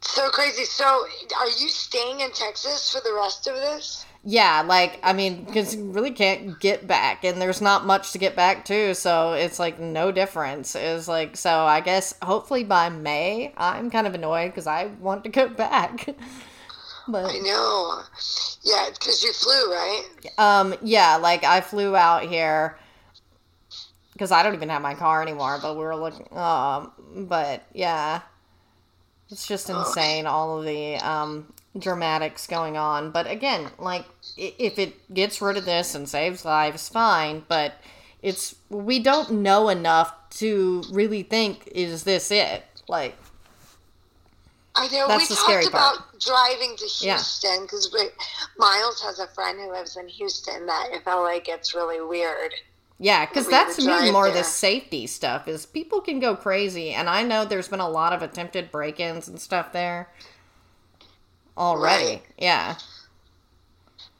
So 0.01 0.29
crazy. 0.29 0.65
So, 0.65 0.85
are 0.85 1.47
you 1.47 1.69
staying 1.69 2.19
in 2.19 2.31
Texas 2.31 2.93
for 2.93 3.01
the 3.01 3.13
rest 3.13 3.47
of 3.47 3.55
this? 3.55 4.05
Yeah, 4.25 4.63
like 4.65 4.99
I 5.03 5.11
mean, 5.11 5.43
because 5.43 5.75
you 5.75 5.91
really 5.91 6.11
can't 6.11 6.57
get 6.59 6.87
back, 6.87 7.25
and 7.25 7.41
there's 7.41 7.61
not 7.61 7.85
much 7.85 8.11
to 8.13 8.17
get 8.17 8.35
back 8.35 8.63
to, 8.65 8.95
so 8.95 9.33
it's 9.33 9.59
like 9.59 9.79
no 9.79 10.11
difference. 10.13 10.75
Is 10.75 11.07
like 11.09 11.35
so. 11.35 11.65
I 11.65 11.81
guess 11.81 12.13
hopefully 12.21 12.63
by 12.63 12.89
May, 12.89 13.53
I'm 13.57 13.89
kind 13.89 14.07
of 14.07 14.13
annoyed 14.13 14.47
because 14.47 14.67
I 14.67 14.85
want 15.01 15.23
to 15.25 15.29
go 15.29 15.47
back. 15.49 16.07
But 17.07 17.25
I 17.25 17.37
know. 17.39 18.01
Yeah, 18.63 18.89
because 18.91 19.23
you 19.23 19.33
flew, 19.33 19.71
right? 19.71 20.03
um, 20.37 20.75
yeah, 20.81 21.17
like 21.17 21.43
I 21.43 21.61
flew 21.61 21.95
out 21.95 22.23
here 22.23 22.77
because 24.13 24.31
I 24.31 24.43
don't 24.43 24.53
even 24.53 24.69
have 24.69 24.81
my 24.81 24.93
car 24.93 25.21
anymore. 25.21 25.59
But 25.61 25.75
we 25.75 25.83
were 25.83 25.95
looking. 25.95 26.27
Um, 26.37 26.91
but 27.27 27.63
yeah, 27.73 28.21
it's 29.29 29.47
just 29.47 29.69
insane 29.69 30.25
all 30.25 30.59
of 30.59 30.65
the 30.65 30.95
um 30.97 31.53
dramatics 31.77 32.47
going 32.47 32.77
on. 32.77 33.11
But 33.11 33.29
again, 33.29 33.69
like 33.77 34.05
if 34.37 34.79
it 34.79 35.13
gets 35.13 35.41
rid 35.41 35.57
of 35.57 35.65
this 35.65 35.95
and 35.95 36.07
saves 36.07 36.45
lives, 36.45 36.87
fine. 36.89 37.43
But 37.47 37.73
it's 38.21 38.55
we 38.69 38.99
don't 38.99 39.41
know 39.41 39.69
enough 39.69 40.13
to 40.37 40.83
really 40.91 41.23
think 41.23 41.67
is 41.67 42.03
this 42.03 42.31
it? 42.31 42.63
Like 42.87 43.17
I 44.75 44.87
know. 44.87 45.07
That's 45.07 45.29
we 45.29 45.35
talked 45.35 45.47
part. 45.47 45.67
about 45.67 46.19
driving 46.19 46.75
to 46.77 46.85
Houston 46.85 47.63
because 47.63 47.93
Miles 48.57 49.01
has 49.03 49.19
a 49.19 49.27
friend 49.27 49.59
who 49.59 49.71
lives 49.71 49.97
in 49.97 50.07
Houston. 50.07 50.65
That 50.65 50.89
if 50.91 51.05
LA 51.05 51.39
gets 51.39 51.75
really 51.75 52.01
weird, 52.01 52.53
Yeah, 52.97 53.25
because 53.25 53.45
we 53.47 53.51
that's 53.51 53.75
to 53.77 53.85
me 53.85 54.11
more 54.11 54.25
there. 54.29 54.37
the 54.39 54.43
safety 54.43 55.05
stuff. 55.07 55.47
Is 55.47 55.65
people 55.65 56.01
can 56.01 56.19
go 56.19 56.35
crazy, 56.35 56.91
and 56.91 57.09
I 57.09 57.23
know 57.23 57.45
there's 57.45 57.67
been 57.67 57.79
a 57.81 57.89
lot 57.89 58.13
of 58.13 58.21
attempted 58.23 58.71
break-ins 58.71 59.27
and 59.27 59.39
stuff 59.39 59.71
there 59.73 60.09
already. 61.57 62.05
Right. 62.05 62.23
Yeah, 62.37 62.75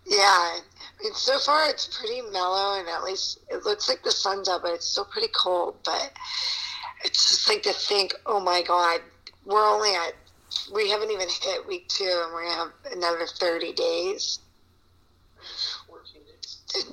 yeah. 0.06 0.20
I 0.22 0.62
mean, 1.04 1.14
so 1.16 1.40
far 1.40 1.70
it's 1.70 1.88
pretty 1.98 2.22
mellow, 2.32 2.80
and 2.80 2.88
at 2.90 3.04
least 3.04 3.40
it 3.50 3.66
looks 3.66 3.90
like 3.90 4.04
the 4.04 4.12
sun's 4.12 4.48
up, 4.48 4.62
but 4.64 4.74
it's 4.74 4.86
still 4.88 5.06
pretty 5.06 5.30
cold. 5.36 5.76
But 5.84 6.12
it's 7.04 7.30
just 7.30 7.50
like 7.50 7.64
to 7.64 7.74
think, 7.74 8.14
oh 8.26 8.40
my 8.40 8.62
god, 8.62 9.02
we're 9.46 9.66
only 9.68 9.94
at 9.96 10.14
we 10.74 10.90
haven't 10.90 11.12
even 11.12 11.28
hit 11.30 11.68
week 11.68 11.88
two, 11.90 12.04
and 12.24 12.34
we're 12.34 12.44
gonna 12.44 12.56
have 12.56 12.94
another 12.94 13.26
thirty 13.28 13.74
days. 13.74 14.40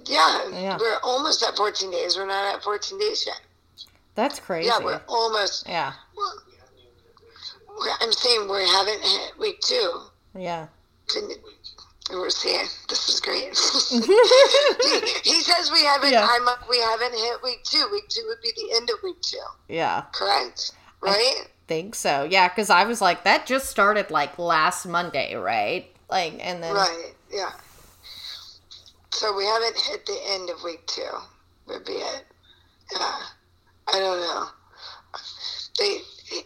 Yeah, 0.05 0.49
Yeah. 0.51 0.77
we're 0.79 0.99
almost 1.03 1.43
at 1.43 1.57
14 1.57 1.91
days. 1.91 2.17
We're 2.17 2.27
not 2.27 2.55
at 2.55 2.63
14 2.63 2.99
days 2.99 3.25
yet. 3.27 3.41
that's 4.15 4.39
crazy. 4.41 4.67
Yeah, 4.69 4.79
we're 4.85 5.01
almost. 5.09 5.67
yeah, 5.67 5.95
Well, 6.15 6.35
we're- 7.79 7.95
I'm 8.01 8.13
saying 8.13 8.47
we 8.51 8.69
haven't 8.69 9.01
hit 9.03 9.39
week 9.39 9.61
two. 9.61 10.03
yeah. 10.37 10.67
Couldn't- 11.07 11.41
We're 12.11 12.29
seeing 12.29 12.67
this 12.89 13.09
is 13.09 13.21
great. 13.21 13.57
he, 13.57 14.01
he 15.31 15.41
says 15.43 15.71
we 15.73 15.83
haven't. 15.85 16.13
Yeah. 16.13 16.27
I'm, 16.29 16.47
we 16.69 16.79
haven't 16.81 17.15
hit 17.15 17.43
week 17.43 17.63
two. 17.65 17.89
Week 17.93 18.09
two 18.09 18.25
would 18.27 18.41
be 18.43 18.53
the 18.57 18.75
end 18.77 18.91
of 18.91 18.97
week 19.03 19.21
two. 19.23 19.39
yeah. 19.69 20.03
Correct. 20.13 20.73
Right. 21.01 21.47
Think 21.71 21.95
so. 21.95 22.27
Yeah, 22.29 22.49
because 22.49 22.68
I 22.68 22.83
was 22.83 23.01
like, 23.01 23.23
that 23.23 23.47
just 23.47 23.71
started 23.71 24.11
like 24.11 24.41
last 24.41 24.87
Monday, 24.87 25.37
right? 25.37 25.87
Like, 26.09 26.35
and 26.45 26.61
then 26.61 26.75
Right. 26.75 27.12
Yeah. 27.31 27.53
So 29.12 29.33
we 29.37 29.45
haven't 29.45 29.79
hit 29.79 30.05
the 30.05 30.18
end 30.31 30.51
of 30.51 30.64
week 30.64 30.85
two. 30.89 31.07
Would 31.68 31.85
be 31.85 31.93
it. 31.93 32.25
Yeah. 32.93 33.21
I 33.87 33.99
don't 34.01 34.18
know. 34.21 34.47
They. 35.79 35.99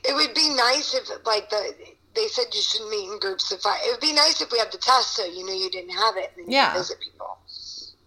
It 0.07 0.15
would 0.15 0.35
be 0.35 0.51
nice 0.55 0.95
if 0.95 1.09
like 1.25 1.49
the 1.49 1.73
they 2.15 2.27
said 2.27 2.45
you 2.53 2.61
shouldn't 2.61 2.91
meet 2.91 3.11
in 3.11 3.19
groups 3.19 3.51
of 3.51 3.63
five. 3.63 3.79
It 3.83 3.93
would 3.93 4.01
be 4.01 4.13
nice 4.13 4.43
if 4.43 4.53
we 4.53 4.59
had 4.59 4.73
the 4.73 4.79
test 4.79 5.17
so 5.17 5.25
you 5.25 5.43
knew 5.47 5.55
you 5.55 5.71
didn't 5.71 5.97
have 5.97 6.19
it 6.19 6.33
and 6.37 6.45
then 6.45 6.53
Yeah. 6.53 6.73
you 6.75 6.81
visit 6.81 6.99
people. 7.01 7.39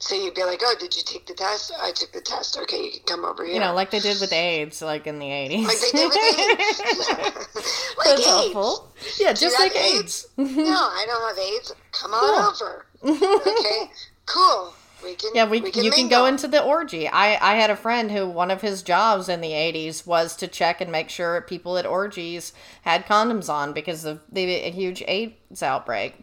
So 0.07 0.15
you'd 0.15 0.35
be 0.35 0.43
like, 0.45 0.61
oh, 0.63 0.73
did 0.79 0.95
you 0.95 1.03
take 1.05 1.25
the 1.25 1.33
test? 1.33 1.73
I 1.81 1.91
took 1.91 2.13
the 2.13 2.21
test. 2.21 2.57
Okay, 2.57 2.81
you 2.81 2.91
can 2.91 3.01
come 3.05 3.25
over 3.25 3.43
here. 3.43 3.55
You 3.55 3.59
know, 3.59 3.73
like 3.73 3.91
they 3.91 3.99
did 3.99 4.21
with 4.21 4.31
AIDS, 4.31 4.81
like 4.81 5.05
in 5.05 5.19
the 5.19 5.25
80s. 5.25 5.65
Like 5.65 5.79
they 5.81 5.91
did 5.91 6.07
with 6.07 6.17
AIDS. 6.49 6.79
like 7.97 8.07
That's 8.07 8.19
AIDS. 8.21 8.55
awful. 8.55 8.93
Yeah, 9.19 9.33
just 9.33 9.59
like 9.59 9.75
AIDS. 9.75 10.27
no, 10.37 10.45
I 10.45 11.03
don't 11.05 11.27
have 11.27 11.37
AIDS. 11.37 11.73
Come 11.91 12.13
on 12.13 12.53
over. 12.53 12.85
Okay, 13.03 13.91
cool. 14.25 14.73
We 15.03 15.15
can. 15.15 15.31
Yeah, 15.35 15.49
we, 15.49 15.59
can 15.59 15.83
you 15.83 15.91
can 15.91 16.07
go 16.07 16.25
into 16.25 16.47
the 16.47 16.63
orgy. 16.63 17.09
I, 17.09 17.35
I 17.51 17.55
had 17.55 17.69
a 17.69 17.75
friend 17.75 18.09
who 18.09 18.29
one 18.29 18.49
of 18.49 18.61
his 18.61 18.83
jobs 18.83 19.27
in 19.27 19.41
the 19.41 19.51
80s 19.51 20.07
was 20.07 20.37
to 20.37 20.47
check 20.47 20.79
and 20.79 20.89
make 20.89 21.09
sure 21.09 21.41
people 21.41 21.77
at 21.77 21.85
orgies 21.85 22.53
had 22.83 23.05
condoms 23.05 23.49
on 23.49 23.73
because 23.73 24.05
of 24.05 24.21
the 24.31 24.43
a 24.43 24.71
huge 24.71 25.03
AIDS 25.05 25.61
outbreak. 25.61 26.15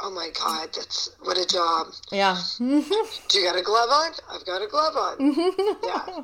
Oh 0.00 0.10
my 0.10 0.30
god, 0.38 0.68
that's 0.74 1.10
what 1.22 1.36
a 1.36 1.46
job. 1.46 1.88
Yeah. 2.12 2.40
Do 2.58 2.64
you 3.38 3.44
got 3.44 3.56
a 3.56 3.62
glove 3.62 3.90
on? 3.90 4.12
I've 4.30 4.46
got 4.46 4.62
a 4.62 4.66
glove 4.68 4.96
on. 4.96 5.34
yeah, 5.82 6.22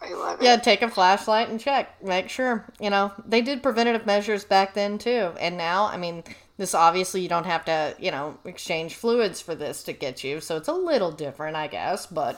I 0.00 0.12
love 0.12 0.40
it. 0.40 0.44
Yeah, 0.44 0.56
take 0.56 0.82
a 0.82 0.90
flashlight 0.90 1.48
and 1.48 1.58
check. 1.58 2.02
Make 2.04 2.28
sure. 2.28 2.66
You 2.78 2.90
know, 2.90 3.12
they 3.26 3.40
did 3.40 3.62
preventative 3.62 4.04
measures 4.04 4.44
back 4.44 4.74
then 4.74 4.98
too. 4.98 5.32
And 5.40 5.56
now, 5.56 5.86
I 5.86 5.96
mean, 5.96 6.24
this 6.58 6.74
obviously 6.74 7.22
you 7.22 7.28
don't 7.28 7.46
have 7.46 7.64
to, 7.64 7.94
you 7.98 8.10
know, 8.10 8.36
exchange 8.44 8.96
fluids 8.96 9.40
for 9.40 9.54
this 9.54 9.82
to 9.84 9.92
get 9.94 10.22
you. 10.22 10.40
So 10.40 10.56
it's 10.58 10.68
a 10.68 10.72
little 10.74 11.10
different, 11.10 11.56
I 11.56 11.68
guess, 11.68 12.04
but 12.06 12.36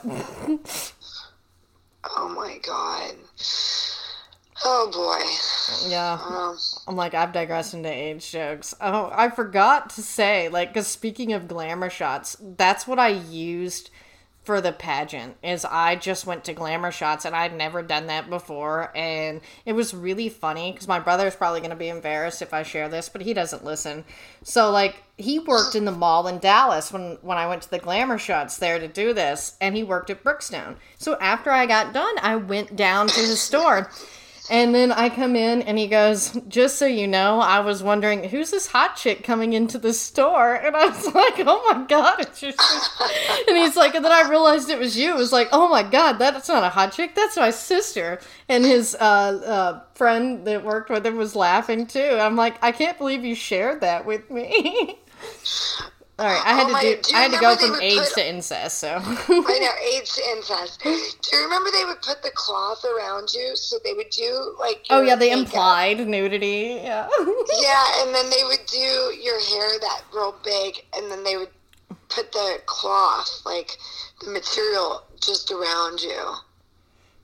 Oh 2.09 2.29
my 2.29 2.57
god. 2.65 3.15
Oh 4.63 4.89
boy. 4.93 5.89
yeah. 5.89 6.17
Um, 6.23 6.57
I'm 6.87 6.95
like, 6.95 7.13
I've 7.13 7.33
digressed 7.33 7.73
into 7.73 7.91
age 7.91 8.31
jokes. 8.31 8.73
Oh, 8.79 9.11
I 9.13 9.29
forgot 9.29 9.89
to 9.91 10.01
say, 10.01 10.47
like, 10.47 10.69
because 10.69 10.87
speaking 10.87 11.33
of 11.33 11.47
glamour 11.47 11.89
shots, 11.89 12.37
that's 12.39 12.87
what 12.87 12.97
I 12.97 13.09
used 13.09 13.89
for 14.43 14.61
the 14.61 14.71
pageant. 14.71 15.35
Is 15.43 15.65
I 15.65 15.97
just 15.97 16.25
went 16.25 16.45
to 16.45 16.53
glamour 16.53 16.89
shots, 16.89 17.25
and 17.25 17.35
I'd 17.35 17.53
never 17.53 17.83
done 17.83 18.07
that 18.07 18.29
before, 18.29 18.93
and 18.95 19.41
it 19.65 19.73
was 19.73 19.93
really 19.93 20.29
funny 20.29 20.71
because 20.71 20.87
my 20.87 21.01
brother's 21.01 21.35
probably 21.35 21.59
gonna 21.59 21.75
be 21.75 21.89
embarrassed 21.89 22.41
if 22.41 22.53
I 22.53 22.63
share 22.63 22.87
this, 22.87 23.09
but 23.09 23.21
he 23.21 23.33
doesn't 23.33 23.65
listen. 23.65 24.05
So, 24.43 24.71
like, 24.71 25.03
he 25.17 25.39
worked 25.39 25.75
in 25.75 25.83
the 25.83 25.91
mall 25.91 26.29
in 26.29 26.39
Dallas 26.39 26.93
when 26.93 27.17
when 27.21 27.37
I 27.37 27.47
went 27.47 27.63
to 27.63 27.69
the 27.69 27.79
glamour 27.79 28.17
shots 28.17 28.57
there 28.57 28.79
to 28.79 28.87
do 28.87 29.13
this, 29.13 29.57
and 29.59 29.75
he 29.75 29.83
worked 29.83 30.09
at 30.09 30.23
Brookstone. 30.23 30.77
So 30.97 31.17
after 31.19 31.51
I 31.51 31.65
got 31.65 31.93
done, 31.93 32.15
I 32.21 32.37
went 32.37 32.77
down 32.77 33.07
to 33.07 33.19
his 33.19 33.41
store. 33.41 33.91
And 34.49 34.73
then 34.73 34.91
I 34.91 35.09
come 35.09 35.35
in 35.35 35.61
and 35.63 35.77
he 35.77 35.87
goes, 35.87 36.39
Just 36.47 36.77
so 36.77 36.85
you 36.85 37.07
know, 37.07 37.39
I 37.39 37.59
was 37.59 37.83
wondering, 37.83 38.29
who's 38.29 38.51
this 38.51 38.67
hot 38.67 38.95
chick 38.95 39.23
coming 39.23 39.53
into 39.53 39.77
the 39.77 39.93
store? 39.93 40.55
And 40.55 40.75
I 40.75 40.85
was 40.85 41.05
like, 41.13 41.33
Oh 41.39 41.69
my 41.71 41.85
God, 41.85 42.21
it's 42.21 42.41
your 42.41 42.53
sister. 42.53 43.05
And 43.47 43.57
he's 43.57 43.75
like, 43.75 43.95
And 43.95 44.05
then 44.05 44.11
I 44.11 44.29
realized 44.29 44.69
it 44.69 44.79
was 44.79 44.97
you. 44.97 45.11
It 45.11 45.17
was 45.17 45.33
like, 45.33 45.49
Oh 45.51 45.67
my 45.67 45.83
God, 45.83 46.13
that's 46.13 46.47
not 46.47 46.63
a 46.63 46.69
hot 46.69 46.93
chick, 46.93 47.13
that's 47.15 47.35
my 47.37 47.51
sister. 47.51 48.19
And 48.47 48.63
his 48.63 48.95
uh, 48.95 49.03
uh, 49.03 49.81
friend 49.95 50.45
that 50.47 50.63
worked 50.63 50.89
with 50.89 51.05
him 51.05 51.17
was 51.17 51.35
laughing 51.35 51.85
too. 51.85 52.17
I'm 52.19 52.35
like, 52.35 52.55
I 52.63 52.71
can't 52.71 52.97
believe 52.97 53.25
you 53.25 53.35
shared 53.35 53.81
that 53.81 54.05
with 54.05 54.29
me. 54.31 54.99
All 56.19 56.25
right, 56.25 56.41
I 56.45 56.53
had 56.55 56.63
Oh 56.63 56.67
to 56.67 56.73
my- 56.73 56.81
do. 56.81 56.97
do 57.01 57.15
I 57.15 57.19
had 57.21 57.31
to 57.31 57.37
go 57.39 57.55
from 57.55 57.79
AIDS 57.81 58.09
put- 58.09 58.13
to 58.15 58.27
incest. 58.27 58.79
So 58.79 58.89
I 58.89 59.59
know 59.59 59.71
AIDS 59.93 60.15
to 60.15 60.23
incest. 60.31 60.81
Do 60.81 60.89
you 60.89 61.43
remember 61.43 61.69
they 61.71 61.85
would 61.85 62.01
put 62.01 62.23
the 62.23 62.31
cloth 62.33 62.83
around 62.85 63.31
you, 63.33 63.55
so 63.55 63.77
they 63.83 63.93
would 63.93 64.09
do 64.09 64.55
like? 64.59 64.85
oh 64.89 65.01
yeah, 65.01 65.15
they 65.15 65.29
makeup. 65.29 65.45
implied 65.45 66.07
nudity. 66.07 66.79
Yeah. 66.83 67.07
Yeah, 67.59 68.01
and 68.03 68.13
then 68.15 68.29
they 68.29 68.43
would 68.43 68.65
do 68.67 69.13
your 69.21 69.39
hair 69.39 69.79
that 69.79 70.01
real 70.13 70.35
big, 70.43 70.83
and 70.95 71.11
then 71.11 71.23
they 71.23 71.37
would 71.37 71.49
put 72.09 72.31
the 72.31 72.61
cloth, 72.65 73.41
like 73.45 73.77
the 74.23 74.29
material, 74.31 75.03
just 75.21 75.51
around 75.51 76.01
you, 76.01 76.33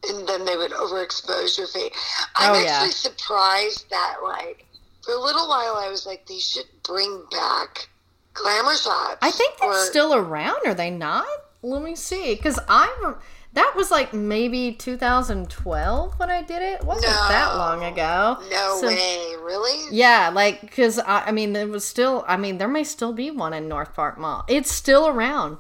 and 0.09 0.27
then 0.27 0.45
they 0.45 0.55
would 0.57 0.71
overexpose 0.71 1.57
your 1.57 1.67
face. 1.67 1.91
I'm 2.35 2.55
Oh, 2.55 2.59
yeah. 2.59 2.71
actually 2.73 2.91
surprised 2.91 3.89
that, 3.89 4.17
like, 4.23 4.65
for 5.01 5.13
a 5.13 5.19
little 5.19 5.47
while, 5.47 5.75
I 5.77 5.89
was 5.89 6.05
like, 6.05 6.25
they 6.27 6.39
should 6.39 6.65
bring 6.83 7.23
back 7.31 7.87
glamour 8.33 8.75
shots. 8.75 9.17
I 9.21 9.31
think 9.31 9.57
they're 9.59 9.69
or- 9.69 9.85
still 9.85 10.13
around. 10.13 10.59
Are 10.65 10.73
they 10.73 10.89
not? 10.89 11.25
Let 11.61 11.81
me 11.81 11.95
see. 11.95 12.35
Because 12.35 12.59
I 12.67 12.93
rem- 13.03 13.17
that 13.53 13.73
was 13.75 13.89
like 13.91 14.13
maybe 14.13 14.73
2012 14.73 16.19
when 16.19 16.29
I 16.29 16.41
did 16.41 16.61
it. 16.61 16.81
It 16.81 16.83
wasn't 16.85 17.13
that 17.13 17.55
long 17.55 17.83
ago. 17.83 18.37
No 18.49 18.77
So- 18.81 18.87
way, 18.87 19.35
really? 19.41 19.95
Yeah, 19.95 20.29
like 20.33 20.61
because 20.61 20.99
I, 20.99 21.25
I 21.27 21.31
mean, 21.31 21.55
it 21.55 21.69
was 21.69 21.85
still. 21.85 22.25
I 22.27 22.35
mean, 22.37 22.57
there 22.57 22.67
may 22.67 22.83
still 22.83 23.13
be 23.13 23.31
one 23.31 23.53
in 23.53 23.67
North 23.67 23.93
Park 23.93 24.17
Mall. 24.17 24.43
It's 24.47 24.71
still 24.71 25.07
around. 25.07 25.57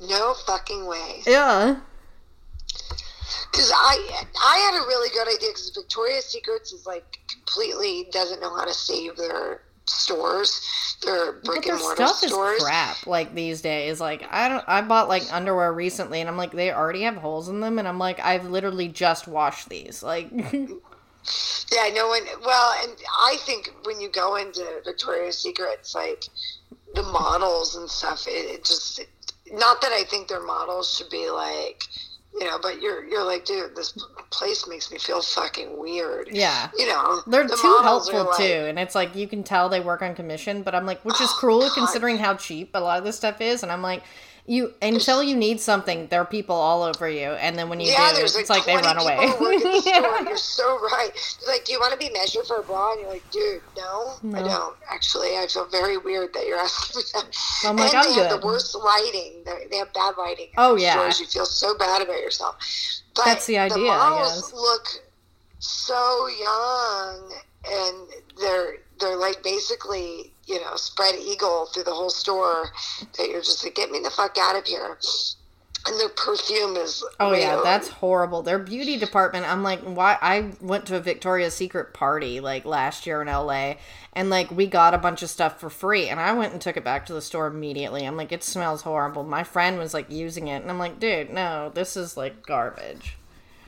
No 0.00 0.34
fucking 0.46 0.86
way. 0.86 1.22
Yeah. 1.26 1.76
Because 3.50 3.70
I 3.74 4.24
I 4.44 4.58
had 4.70 4.82
a 4.82 4.86
really 4.86 5.08
good 5.10 5.28
idea 5.28 5.48
because 5.50 5.70
Victoria's 5.70 6.26
Secrets 6.26 6.72
is 6.72 6.84
like 6.86 7.18
completely 7.30 8.08
doesn't 8.10 8.40
know 8.40 8.54
how 8.54 8.64
to 8.64 8.74
save 8.74 9.16
their 9.16 9.62
stores, 9.86 10.60
their 11.04 11.32
But 11.32 11.44
brick 11.44 11.64
their 11.64 11.74
and 11.74 11.82
mortar 11.82 12.06
stuff 12.06 12.16
stores. 12.30 12.58
is 12.58 12.64
crap. 12.64 13.06
Like 13.06 13.34
these 13.34 13.60
days, 13.62 14.00
like 14.00 14.24
I 14.30 14.48
don't. 14.48 14.64
I 14.66 14.82
bought 14.82 15.08
like 15.08 15.22
underwear 15.32 15.72
recently, 15.72 16.20
and 16.20 16.28
I'm 16.28 16.36
like, 16.36 16.52
they 16.52 16.72
already 16.72 17.02
have 17.02 17.16
holes 17.16 17.48
in 17.48 17.60
them, 17.60 17.78
and 17.78 17.86
I'm 17.88 17.98
like, 17.98 18.20
I've 18.20 18.46
literally 18.46 18.88
just 18.88 19.26
washed 19.28 19.68
these. 19.68 20.02
Like, 20.02 20.30
Yeah, 21.72 21.88
no 21.94 22.08
one. 22.08 22.22
Well, 22.44 22.74
and 22.82 22.92
I 23.20 23.36
think 23.40 23.72
when 23.84 24.00
you 24.00 24.08
go 24.10 24.36
into 24.36 24.64
Victoria's 24.84 25.38
Secrets, 25.38 25.94
like 25.94 26.24
the 26.94 27.02
models 27.02 27.74
and 27.76 27.90
stuff, 27.90 28.26
it, 28.28 28.30
it 28.30 28.64
just 28.64 29.00
not 29.52 29.80
that 29.80 29.92
I 29.92 30.04
think 30.04 30.28
their 30.28 30.42
models 30.44 30.94
should 30.96 31.10
be 31.10 31.28
like. 31.30 31.82
You 32.38 32.44
know, 32.46 32.58
but 32.60 32.82
you're 32.82 33.04
you're 33.06 33.24
like, 33.24 33.44
dude, 33.46 33.74
this 33.74 33.92
place 34.30 34.66
makes 34.68 34.90
me 34.92 34.98
feel 34.98 35.22
fucking 35.22 35.78
weird. 35.78 36.28
yeah. 36.30 36.68
You 36.76 36.86
know, 36.86 37.22
They're 37.26 37.46
the 37.48 37.56
too 37.56 37.78
helpful 37.82 38.24
like- 38.26 38.36
too, 38.36 38.42
and 38.68 38.78
it's 38.78 38.94
like 38.94 39.14
you 39.16 39.26
can 39.26 39.42
tell 39.42 39.68
they 39.70 39.80
work 39.80 40.02
on 40.02 40.14
commission. 40.14 40.62
But 40.62 40.74
I'm 40.74 40.84
like, 40.84 41.02
which 41.04 41.20
is 41.20 41.30
Oh, 41.32 41.36
cruel 41.38 41.60
God. 41.60 41.72
considering 41.74 42.18
how 42.18 42.34
cheap 42.34 42.70
a 42.74 42.78
lot 42.80 42.98
of 42.98 43.04
this 43.04 43.16
stuff 43.16 43.40
is. 43.40 43.62
And 43.62 43.72
I'm 43.72 43.80
like, 43.82 44.02
you 44.48 44.72
until 44.80 45.22
you 45.22 45.34
need 45.36 45.60
something, 45.60 46.06
there 46.08 46.20
are 46.20 46.24
people 46.26 46.54
all 46.54 46.82
over 46.82 47.08
you, 47.08 47.30
and 47.30 47.58
then 47.58 47.68
when 47.68 47.80
you 47.80 47.90
Yeah, 47.90 48.10
do, 48.10 48.16
there's 48.18 48.34
like, 48.34 48.40
it's 48.42 48.50
like 48.50 48.64
they 48.64 48.76
run 48.76 48.98
away. 48.98 49.16
who 49.36 49.44
work 49.44 49.54
at 49.56 49.62
the 49.62 49.80
store. 49.80 49.92
Yeah. 49.92 50.22
You're 50.28 50.36
so 50.36 50.78
right. 50.80 51.10
They're 51.44 51.54
like, 51.54 51.64
do 51.64 51.72
you 51.72 51.80
want 51.80 51.92
to 51.92 51.98
be 51.98 52.10
measured 52.12 52.46
for 52.46 52.58
a 52.58 52.62
bra? 52.62 52.92
And 52.92 53.00
you're 53.00 53.10
like, 53.10 53.28
dude, 53.30 53.60
no, 53.76 54.14
I 54.34 54.42
don't. 54.42 54.76
Actually, 54.90 55.36
I 55.36 55.46
feel 55.52 55.66
very 55.66 55.98
weird 55.98 56.32
that 56.34 56.46
you're 56.46 56.58
asking 56.58 57.00
me 57.00 57.04
that. 57.14 57.36
I'm 57.64 57.76
like, 57.76 57.88
and 57.92 57.98
I'm 57.98 58.08
they 58.08 58.20
have 58.20 58.30
good. 58.30 58.40
the 58.42 58.46
worst 58.46 58.74
lighting. 58.76 59.42
They 59.44 59.66
they 59.70 59.76
have 59.78 59.92
bad 59.92 60.14
lighting. 60.16 60.48
Oh, 60.56 60.76
yeah. 60.76 60.92
stores. 60.92 61.20
You 61.20 61.26
feel 61.26 61.46
so 61.46 61.76
bad 61.76 62.02
about 62.02 62.20
yourself. 62.20 62.56
But 63.14 63.24
That's 63.24 63.46
the 63.46 63.58
idea, 63.58 63.78
The 63.84 63.90
I 63.90 64.10
models 64.10 64.52
look 64.52 64.86
so 65.58 66.28
young, 66.28 67.32
and 67.70 68.08
they're 68.40 68.76
they're 69.00 69.16
like 69.16 69.42
basically 69.42 70.32
you 70.46 70.60
know 70.60 70.76
spread 70.76 71.14
eagle 71.16 71.66
through 71.66 71.84
the 71.84 71.94
whole 71.94 72.10
store. 72.10 72.70
That 73.18 73.28
you're 73.28 73.42
just 73.42 73.64
like, 73.64 73.74
get 73.74 73.90
me 73.90 74.00
the 74.02 74.10
fuck 74.10 74.36
out 74.38 74.56
of 74.56 74.66
here. 74.66 74.98
And 75.88 76.00
their 76.00 76.08
perfume 76.08 76.76
is 76.76 77.04
Oh 77.20 77.30
way 77.30 77.42
yeah, 77.42 77.60
that's 77.62 77.88
horrible. 77.88 78.42
Their 78.42 78.58
beauty 78.58 78.98
department. 78.98 79.46
I'm 79.46 79.62
like, 79.62 79.80
why? 79.80 80.18
I 80.20 80.50
went 80.60 80.86
to 80.86 80.96
a 80.96 81.00
Victoria's 81.00 81.54
Secret 81.54 81.94
party 81.94 82.40
like 82.40 82.64
last 82.64 83.06
year 83.06 83.22
in 83.22 83.28
LA, 83.28 83.74
and 84.12 84.28
like 84.28 84.50
we 84.50 84.66
got 84.66 84.94
a 84.94 84.98
bunch 84.98 85.22
of 85.22 85.30
stuff 85.30 85.60
for 85.60 85.70
free, 85.70 86.08
and 86.08 86.18
I 86.18 86.32
went 86.32 86.52
and 86.52 86.60
took 86.60 86.76
it 86.76 86.82
back 86.82 87.06
to 87.06 87.12
the 87.12 87.22
store 87.22 87.46
immediately. 87.46 88.04
I'm 88.04 88.16
like, 88.16 88.32
it 88.32 88.42
smells 88.42 88.82
horrible. 88.82 89.22
My 89.22 89.44
friend 89.44 89.78
was 89.78 89.94
like 89.94 90.10
using 90.10 90.48
it, 90.48 90.60
and 90.62 90.70
I'm 90.70 90.78
like, 90.78 90.98
dude, 90.98 91.30
no, 91.30 91.70
this 91.72 91.96
is 91.96 92.16
like 92.16 92.44
garbage. 92.44 93.16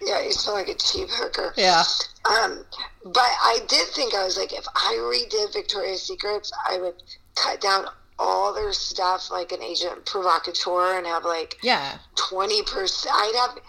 Yeah, 0.03 0.23
you 0.23 0.33
smell 0.33 0.55
like 0.57 0.69
a 0.69 0.75
cheap 0.75 1.09
hooker. 1.11 1.53
Yeah. 1.57 1.83
Um, 2.25 2.65
but 3.05 3.17
I 3.17 3.61
did 3.69 3.89
think 3.89 4.15
I 4.15 4.25
was 4.25 4.37
like, 4.37 4.53
if 4.53 4.67
I 4.75 4.95
redid 4.99 5.53
Victoria's 5.53 6.03
Secrets, 6.03 6.53
I 6.69 6.79
would 6.79 7.03
cut 7.35 7.61
down 7.61 7.87
all 8.19 8.53
their 8.53 8.73
stuff 8.73 9.31
like 9.31 9.53
an 9.53 9.63
agent 9.63 10.05
provocateur 10.05 10.99
and 10.99 11.07
have 11.07 11.25
like 11.25 11.57
Yeah, 11.63 11.99
twenty 12.17 12.63
percent. 12.63 13.15
I'd 13.17 13.49
have 13.49 13.63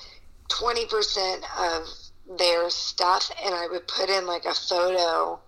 twenty 0.49 0.85
percent 0.87 1.43
of 1.59 1.87
their 2.37 2.69
stuff, 2.69 3.31
and 3.43 3.53
I 3.53 3.67
would 3.67 3.87
put 3.87 4.09
in 4.09 4.25
like 4.25 4.45
a 4.45 4.53
photo 4.53 5.39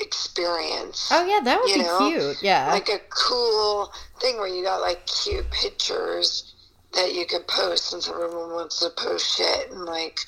experience. 0.00 1.08
Oh 1.12 1.24
yeah, 1.24 1.40
that 1.44 1.60
would 1.60 1.72
be 1.72 1.82
know, 1.82 2.10
cute. 2.10 2.42
Yeah. 2.42 2.68
like 2.72 2.88
a 2.88 3.00
cool 3.08 3.92
thing 4.20 4.36
where 4.36 4.48
you 4.48 4.64
got 4.64 4.80
like 4.80 5.06
cute 5.06 5.50
pictures 5.50 6.51
that 6.94 7.14
you 7.14 7.24
could 7.26 7.46
post 7.46 7.90
since 7.90 8.08
everyone 8.08 8.52
wants 8.52 8.80
to 8.80 8.90
post 8.90 9.36
shit 9.36 9.70
and 9.70 9.84
like 9.84 10.18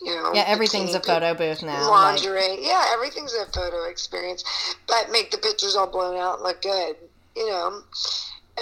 you 0.00 0.14
know 0.14 0.32
yeah, 0.34 0.44
everything's 0.46 0.94
a 0.94 1.00
photo 1.00 1.34
booth 1.34 1.62
now. 1.62 1.90
like- 1.90 2.22
yeah 2.60 2.90
everything's 2.92 3.34
a 3.34 3.46
photo 3.46 3.84
experience 3.88 4.44
but 4.86 5.10
make 5.10 5.30
the 5.30 5.38
pictures 5.38 5.76
all 5.76 5.86
blown 5.86 6.16
out 6.16 6.36
and 6.36 6.42
look 6.44 6.60
good 6.62 6.96
you 7.36 7.46
know 7.46 7.80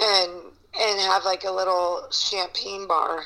and 0.02 0.32
and 0.78 1.00
have 1.00 1.24
like 1.24 1.44
a 1.44 1.50
little 1.50 2.06
champagne 2.10 2.86
bar 2.86 3.24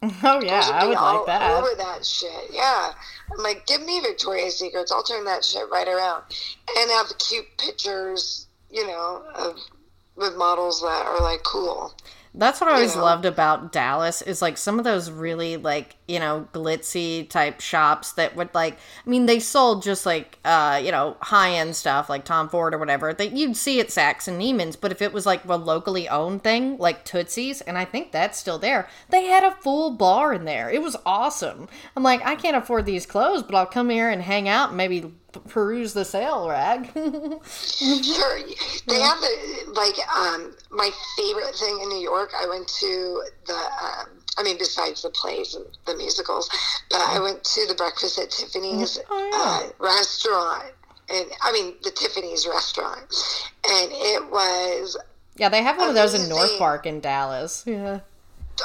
Oh 0.22 0.40
yeah, 0.40 0.62
I 0.72 0.86
would 0.86 0.96
all 0.96 1.16
like 1.16 1.26
that. 1.26 1.58
Over 1.58 1.74
that 1.76 2.06
shit, 2.06 2.50
yeah. 2.52 2.92
I'm 3.32 3.42
like, 3.42 3.66
give 3.66 3.84
me 3.84 3.98
Victoria's 3.98 4.56
Secrets. 4.56 4.92
I'll 4.92 5.02
turn 5.02 5.24
that 5.24 5.44
shit 5.44 5.68
right 5.72 5.88
around, 5.88 6.22
and 6.78 6.90
have 6.92 7.18
cute 7.18 7.46
pictures, 7.58 8.46
you 8.70 8.86
know, 8.86 9.24
of 9.34 9.56
with 10.14 10.36
models 10.36 10.82
that 10.82 11.04
are 11.04 11.20
like 11.20 11.42
cool. 11.42 11.94
That's 12.34 12.60
what 12.60 12.70
I 12.70 12.74
always 12.74 12.94
know. 12.94 13.02
loved 13.02 13.24
about 13.24 13.72
Dallas 13.72 14.22
is 14.22 14.42
like 14.42 14.56
some 14.56 14.78
of 14.78 14.84
those 14.84 15.10
really 15.10 15.56
like, 15.56 15.96
you 16.06 16.18
know, 16.20 16.46
glitzy 16.52 17.28
type 17.28 17.60
shops 17.60 18.12
that 18.12 18.36
would 18.36 18.54
like 18.54 18.74
I 18.74 19.10
mean 19.10 19.26
they 19.26 19.40
sold 19.40 19.82
just 19.82 20.06
like 20.06 20.38
uh, 20.44 20.80
you 20.82 20.92
know, 20.92 21.16
high 21.20 21.52
end 21.52 21.74
stuff 21.74 22.08
like 22.08 22.24
Tom 22.24 22.48
Ford 22.48 22.74
or 22.74 22.78
whatever 22.78 23.12
that 23.12 23.32
you'd 23.32 23.56
see 23.56 23.80
at 23.80 23.88
Saks 23.88 24.28
and 24.28 24.40
Neiman's, 24.40 24.76
but 24.76 24.92
if 24.92 25.02
it 25.02 25.12
was 25.12 25.26
like 25.26 25.44
a 25.44 25.56
locally 25.56 26.08
owned 26.08 26.42
thing, 26.42 26.78
like 26.78 27.04
Tootsie's, 27.04 27.60
and 27.62 27.76
I 27.78 27.84
think 27.84 28.12
that's 28.12 28.38
still 28.38 28.58
there, 28.58 28.88
they 29.10 29.24
had 29.26 29.44
a 29.44 29.56
full 29.56 29.90
bar 29.90 30.32
in 30.32 30.44
there. 30.44 30.70
It 30.70 30.82
was 30.82 30.96
awesome. 31.04 31.68
I'm 31.96 32.02
like, 32.02 32.24
I 32.24 32.34
can't 32.34 32.56
afford 32.56 32.86
these 32.86 33.06
clothes, 33.06 33.42
but 33.42 33.54
I'll 33.54 33.66
come 33.66 33.90
here 33.90 34.10
and 34.10 34.22
hang 34.22 34.48
out 34.48 34.68
and 34.68 34.76
maybe 34.76 35.12
peruse 35.48 35.92
the 35.92 36.04
sale 36.04 36.48
rag. 36.48 36.90
Sure, 37.44 38.38
they 38.86 39.00
have 39.00 39.20
the 39.20 39.72
like 39.74 39.94
um 40.16 40.54
my 40.70 40.90
favorite 41.16 41.54
thing 41.54 41.78
in 41.82 41.88
New 41.88 42.00
York. 42.00 42.30
I 42.40 42.46
went 42.48 42.66
to 42.68 43.22
the 43.46 43.54
um, 43.54 44.08
I 44.36 44.42
mean 44.42 44.56
besides 44.58 45.02
the 45.02 45.10
plays 45.10 45.54
and 45.54 45.64
the 45.86 45.94
musicals, 45.96 46.48
but 46.90 47.00
I 47.00 47.20
went 47.20 47.44
to 47.44 47.66
the 47.66 47.74
Breakfast 47.74 48.18
at 48.18 48.30
Tiffany's 48.30 48.98
Oh, 49.10 49.30
yeah. 49.32 49.68
uh, 49.68 49.72
restaurant, 49.84 50.72
and 51.08 51.26
I 51.42 51.52
mean 51.52 51.74
the 51.82 51.90
Tiffany's 51.90 52.46
restaurant, 52.46 53.00
and 53.68 53.90
it 53.92 54.30
was 54.30 54.96
yeah, 55.36 55.48
they 55.48 55.62
have 55.62 55.78
one 55.78 55.88
of 55.88 55.94
those 55.94 56.14
in 56.14 56.28
North 56.28 56.58
Park 56.58 56.84
in 56.86 57.00
Dallas. 57.00 57.62
Yeah. 57.66 58.00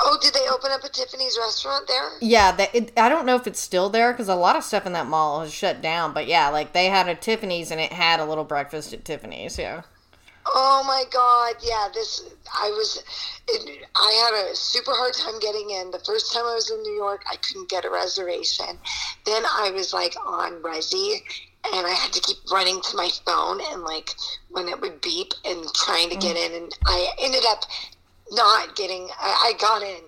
Oh 0.01 0.17
did 0.21 0.33
they 0.33 0.47
open 0.49 0.71
up 0.71 0.83
a 0.83 0.89
Tiffany's 0.89 1.37
restaurant 1.39 1.87
there? 1.87 2.09
Yeah, 2.21 2.51
that, 2.53 2.73
it, 2.73 2.91
I 2.97 3.09
don't 3.09 3.25
know 3.25 3.35
if 3.35 3.47
it's 3.47 3.59
still 3.59 3.89
there 3.89 4.11
because 4.11 4.29
a 4.29 4.35
lot 4.35 4.55
of 4.55 4.63
stuff 4.63 4.85
in 4.85 4.93
that 4.93 5.07
mall 5.07 5.41
has 5.41 5.53
shut 5.53 5.81
down. 5.81 6.13
But 6.13 6.27
yeah, 6.27 6.49
like 6.49 6.73
they 6.73 6.87
had 6.87 7.07
a 7.07 7.15
Tiffany's 7.15 7.71
and 7.71 7.79
it 7.79 7.93
had 7.93 8.19
a 8.19 8.25
little 8.25 8.43
breakfast 8.43 8.93
at 8.93 9.05
Tiffany's. 9.05 9.57
Yeah. 9.57 9.83
Oh 10.45 10.83
my 10.85 11.05
God! 11.11 11.55
Yeah, 11.61 11.87
this 11.93 12.29
I 12.61 12.69
was. 12.69 13.01
It, 13.47 13.87
I 13.95 14.29
had 14.29 14.51
a 14.51 14.55
super 14.55 14.91
hard 14.91 15.13
time 15.13 15.39
getting 15.39 15.69
in. 15.69 15.91
The 15.91 15.99
first 15.99 16.33
time 16.33 16.45
I 16.45 16.55
was 16.55 16.69
in 16.69 16.81
New 16.81 16.95
York, 16.95 17.23
I 17.31 17.37
couldn't 17.37 17.69
get 17.69 17.85
a 17.85 17.89
reservation. 17.89 18.77
Then 19.25 19.43
I 19.45 19.71
was 19.71 19.93
like 19.93 20.15
on 20.25 20.61
Resy, 20.61 21.21
and 21.73 21.87
I 21.87 21.91
had 21.91 22.11
to 22.13 22.21
keep 22.21 22.37
running 22.51 22.81
to 22.81 22.97
my 22.97 23.09
phone 23.25 23.61
and 23.71 23.83
like 23.83 24.09
when 24.49 24.67
it 24.67 24.81
would 24.81 25.01
beep 25.01 25.33
and 25.45 25.65
trying 25.73 26.09
to 26.09 26.17
get 26.17 26.35
mm. 26.35 26.45
in, 26.45 26.63
and 26.63 26.77
I 26.85 27.07
ended 27.21 27.43
up 27.47 27.63
not 28.33 28.75
getting. 28.75 29.09
I, 29.19 29.51
I 29.51 29.53
got 29.59 29.81
in, 29.81 30.01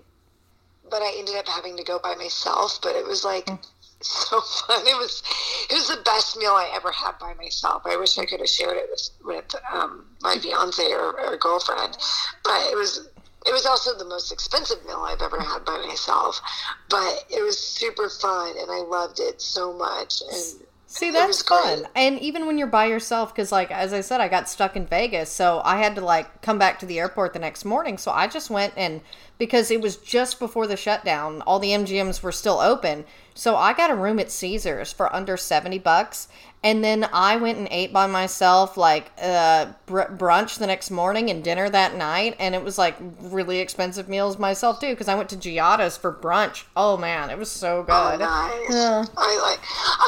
but 0.89 1.01
I 1.01 1.13
ended 1.17 1.35
up 1.35 1.47
having 1.47 1.77
to 1.77 1.83
go 1.83 1.99
by 1.99 2.15
myself. 2.15 2.79
But 2.81 2.95
it 2.95 3.05
was 3.05 3.23
like 3.23 3.47
so 4.01 4.41
fun. 4.41 4.81
It 4.87 4.97
was 4.97 5.23
it 5.69 5.73
was 5.73 5.89
the 5.89 6.01
best 6.03 6.37
meal 6.37 6.51
I 6.51 6.71
ever 6.75 6.91
had 6.91 7.17
by 7.19 7.33
myself. 7.35 7.83
I 7.85 7.97
wish 7.97 8.17
I 8.17 8.25
could 8.25 8.39
have 8.39 8.49
shared 8.49 8.77
it 8.77 8.89
with 8.89 9.09
with 9.23 9.55
um, 9.73 10.05
my 10.21 10.37
fiance 10.37 10.83
or, 10.91 11.19
or 11.19 11.37
girlfriend, 11.37 11.97
but 12.43 12.59
it 12.71 12.75
was 12.75 13.07
it 13.45 13.53
was 13.53 13.65
also 13.65 13.95
the 13.95 14.05
most 14.05 14.31
expensive 14.31 14.83
meal 14.85 15.03
I've 15.05 15.21
ever 15.21 15.39
had 15.39 15.63
by 15.65 15.77
myself. 15.87 16.41
But 16.89 17.25
it 17.29 17.43
was 17.43 17.59
super 17.59 18.09
fun, 18.09 18.55
and 18.59 18.71
I 18.71 18.81
loved 18.81 19.19
it 19.19 19.41
so 19.41 19.71
much. 19.73 20.21
And 20.21 20.65
See, 20.95 21.11
that's 21.11 21.41
great. 21.41 21.61
fun. 21.61 21.87
And 21.93 22.17
even 22.19 22.45
when 22.45 22.57
you're 22.57 22.67
by 22.67 22.85
yourself, 22.85 23.35
because, 23.35 23.51
like, 23.51 23.69
as 23.69 23.91
I 23.91 23.99
said, 23.99 24.21
I 24.21 24.29
got 24.29 24.47
stuck 24.47 24.77
in 24.77 24.85
Vegas. 24.85 25.29
So 25.29 25.61
I 25.65 25.77
had 25.77 25.95
to, 25.95 26.01
like, 26.01 26.41
come 26.41 26.57
back 26.57 26.79
to 26.79 26.85
the 26.85 26.99
airport 26.99 27.33
the 27.33 27.39
next 27.39 27.65
morning. 27.65 27.97
So 27.97 28.11
I 28.11 28.27
just 28.27 28.49
went 28.49 28.73
and, 28.77 29.01
because 29.37 29.71
it 29.71 29.81
was 29.81 29.97
just 29.97 30.39
before 30.39 30.67
the 30.67 30.77
shutdown, 30.77 31.41
all 31.41 31.59
the 31.59 31.71
MGMs 31.71 32.23
were 32.23 32.31
still 32.31 32.61
open. 32.61 33.03
So 33.37 33.57
I 33.57 33.73
got 33.73 33.91
a 33.91 33.95
room 33.95 34.17
at 34.19 34.31
Caesars 34.31 34.93
for 34.93 35.13
under 35.13 35.35
70 35.35 35.77
bucks. 35.79 36.29
And 36.63 36.83
then 36.83 37.07
I 37.13 37.35
went 37.35 37.59
and 37.59 37.67
ate 37.69 37.93
by 37.93 38.07
myself, 38.07 38.75
like, 38.75 39.11
uh, 39.21 39.67
br- 39.85 40.01
brunch 40.03 40.57
the 40.57 40.65
next 40.65 40.89
morning 40.89 41.29
and 41.29 41.43
dinner 41.43 41.69
that 41.69 41.95
night. 41.95 42.35
And 42.39 42.55
it 42.55 42.63
was, 42.63 42.79
like, 42.79 42.95
really 43.19 43.59
expensive 43.59 44.09
meals 44.09 44.39
myself, 44.39 44.79
too, 44.79 44.89
because 44.89 45.07
I 45.07 45.13
went 45.13 45.29
to 45.29 45.35
Giada's 45.35 45.95
for 45.95 46.11
brunch. 46.11 46.63
Oh, 46.75 46.97
man, 46.97 47.29
it 47.29 47.37
was 47.37 47.51
so 47.51 47.83
good. 47.83 47.91
Oh, 47.93 48.17
nice. 48.17 48.73
Yeah. 48.73 49.05
I 49.15 49.39
like. 49.43 49.59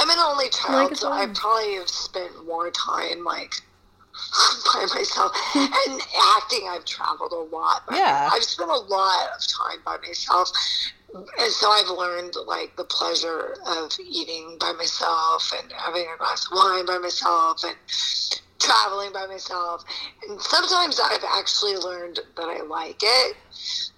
I'm 0.02 0.10
an 0.10 0.18
only 0.18 0.49
child, 0.49 0.90
Like 0.90 0.98
so 0.98 1.12
I 1.12 1.28
probably 1.28 1.76
have 1.76 1.90
spent 1.90 2.32
more 2.48 2.72
time 2.72 3.24
like 3.24 3.54
by 4.74 4.86
myself. 4.95 5.32
and 5.56 6.02
acting, 6.38 6.68
I've 6.72 6.86
traveled 6.86 7.34
a 7.34 7.56
lot. 7.56 7.84
Yeah. 7.91 8.30
I've 8.32 8.44
spent 8.44 8.72
a 8.72 8.78
lot 8.78 9.28
of 9.36 9.41
time 9.48 9.78
by 9.86 9.98
myself, 9.98 10.52
and 11.14 11.52
so 11.52 11.70
I've 11.70 11.90
learned 11.90 12.36
like 12.46 12.76
the 12.76 12.84
pleasure 12.84 13.56
of 13.66 13.92
eating 14.00 14.58
by 14.60 14.74
myself 14.74 15.52
and 15.58 15.72
having 15.72 16.06
a 16.14 16.18
glass 16.18 16.46
of 16.46 16.52
wine 16.56 16.86
by 16.86 16.98
myself 16.98 17.64
and 17.64 17.76
traveling 18.60 19.14
by 19.14 19.26
myself. 19.28 19.84
And 20.28 20.42
sometimes 20.42 21.00
I've 21.00 21.24
actually 21.24 21.78
learned 21.78 22.20
that 22.36 22.44
I 22.44 22.62
like 22.64 23.00
it. 23.02 23.38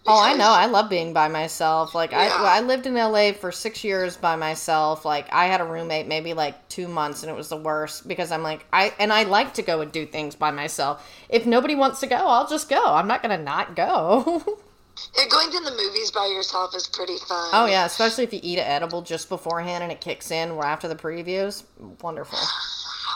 Oh, 0.06 0.22
I 0.22 0.34
know. 0.34 0.50
I 0.50 0.66
love 0.66 0.90
being 0.90 1.14
by 1.14 1.28
myself. 1.28 1.94
Like 1.94 2.12
Yeah. 2.12 2.30
I, 2.32 2.58
I 2.58 2.62
lived 2.62 2.86
in 2.88 2.96
LA 2.96 3.32
for 3.34 3.52
six 3.52 3.84
years 3.84 4.18
by 4.18 4.36
myself. 4.36 5.06
Like 5.06 5.32
I 5.32 5.46
had 5.46 5.62
a 5.62 5.66
roommate 5.66 6.08
maybe 6.08 6.34
like 6.34 6.68
two 6.70 6.88
months, 6.88 7.24
and 7.24 7.32
it 7.32 7.36
was 7.36 7.50
the 7.50 7.58
worst 7.58 8.08
because 8.08 8.32
I'm 8.32 8.44
like 8.44 8.66
I 8.72 8.94
and 9.00 9.12
I 9.12 9.24
like 9.24 9.56
to 9.56 9.62
go 9.62 9.82
and 9.82 9.92
do 9.92 10.06
things 10.06 10.36
by 10.36 10.52
myself. 10.52 11.08
If 11.30 11.46
nobody 11.46 11.76
wants 11.76 12.00
to 12.02 12.08
go, 12.08 12.16
I'll 12.16 12.48
just 12.48 12.70
go. 12.70 12.84
I'm 12.86 13.08
not 13.08 13.22
gonna 13.22 13.38
not 13.38 13.76
go. 13.76 14.60
Yeah, 15.18 15.26
going 15.28 15.52
to 15.52 15.60
the 15.60 15.72
movies 15.72 16.12
by 16.12 16.28
yourself 16.28 16.76
is 16.76 16.88
pretty 16.88 17.18
fun. 17.18 17.50
oh 17.54 17.66
yeah, 17.66 17.86
especially 17.86 18.24
if 18.24 18.34
you 18.34 18.40
eat 18.44 18.60
an 18.60 18.66
edible 18.66 19.02
just 19.02 19.30
beforehand 19.30 19.84
and 19.84 19.92
it 19.92 20.02
kicks 20.02 20.32
in 20.32 20.54
right 20.56 20.72
after 20.72 20.88
the 20.88 20.96
previews. 20.96 21.64
Wonderful. 22.02 22.40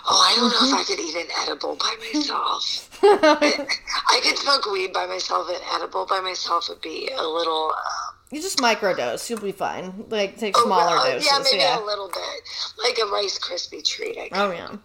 Oh, 0.05 0.29
I 0.29 0.35
don't 0.35 0.49
know 0.51 0.77
if 0.77 0.81
I 0.81 0.83
could 0.83 0.99
eat 0.99 1.15
an 1.15 1.27
edible 1.43 1.75
by 1.75 1.95
myself. 2.13 2.99
I 3.03 4.19
could 4.21 4.37
smoke 4.37 4.65
weed 4.71 4.91
by 4.91 5.05
myself. 5.05 5.47
An 5.49 5.61
edible 5.73 6.05
by 6.05 6.19
myself 6.19 6.67
would 6.69 6.81
be 6.81 7.09
a 7.15 7.23
little. 7.23 7.71
Um, 7.71 8.15
You 8.31 8.41
just 8.41 8.57
microdose. 8.59 9.29
You'll 9.29 9.39
be 9.39 9.53
fine. 9.53 10.05
Like 10.09 10.37
take 10.37 10.57
oh, 10.57 10.65
smaller 10.65 10.97
well, 10.97 11.11
doses. 11.13 11.29
Yeah, 11.31 11.39
maybe 11.43 11.57
yeah. 11.57 11.81
a 11.81 11.85
little 11.85 12.09
bit, 12.09 12.83
like 12.83 12.97
a 12.97 13.05
Rice 13.11 13.39
Krispie 13.39 13.83
treat. 13.85 14.17
I 14.17 14.27
guess. 14.27 14.37
Oh 14.37 14.51
yeah. 14.51 14.75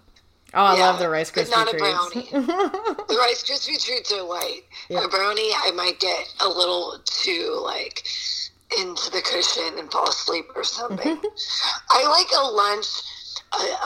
Oh, 0.54 0.62
I 0.64 0.76
Yeah, 0.76 0.86
love 0.86 0.98
the 0.98 1.08
Rice 1.08 1.30
Krispie 1.30 1.50
not 1.50 1.68
a 1.68 1.70
treats. 1.70 1.82
brownie. 1.82 2.28
the 2.32 3.16
Rice 3.18 3.44
Krispie 3.44 3.84
treats 3.84 4.12
are 4.12 4.22
light. 4.22 4.62
Yeah. 4.88 5.04
A 5.04 5.08
brownie, 5.08 5.52
I 5.54 5.72
might 5.74 6.00
get 6.00 6.32
a 6.40 6.48
little 6.48 6.98
too 7.04 7.60
like 7.62 8.04
into 8.78 9.10
the 9.10 9.20
cushion 9.22 9.78
and 9.78 9.90
fall 9.90 10.08
asleep 10.08 10.46
or 10.54 10.64
something. 10.64 11.20
I 11.90 12.06
like 12.08 12.28
a 12.36 12.46
lunch, 12.46 12.86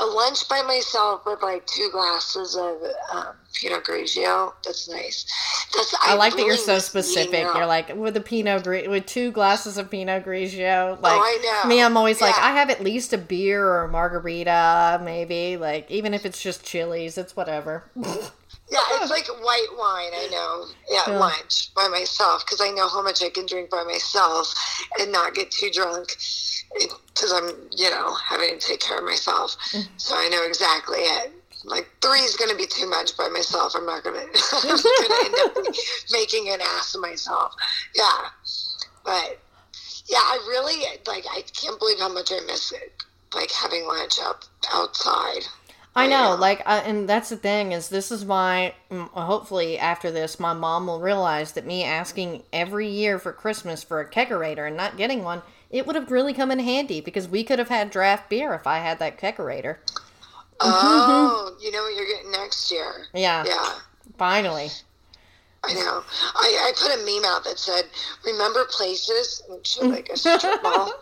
a, 0.01 0.05
lunch 0.07 0.49
by 0.49 0.63
myself 0.63 1.25
with 1.27 1.43
like 1.43 1.67
two 1.67 1.89
glasses 1.93 2.57
of 2.57 2.77
um, 3.13 3.35
Pinot 3.55 3.85
Grigio. 3.85 4.53
That's 4.65 4.89
nice. 4.89 5.25
That's 5.75 5.95
I 6.03 6.15
like 6.15 6.35
that 6.37 6.45
you're 6.47 6.57
so 6.57 6.79
specific. 6.79 7.41
You're 7.55 7.67
like 7.67 7.95
with 7.97 8.17
a 8.17 8.21
Pinot 8.21 8.67
with 8.67 9.07
two 9.07 9.31
glasses 9.31 9.79
of 9.79 9.91
Pinot 9.91 10.25
Grigio. 10.25 11.01
Like 11.01 11.13
Oh, 11.15 11.21
I 11.21 11.63
know. 11.63 11.69
me, 11.69 11.83
I'm 11.83 11.97
always 11.97 12.21
like 12.21 12.37
I 12.39 12.53
have 12.53 12.71
at 12.71 12.83
least 12.83 13.13
a 13.13 13.19
beer 13.19 13.65
or 13.67 13.85
a 13.85 13.89
margarita, 13.89 15.01
maybe. 15.05 15.57
Like 15.57 15.91
even 15.91 16.15
if 16.15 16.27
it's 16.27 16.43
just 16.43 16.65
chilies, 16.65 17.19
it's 17.19 17.37
whatever. 17.37 17.85
Yeah, 18.71 18.79
it's 18.93 19.11
like 19.11 19.27
white 19.27 19.67
wine. 19.77 20.13
I 20.15 20.29
know. 20.31 20.67
Yeah, 20.91 21.03
Yeah. 21.13 21.19
lunch 21.19 21.75
by 21.75 21.89
myself 21.89 22.45
because 22.47 22.61
I 22.61 22.71
know 22.71 22.89
how 22.89 23.03
much 23.03 23.23
I 23.23 23.29
can 23.29 23.45
drink 23.47 23.69
by 23.71 23.85
myself 23.85 24.55
and 24.99 25.13
not 25.13 25.35
get 25.35 25.51
too 25.51 25.71
drunk 25.71 26.17
because 26.79 27.33
I'm, 27.33 27.51
you 27.77 27.91
know, 27.91 28.15
having 28.15 28.59
to 28.59 28.67
take 28.67 28.81
care 28.81 28.99
of 28.99 29.05
myself. 29.05 29.57
So 29.97 30.15
I 30.17 30.29
know 30.29 30.43
exactly 30.47 30.99
it. 30.99 31.33
Like 31.65 31.89
three 32.01 32.21
is 32.21 32.37
going 32.37 32.51
to 32.51 32.57
be 32.57 32.67
too 32.67 32.89
much 32.91 33.17
by 33.17 33.29
myself. 33.29 33.75
I'm 33.77 33.87
not 33.87 34.03
going 34.03 34.17
to. 34.33 34.39
I'm 34.53 34.69
going 34.69 34.81
to 35.11 35.23
end 35.25 35.39
up 35.39 35.57
making 36.11 36.49
an 36.49 36.61
ass 36.61 36.95
of 36.95 37.01
myself. 37.01 37.55
Yeah, 37.95 38.29
but 39.05 39.39
yeah, 40.09 40.19
I 40.19 40.45
really 40.49 40.83
like. 41.07 41.25
I 41.31 41.43
can't 41.43 41.79
believe 41.79 42.01
how 42.01 42.13
much 42.13 42.33
I 42.33 42.41
miss 42.47 42.73
it. 42.73 42.93
Like 43.35 43.51
having 43.53 43.87
lunch 43.87 44.19
up 44.23 44.43
outside. 44.73 45.45
I 45.95 46.07
know, 46.07 46.31
Yeah. 46.31 46.35
like, 46.35 46.63
I, 46.67 46.79
and 46.79 47.07
that's 47.07 47.29
the 47.29 47.37
thing 47.37 47.73
is, 47.73 47.91
this 47.91 48.11
is 48.11 48.25
why. 48.25 48.75
mm, 48.91 49.09
Hopefully, 49.11 49.79
after 49.79 50.11
this, 50.11 50.41
my 50.41 50.55
mom 50.55 50.87
will 50.87 51.01
realize 51.01 51.53
that 51.53 51.67
me 51.67 51.85
asking 51.85 52.45
every 52.53 52.89
year 52.89 53.19
for 53.19 53.31
Christmas 53.33 53.83
for 53.85 54.01
a 54.01 54.11
kegerator 54.11 54.67
and 54.67 54.75
not 54.77 54.97
getting 54.97 55.23
one, 55.23 55.43
it 55.73 55.87
would 55.87 55.97
have 55.97 56.11
really 56.11 56.33
come 56.35 56.51
in 56.51 56.59
handy 56.61 57.01
because 57.01 57.27
we 57.27 57.43
could 57.43 57.59
have 57.59 57.69
had 57.69 57.91
draft 57.91 58.29
beer 58.31 58.55
if 58.55 58.67
I 58.67 58.79
had 58.79 58.99
that 59.01 59.19
kegerator. 59.19 59.79
Oh, 60.61 61.51
mm-hmm. 61.51 61.65
you 61.65 61.73
know 61.73 61.83
what 61.83 61.95
you're 61.97 62.07
getting 62.07 62.31
next 62.31 62.71
year. 62.71 63.07
Yeah, 63.15 63.45
Yeah. 63.47 63.79
finally. 64.19 64.69
I 65.65 65.75
know. 65.75 66.03
I, 66.35 66.71
I 66.71 66.73
put 66.77 66.91
a 66.93 67.05
meme 67.07 67.25
out 67.25 67.45
that 67.45 67.57
said, 67.57 67.85
"Remember 68.27 68.65
places," 68.65 69.43
and 69.49 69.65
showed 69.65 69.91
like 69.91 70.09
a 70.09 70.17
strip 70.17 70.61
mall. 70.63 70.93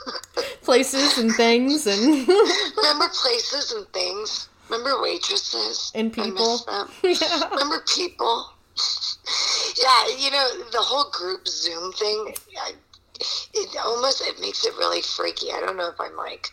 Places 0.62 1.16
and 1.18 1.32
things 1.34 1.86
and 1.86 2.28
Remember 2.76 3.08
places 3.08 3.72
and 3.72 3.86
things. 3.94 4.48
Remember 4.68 5.00
waitresses 5.00 5.90
And 5.94 6.12
people. 6.12 6.60
yeah. 7.02 7.48
Remember 7.50 7.82
people. 7.94 8.52
yeah, 9.82 10.06
you 10.18 10.30
know 10.30 10.48
the 10.72 10.78
whole 10.80 11.10
group 11.10 11.46
Zoom 11.48 11.92
thing. 11.92 12.34
I, 12.60 12.72
it 13.20 13.76
almost 13.84 14.22
it 14.26 14.40
makes 14.40 14.64
it 14.64 14.74
really 14.76 15.02
freaky. 15.02 15.52
I 15.52 15.60
don't 15.60 15.76
know 15.76 15.88
if 15.88 16.00
I'm 16.00 16.16
like 16.16 16.50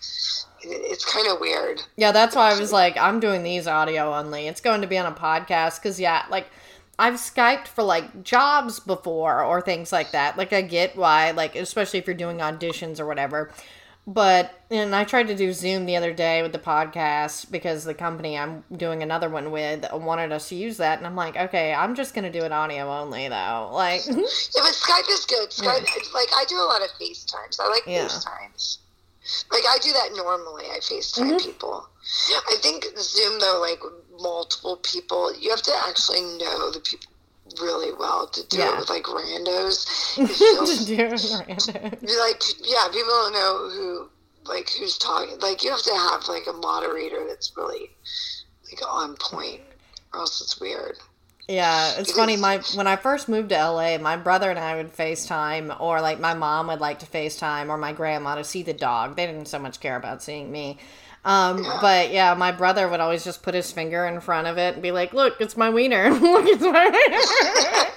it's 0.64 1.06
kind 1.06 1.28
of 1.28 1.40
weird. 1.40 1.82
Yeah, 1.96 2.12
that's 2.12 2.36
why 2.36 2.52
I 2.52 2.60
was 2.60 2.72
like, 2.72 2.96
I'm 2.98 3.20
doing 3.20 3.44
these 3.44 3.68
audio 3.68 4.14
only. 4.14 4.48
It's 4.48 4.62
going 4.62 4.82
to 4.82 4.88
be 4.88 4.98
on 4.98 5.12
a 5.12 5.16
podcast 5.16 5.82
because 5.82 6.00
yeah, 6.00 6.26
like 6.30 6.48
I've 7.00 7.16
Skyped 7.16 7.68
for 7.68 7.84
like 7.84 8.24
jobs 8.24 8.80
before 8.80 9.44
or 9.44 9.62
things 9.62 9.92
like 9.92 10.12
that. 10.12 10.38
Like 10.38 10.54
I 10.54 10.62
get 10.62 10.96
why, 10.96 11.32
like 11.32 11.56
especially 11.56 12.00
if 12.00 12.06
you're 12.06 12.16
doing 12.16 12.38
auditions 12.38 13.00
or 13.00 13.06
whatever. 13.06 13.52
But 14.07 14.60
and 14.72 14.95
I 14.95 15.03
tried 15.03 15.28
to 15.28 15.36
do 15.36 15.53
Zoom 15.53 15.86
the 15.86 15.95
other 15.95 16.11
day 16.11 16.41
with 16.41 16.53
the 16.53 16.60
podcast 16.60 17.52
because 17.52 17.84
the 17.84 17.94
company 17.94 18.38
I'm 18.38 18.64
doing 18.76 19.03
another 19.03 19.30
one 19.30 19.52
with 19.52 19.86
wanted 19.94 20.32
us 20.32 20.49
to 20.49 20.56
use 20.56 20.78
that, 20.78 20.98
and 20.98 21.06
I'm 21.06 21.15
like, 21.15 21.38
okay, 21.38 21.72
I'm 21.73 21.94
just 21.94 22.15
gonna 22.15 22.32
do 22.32 22.44
it 22.44 22.52
audio 22.52 22.91
only 22.91 23.28
though. 23.28 23.69
Like, 23.72 24.06
yeah, 24.07 24.15
but 24.15 24.73
Skype 24.73 25.10
is 25.10 25.26
good. 25.26 25.49
Skype, 25.52 25.86
yeah. 25.86 26.14
like 26.15 26.30
I 26.36 26.45
do 26.48 26.56
a 26.56 26.65
lot 26.65 26.82
of 26.82 26.90
FaceTimes. 26.99 27.60
I 27.60 27.68
like 27.68 27.84
yeah. 27.86 28.06
FaceTimes. 28.06 28.80
Like 29.52 29.64
I 29.69 29.78
do 29.78 29.91
that 29.94 30.10
normally. 30.15 30.65
I 30.65 30.80
FaceTime 30.80 31.38
mm-hmm. 31.38 31.38
people. 31.38 31.88
I 32.34 32.56
think 32.60 32.88
Zoom 32.98 33.40
though, 33.40 33.60
like 33.61 33.82
multiple 34.19 34.78
people, 34.78 35.32
you 35.40 35.52
have 35.52 35.61
to 35.61 35.73
actually 35.88 36.22
know 36.22 36.72
the 36.72 36.80
people 36.80 37.11
really 37.60 37.91
well 37.98 38.28
to 38.28 38.48
do 38.48 38.57
yeah. 38.57 38.73
it 38.73 38.80
with 38.80 38.90
like 38.90 39.03
randos. 39.03 40.15
to 40.15 40.86
do 40.86 40.98
randos. 40.98 41.68
Like 41.73 42.44
yeah, 42.64 42.88
people 42.91 43.10
don't 43.10 43.34
know 43.34 43.69
who 43.69 44.10
like 44.45 44.69
who's 44.69 44.98
talking. 44.98 45.40
Like 45.40 45.64
you 45.64 45.72
have 45.72 45.84
to 45.84 45.94
have 45.94 46.28
like 46.28 46.48
a 46.48 46.53
moderator 46.53 47.26
that's 47.28 47.56
really 47.57 47.90
like 48.69 48.82
on 48.88 49.15
point, 49.18 49.61
or 50.14 50.22
else 50.22 50.41
it's 50.41 50.60
weird. 50.60 50.98
Yeah, 51.48 51.95
it's 51.98 52.11
funny. 52.11 52.38
My 52.38 52.60
when 52.76 52.88
I 52.88 52.95
first 52.95 53.28
moved 53.28 53.49
to 53.49 53.56
LA, 53.56 53.98
my 53.98 54.15
brother 54.15 54.49
and 54.49 54.60
I 54.60 54.76
would 54.76 54.95
FaceTime, 54.95 55.80
or 55.82 55.99
like 55.99 56.19
my 56.19 56.34
mom 56.34 56.68
would 56.68 56.80
like 56.80 56.99
to 56.99 57.06
FaceTime, 57.06 57.69
or 57.69 57.78
my 57.78 57.94
grandma 57.94 58.36
to 58.36 58.44
see 58.44 58.64
the 58.64 58.73
dog. 58.73 59.15
They 59.15 59.26
didn't 59.26 59.48
so 59.48 59.60
much 59.60 59.80
care 59.80 59.95
about 59.95 60.23
seeing 60.23 60.52
me. 60.52 60.78
Um. 61.23 61.64
But 61.81 62.11
yeah, 62.11 62.34
my 62.34 62.52
brother 62.52 62.89
would 62.89 62.99
always 62.99 63.23
just 63.23 63.43
put 63.43 63.53
his 63.53 63.72
finger 63.72 64.06
in 64.06 64.19
front 64.22 64.48
of 64.48 64.57
it 64.57 64.73
and 64.73 64.81
be 64.81 64.91
like, 64.91 65.14
"Look, 65.14 65.39
it's 65.39 65.56
my 65.56 65.69
wiener. 65.69 66.10
Look, 66.10 66.45
it's 66.48 66.61
my 66.61 66.85
wiener." 66.85 67.22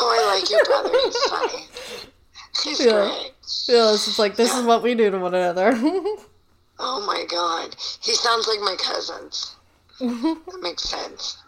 oh, 0.00 0.08
I 0.10 0.40
like 0.40 0.50
your 0.50 0.64
brother. 0.64 0.90
He's 1.04 1.16
funny. 1.24 1.66
He's 2.64 2.80
yeah. 2.84 3.06
great. 3.06 3.32
Yeah, 3.68 3.92
it's 3.92 4.06
just 4.06 4.18
like 4.18 4.36
this 4.36 4.52
yeah. 4.52 4.60
is 4.60 4.66
what 4.66 4.82
we 4.82 4.94
do 4.94 5.10
to 5.10 5.18
one 5.18 5.34
another. 5.34 5.72
oh 6.78 7.04
my 7.06 7.24
god, 7.28 7.76
he 8.00 8.14
sounds 8.14 8.48
like 8.48 8.60
my 8.60 8.76
cousins. 8.78 9.56
that 10.00 10.58
makes 10.62 10.84
sense 10.84 11.41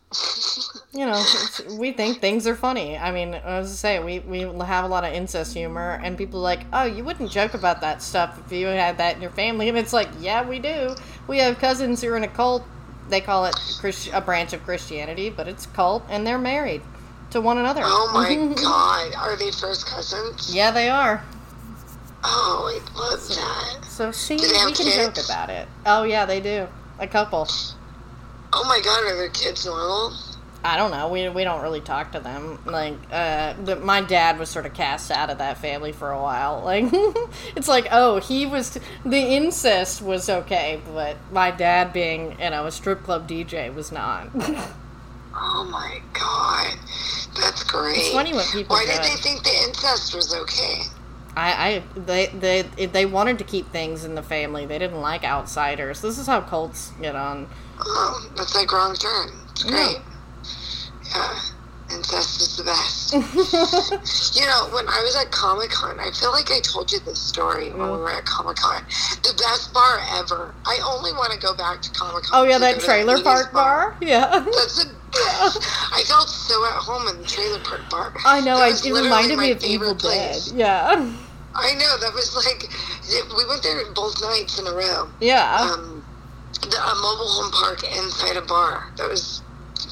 you 0.93 1.07
know, 1.07 1.23
we 1.79 1.93
think 1.93 2.21
things 2.21 2.47
are 2.47 2.55
funny. 2.55 2.97
I 2.97 3.11
mean, 3.11 3.35
as 3.35 3.43
I 3.45 3.59
was 3.61 3.71
to 3.73 3.77
say, 3.77 3.99
we, 3.99 4.21
we 4.21 4.41
have 4.65 4.85
a 4.85 4.89
lot 4.89 5.05
of 5.05 5.13
incest 5.13 5.55
humor, 5.55 6.01
and 6.03 6.17
people 6.17 6.41
are 6.41 6.43
like, 6.45 6.61
oh, 6.73 6.85
you 6.85 7.05
wouldn't 7.05 7.31
joke 7.31 7.55
about 7.55 7.81
that 7.81 8.01
stuff 8.03 8.41
if 8.47 8.53
you 8.53 8.67
had 8.67 8.99
that 8.99 9.17
in 9.17 9.23
your 9.23 9.33
family. 9.33 9.69
And 9.69 9.77
it's 9.77 9.93
like, 9.93 10.09
yeah, 10.21 10.47
we 10.47 10.59
do. 10.59 10.95
We 11.27 11.39
have 11.39 11.59
cousins 11.59 12.01
who 12.03 12.13
are 12.13 12.17
in 12.17 12.25
a 12.25 12.29
cult. 12.29 12.65
They 13.09 13.21
call 13.21 13.45
it 13.47 13.55
Christ- 13.81 14.11
a 14.13 14.21
branch 14.21 14.53
of 14.53 14.63
Christianity, 14.65 15.31
but 15.31 15.49
it's 15.49 15.67
a 15.67 15.69
cult, 15.69 16.05
and 16.09 16.27
they're 16.27 16.39
married 16.39 16.83
to 17.31 17.41
one 17.41 17.59
another. 17.59 17.83
Oh 17.85 18.11
my 18.15 18.35
god. 18.63 19.15
Are 19.17 19.37
they 19.37 19.51
first 19.51 19.87
cousins? 19.87 20.55
Yeah, 20.55 20.71
they 20.71 20.89
are. 20.89 21.23
Oh, 22.23 22.71
I 22.73 22.99
love 22.99 23.29
that. 23.29 23.85
So, 23.91 24.11
see, 24.11 24.37
we 24.37 24.49
can 24.49 24.73
kids? 24.73 24.97
joke 24.97 25.25
about 25.27 25.51
it. 25.51 25.69
Oh, 25.85 26.05
yeah, 26.05 26.25
they 26.25 26.41
do. 26.41 26.67
A 26.99 27.07
couple. 27.07 27.47
Oh 28.57 28.65
my 28.69 28.81
god, 28.85 29.05
are 29.05 29.17
their 29.17 29.29
kids 29.31 29.67
normal? 29.67 30.15
I 30.63 30.79
don't 30.79 30.93
know. 30.93 31.09
We, 31.09 31.29
we 31.29 31.45
don't 31.45 31.61
really 31.61 31.83
talk 31.83 32.13
to 32.13 32.21
them. 32.21 32.59
Like, 32.65 32.95
uh, 33.13 33.53
the, 33.65 33.77
my 33.77 34.01
dad 34.01 34.39
was 34.39 34.49
sort 34.49 34.65
of 34.65 34.73
cast 34.73 35.11
out 35.11 35.29
of 35.29 35.39
that 35.39 35.59
family 35.59 35.93
for 35.93 36.11
a 36.11 36.23
while. 36.23 36.63
Like, 36.65 36.87
it's 37.57 37.69
like, 37.69 37.89
oh, 37.91 38.21
he 38.21 38.47
was 38.47 38.71
t- 38.71 38.81
the 39.05 39.19
incest 39.19 40.01
was 40.01 40.31
okay, 40.31 40.81
but 40.95 41.17
my 41.31 41.51
dad 41.51 41.93
being 41.93 42.39
you 42.41 42.51
know 42.51 42.67
a 42.67 42.73
strip 42.73 43.03
club 43.03 43.29
DJ 43.29 43.75
was 43.75 43.93
not. 43.93 44.29
oh 45.35 45.69
my 45.71 46.01
god, 46.15 46.79
that's 47.37 47.63
great. 47.65 47.99
It's 47.99 48.13
funny 48.13 48.33
what 48.33 48.49
people. 48.51 48.77
Why 48.77 48.87
did 48.87 49.03
they 49.03 49.17
think 49.17 49.43
the 49.43 49.55
incest 49.67 50.15
was 50.15 50.35
okay? 50.35 50.83
I, 51.37 51.53
I 51.69 51.83
they 52.01 52.27
they 52.27 52.87
they 52.87 53.07
wanted 53.07 53.39
to 53.39 53.45
keep 53.45 53.71
things 53.71 54.05
in 54.05 54.15
the 54.15 54.23
family. 54.23 54.65
They 54.65 54.79
didn't 54.79 55.01
like 55.01 55.25
outsiders. 55.25 56.01
This 56.01 56.19
is 56.19 56.27
how 56.27 56.41
cults 56.41 56.93
get 57.01 57.15
on. 57.15 57.49
Oh, 57.81 58.31
that's 58.37 58.55
like 58.55 58.73
wrong 58.73 58.95
turn. 58.95 59.31
It's 59.51 59.63
great. 59.65 59.99
Yeah. 61.15 61.15
yeah. 61.15 61.41
Incest 61.93 62.41
is 62.41 62.57
the 62.57 62.65
best. 62.65 63.13
you 64.35 64.47
know, 64.47 64.69
when 64.73 64.89
I 64.89 65.01
was 65.05 65.15
at 65.17 65.31
Comic 65.31 65.71
Con, 65.71 66.01
I 66.01 66.11
feel 66.13 66.33
like 66.33 66.51
I 66.51 66.61
told 66.61 66.91
you 66.91 66.99
this 67.01 67.21
story 67.21 67.71
when 67.71 67.91
we 67.93 67.99
were 67.99 68.11
at 68.11 68.25
Comic 68.25 68.57
Con. 68.57 68.83
The 69.23 69.35
best 69.37 69.73
bar 69.73 70.01
ever. 70.17 70.55
I 70.65 70.81
only 70.85 71.13
want 71.13 71.33
to 71.33 71.39
go 71.39 71.55
back 71.55 71.83
to 71.83 71.91
Comic 71.91 72.25
Con. 72.25 72.41
Oh 72.41 72.49
yeah, 72.49 72.59
that 72.59 72.81
trailer 72.81 73.23
park 73.23 73.53
bar. 73.53 73.91
bar. 73.91 73.99
Yeah. 74.01 74.27
That's 74.31 74.83
the 74.83 74.91
best. 75.13 75.59
I 75.93 76.03
felt 76.09 76.29
so 76.29 76.65
at 76.65 76.73
home 76.73 77.07
in 77.09 77.21
the 77.21 77.29
trailer 77.29 77.61
park 77.61 77.83
bar. 77.91 78.15
I 78.25 78.41
know. 78.41 78.57
I, 78.57 78.69
it 78.69 78.85
reminded 78.87 79.39
me 79.39 79.51
of 79.51 79.63
Evil 79.63 79.95
place. 79.95 80.47
Dead. 80.47 80.59
Yeah. 80.59 81.13
I 81.55 81.75
know 81.75 81.99
that 81.99 82.13
was 82.15 82.35
like 82.35 82.69
we 83.37 83.47
went 83.47 83.63
there 83.63 83.85
both 83.93 84.21
nights 84.23 84.59
in 84.59 84.67
a 84.67 84.73
row. 84.73 85.09
Yeah. 85.21 85.55
Um, 85.61 85.94
the, 86.61 86.77
a 86.77 86.95
mobile 86.95 87.29
home 87.29 87.53
park 87.53 87.83
inside 87.85 88.37
a 88.37 88.43
bar. 88.43 88.91
That 88.97 89.09
was, 89.09 89.43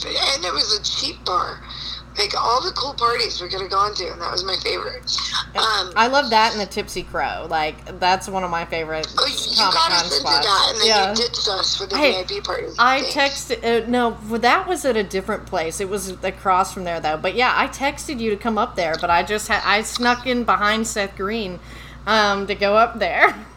and 0.04 0.44
it 0.44 0.52
was 0.52 0.78
a 0.78 0.82
cheap 0.82 1.24
bar. 1.24 1.60
Like 2.18 2.34
all 2.36 2.60
the 2.60 2.72
cool 2.72 2.92
parties 2.92 3.40
we 3.40 3.48
could 3.48 3.62
have 3.62 3.70
gone 3.70 3.94
to, 3.94 4.12
and 4.12 4.20
that 4.20 4.30
was 4.30 4.44
my 4.44 4.56
favorite. 4.56 5.16
Um, 5.56 5.92
I 5.96 6.08
love 6.08 6.28
that 6.28 6.52
and 6.52 6.60
the 6.60 6.66
Tipsy 6.66 7.04
Crow. 7.04 7.46
Like 7.48 7.98
that's 7.98 8.28
one 8.28 8.44
of 8.44 8.50
my 8.50 8.66
favorite. 8.66 9.06
Oh, 9.18 9.26
you 9.26 9.56
got 9.56 9.92
us 9.92 10.18
into 10.18 10.24
that, 10.24 10.66
and 10.68 10.80
then 10.80 10.86
yeah. 10.86 11.08
you 11.08 11.16
ditched 11.16 11.48
us 11.48 11.74
for 11.78 11.86
the 11.86 11.96
hey, 11.96 12.22
VIP 12.22 12.44
party. 12.44 12.66
I 12.78 13.00
texted. 13.00 13.64
Uh, 13.64 13.88
no, 13.88 14.10
that 14.38 14.68
was 14.68 14.84
at 14.84 14.96
a 14.98 15.02
different 15.02 15.46
place. 15.46 15.80
It 15.80 15.88
was 15.88 16.10
across 16.22 16.74
from 16.74 16.84
there 16.84 17.00
though. 17.00 17.16
But 17.16 17.34
yeah, 17.34 17.54
I 17.56 17.66
texted 17.68 18.20
you 18.20 18.28
to 18.28 18.36
come 18.36 18.58
up 18.58 18.76
there, 18.76 18.94
but 19.00 19.08
I 19.08 19.22
just 19.22 19.48
had 19.48 19.62
I 19.64 19.80
snuck 19.80 20.26
in 20.26 20.44
behind 20.44 20.86
Seth 20.86 21.16
Green 21.16 21.60
um, 22.06 22.46
to 22.46 22.54
go 22.54 22.76
up 22.76 22.98
there. 22.98 23.34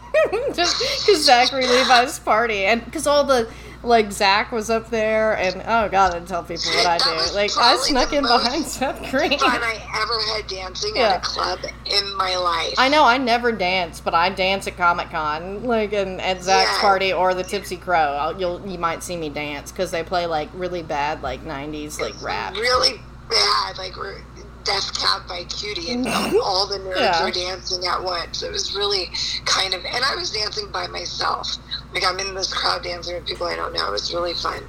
just 0.54 0.78
because 1.06 1.24
Zachary 1.24 1.66
Levi's 1.66 2.18
party, 2.18 2.64
and 2.64 2.84
because 2.84 3.06
all 3.06 3.24
the 3.24 3.50
like 3.82 4.10
Zach 4.10 4.52
was 4.52 4.68
up 4.68 4.90
there, 4.90 5.36
and 5.36 5.62
oh 5.64 5.88
god, 5.88 6.14
I 6.14 6.20
tell 6.20 6.42
people 6.42 6.70
what 6.72 6.86
I 6.86 6.98
do. 6.98 7.34
Like 7.34 7.50
I 7.56 7.76
snuck 7.76 8.12
in 8.12 8.22
behind 8.22 8.64
Seth 8.66 8.98
Green. 9.10 9.38
Fun 9.38 9.62
I 9.62 9.74
ever 10.00 10.20
had 10.34 10.46
dancing 10.48 10.96
yeah. 10.96 11.14
at 11.14 11.16
a 11.18 11.20
club 11.20 11.60
in 11.62 12.16
my 12.16 12.36
life. 12.36 12.74
I 12.78 12.88
know 12.88 13.04
I 13.04 13.18
never 13.18 13.52
dance, 13.52 14.00
but 14.00 14.14
I 14.14 14.28
dance 14.30 14.66
at 14.66 14.76
Comic 14.76 15.10
Con, 15.10 15.64
like 15.64 15.92
and 15.92 16.20
at 16.20 16.42
Zach's 16.42 16.70
yeah. 16.72 16.80
party 16.80 17.12
or 17.12 17.34
the 17.34 17.44
Tipsy 17.44 17.76
Crow. 17.76 17.96
I'll, 17.96 18.38
you'll 18.38 18.66
you 18.66 18.78
might 18.78 19.02
see 19.02 19.16
me 19.16 19.28
dance 19.28 19.70
because 19.70 19.90
they 19.90 20.02
play 20.02 20.26
like 20.26 20.48
really 20.54 20.82
bad 20.82 21.22
like 21.22 21.44
'90s 21.44 22.00
like 22.00 22.20
rap. 22.22 22.54
Really 22.54 23.00
bad, 23.28 23.78
like 23.78 23.96
we're 23.96 24.20
Death 24.66 24.98
Cab 24.98 25.28
by 25.28 25.44
Cutie, 25.44 25.92
and 25.92 26.06
all 26.44 26.66
the 26.66 26.78
nerds 26.78 27.00
yeah. 27.00 27.24
were 27.24 27.30
dancing 27.30 27.86
at 27.86 28.02
once. 28.02 28.42
It 28.42 28.50
was 28.50 28.74
really 28.74 29.06
kind 29.44 29.72
of, 29.74 29.84
and 29.84 30.04
I 30.04 30.14
was 30.16 30.32
dancing 30.32 30.70
by 30.72 30.88
myself. 30.88 31.56
Like 31.94 32.04
I'm 32.04 32.18
in 32.18 32.34
this 32.34 32.52
crowd 32.52 32.82
dancing 32.82 33.14
with 33.14 33.26
people 33.26 33.46
I 33.46 33.56
don't 33.56 33.72
know. 33.72 33.88
It 33.88 33.92
was 33.92 34.12
really 34.12 34.34
fun. 34.34 34.62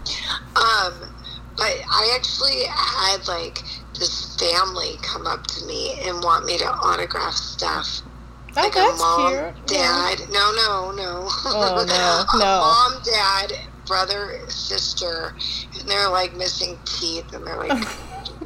Um, 0.56 0.94
but 1.58 1.74
I 1.90 2.16
actually 2.16 2.64
had 2.70 3.28
like 3.28 3.64
this 3.98 4.38
family 4.38 4.98
come 5.02 5.26
up 5.26 5.48
to 5.48 5.66
me 5.66 6.00
and 6.04 6.24
want 6.24 6.46
me 6.46 6.58
to 6.60 6.66
autograph 6.66 7.34
stuff. 7.34 8.02
Oh, 8.56 8.62
like 8.62 8.76
a 8.76 8.96
mom, 8.98 9.32
cute. 9.32 9.68
dad. 9.68 10.20
Yeah. 10.20 10.26
No, 10.32 10.52
no, 10.52 10.92
no. 10.92 11.28
Oh 11.46 11.86
no, 12.32 12.40
no. 12.40 12.46
mom, 12.46 13.02
dad, 13.04 13.54
brother, 13.86 14.40
sister, 14.50 15.34
and 15.80 15.90
they're 15.90 16.10
like 16.10 16.36
missing 16.36 16.78
teeth, 16.86 17.34
and 17.34 17.46
they're 17.46 17.58
like. 17.58 17.88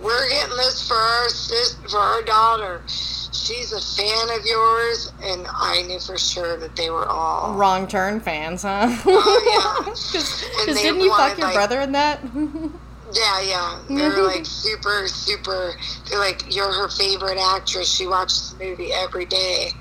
we're 0.02 0.30
getting 0.30 0.58
this 0.58 0.88
for 0.88 0.96
our 0.96 1.30
sis, 1.30 1.76
for 1.90 2.00
our 2.00 2.22
daughter. 2.24 2.82
She's 2.88 3.72
a 3.72 3.82
fan 3.82 4.30
of 4.40 4.46
yours, 4.46 5.12
and 5.24 5.48
I 5.50 5.84
knew 5.84 6.00
for 6.00 6.18
sure 6.18 6.58
that 6.58 6.76
they 6.76 6.90
were 6.90 7.08
all 7.08 7.54
wrong 7.54 7.88
turn 7.88 8.20
fans, 8.20 8.64
huh? 8.64 8.88
Oh 9.06 9.84
yeah. 9.86 9.92
Because 10.62 10.82
didn't 10.82 11.02
you 11.02 11.12
fuck 11.16 11.38
your 11.38 11.48
like, 11.48 11.56
brother 11.56 11.82
in 11.82 11.92
that? 11.94 12.22
yeah, 13.14 13.42
yeah. 13.42 13.80
They're 13.90 14.24
like 14.24 14.46
super, 14.46 15.08
super. 15.08 15.74
They're 16.10 16.20
like 16.20 16.54
you're 16.54 16.72
her 16.72 16.90
favorite 16.90 17.38
actress. 17.38 17.94
She 17.94 18.08
watches 18.08 18.54
the 18.54 18.66
movie 18.66 18.92
every 18.94 19.26
day, 19.26 19.72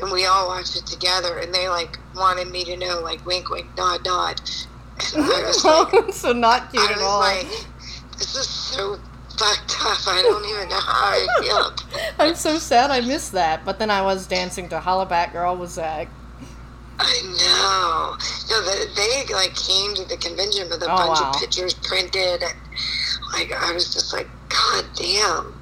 and 0.00 0.10
we 0.10 0.26
all 0.26 0.48
watch 0.48 0.76
it 0.76 0.86
together. 0.86 1.38
And 1.38 1.54
they 1.54 1.68
like 1.68 1.98
wanted 2.14 2.50
me 2.50 2.64
to 2.64 2.76
know, 2.76 3.00
like 3.00 3.24
wink, 3.26 3.50
wink, 3.50 3.66
nod, 3.76 4.04
nod. 4.04 4.40
And 5.16 5.24
I 5.24 5.42
was 5.46 5.64
like, 5.64 6.12
so 6.12 6.32
not 6.32 6.70
cute 6.70 6.82
I 6.82 6.92
at 6.92 6.98
all. 6.98 7.20
Like, 7.20 7.46
this 8.18 8.36
is 8.36 8.46
so 8.46 8.98
fucked 9.40 9.76
up. 9.80 10.06
I 10.06 10.22
don't 10.22 10.44
even 10.44 10.68
know 10.68 10.80
how 10.80 11.08
I 11.08 11.26
feel. 11.40 12.00
I'm 12.18 12.34
so 12.34 12.58
sad 12.58 12.90
I 12.90 13.00
missed 13.00 13.32
that. 13.32 13.64
But 13.64 13.78
then 13.78 13.90
I 13.90 14.02
was 14.02 14.26
dancing 14.26 14.68
to 14.68 14.80
Holla 14.80 15.06
Back 15.06 15.32
Girl 15.32 15.56
with 15.56 15.70
Zach. 15.70 16.08
I 16.98 17.22
know. 17.24 18.16
No, 18.50 18.62
the, 18.62 18.90
they 18.94 19.32
like 19.32 19.54
came 19.56 19.94
to 19.94 20.04
the 20.04 20.18
convention 20.18 20.68
with 20.68 20.82
a 20.82 20.92
oh, 20.92 20.96
bunch 20.96 21.20
wow. 21.20 21.30
of 21.30 21.40
pictures 21.40 21.72
printed. 21.72 22.42
And, 22.42 22.54
like 23.32 23.50
I 23.52 23.72
was 23.72 23.92
just 23.94 24.12
like, 24.12 24.28
God 24.50 24.84
damn. 24.94 25.54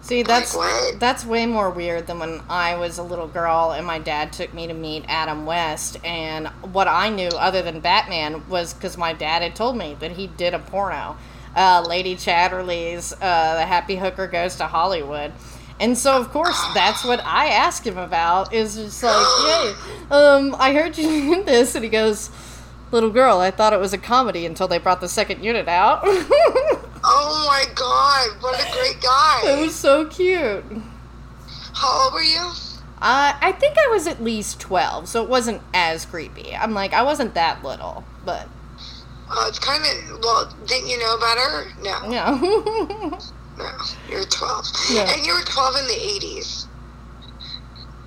See, 0.00 0.22
that's 0.22 0.54
Like 0.54 1.00
that's 1.00 1.26
way 1.26 1.46
more 1.46 1.68
weird 1.68 2.06
than 2.06 2.20
when 2.20 2.40
I 2.48 2.76
was 2.76 2.96
a 2.96 3.02
little 3.02 3.26
girl 3.26 3.72
and 3.72 3.84
my 3.84 3.98
dad 3.98 4.32
took 4.32 4.54
me 4.54 4.68
to 4.68 4.72
meet 4.72 5.04
Adam 5.08 5.44
West. 5.44 5.98
And 6.04 6.46
what 6.72 6.86
I 6.88 7.10
knew, 7.10 7.28
other 7.28 7.60
than 7.60 7.80
Batman, 7.80 8.48
was 8.48 8.72
because 8.72 8.96
my 8.96 9.12
dad 9.12 9.42
had 9.42 9.56
told 9.56 9.76
me 9.76 9.96
that 9.98 10.12
he 10.12 10.28
did 10.28 10.54
a 10.54 10.60
porno, 10.60 11.16
uh, 11.56 11.84
Lady 11.88 12.14
Chatterley's 12.14 13.12
uh, 13.14 13.56
"The 13.56 13.66
Happy 13.66 13.96
Hooker 13.96 14.28
Goes 14.28 14.56
to 14.56 14.66
Hollywood." 14.66 15.32
And 15.80 15.98
so, 15.98 16.16
of 16.16 16.30
course, 16.30 16.58
that's 16.72 17.04
what 17.04 17.20
I 17.24 17.48
asked 17.48 17.86
him 17.86 17.98
about. 17.98 18.52
Is 18.52 18.76
just 18.76 19.02
like, 19.02 19.14
hey, 19.14 19.74
um, 20.10 20.54
I 20.58 20.72
heard 20.72 20.96
you 20.96 21.34
did 21.34 21.46
this, 21.46 21.74
and 21.74 21.82
he 21.82 21.90
goes, 21.90 22.30
"Little 22.92 23.10
girl, 23.10 23.40
I 23.40 23.50
thought 23.50 23.72
it 23.72 23.80
was 23.80 23.92
a 23.92 23.98
comedy 23.98 24.46
until 24.46 24.68
they 24.68 24.78
brought 24.78 25.00
the 25.00 25.08
second 25.08 25.42
unit 25.42 25.66
out." 25.66 26.02
Oh 27.08 27.44
my 27.46 27.64
god, 27.76 28.42
what 28.42 28.58
a 28.58 28.72
great 28.72 29.00
guy! 29.00 29.42
it 29.44 29.60
was 29.60 29.76
so 29.76 30.06
cute. 30.06 30.64
How 31.74 32.04
old 32.04 32.14
were 32.14 32.22
you? 32.22 32.50
Uh, 33.00 33.32
I 33.40 33.52
think 33.52 33.76
I 33.78 33.88
was 33.92 34.08
at 34.08 34.20
least 34.22 34.58
12, 34.58 35.08
so 35.08 35.22
it 35.22 35.28
wasn't 35.28 35.62
as 35.72 36.04
creepy. 36.04 36.56
I'm 36.56 36.74
like, 36.74 36.92
I 36.92 37.02
wasn't 37.02 37.34
that 37.34 37.62
little, 37.62 38.02
but, 38.24 38.48
Uh, 39.28 39.46
it's 39.48 39.58
kind 39.58 39.82
of, 39.84 40.20
well, 40.22 40.52
didn't 40.66 40.88
you 40.88 40.98
know 40.98 41.18
better? 41.18 41.66
No, 41.82 42.08
no, 42.08 43.18
you 44.08 44.18
were 44.18 44.24
12. 44.24 44.66
Yeah. 44.92 45.12
And 45.12 45.26
you 45.26 45.34
were 45.34 45.42
12 45.42 45.76
in 45.76 45.86
the 45.88 45.94
80s. 45.94 46.66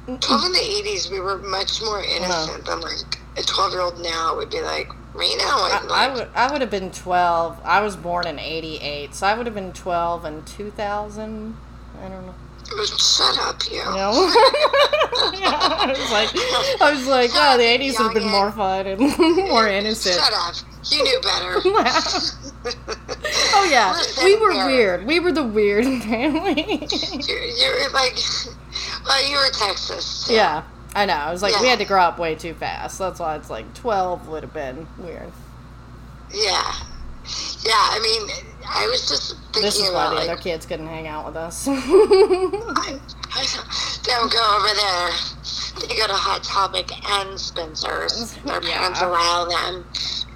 12 0.05 0.45
in 0.45 0.51
the 0.53 0.57
80s, 0.57 1.11
we 1.11 1.19
were 1.19 1.37
much 1.37 1.81
more 1.81 2.01
innocent 2.01 2.65
than 2.65 2.79
like 2.81 3.19
a 3.37 3.43
12 3.43 3.71
year 3.73 3.81
old 3.81 4.01
now 4.01 4.35
would 4.35 4.49
be 4.49 4.61
like, 4.61 4.89
Reno. 5.13 5.43
I, 5.43 5.79
And 5.81 5.91
I 5.91 6.07
like, 6.07 6.15
would 6.15 6.29
I 6.35 6.51
would 6.51 6.61
have 6.61 6.71
been 6.71 6.91
12. 6.91 7.59
I 7.63 7.81
was 7.81 7.95
born 7.95 8.25
in 8.25 8.39
88, 8.39 9.13
so 9.13 9.27
I 9.27 9.35
would 9.35 9.45
have 9.45 9.55
been 9.55 9.73
12 9.73 10.25
in 10.25 10.43
2000. 10.45 11.57
I 12.01 12.07
don't 12.07 12.25
know. 12.25 12.35
shut 12.85 13.37
up, 13.39 13.61
you. 13.69 13.83
Know? 13.83 14.31
yeah, 15.37 15.57
I 15.61 15.87
was 15.89 16.11
like, 16.11 16.81
I 16.81 16.93
was 16.93 17.07
like, 17.07 17.31
oh, 17.33 17.57
the 17.57 17.63
80s 17.63 17.97
would 17.99 18.05
have 18.05 18.13
been 18.13 18.29
more 18.31 18.51
fun 18.51 18.87
and 18.87 18.99
more 19.49 19.67
innocent. 19.67 20.15
Shut 20.15 20.33
up. 20.33 20.55
You 20.89 21.03
knew 21.03 21.19
better. 21.21 21.55
oh 23.53 23.67
yeah, 23.69 24.01
we 24.23 24.35
were 24.37 24.65
weird. 24.65 25.05
We 25.05 25.19
were 25.19 25.31
the 25.31 25.43
weird 25.43 25.85
family. 26.03 26.87
you're, 27.27 27.43
you're 27.45 27.89
like, 27.91 28.17
well, 29.05 29.29
you 29.29 29.35
were 29.35 29.49
Texas. 29.51 30.27
too. 30.27 30.33
yeah, 30.35 30.63
I 30.95 31.05
know. 31.05 31.13
I 31.13 31.31
was 31.31 31.41
like, 31.41 31.59
we 31.59 31.67
had 31.67 31.79
to 31.79 31.85
grow 31.85 32.01
up 32.01 32.17
way 32.17 32.35
too 32.35 32.53
fast. 32.53 32.97
That's 32.97 33.19
why 33.19 33.35
it's 33.35 33.49
like 33.49 33.73
12 33.75 34.27
would 34.29 34.43
have 34.43 34.53
been 34.53 34.87
weird. 34.97 35.31
Yeah. 36.33 36.73
Yeah, 37.61 37.73
I 37.75 37.99
mean, 38.01 38.29
I 38.65 38.87
was 38.87 39.07
just 39.07 39.35
thinking 39.37 39.61
This 39.61 39.75
is 39.75 39.83
why 39.83 39.89
about 39.89 40.09
the 40.11 40.15
like, 40.15 40.29
other 40.29 40.41
kids 40.41 40.65
couldn't 40.65 40.87
hang 40.87 41.07
out 41.07 41.25
with 41.25 41.35
us. 41.35 41.67
I, 41.67 41.73
I 43.31 43.45
don't 44.03 44.31
go 44.31 44.57
over 44.57 44.73
there. 44.73 45.11
They 45.87 45.95
go 45.95 46.07
to 46.07 46.13
Hot 46.13 46.43
Topic 46.43 46.89
and 47.11 47.39
Spencer's. 47.39 48.33
Their 48.45 48.63
Yeah. 48.63 48.77
parents 48.79 49.01
allow 49.01 49.45
them. 49.45 49.85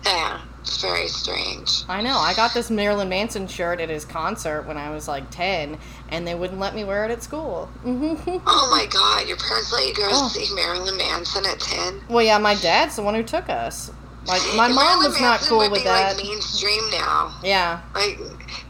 Yeah, 0.05 0.41
it's 0.61 0.81
very 0.81 1.07
strange. 1.07 1.84
I 1.88 2.01
know. 2.01 2.17
I 2.17 2.34
got 2.34 2.53
this 2.53 2.69
Marilyn 2.69 3.09
Manson 3.09 3.47
shirt 3.47 3.80
at 3.80 3.89
his 3.89 4.03
concert 4.05 4.63
when 4.67 4.77
I 4.77 4.89
was 4.89 5.07
like 5.07 5.30
10, 5.31 5.77
and 6.09 6.27
they 6.27 6.35
wouldn't 6.35 6.59
let 6.59 6.75
me 6.75 6.84
wear 6.84 7.05
it 7.05 7.11
at 7.11 7.23
school. 7.23 7.69
Oh 7.85 8.67
my 8.71 8.85
God, 8.89 9.27
your 9.27 9.38
parents 9.38 9.71
let 9.71 9.88
you 9.88 9.93
go 9.93 10.07
Oh. 10.11 10.27
see 10.27 10.53
Marilyn 10.53 10.97
Manson 10.97 11.45
at 11.45 11.59
ten. 11.59 12.01
well, 12.09 12.23
yeah, 12.23 12.38
my 12.38 12.55
dad's 12.55 12.95
the 12.97 13.03
one 13.03 13.15
who 13.15 13.23
took 13.23 13.49
us. 13.49 13.91
Like, 14.25 14.41
my 14.55 14.67
And 14.67 14.75
mom 14.75 14.85
Marilyn 14.85 15.11
was 15.11 15.21
not 15.21 15.30
Manson 15.31 15.49
cool 15.49 15.57
would 15.59 15.71
with 15.71 15.81
be, 15.81 15.85
that. 15.85 16.15
Like 16.17 16.25
mainstream 16.25 16.89
now. 16.91 17.38
Yeah. 17.43 17.81
Like 17.93 18.17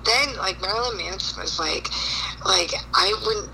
then, 0.06 0.36
like 0.38 0.60
Marilyn 0.62 0.98
Manson 0.98 1.42
was 1.42 1.60
like, 1.60 1.90
like 2.46 2.72
I 2.94 3.14
wouldn't, 3.26 3.50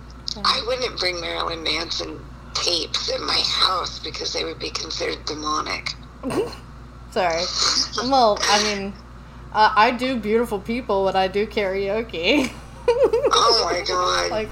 I 0.46 0.64
wouldn't 0.66 0.98
bring 1.00 1.20
Marilyn 1.20 1.62
Manson 1.64 2.20
tapes 2.54 3.10
in 3.10 3.26
my 3.26 3.42
house 3.46 4.00
because 4.00 4.32
they 4.34 4.44
would 4.46 4.60
be 4.60 4.70
considered 4.70 5.24
demonic. 5.26 5.94
Sorry. 7.12 7.44
Well, 8.10 8.38
I 8.42 8.64
mean, 8.64 8.94
uh, 9.54 9.74
I 9.76 9.92
do 9.92 10.18
beautiful 10.20 10.60
people 10.60 11.06
when 11.06 11.16
I 11.16 11.28
do 11.28 11.46
karaoke. 11.48 12.52
Oh 12.92 13.62
my 13.72 13.84
God. 13.88 14.32
like, 14.32 14.50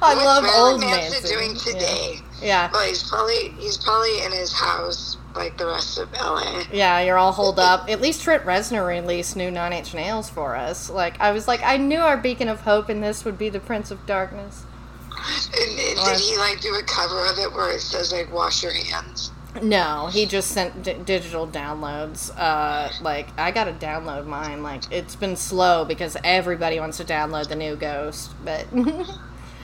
I 0.00 0.14
What's 0.14 0.24
love 0.24 0.42
Marilyn 0.44 0.72
old 0.74 0.80
Manson 0.80 1.10
Manson. 1.12 1.30
doing 1.30 1.56
today? 1.56 2.14
Yeah. 2.40 2.46
yeah. 2.46 2.70
Well, 2.72 2.86
he's 2.86 3.02
probably 3.08 3.48
he's 3.58 3.76
probably 3.78 4.22
in 4.22 4.30
his 4.32 4.52
house 4.52 5.16
like 5.34 5.58
the 5.58 5.66
rest 5.66 5.98
of 5.98 6.12
LA. 6.12 6.62
Yeah, 6.72 7.00
you're 7.00 7.18
all 7.18 7.32
holed 7.32 7.58
up. 7.58 7.88
At 7.90 8.00
least 8.00 8.22
Trent 8.22 8.44
Reznor 8.44 8.86
released 8.86 9.36
new 9.36 9.50
Nine 9.50 9.72
Inch 9.72 9.92
Nails 9.94 10.30
for 10.30 10.54
us. 10.56 10.88
Like, 10.88 11.20
I 11.20 11.32
was 11.32 11.46
like, 11.48 11.60
I 11.64 11.76
knew 11.76 11.98
our 11.98 12.16
beacon 12.16 12.48
of 12.48 12.60
hope 12.62 12.88
in 12.90 13.00
this 13.00 13.24
would 13.24 13.36
be 13.38 13.48
the 13.48 13.60
Prince 13.60 13.90
of 13.90 14.04
Darkness. 14.06 14.64
And, 15.10 15.78
and 15.80 15.98
Or- 15.98 16.12
did 16.12 16.20
he 16.20 16.36
like 16.38 16.60
do 16.60 16.74
a 16.76 16.82
cover 16.84 17.26
of 17.26 17.38
it 17.38 17.52
where 17.52 17.70
it 17.70 17.80
says 17.80 18.12
like 18.12 18.32
"wash 18.32 18.62
your 18.62 18.72
hands"? 18.72 19.32
No, 19.62 20.08
he 20.12 20.26
just 20.26 20.50
sent 20.52 20.82
d- 20.82 20.96
digital 21.04 21.46
downloads. 21.46 22.30
Uh, 22.36 22.90
like 23.02 23.28
I 23.38 23.50
gotta 23.50 23.72
download 23.72 24.26
mine. 24.26 24.62
Like 24.62 24.82
it's 24.92 25.16
been 25.16 25.36
slow 25.36 25.84
because 25.84 26.16
everybody 26.22 26.78
wants 26.78 26.98
to 26.98 27.04
download 27.04 27.48
the 27.48 27.56
new 27.56 27.76
Ghost. 27.76 28.32
But 28.44 28.66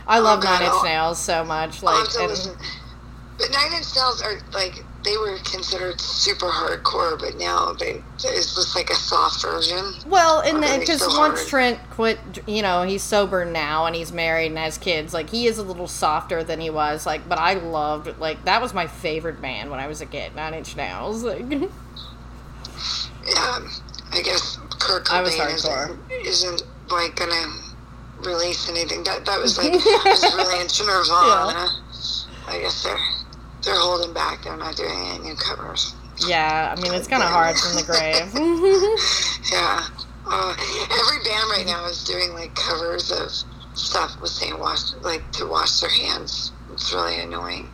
I 0.06 0.18
love 0.18 0.38
Oh, 0.38 0.42
God, 0.42 0.60
Nine 0.60 0.72
Inch 0.72 0.84
Nails 0.84 1.18
so 1.20 1.44
much. 1.44 1.82
Like, 1.82 2.06
and. 2.18 2.56
But 3.38 3.50
Nine 3.52 3.72
Inch 3.74 3.94
Nails 3.94 4.22
are 4.22 4.38
like 4.52 4.84
they 5.06 5.16
were 5.16 5.38
considered 5.44 6.00
super 6.00 6.46
hardcore, 6.46 7.18
but 7.18 7.36
now 7.38 7.72
they 7.72 8.02
it's 8.16 8.54
just 8.54 8.74
like 8.74 8.90
a 8.90 8.94
soft 8.94 9.40
version. 9.42 9.94
well, 10.06 10.40
and 10.40 10.58
Okay, 10.58 10.80
because 10.80 11.00
so 11.00 11.06
once 11.18 11.38
hard. 11.40 11.48
Trent 11.48 11.78
quit, 11.90 12.18
you 12.46 12.60
know, 12.62 12.82
he's 12.82 13.02
sober 13.02 13.44
now 13.44 13.86
and 13.86 13.94
he's 13.94 14.12
married 14.12 14.48
and 14.48 14.58
has 14.58 14.76
kids. 14.78 15.14
Like 15.14 15.30
he 15.30 15.46
is 15.46 15.58
a 15.58 15.62
little 15.62 15.86
softer 15.86 16.42
than 16.42 16.60
he 16.60 16.70
was. 16.70 17.06
Like, 17.06 17.28
but 17.28 17.38
I 17.38 17.54
loved 17.54 18.18
like 18.18 18.44
that 18.44 18.60
was 18.60 18.74
my 18.74 18.86
favorite 18.86 19.40
band 19.40 19.70
when 19.70 19.78
I 19.80 19.86
was 19.86 20.00
a 20.00 20.06
kid. 20.06 20.34
Nine 20.34 20.54
Inch 20.54 20.76
Nails. 20.76 21.22
Like, 21.22 21.48
Yeah, 21.48 21.68
I 24.12 24.22
guess 24.22 24.58
Kurt 24.78 25.04
Cobain 25.06 25.54
isn't, 25.54 26.00
isn't 26.26 26.62
like 26.90 27.16
gonna 27.16 27.46
release 28.18 28.68
anything. 28.68 29.04
That 29.04 29.24
that 29.26 29.38
was 29.40 29.56
like 29.58 29.72
was 30.04 30.34
really 30.34 30.60
into 30.60 30.84
Nirvana. 30.84 31.68
I 32.48 32.58
guess 32.60 32.82
they're 32.84 32.98
they're 33.66 33.74
holding 33.78 34.14
back. 34.14 34.44
They're 34.44 34.56
not 34.56 34.76
doing 34.76 34.90
any 34.90 35.18
new 35.24 35.34
covers. 35.36 35.94
yeah, 36.26 36.74
I 36.76 36.80
mean 36.80 36.94
it's 36.94 37.06
kind 37.08 37.22
of 37.22 37.28
hard 37.28 37.56
from 37.58 37.74
the 37.76 37.82
grave. 37.84 38.32
Yeah. 39.52 39.86
Uh, 40.28 40.56
every 40.90 41.22
band 41.22 41.44
right 41.50 41.64
now 41.66 41.86
is 41.86 42.02
doing 42.04 42.32
like 42.34 42.52
covers 42.56 43.12
of 43.12 43.30
stuff 43.78 44.20
with 44.20 44.30
saying 44.30 44.58
wash 44.58 44.92
like 45.02 45.30
to 45.32 45.46
wash 45.46 45.78
their 45.80 45.90
hands. 45.90 46.52
It's 46.72 46.92
really 46.92 47.20
annoying. 47.20 47.68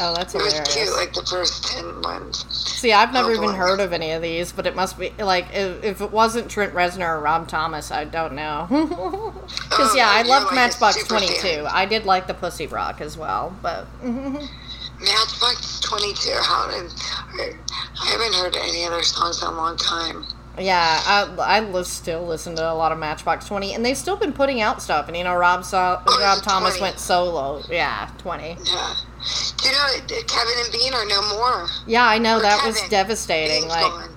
oh, 0.00 0.14
that's 0.16 0.34
It 0.34 0.38
was 0.42 0.54
cute, 0.72 0.90
like 0.92 1.12
the 1.12 1.22
first 1.28 1.64
ten 1.68 2.00
ones. 2.02 2.46
See, 2.50 2.92
I've 2.92 3.12
never 3.12 3.30
Oh, 3.32 3.34
even 3.34 3.50
heard 3.54 3.80
of 3.80 3.92
any 3.92 4.12
of 4.12 4.22
these, 4.22 4.50
but 4.50 4.66
it 4.66 4.74
must 4.74 4.98
be 4.98 5.10
like 5.18 5.48
if, 5.52 5.84
if 5.84 6.00
it 6.00 6.10
wasn't 6.10 6.50
Trent 6.50 6.72
Reznor 6.72 7.18
or 7.18 7.20
Rob 7.20 7.46
Thomas, 7.48 7.90
I 7.90 8.04
don't 8.04 8.32
know. 8.32 8.66
Because 9.70 9.92
Oh, 9.92 9.96
yeah, 9.96 10.08
I 10.10 10.22
loved 10.22 10.46
like 10.46 10.54
Matchbox 10.54 10.96
super 10.96 11.08
Twenty 11.18 11.26
Two. 11.34 11.64
fan. 11.64 11.66
I 11.66 11.84
did 11.84 12.06
like 12.06 12.26
the 12.28 12.34
Pussy 12.34 12.66
Rock 12.66 13.00
as 13.02 13.16
well, 13.18 13.54
but 13.60 13.86
Matchbox 15.00 15.80
Twenty 15.80 16.12
Two. 16.14 16.34
How 16.40 16.66
did 16.70 16.90
I, 17.38 17.52
haven't 18.06 18.34
heard 18.34 18.56
any 18.56 18.84
other 18.84 19.02
songs 19.02 19.40
in 19.42 19.48
a 19.48 19.52
long 19.52 19.76
time. 19.76 20.24
yeah, 20.58 21.00
I 21.04 21.34
I 21.38 21.60
li- 21.60 21.84
still 21.84 22.26
listen 22.26 22.54
to 22.56 22.70
a 22.70 22.74
lot 22.74 22.92
of 22.92 22.98
Matchbox 22.98 23.46
Twenty, 23.46 23.72
and 23.74 23.84
they've 23.84 23.96
still 23.96 24.16
been 24.16 24.32
putting 24.32 24.60
out 24.60 24.82
stuff. 24.82 25.08
And 25.08 25.16
you 25.16 25.24
know, 25.24 25.34
Rob 25.34 25.64
so- 25.64 26.00
Oh, 26.06 26.20
Rob 26.20 26.42
Thomas 26.42 26.76
20? 26.76 26.80
went 26.82 26.98
solo. 26.98 27.62
Yeah, 27.70 28.10
Twenty. 28.18 28.56
Yeah. 28.64 28.94
Do 29.58 29.68
you 29.68 29.72
know 29.74 29.84
uh, 29.84 30.22
Kevin 30.26 30.54
and 30.64 30.72
Bean 30.72 30.94
are 30.94 31.04
no 31.06 31.22
more? 31.36 31.66
Yeah, 31.86 32.04
I 32.06 32.18
know 32.18 32.38
Or 32.38 32.42
that 32.42 32.64
was 32.66 32.80
devastating. 32.88 33.62
Bean's 33.62 33.70
like, 33.72 33.82
gone. 33.82 34.16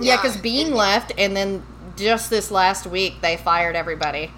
yeah, 0.00 0.16
because 0.16 0.36
Bean 0.38 0.74
left, 0.74 1.12
and 1.18 1.36
then 1.36 1.62
just 1.96 2.30
this 2.30 2.50
last 2.50 2.86
week 2.86 3.20
they 3.20 3.36
fired 3.36 3.76
everybody. 3.76 4.32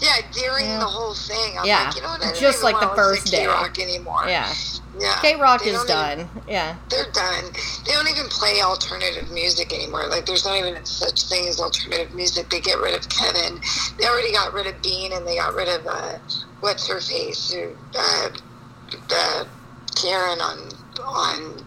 Yeah, 0.00 0.16
during 0.32 0.64
Yeah. 0.66 0.78
the 0.78 0.86
whole 0.86 1.14
thing. 1.14 1.58
I'm 1.58 1.64
Yeah, 1.66 1.84
like, 1.86 1.96
you 1.96 2.02
know 2.02 2.08
what? 2.10 2.24
I 2.24 2.32
just 2.32 2.62
like 2.62 2.78
the 2.80 2.88
first 2.94 3.26
day. 3.26 3.44
KROQ 3.46 3.78
anymore. 3.82 4.24
Yeah, 4.28 4.52
Yeah. 4.98 5.14
KROQ 5.20 5.66
is 5.66 5.72
don't 5.84 5.90
even- 5.90 6.28
done. 6.28 6.42
Yeah. 6.46 6.76
they're 6.88 7.10
done. 7.10 7.52
They 7.84 7.92
don't 7.92 8.08
even 8.08 8.28
play 8.28 8.60
alternative 8.62 9.30
music 9.30 9.72
anymore. 9.72 10.06
Like, 10.06 10.26
there's 10.26 10.44
not 10.44 10.56
even 10.56 10.84
such 10.86 11.24
thing 11.24 11.48
as 11.48 11.60
alternative 11.60 12.14
music. 12.14 12.48
They 12.50 12.60
get 12.60 12.78
rid 12.78 12.94
of 12.94 13.08
Kevin. 13.08 13.60
They 13.98 14.06
already 14.06 14.32
got 14.32 14.52
rid 14.52 14.66
of 14.66 14.80
Bean, 14.82 15.12
and 15.12 15.26
they 15.26 15.36
got 15.36 15.54
rid 15.54 15.68
of 15.68 15.86
uh, 15.86 16.18
what's 16.60 16.86
her 16.88 17.00
face, 17.00 17.50
who 17.50 17.76
uh, 17.96 18.28
uh, 19.10 19.44
Karen 19.96 20.40
on 20.40 20.70
on 21.04 21.64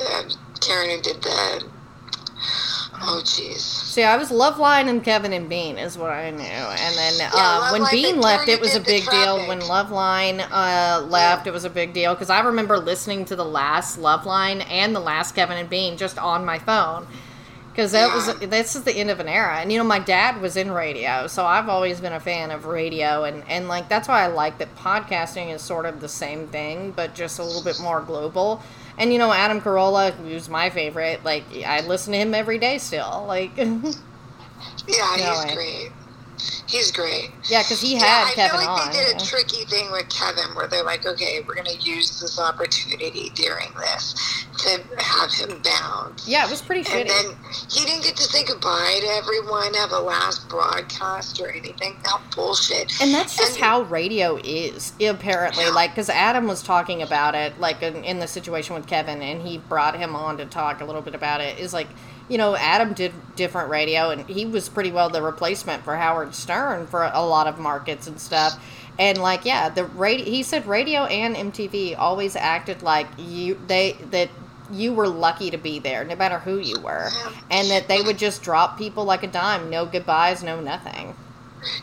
uh, 0.00 0.22
Karen 0.60 0.90
who 0.90 1.00
did 1.02 1.22
the. 1.22 1.64
Oh, 3.00 3.20
jeez. 3.24 3.58
See, 3.60 4.02
I 4.02 4.16
was 4.16 4.30
Loveline 4.30 4.88
and 4.88 5.02
Kevin 5.04 5.32
and 5.32 5.48
Bean 5.48 5.78
is 5.78 5.98
what 5.98 6.10
I 6.10 6.30
knew, 6.30 6.42
and 6.42 6.94
then 6.96 7.14
Yeah, 7.18 7.30
uh, 7.34 7.70
when 7.72 7.84
Bean 7.90 8.20
left, 8.20 8.48
it 8.48 8.60
was 8.60 8.74
a 8.74 8.80
big 8.80 9.04
deal. 9.10 9.46
When 9.46 9.60
Loveline 9.60 10.46
uh, 10.50 11.04
left, 11.06 11.46
it 11.46 11.52
was 11.52 11.64
a 11.64 11.70
big 11.70 11.92
deal. 11.92 12.14
Because 12.14 12.30
I 12.30 12.40
remember 12.40 12.78
listening 12.78 13.24
to 13.26 13.36
the 13.36 13.44
last 13.44 13.98
Loveline 13.98 14.64
and 14.70 14.94
the 14.94 15.00
last 15.00 15.34
Kevin 15.34 15.58
and 15.58 15.68
Bean 15.68 15.96
just 15.96 16.18
on 16.18 16.44
my 16.44 16.58
phone, 16.58 17.06
because 17.72 17.92
that 17.92 18.08
Yeah. 18.08 18.14
was 18.14 18.48
this 18.48 18.76
is 18.76 18.84
the 18.84 18.92
end 18.92 19.10
of 19.10 19.20
an 19.20 19.28
era. 19.28 19.58
And 19.58 19.70
you 19.72 19.78
know 19.78 19.84
my 19.84 19.98
dad 19.98 20.40
was 20.40 20.56
in 20.56 20.70
radio 20.70 21.26
so 21.26 21.44
i've 21.44 21.68
always 21.68 22.00
been 22.00 22.12
a 22.12 22.20
fan 22.20 22.50
of 22.52 22.64
radio. 22.66 23.24
And 23.24 23.42
and 23.48 23.68
like 23.68 23.88
that's 23.88 24.06
why 24.08 24.22
i 24.22 24.26
like 24.28 24.58
that 24.58 24.74
podcasting 24.76 25.52
is 25.52 25.60
sort 25.60 25.84
of 25.84 26.00
the 26.00 26.08
same 26.08 26.46
thing 26.48 26.92
but 26.94 27.14
just 27.14 27.38
a 27.40 27.44
little 27.44 27.62
bit 27.64 27.80
more 27.80 28.00
global 28.00 28.62
and 28.98 29.12
you 29.12 29.18
know 29.18 29.32
adam 29.32 29.60
carolla 29.60 30.12
who's 30.12 30.48
my 30.48 30.70
favorite 30.70 31.22
like 31.24 31.44
i 31.66 31.80
listen 31.86 32.12
to 32.12 32.18
him 32.18 32.34
every 32.34 32.58
day 32.58 32.78
still 32.78 33.24
like 33.26 33.56
Yeah, 34.86 35.16
No 35.18 35.32
he's 35.32 35.44
way. 35.46 35.54
great. 35.54 35.92
He's 36.68 36.90
great. 36.90 37.30
yeah 37.48 37.62
because 37.62 37.80
he 37.80 37.94
had 37.94 38.02
Yeah, 38.02 38.24
had 38.24 38.28
I 38.28 38.34
kevin 38.34 38.60
feel 38.60 38.68
like 38.68 38.80
on 38.86 38.92
they 38.92 38.98
did 38.98 39.16
yeah. 39.16 39.22
a 39.22 39.26
tricky 39.26 39.64
thing 39.66 39.90
with 39.92 40.08
Kevin 40.08 40.54
where 40.54 40.66
they're 40.66 40.84
like, 40.84 41.06
okay, 41.06 41.40
we're 41.46 41.54
going 41.54 41.66
to 41.66 41.78
use 41.78 42.20
this 42.20 42.38
opportunity 42.38 43.30
during 43.34 43.68
this 43.78 44.14
to 44.58 44.80
have 44.98 45.32
him 45.32 45.60
bound. 45.62 46.22
yeah 46.26 46.44
it 46.46 46.50
was 46.50 46.62
pretty 46.62 46.80
And 46.90 47.08
then 47.08 47.26
he 47.70 47.84
didn't 47.84 48.02
get 48.04 48.16
to 48.16 48.22
say 48.22 48.44
goodbye 48.44 48.98
to 49.00 49.06
everyone, 49.08 49.74
have 49.74 49.92
a 49.92 49.98
last 50.00 50.48
broadcast 50.48 51.40
or 51.40 51.50
anything. 51.50 51.96
How 52.04 52.20
bullshit. 52.34 52.92
And 53.00 53.12
that's 53.12 53.36
just 53.36 53.54
And- 53.56 53.64
how 53.64 53.82
radio 53.82 54.36
is, 54.42 54.92
apparently. 55.00 55.64
Yeah. 55.64 55.70
Like, 55.70 55.90
because 55.90 56.08
Adam 56.08 56.46
was 56.46 56.62
talking 56.62 57.02
about 57.02 57.34
it, 57.34 57.58
like 57.60 57.82
in, 57.82 58.04
in 58.04 58.18
the 58.20 58.26
situation 58.28 58.74
with 58.74 58.86
Kevin, 58.86 59.22
and 59.22 59.42
he 59.46 59.58
brought 59.58 59.96
him 59.96 60.14
on 60.16 60.36
to 60.38 60.46
talk 60.46 60.80
a 60.80 60.84
little 60.84 61.02
bit 61.02 61.14
about 61.14 61.40
it. 61.40 61.58
Is 61.58 61.72
like, 61.74 61.88
you 62.28 62.38
know, 62.38 62.56
Adam 62.56 62.94
did 62.94 63.12
different 63.36 63.68
radio, 63.70 64.10
and 64.10 64.28
he 64.28 64.46
was 64.46 64.68
pretty 64.68 64.90
well 64.90 65.10
the 65.10 65.22
replacement 65.22 65.84
for 65.84 65.96
Howard 65.96 66.34
Stern 66.34 66.86
for 66.86 67.10
a 67.12 67.24
lot 67.24 67.46
of 67.46 67.58
markets 67.58 68.06
and 68.06 68.20
stuff. 68.20 68.62
And 68.98 69.18
like, 69.18 69.44
yeah, 69.44 69.68
the 69.68 69.84
radio. 69.84 70.24
He 70.24 70.42
said 70.42 70.66
radio 70.66 71.04
and 71.04 71.36
MTV 71.52 71.98
always 71.98 72.36
acted 72.36 72.82
like 72.82 73.08
you 73.18 73.60
they 73.66 73.92
that 74.10 74.30
you 74.70 74.94
were 74.94 75.08
lucky 75.08 75.50
to 75.50 75.58
be 75.58 75.78
there, 75.78 76.04
no 76.04 76.16
matter 76.16 76.38
who 76.38 76.58
you 76.58 76.80
were, 76.80 77.10
and 77.50 77.70
that 77.70 77.88
they 77.88 78.00
would 78.00 78.18
just 78.18 78.42
drop 78.42 78.78
people 78.78 79.04
like 79.04 79.22
a 79.22 79.26
dime, 79.26 79.68
no 79.68 79.84
goodbyes, 79.84 80.42
no 80.42 80.60
nothing. 80.60 81.14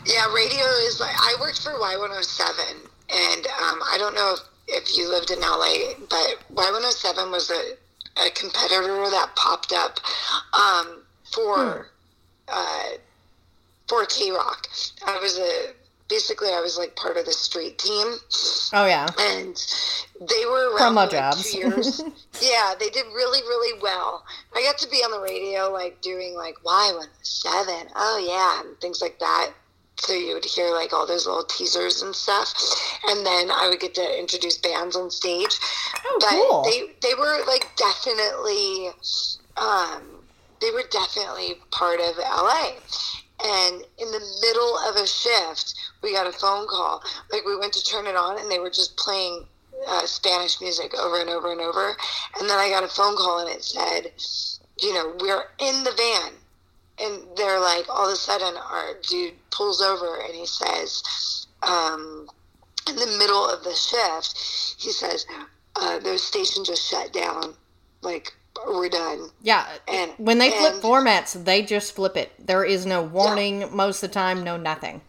Yeah, 0.06 0.32
radio 0.32 0.64
is 0.86 1.00
like 1.00 1.14
I 1.16 1.36
worked 1.40 1.62
for 1.62 1.72
Y107, 1.72 2.72
and 3.10 3.46
um, 3.46 3.80
I 3.90 3.96
don't 3.98 4.14
know 4.14 4.34
if, 4.34 4.84
if 4.84 4.96
you 4.96 5.08
lived 5.08 5.30
in 5.30 5.40
LA, 5.40 5.94
but 6.08 6.38
Y107 6.54 7.30
was 7.30 7.50
a, 7.50 7.76
a 8.16 8.30
competitor 8.30 9.08
that 9.10 9.30
popped 9.36 9.72
up 9.72 9.98
um, 10.58 11.02
for 11.32 11.88
uh, 12.48 12.88
for 13.88 14.04
KROQ. 14.04 14.92
I 15.06 15.18
was 15.20 15.38
a 15.38 15.72
basically 16.08 16.48
I 16.48 16.60
was 16.60 16.76
like 16.76 16.94
part 16.96 17.16
of 17.16 17.24
the 17.24 17.32
street 17.32 17.78
team, 17.78 18.06
Oh 18.74 18.84
yeah. 18.86 19.06
and 19.18 19.56
they 20.20 20.44
were 20.46 20.74
around 20.74 20.92
Promo 20.92 20.96
like, 20.96 21.10
jobs. 21.10 21.50
two 21.50 21.58
years. 21.58 22.00
yeah, 22.42 22.74
they 22.78 22.90
did 22.90 23.06
really, 23.14 23.40
really 23.42 23.80
well. 23.82 24.24
I 24.54 24.62
got 24.62 24.76
to 24.78 24.88
be 24.90 24.98
on 24.98 25.10
the 25.10 25.20
radio, 25.20 25.70
like 25.70 26.00
doing 26.02 26.34
like 26.34 26.56
Y 26.64 26.92
one 26.96 27.08
seven. 27.22 27.88
Oh 27.96 28.18
yeah, 28.24 28.68
and 28.68 28.78
things 28.80 29.00
like 29.00 29.18
that. 29.20 29.52
So 30.02 30.14
you 30.14 30.34
would 30.34 30.44
hear 30.44 30.70
like 30.70 30.92
all 30.92 31.06
those 31.06 31.26
little 31.26 31.44
teasers 31.44 32.02
and 32.02 32.12
stuff, 32.12 32.52
and 33.06 33.24
then 33.24 33.52
I 33.52 33.68
would 33.68 33.78
get 33.78 33.94
to 33.94 34.18
introduce 34.18 34.58
bands 34.58 34.96
on 34.96 35.12
stage. 35.12 35.56
Oh, 36.04 36.18
but 36.18 36.30
cool. 36.30 36.62
they 36.64 37.08
they 37.08 37.14
were 37.14 37.38
like 37.46 37.70
definitely, 37.76 38.88
um, 39.56 40.24
they 40.60 40.72
were 40.72 40.82
definitely 40.90 41.54
part 41.70 42.00
of 42.00 42.18
LA. 42.18 42.72
And 43.44 43.84
in 43.98 44.10
the 44.10 44.38
middle 44.40 44.78
of 44.88 44.96
a 44.96 45.06
shift, 45.06 45.74
we 46.02 46.12
got 46.12 46.26
a 46.26 46.32
phone 46.32 46.66
call. 46.66 47.00
Like 47.30 47.44
we 47.44 47.56
went 47.56 47.72
to 47.74 47.84
turn 47.84 48.06
it 48.06 48.16
on, 48.16 48.40
and 48.40 48.50
they 48.50 48.58
were 48.58 48.70
just 48.70 48.96
playing 48.96 49.46
uh, 49.86 50.04
Spanish 50.06 50.60
music 50.60 50.94
over 50.98 51.20
and 51.20 51.30
over 51.30 51.52
and 51.52 51.60
over. 51.60 51.94
And 52.40 52.50
then 52.50 52.58
I 52.58 52.70
got 52.70 52.82
a 52.82 52.88
phone 52.88 53.16
call, 53.16 53.38
and 53.38 53.48
it 53.48 53.62
said, 53.62 54.12
you 54.80 54.94
know, 54.94 55.14
we're 55.20 55.44
in 55.60 55.84
the 55.84 55.92
van. 55.92 56.32
And 57.02 57.22
they're 57.36 57.60
like, 57.60 57.88
all 57.88 58.06
of 58.06 58.12
a 58.12 58.16
sudden, 58.16 58.54
our 58.56 58.94
dude 59.08 59.34
pulls 59.50 59.82
over 59.82 60.20
and 60.20 60.34
he 60.34 60.46
says, 60.46 61.46
um, 61.62 62.28
in 62.88 62.96
the 62.96 63.16
middle 63.18 63.48
of 63.48 63.64
the 63.64 63.74
shift, 63.74 64.38
he 64.78 64.92
says, 64.92 65.26
uh, 65.76 65.98
the 65.98 66.18
station 66.18 66.64
just 66.64 66.88
shut 66.88 67.12
down. 67.12 67.54
Like, 68.02 68.32
we're 68.66 68.88
done. 68.88 69.30
Yeah, 69.42 69.66
And- 69.88 70.12
when 70.18 70.38
they 70.38 70.50
flip 70.50 70.74
formats, 70.74 71.44
they 71.44 71.62
just 71.62 71.94
flip 71.94 72.16
it. 72.16 72.32
There 72.38 72.64
is 72.64 72.86
no 72.86 73.02
warning 73.02 73.74
most 73.74 74.02
of 74.02 74.10
the 74.10 74.14
time, 74.14 74.44
no 74.44 74.56
nothing. 74.56 75.00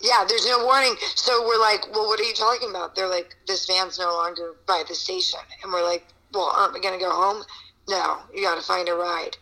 Yeah, 0.00 0.24
there's 0.28 0.46
no 0.46 0.64
warning. 0.64 0.94
So 1.14 1.42
we're 1.46 1.58
like, 1.60 1.86
well, 1.92 2.06
what 2.06 2.20
are 2.20 2.24
you 2.24 2.34
talking 2.34 2.68
about? 2.68 2.94
They're 2.94 3.08
like, 3.08 3.34
this 3.46 3.66
van's 3.66 3.98
no 3.98 4.12
longer 4.12 4.54
by 4.66 4.82
the 4.86 4.94
station. 4.94 5.40
And 5.62 5.72
we're 5.72 5.84
like, 5.84 6.06
well, 6.34 6.52
aren't 6.54 6.74
we 6.74 6.80
going 6.80 6.98
to 6.98 7.04
go 7.04 7.10
home? 7.10 7.42
No, 7.88 8.18
you 8.34 8.42
got 8.42 8.56
to 8.56 8.62
find 8.62 8.88
a 8.88 8.94
ride. 8.94 9.36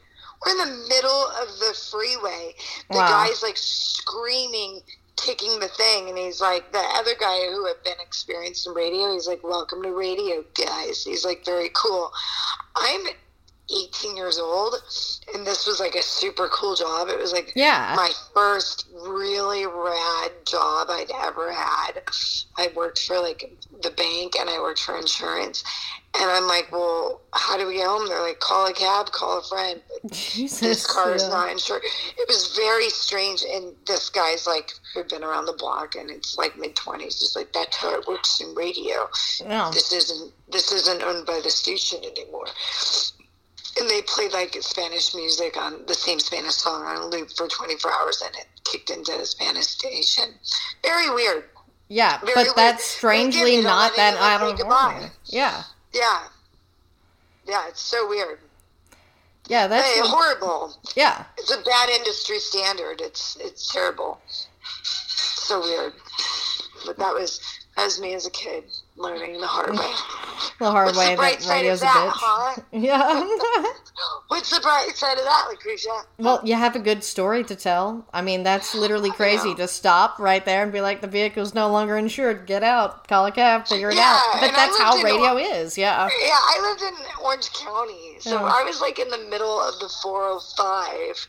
We're 0.47 0.53
in 0.53 0.59
the 0.59 0.89
middle 0.89 1.27
of 1.43 1.49
the 1.59 1.75
freeway. 1.91 2.55
The 2.91 2.99
Wow. 2.99 3.09
guy's 3.09 3.43
like 3.43 3.57
screaming, 3.57 4.81
kicking 5.17 5.59
the 5.59 5.69
thing. 5.69 6.09
And 6.09 6.17
he's 6.17 6.41
like, 6.41 6.71
the 6.73 6.79
other 6.79 7.15
guy 7.19 7.47
who 7.51 7.67
had 7.67 7.83
been 7.83 7.99
experienced 8.01 8.67
in 8.67 8.75
radio, 8.75 9.13
he's 9.13 9.27
like, 9.27 9.43
welcome 9.43 9.83
to 9.83 9.91
radio, 9.91 10.45
guys. 10.55 11.03
He's 11.03 11.25
like, 11.25 11.45
very 11.45 11.71
cool. 11.75 12.13
I'm 12.77 13.07
18 13.71 14.17
years 14.17 14.39
old, 14.39 14.75
and 15.35 15.47
this 15.47 15.67
was 15.67 15.81
like 15.81 15.95
a 15.95 16.03
super 16.03 16.49
cool 16.49 16.75
job. 16.75 17.09
It 17.09 17.19
was 17.19 17.33
like 17.33 17.53
Yeah. 17.57 17.95
my 17.97 18.11
first 18.35 18.87
really 19.07 19.67
rad 19.67 20.31
job 20.47 20.89
I'd 20.91 21.11
ever 21.23 21.53
had. 21.53 22.03
I 22.57 22.71
worked 22.77 23.01
for 23.01 23.19
like 23.21 23.53
the 23.83 23.91
bank 23.91 24.35
and 24.39 24.49
I 24.49 24.61
worked 24.61 24.81
for 24.81 24.97
insurance. 24.97 25.65
And 26.19 26.31
I'm 26.31 26.47
like, 26.47 26.73
well, 26.73 27.21
how 27.35 27.59
do 27.59 27.67
we 27.67 27.75
get 27.75 27.87
home? 27.87 28.09
They're 28.09 28.23
like, 28.23 28.41
call 28.41 28.67
a 28.67 28.73
cab, 28.73 29.11
call 29.13 29.39
a 29.41 29.43
friend. 29.43 29.83
Jesus. 30.11 30.61
this 30.61 30.87
car 30.87 31.15
is 31.15 31.23
yeah. 31.25 31.29
not 31.29 31.51
insured. 31.51 31.83
It 32.17 32.27
was 32.27 32.57
very 32.57 32.89
strange. 32.89 33.43
And 33.43 33.75
this 33.87 34.09
guy's 34.09 34.47
like, 34.47 34.73
who'd 34.95 35.09
been 35.09 35.23
around 35.25 35.45
the 35.45 35.53
block 35.53 35.95
and 35.95 36.11
it's 36.11 36.39
like 36.39 36.57
mid 36.59 36.75
20s. 36.75 37.03
He's 37.03 37.35
like, 37.37 37.53
that's 37.53 37.77
how 37.77 37.99
it 37.99 38.07
works 38.09 38.41
in 38.41 38.55
radio 38.55 39.09
No. 39.47 39.71
this 39.73 39.93
isn't 39.93 40.33
this 40.51 40.73
isn't 40.73 41.03
owned 41.03 41.27
by 41.27 41.41
the 41.43 41.51
station 41.51 41.99
anymore. 42.05 42.47
And 43.79 43.89
they 43.91 44.03
played 44.03 44.33
like 44.33 44.57
Spanish 44.61 45.15
music 45.15 45.57
on 45.57 45.85
the 45.87 45.95
same 45.95 46.19
Spanish 46.19 46.55
song 46.55 46.83
on 46.85 46.97
a 46.97 47.07
loop 47.07 47.31
for 47.37 47.47
24 47.47 47.93
hours, 47.93 48.23
and 48.25 48.35
it 48.37 48.47
kicked 48.65 48.91
into 48.91 49.13
the 49.19 49.27
Spanish 49.27 49.67
station. 49.67 50.35
Very 50.83 51.11
weird. 51.11 51.45
Yeah, 51.89 52.19
Very 52.21 52.35
but 52.35 52.45
weird. 52.47 52.57
that's 52.57 52.85
strangely 52.85 53.41
give 53.41 53.49
you 53.49 53.63
the 53.63 53.69
not 53.69 53.95
that 53.97 54.17
out 54.17 54.43
of 54.43 54.61
order. 54.67 55.11
Yeah. 55.27 55.63
Yeah, 55.93 56.23
yeah, 57.47 57.69
it's 57.69 57.81
so 57.81 58.09
weird. 58.09 58.39
Yeah, 59.49 59.67
that's 59.69 59.87
Hey, 59.87 60.01
horrible. 60.03 60.75
yeah. 60.97 61.25
It's 61.39 61.53
a 61.53 61.63
bad 61.63 61.89
industry 61.91 62.39
standard. 62.41 63.01
It's 63.01 63.37
it's 63.41 63.73
terrible. 63.73 64.21
So 64.83 65.61
weird. 65.61 65.93
But 66.85 66.99
that 66.99 67.15
was 67.15 67.41
that 67.77 67.85
was 67.85 68.01
me 68.01 68.15
as 68.15 68.27
a 68.27 68.31
kid 68.31 68.65
learning 68.97 69.41
the 69.41 69.47
hard 69.47 69.73
way. 69.79 69.93
The 70.59 70.71
hard 70.71 70.87
What's 70.87 70.99
way 70.99 71.11
the 71.11 71.17
bright 71.17 71.39
that 71.39 71.43
side 71.43 71.55
radio's 71.57 71.81
of 71.83 71.89
a 71.89 71.93
that, 71.93 72.13
bitch. 72.13 72.19
huh? 72.21 72.63
Yeah. 72.73 73.73
What's 74.29 74.51
the 74.51 74.61
bright 74.61 74.91
side 74.95 75.17
of 75.19 75.25
that, 75.25 75.47
Lucretia? 75.51 76.03
well, 76.19 76.41
you 76.45 76.55
have 76.55 76.77
a 76.77 76.79
good 76.79 77.03
story 77.03 77.43
to 77.45 77.57
tell. 77.57 78.07
I 78.13 78.21
mean, 78.23 78.43
that's 78.43 78.75
literally 78.75 79.11
crazy 79.11 79.55
to 79.55 79.67
stop 79.67 80.19
right 80.19 80.45
there 80.45 80.63
and 80.63 80.71
be 80.73 80.81
like, 80.83 81.01
the 81.01 81.07
vehicle's 81.09 81.55
no 81.55 81.71
longer 81.71 81.97
insured. 81.97 82.47
Get 82.47 82.63
out. 82.63 83.09
Call 83.09 83.25
a 83.27 83.33
cab. 83.33 83.67
Figure 83.67 83.91
it 83.91 83.97
Yeah, 83.97 84.21
out. 84.35 84.41
But 84.41 84.53
that's 84.55 84.79
how 84.79 84.99
in 84.99 85.05
radio 85.05 85.37
is. 85.39 85.77
Yeah. 85.79 86.07
Yeah, 86.21 86.29
I 86.33 86.69
lived 86.69 86.83
in 86.83 87.07
Orange 87.25 87.51
County, 87.55 88.17
so. 88.21 88.37
I 88.45 88.63
was 88.63 88.81
like 88.81 88.99
in 88.99 89.09
the 89.09 89.27
middle 89.31 89.59
of 89.61 89.79
the 89.81 89.89
405, 90.03 91.29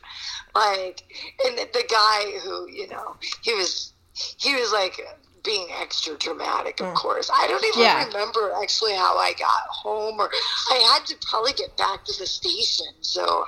like, 0.56 1.04
and 1.46 1.58
the 1.58 1.84
guy 1.90 2.40
who, 2.44 2.70
you 2.70 2.88
know, 2.90 3.16
he 3.42 3.54
was, 3.54 3.94
he 4.14 4.54
was 4.56 4.72
like 4.74 5.00
being 5.48 5.70
extra 5.82 6.16
dramatic, 6.18 6.82
of 6.82 6.94
course. 6.94 7.32
I 7.34 7.48
don't 7.48 7.64
even 7.64 7.80
Mm. 7.80 7.84
Yeah. 7.84 8.06
remember 8.06 8.52
actually 8.62 8.94
how 8.96 9.18
I 9.18 9.32
got 9.34 9.64
home, 9.70 10.20
or 10.20 10.30
I 10.70 10.76
had 10.94 11.06
to 11.08 11.16
probably 11.26 11.54
get 11.54 11.76
back 11.78 12.04
to 12.06 12.14
the 12.20 12.28
station. 12.28 12.88
So 13.02 13.46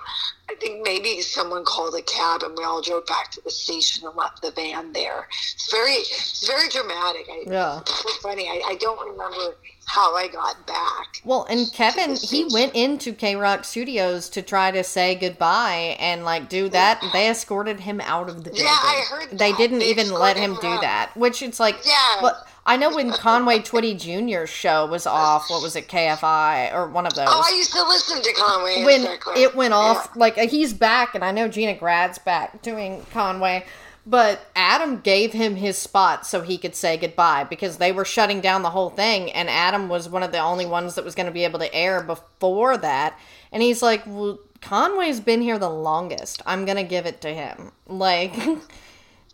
I 0.50 0.56
think 0.56 0.82
maybe 0.84 1.22
someone 1.22 1.64
called 1.64 1.94
a 1.94 2.02
cab, 2.02 2.42
and 2.42 2.58
we 2.58 2.64
all 2.64 2.82
drove 2.82 3.06
back 3.06 3.30
to 3.32 3.42
the 3.42 3.52
station 3.52 4.08
and 4.08 4.16
left 4.16 4.42
the 4.42 4.50
van 4.52 4.92
there. 4.94 5.28
It's 5.54 5.70
very, 5.72 5.92
it's 5.92 6.48
very 6.48 6.68
dramatic. 6.70 7.28
I, 7.30 7.44
Yeah. 7.46 7.80
it's 7.82 8.02
so 8.02 8.10
funny. 8.22 8.48
I, 8.48 8.62
I 8.70 8.76
don't 8.76 9.00
remember 9.12 9.56
how 9.86 10.16
I 10.16 10.28
got 10.28 10.66
back. 10.66 11.22
Well, 11.24 11.46
and 11.50 11.72
Kevin, 11.72 12.16
he 12.16 12.46
went 12.52 12.74
into 12.74 13.14
KROQ 13.14 13.64
Studios 13.64 14.30
to 14.30 14.42
try 14.42 14.72
to 14.72 14.84
say 14.84 15.14
goodbye 15.16 15.96
and 16.00 16.26
like 16.26 16.50
do 16.50 16.68
that. 16.70 17.04
They 17.14 17.30
escorted 17.30 17.80
him 17.82 18.02
out 18.02 18.28
of 18.30 18.38
the 18.38 18.50
building. 18.50 18.66
Yeah, 18.66 18.70
I 18.72 19.04
heard 19.10 19.38
They 19.38 19.54
didn't 19.54 19.80
They 19.80 19.90
even 19.90 20.12
let 20.12 20.36
him 20.38 20.56
do 20.56 20.80
that, 20.82 21.12
which 21.16 21.42
it's 21.44 21.60
like, 21.60 21.76
Yeah. 21.86 22.22
Well, 22.24 22.44
I 22.70 22.78
know 22.78 22.94
when 22.96 23.12
Conway 23.12 23.60
Twitty 23.60 23.98
Jr.'s 24.00 24.50
show 24.50 24.86
was 24.86 25.08
off. 25.08 25.50
What 25.50 25.62
was 25.64 25.76
it, 25.76 25.88
KFI 25.88 26.72
or 26.74 26.88
one 26.88 27.06
of 27.08 27.14
those? 27.16 27.28
Oh, 27.28 27.44
I 27.46 27.56
used 27.58 27.74
to 27.74 27.84
listen 27.84 28.22
to 28.22 28.34
Conway. 28.34 28.84
when 28.84 29.02
exactly. 29.02 29.42
it 29.42 29.56
went 29.56 29.74
off, 29.74 30.12
Yeah. 30.14 30.20
like 30.20 30.38
uh, 30.38 30.48
he's 30.48 30.74
back, 30.74 31.16
and 31.16 31.26
I 31.26 31.32
know 31.32 31.48
Gina 31.48 31.74
Grad's 31.74 32.20
back 32.20 32.62
doing 32.62 33.06
Conway, 33.12 33.66
but 34.06 34.46
Adam 34.56 35.00
gave 35.02 35.34
him 35.34 35.56
his 35.56 35.78
spot 35.78 36.26
so 36.28 36.42
he 36.42 36.58
could 36.58 36.76
say 36.76 36.96
goodbye 36.96 37.44
because 37.44 37.78
they 37.78 37.92
were 37.92 38.06
shutting 38.06 38.40
down 38.40 38.62
the 38.62 38.70
whole 38.70 38.90
thing, 38.92 39.32
and 39.32 39.50
Adam 39.50 39.90
was 39.90 40.08
one 40.08 40.22
of 40.24 40.32
the 40.32 40.40
only 40.40 40.66
ones 40.66 40.94
that 40.96 41.04
was 41.04 41.16
going 41.16 41.26
to 41.26 41.32
be 41.32 41.44
able 41.46 41.60
to 41.60 41.74
air 41.74 42.02
before 42.04 42.78
that. 42.78 43.20
And 43.52 43.64
he's 43.64 43.82
like, 43.82 44.04
"Well, 44.06 44.38
Conway's 44.62 45.20
been 45.20 45.42
here 45.42 45.58
the 45.58 45.70
longest. 45.70 46.42
I'm 46.46 46.66
gonna 46.66 46.84
give 46.84 47.06
it 47.06 47.22
to 47.22 47.30
him. 47.30 47.72
Like, 47.88 48.34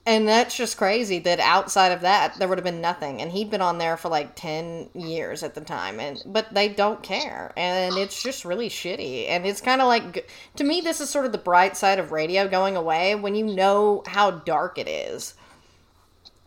and 0.06 0.28
that's 0.28 0.56
just 0.56 0.78
crazy 0.78 1.20
that 1.20 1.40
outside 1.40 1.92
of 1.92 2.02
that 2.02 2.38
there 2.38 2.48
would 2.48 2.58
have 2.58 2.66
been 2.66 2.82
nothing. 2.82 3.22
And 3.22 3.32
he'd 3.32 3.50
been 3.50 3.62
on 3.62 3.78
there 3.78 3.98
for 3.98 4.10
like 4.10 4.36
ten 4.36 4.90
years 4.94 5.42
at 5.44 5.56
the 5.56 5.62
time, 5.62 6.00
and 6.00 6.22
but 6.26 6.54
they 6.54 6.70
don't 6.70 7.02
care, 7.02 7.52
and 7.58 7.98
it's 7.98 8.22
just 8.22 8.46
really 8.46 8.70
shitty. 8.70 9.28
And 9.30 9.46
it's 9.46 9.62
kind 9.62 9.82
of 9.82 9.88
like 9.88 10.30
to 10.58 10.64
me, 10.64 10.82
this 10.82 11.02
is 11.02 11.10
sort 11.10 11.26
of 11.26 11.32
the 11.32 11.38
bright 11.38 11.76
side 11.76 12.00
of 12.00 12.12
radio 12.12 12.48
going 12.48 12.76
away 12.76 13.16
when 13.16 13.36
you 13.36 13.46
know 13.46 14.04
how 14.08 14.32
dark 14.32 14.78
it 14.78 14.88
is. 14.88 15.34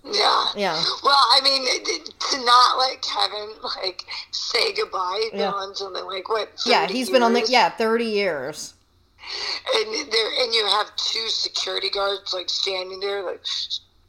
Yeah. 0.05 0.47
Yeah. 0.57 0.83
Well, 1.03 1.15
I 1.33 1.41
mean, 1.43 1.67
to 2.31 2.45
not 2.45 2.79
let 2.79 3.03
Kevin 3.03 3.55
like 3.63 4.05
say 4.31 4.73
goodbye 4.75 5.31
Yeah. 5.35 5.51
on 5.51 5.75
something 5.75 6.05
like 6.05 6.29
what? 6.29 6.49
Yeah, 6.65 6.83
30 6.83 6.95
he's 6.95 7.11
been 7.11 7.23
on 7.23 7.33
the 7.33 7.45
yeah 7.49 7.71
thirty 7.71 8.07
years. 8.07 8.75
And 9.74 10.12
there 10.12 10.31
and 10.43 10.55
you 10.55 10.66
have 10.66 10.95
two 10.97 11.28
security 11.28 11.90
guards 11.90 12.32
like 12.32 12.49
standing 12.49 13.01
there 13.01 13.23
like 13.23 13.45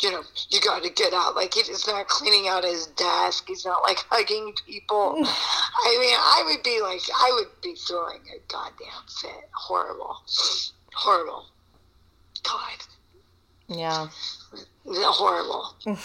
you 0.02 0.12
know 0.12 0.22
you 0.50 0.62
got 0.62 0.84
to 0.84 0.90
get 0.90 1.14
out. 1.14 1.36
Like 1.36 1.54
he's 1.54 1.88
not 1.88 2.08
cleaning 2.08 2.48
out 2.48 2.64
his 2.64 2.88
desk. 2.88 3.46
He's 3.48 3.66
not 3.66 3.82
like 3.84 3.98
hugging 4.10 4.54
people. 4.66 5.16
I 5.26 5.98
mean 6.00 6.16
i 6.18 6.44
would 6.46 6.64
be 6.64 6.82
like 6.82 7.02
i 7.16 7.32
would 7.36 7.62
be 7.62 7.76
throwing 7.76 8.22
a 8.34 8.40
goddamn 8.52 9.06
fit. 9.22 9.50
Horrible. 9.54 10.18
Horrible. 10.94 11.46
God. 12.44 12.78
Yeah. 13.68 14.08
Horrible. 14.90 15.76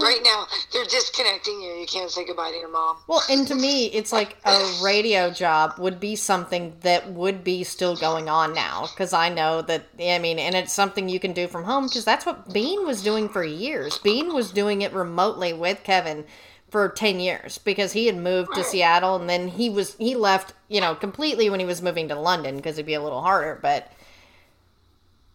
Right 0.00 0.20
now 0.22 0.46
they're 0.72 0.84
disconnecting 0.84 1.60
you. 1.60 1.72
You 1.72 1.86
can't 1.86 2.10
say 2.10 2.24
goodbye 2.24 2.52
to 2.52 2.56
your 2.56 2.70
mom. 2.70 2.98
Well, 3.08 3.22
and 3.28 3.46
to 3.48 3.54
me, 3.54 3.86
it's 3.86 4.12
like 4.12 4.36
a 4.44 4.78
radio 4.82 5.30
job 5.30 5.74
would 5.78 5.98
be 5.98 6.14
something 6.14 6.76
that 6.82 7.10
would 7.10 7.42
be 7.42 7.64
still 7.64 7.96
going 7.96 8.28
on 8.28 8.54
now 8.54 8.86
because 8.86 9.12
I 9.12 9.28
know 9.28 9.60
that 9.62 9.86
I 9.98 10.18
mean, 10.18 10.38
and 10.38 10.54
it's 10.54 10.72
something 10.72 11.08
you 11.08 11.18
can 11.18 11.32
do 11.32 11.48
from 11.48 11.64
home 11.64 11.86
because 11.86 12.04
that's 12.04 12.24
what 12.26 12.52
Bean 12.52 12.86
was 12.86 13.02
doing 13.02 13.28
for 13.28 13.42
years. 13.42 13.98
Bean 13.98 14.32
was 14.32 14.52
doing 14.52 14.82
it 14.82 14.92
remotely 14.92 15.52
with 15.52 15.82
Kevin 15.82 16.24
for 16.70 16.88
10 16.88 17.18
years 17.18 17.58
because 17.58 17.92
he 17.92 18.06
had 18.06 18.16
moved 18.16 18.54
to 18.54 18.62
Seattle 18.62 19.16
and 19.16 19.28
then 19.28 19.48
he 19.48 19.70
was 19.70 19.96
he 19.96 20.14
left, 20.14 20.52
you 20.68 20.80
know, 20.80 20.94
completely 20.94 21.50
when 21.50 21.60
he 21.60 21.66
was 21.66 21.82
moving 21.82 22.08
to 22.08 22.14
London 22.14 22.56
because 22.56 22.76
it'd 22.76 22.86
be 22.86 22.94
a 22.94 23.02
little 23.02 23.22
harder, 23.22 23.58
but 23.60 23.90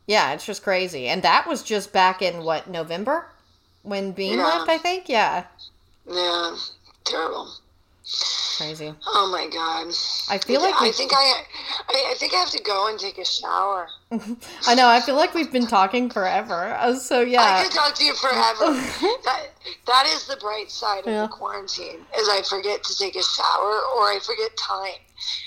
yeah, 0.07 0.33
it's 0.33 0.45
just 0.45 0.63
crazy. 0.63 1.07
And 1.07 1.23
that 1.23 1.47
was 1.47 1.63
just 1.63 1.93
back 1.93 2.21
in 2.21 2.43
what, 2.43 2.69
November? 2.69 3.27
When 3.83 4.11
Bean 4.11 4.37
Yeah. 4.37 4.45
left, 4.45 4.69
I 4.69 4.77
think. 4.77 5.09
Yeah. 5.09 5.45
yeah 6.09 6.55
terrible 7.05 7.53
Crazy. 8.57 8.93
Oh 9.07 9.29
my 9.31 9.47
god! 9.47 9.87
I 10.29 10.37
feel 10.37 10.61
like 10.61 10.75
I 10.79 10.91
think 10.91 11.11
I, 11.13 11.43
I, 11.89 12.11
I 12.11 12.13
think 12.17 12.33
I 12.33 12.37
have 12.37 12.49
to 12.51 12.61
go 12.61 12.87
and 12.89 12.99
take 12.99 13.17
a 13.17 13.25
shower. 13.25 13.87
I 14.67 14.75
know. 14.75 14.87
I 14.87 14.99
feel 14.99 15.15
like 15.15 15.33
we've 15.33 15.51
been 15.51 15.67
talking 15.67 16.09
forever. 16.09 16.75
Uh, 16.77 16.95
So 16.95 17.21
yeah. 17.21 17.41
I 17.41 17.57
yeah, 17.57 17.63
could 17.63 17.71
talk 17.71 17.95
to 17.95 18.03
you 18.03 18.13
forever. 18.13 18.65
that 19.25 19.47
that 19.87 20.05
is 20.07 20.27
the 20.27 20.35
bright 20.37 20.69
side 20.69 20.99
of 20.99 21.07
Yeah. 21.07 21.21
the 21.23 21.27
quarantine. 21.29 22.05
Is 22.17 22.27
I 22.29 22.41
forget 22.47 22.83
to 22.83 22.97
take 22.97 23.15
a 23.15 23.23
shower 23.23 23.81
or 23.95 24.11
I 24.11 24.19
forget 24.21 24.51
time. 24.57 24.99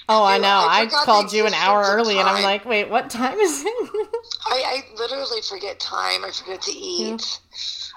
oh, 0.08 0.24
I 0.24 0.38
know. 0.38 0.48
I 0.48 0.88
I, 0.90 1.04
called 1.04 1.32
you 1.32 1.46
an 1.46 1.54
hour 1.54 1.82
of 1.82 1.88
early, 1.88 2.18
and 2.18 2.26
I'm 2.28 2.42
like, 2.42 2.64
wait, 2.64 2.88
what 2.88 3.10
time 3.10 3.38
is 3.38 3.62
it? 3.66 3.88
I, 4.46 4.62
I 4.66 4.98
literally 4.98 5.42
forget 5.42 5.78
time. 5.78 6.24
I 6.24 6.30
forget 6.32 6.62
to 6.62 6.72
eat. 6.76 7.38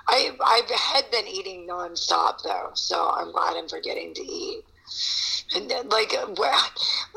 I 0.09 0.31
I 0.41 0.61
had 0.75 1.09
been 1.11 1.27
eating 1.27 1.67
nonstop 1.67 2.41
though, 2.43 2.71
so 2.73 3.09
I'm 3.09 3.31
glad 3.31 3.55
I'm 3.57 3.67
forgetting 3.69 4.13
to 4.15 4.21
eat. 4.21 4.63
And 5.55 5.69
then, 5.69 5.89
like, 5.89 6.13
uh, 6.13 6.27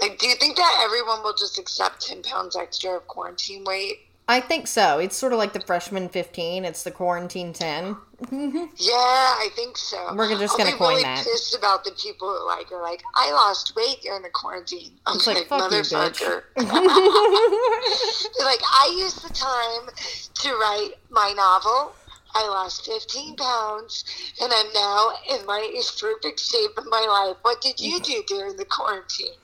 like, 0.00 0.18
do 0.18 0.26
you 0.26 0.34
think 0.36 0.56
that 0.56 0.80
everyone 0.84 1.22
will 1.22 1.34
just 1.34 1.58
accept 1.58 2.06
ten 2.06 2.22
pounds 2.22 2.56
extra 2.56 2.92
of 2.96 3.06
quarantine 3.06 3.64
weight? 3.64 4.00
I 4.28 4.40
think 4.40 4.66
so. 4.68 4.98
It's 4.98 5.16
sort 5.16 5.32
of 5.32 5.38
like 5.38 5.52
the 5.52 5.60
freshman 5.60 6.08
15. 6.08 6.64
It's 6.64 6.84
the 6.84 6.90
quarantine 6.92 7.52
10. 7.52 7.96
Yeah, 8.78 8.94
I 8.94 9.48
think 9.56 9.76
so. 9.76 10.14
We're 10.14 10.28
just 10.38 10.52
I'll 10.52 10.58
gonna 10.58 10.70
be 10.70 10.78
coin 10.78 10.88
really 10.90 11.02
that. 11.02 11.24
Pissed 11.24 11.56
about 11.56 11.82
the 11.84 11.90
people 12.00 12.28
who 12.28 12.46
like 12.46 12.70
are 12.70 12.80
like, 12.80 13.02
I 13.16 13.32
lost 13.32 13.74
weight 13.74 14.00
during 14.02 14.22
the 14.22 14.30
quarantine. 14.30 14.92
I'm 15.06 15.16
It's 15.16 15.26
like, 15.26 15.38
like, 15.38 15.48
fuck 15.48 15.72
you, 15.72 15.78
bitch. 15.78 15.92
motherfucker. 15.92 16.42
They're 18.38 18.46
like, 18.46 18.60
I 18.62 18.94
used 18.96 19.28
the 19.28 19.34
time 19.34 19.88
to 20.34 20.48
write 20.54 20.92
my 21.10 21.32
novel. 21.36 21.92
I 22.34 22.48
lost 22.48 22.86
15 22.86 23.36
pounds, 23.36 24.04
and 24.40 24.52
I'm 24.52 24.72
now 24.72 25.12
in 25.30 25.46
my 25.46 25.70
perfect 26.00 26.40
shape 26.40 26.76
of 26.76 26.84
my 26.88 27.04
life. 27.08 27.36
What 27.42 27.60
did 27.60 27.80
you 27.80 28.00
do 28.00 28.22
during 28.26 28.56
the 28.56 28.64
quarantine? 28.64 29.34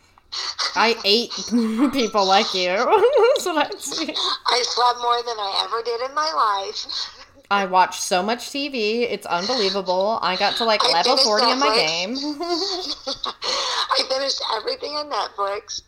I 0.75 0.97
ate 1.05 1.33
people 1.93 2.27
like 2.27 2.53
you. 2.55 2.69
That's 3.45 3.47
I. 3.47 4.15
I 4.47 4.63
slept 4.63 5.01
more 5.01 5.23
than 5.23 5.39
I 5.39 5.63
ever 5.65 5.83
did 5.83 6.09
in 6.09 6.15
my 6.15 6.33
life. 6.33 6.87
I 7.51 7.65
watched 7.65 8.03
so 8.03 8.23
much 8.23 8.51
TV. 8.51 9.11
It's 9.11 9.27
unbelievable. 9.27 10.19
I 10.21 10.37
got 10.37 10.57
to 10.57 10.65
like 10.65 10.85
I 10.85 10.93
level 10.93 11.17
finished 11.17 11.27
40 11.27 11.45
on 11.47 11.59
my 11.59 11.75
game. 11.75 12.17
I 12.17 14.03
finished 14.09 14.43
everything 14.55 14.91
on 14.93 15.11
Netflix. 15.11 15.83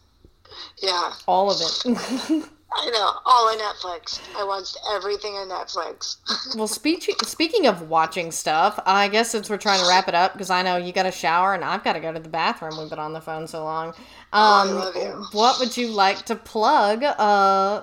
Yeah. 0.79 1.13
All 1.27 1.51
of 1.51 1.61
it. 1.61 2.49
I 2.73 2.89
know, 2.91 3.13
all 3.27 3.49
on 3.49 3.59
Netflix. 3.59 4.21
I 4.39 4.45
watched 4.45 4.79
everything 4.95 5.35
on 5.35 5.49
Netflix. 5.49 6.17
Well, 6.57 6.67
speech, 6.69 7.09
speaking 7.25 7.67
of 7.67 7.89
watching 7.89 8.31
stuff, 8.31 8.79
I 8.87 9.09
guess 9.09 9.31
since 9.31 9.49
we're 9.51 9.57
trying 9.57 9.81
to 9.81 9.89
wrap 9.89 10.09
it 10.09 10.15
up, 10.15 10.33
because 10.33 10.51
I 10.51 10.63
know 10.63 10.77
you 10.77 10.93
got 10.93 11.03
to 11.05 11.11
shower 11.13 11.55
and 11.55 11.65
I've 11.65 11.83
got 11.85 11.93
to 11.95 12.01
go 12.01 12.13
to 12.13 12.19
the 12.21 12.29
bathroom. 12.29 12.79
We've 12.79 12.89
been 12.91 12.99
on 12.99 13.13
the 13.13 13.21
phone 13.21 13.47
so 13.47 13.63
long. 13.65 13.89
Um, 13.89 13.95
I 14.33 14.65
love 14.65 14.97
you. 14.97 15.25
What 15.33 15.59
would 15.61 15.77
you 15.77 15.89
like 15.89 16.25
to 16.27 16.37
plug? 16.37 17.03
Uh, 17.05 17.83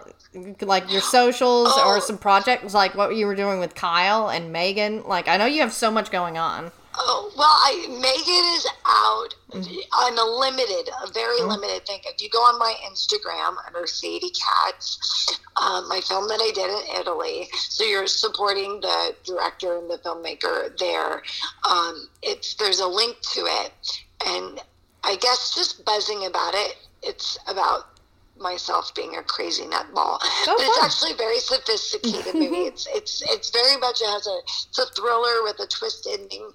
like 0.61 0.91
your 0.91 1.01
socials 1.01 1.69
or 1.77 1.97
Oh. 1.97 1.99
some 1.99 2.17
projects, 2.17 2.73
like 2.73 2.95
what 2.95 3.15
you 3.15 3.25
were 3.25 3.35
doing 3.35 3.59
with 3.59 3.73
Kyle 3.75 4.29
and 4.29 4.51
Megan. 4.51 5.03
Like 5.03 5.27
I 5.27 5.37
know 5.37 5.45
you 5.45 5.61
have 5.61 5.73
so 5.73 5.89
much 5.91 6.11
going 6.11 6.37
on. 6.37 6.71
Oh 6.99 7.31
well, 7.37 7.47
I 7.47 7.87
Megan 7.89 8.45
is 8.55 8.67
out 8.85 9.35
on 9.53 10.17
a 10.17 10.23
limited, 10.39 10.89
a 11.03 11.11
very 11.11 11.41
limited 11.41 11.85
thing. 11.85 11.99
If 12.05 12.21
you 12.21 12.29
go 12.29 12.39
on 12.39 12.57
my 12.59 12.73
Instagram 12.89 13.55
under 13.65 13.85
Sadie 13.85 14.31
Katz, 14.31 15.39
um, 15.61 15.87
my 15.87 16.01
film 16.01 16.27
that 16.27 16.39
I 16.41 16.51
did 16.53 16.69
in 16.69 16.99
Italy, 16.99 17.47
so 17.53 17.83
you're 17.83 18.07
supporting 18.07 18.81
the 18.81 19.15
director 19.23 19.77
and 19.77 19.89
the 19.89 19.97
filmmaker 19.99 20.77
there. 20.77 21.21
Um, 21.69 22.09
it's 22.23 22.55
there's 22.55 22.79
a 22.79 22.87
link 22.87 23.17
to 23.33 23.41
it, 23.41 24.03
and 24.25 24.59
I 25.03 25.15
guess 25.17 25.53
just 25.53 25.85
buzzing 25.85 26.25
about 26.25 26.53
it. 26.55 26.77
It's 27.03 27.37
about 27.47 27.96
myself 28.39 28.93
being 28.95 29.15
a 29.17 29.23
crazy 29.23 29.63
nutball, 29.63 30.19
but 30.45 30.55
it's 30.59 30.83
actually 30.83 31.13
very 31.17 31.39
sophisticated 31.39 32.33
movie. 32.35 32.47
It's 32.67 32.87
it's 32.93 33.21
it's 33.29 33.49
very 33.51 33.77
much 33.77 34.01
it 34.01 34.07
has 34.09 34.27
a 34.27 34.37
it's 34.69 34.77
a 34.79 34.85
thriller 34.93 35.43
with 35.43 35.59
a 35.59 35.67
twist 35.67 36.07
ending. 36.11 36.49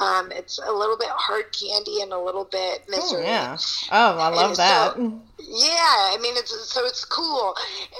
Um, 0.00 0.30
it's 0.32 0.58
a 0.58 0.72
little 0.72 0.96
bit 0.98 1.08
hard 1.10 1.46
candy 1.58 2.02
and 2.02 2.12
a 2.12 2.18
little 2.20 2.44
bit 2.44 2.84
Oh, 2.92 3.18
yeah. 3.20 3.56
Oh, 3.90 4.18
I 4.18 4.28
love 4.28 4.50
And 4.50 4.56
that. 4.56 4.94
so- 4.94 5.20
Yeah, 5.38 6.14
I 6.14 6.18
mean 6.20 6.34
it's 6.36 6.52
so 6.72 6.84
it's 6.86 7.04
cool, 7.04 7.54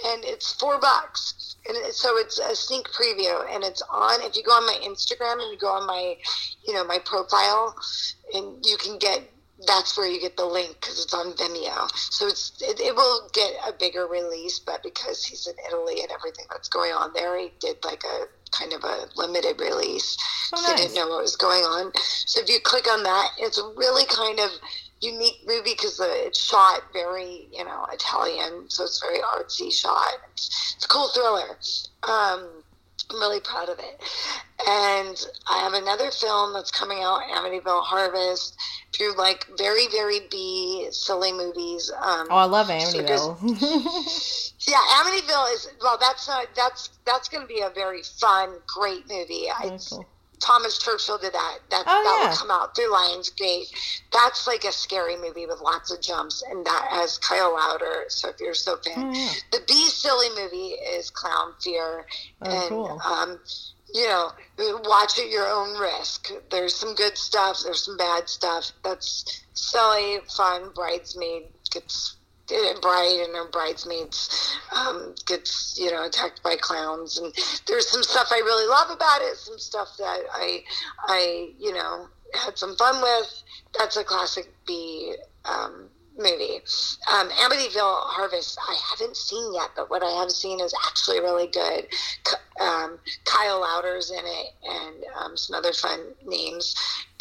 and 0.06 0.24
it's 0.24 0.52
four 0.54 0.78
bucks, 0.78 1.56
and 1.66 1.76
it, 1.76 1.94
so 1.94 2.16
it's 2.18 2.38
a 2.38 2.54
sneak 2.54 2.86
preview, 2.88 3.34
and 3.54 3.64
it's 3.64 3.82
on. 3.90 4.20
If 4.22 4.36
you 4.36 4.42
go 4.42 4.52
on 4.52 4.66
my 4.66 4.78
Instagram 4.84 5.42
and 5.42 5.50
you 5.52 5.58
go 5.58 5.68
on 5.68 5.86
my, 5.86 6.16
you 6.66 6.74
know, 6.74 6.84
my 6.84 6.98
profile, 7.04 7.74
and 8.34 8.64
you 8.64 8.76
can 8.76 8.98
get. 8.98 9.22
That's 9.66 9.96
where 9.96 10.06
you 10.06 10.20
get 10.20 10.36
the 10.36 10.46
link 10.46 10.76
because 10.80 11.02
it's 11.02 11.14
on 11.14 11.32
Vimeo. 11.34 11.90
So 11.94 12.28
it's 12.28 12.52
it, 12.60 12.80
it 12.80 12.94
will 12.94 13.28
get 13.32 13.52
a 13.66 13.72
bigger 13.72 14.06
release, 14.06 14.58
but 14.58 14.82
because 14.82 15.24
he's 15.24 15.46
in 15.46 15.54
Italy 15.68 16.00
and 16.02 16.10
everything 16.12 16.46
that's 16.50 16.68
going 16.68 16.92
on 16.92 17.12
there, 17.14 17.38
he 17.38 17.52
did 17.60 17.76
like 17.84 18.02
a 18.04 18.26
kind 18.56 18.72
of 18.72 18.84
a 18.84 19.06
limited 19.16 19.60
release. 19.60 20.16
Oh, 20.52 20.62
So 20.62 20.72
I 20.72 20.76
didn't 20.76 20.94
know 20.94 21.08
what 21.08 21.22
was 21.22 21.36
going 21.36 21.62
on. 21.62 21.92
So 22.26 22.40
if 22.40 22.48
you 22.48 22.60
click 22.62 22.88
on 22.90 23.02
that, 23.02 23.30
it's 23.38 23.58
a 23.58 23.66
really 23.76 24.04
kind 24.06 24.38
of 24.38 24.50
unique 25.00 25.40
movie 25.46 25.72
because 25.72 26.00
it's 26.02 26.42
shot 26.42 26.82
very, 26.92 27.48
you 27.52 27.64
know, 27.64 27.86
Italian. 27.92 28.66
So 28.68 28.84
it's 28.84 29.00
very 29.00 29.18
artsy 29.18 29.72
shot. 29.72 30.14
It's, 30.32 30.74
it's 30.76 30.84
a 30.84 30.88
cool 30.88 31.08
thriller. 31.08 31.58
Um, 32.08 32.63
I'm 33.10 33.20
really 33.20 33.40
proud 33.40 33.68
of 33.68 33.78
it. 33.78 34.00
And 34.66 35.26
I 35.48 35.58
have 35.58 35.74
another 35.74 36.10
film 36.10 36.52
that's 36.52 36.70
coming 36.70 37.02
out, 37.02 37.20
Amityville 37.32 37.82
Harvest. 37.84 38.56
through 38.92 39.16
like 39.16 39.46
very, 39.58 39.88
very 39.88 40.20
B 40.30 40.88
silly 40.90 41.32
movies, 41.32 41.90
um, 42.00 42.28
Oh, 42.30 42.36
I 42.36 42.44
love 42.44 42.68
Amityville. 42.68 43.36
yeah, 44.68 44.78
Amityville 44.96 45.54
is 45.54 45.68
well. 45.82 45.98
That's 46.00 46.26
not 46.28 46.46
that's 46.56 46.90
that's 47.04 47.28
going 47.28 47.42
to 47.42 47.48
be 47.48 47.60
a 47.60 47.70
very 47.70 48.02
fun, 48.02 48.58
great 48.66 49.08
movie. 49.08 49.46
I. 49.50 49.78
Thomas 50.44 50.78
Churchill 50.78 51.16
did 51.18 51.32
that. 51.32 51.58
That 51.70 51.84
Oh, 51.86 52.02
that 52.04 52.18
yeah. 52.22 52.28
will 52.28 52.36
come 52.36 52.50
out 52.50 52.76
through 52.76 52.92
Lionsgate. 52.92 53.70
That's 54.12 54.46
like 54.46 54.64
a 54.64 54.72
scary 54.72 55.16
movie 55.16 55.46
with 55.46 55.60
lots 55.62 55.90
of 55.90 56.00
jumps, 56.02 56.42
and 56.42 56.64
that 56.66 56.88
has 56.90 57.16
Kyle 57.18 57.54
Lowder. 57.54 58.04
So 58.08 58.28
if 58.28 58.40
you're 58.40 58.52
so 58.54 58.76
fan, 58.76 58.94
Oh, 58.96 59.12
yeah. 59.12 59.32
the 59.52 59.60
B 59.66 59.72
silly 59.88 60.28
movie 60.36 60.74
is 60.96 61.08
Clown 61.10 61.54
Fear, 61.62 62.06
Oh, 62.42 62.50
and 62.50 62.68
cool. 62.68 63.00
um, 63.04 63.40
you 63.94 64.06
know, 64.06 64.32
watch 64.84 65.18
at 65.18 65.28
your 65.30 65.46
own 65.48 65.78
risk. 65.78 66.30
There's 66.50 66.74
some 66.74 66.94
good 66.94 67.16
stuff. 67.16 67.60
There's 67.64 67.82
some 67.84 67.96
bad 67.96 68.28
stuff. 68.28 68.72
That's 68.82 69.42
silly, 69.54 70.18
fun, 70.36 70.70
bridesmaid. 70.74 71.44
Gets 71.70 72.13
bride 72.80 73.20
and 73.24 73.36
her 73.36 73.48
bridesmaids 73.50 74.56
um, 74.76 75.14
gets 75.26 75.78
you 75.78 75.90
know 75.90 76.04
attacked 76.04 76.42
by 76.42 76.56
clowns 76.56 77.18
and 77.18 77.32
there's 77.66 77.88
some 77.88 78.02
stuff 78.02 78.28
i 78.30 78.38
really 78.38 78.68
love 78.68 78.90
about 78.90 79.20
it 79.22 79.36
some 79.36 79.58
stuff 79.58 79.88
that 79.98 80.20
i 80.32 80.62
i 81.08 81.48
you 81.58 81.72
know 81.72 82.06
had 82.34 82.58
some 82.58 82.76
fun 82.76 83.00
with 83.00 83.42
that's 83.78 83.96
a 83.96 84.04
classic 84.04 84.52
b 84.66 85.14
um, 85.44 85.88
movie. 86.16 86.60
Um, 87.12 87.28
Amityville 87.30 88.00
Harvest, 88.06 88.58
I 88.68 88.76
haven't 88.90 89.16
seen 89.16 89.54
yet, 89.54 89.70
but 89.76 89.90
what 89.90 90.02
I 90.02 90.10
have 90.20 90.30
seen 90.30 90.60
is 90.60 90.74
actually 90.86 91.20
really 91.20 91.46
good. 91.46 91.86
Um, 92.60 92.98
Kyle 93.24 93.60
Lowder's 93.60 94.10
in 94.10 94.24
it 94.24 94.46
and 94.64 95.04
um, 95.20 95.36
some 95.36 95.56
other 95.56 95.72
fun 95.72 96.00
names. 96.24 96.74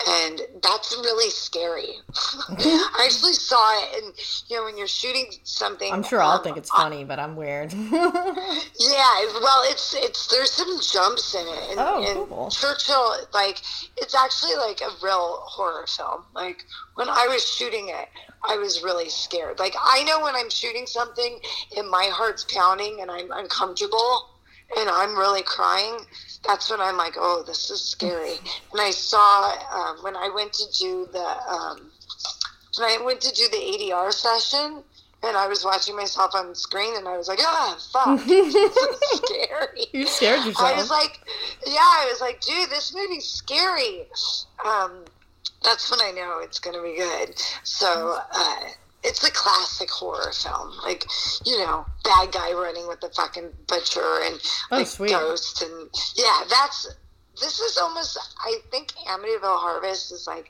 And 0.10 0.42
that's 0.62 0.94
really 0.98 1.30
scary. 1.30 1.94
I 2.50 3.06
actually 3.06 3.34
saw 3.34 3.84
it, 3.84 4.04
and 4.04 4.14
you 4.50 4.58
know, 4.58 4.64
when 4.66 4.78
you're 4.78 4.88
shooting 4.88 5.28
something, 5.44 5.94
I'm 5.94 6.04
sure 6.04 6.22
I'll 6.22 6.38
um, 6.38 6.44
think 6.44 6.58
it's 6.58 6.70
funny, 6.72 7.06
but 7.06 7.20
I'm 7.20 7.36
weird. 7.36 7.72
yeah, 7.74 7.90
well, 7.94 9.62
it's 9.66 9.96
it's 9.96 10.28
there's 10.28 10.52
some 10.52 10.80
jumps 10.82 11.36
in 11.36 11.48
it, 11.48 11.70
and, 11.70 11.80
oh, 11.80 12.04
and 12.04 12.28
cool. 12.28 12.50
Churchill, 12.50 13.16
like, 13.34 13.62
it's 13.96 14.16
actually 14.16 14.56
like 14.56 14.82
a 14.82 14.90
real 15.02 15.44
horror 15.46 15.86
film. 15.88 16.24
Like 16.34 16.66
when 16.96 17.08
I 17.08 17.28
was 17.30 17.48
shooting 17.50 17.90
it, 17.90 18.10
I 18.44 18.58
was 18.58 18.84
really 18.84 19.10
scared. 19.10 19.60
Like 19.60 19.76
I 19.80 20.04
know 20.04 20.22
when 20.22 20.36
I'm 20.36 20.50
shooting 20.50 20.86
something 20.86 21.40
and 21.78 21.90
my 21.90 22.10
heart's 22.12 22.46
pounding 22.54 23.00
and 23.02 23.10
I'm 23.10 23.32
uncomfortable 23.32 24.30
and 24.78 24.90
I'm 24.90 25.18
really 25.18 25.44
crying, 25.44 26.00
that's 26.46 26.70
when 26.70 26.82
I'm 26.82 26.98
like, 26.98 27.16
oh, 27.18 27.44
this 27.46 27.70
is 27.70 27.82
scary. 27.82 28.36
And 28.72 28.82
I 28.82 28.92
saw 28.92 29.54
um, 29.72 30.04
when 30.04 30.16
I 30.16 30.30
went 30.30 30.54
to 30.54 30.64
do 30.78 31.08
the 31.12 31.26
um, 31.50 31.92
when 32.78 32.90
I 32.90 33.04
went 33.04 33.22
to 33.22 33.34
do 33.34 33.48
the 33.50 33.58
ADR 33.58 34.12
session. 34.12 34.84
And 35.26 35.38
I 35.38 35.48
was 35.48 35.64
watching 35.64 35.96
myself 35.96 36.36
on 36.36 36.54
screen, 36.54 36.98
and 36.98 37.08
I 37.08 37.16
was 37.16 37.30
like, 37.30 37.40
"Ah, 37.42 37.78
fuck, 37.94 38.20
this 38.28 38.54
is 38.54 39.22
scary." 39.24 39.86
You 39.94 40.06
scared 40.06 40.44
yourself. 40.46 40.68
I 40.68 40.74
was 40.76 40.90
like, 40.90 41.18
"Yeah," 41.66 41.80
I 41.80 42.10
was 42.12 42.20
like, 42.20 42.42
"Dude, 42.42 42.70
this 42.70 42.94
movie's 42.94 43.24
scary." 43.24 44.02
Um, 44.66 45.06
that's 45.64 45.90
when 45.90 46.02
I 46.02 46.12
know 46.12 46.40
it's 46.42 46.60
going 46.60 46.76
to 46.76 46.84
be 46.84 46.98
good. 46.98 47.42
So 47.64 48.20
uh, 48.34 48.60
it's 49.04 49.24
a 49.24 49.32
classic 49.32 49.90
horror 49.90 50.32
film, 50.32 50.74
like 50.84 51.06
you 51.46 51.58
know, 51.60 51.86
bad 52.04 52.32
guy 52.32 52.54
running 52.54 52.88
with 52.88 53.02
the 53.02 53.10
fucking 53.10 53.50
butcher 53.68 54.20
and 54.24 54.40
oh, 54.72 54.78
like 54.78 54.88
sweet. 54.88 55.12
ghost 55.12 55.62
and 55.62 55.90
yeah, 56.16 56.44
that's 56.50 56.96
this 57.40 57.60
is 57.60 57.78
almost. 57.78 58.18
I 58.40 58.60
think 58.72 58.92
Amityville 59.08 59.60
Harvest 59.60 60.12
is 60.12 60.28
like 60.28 60.50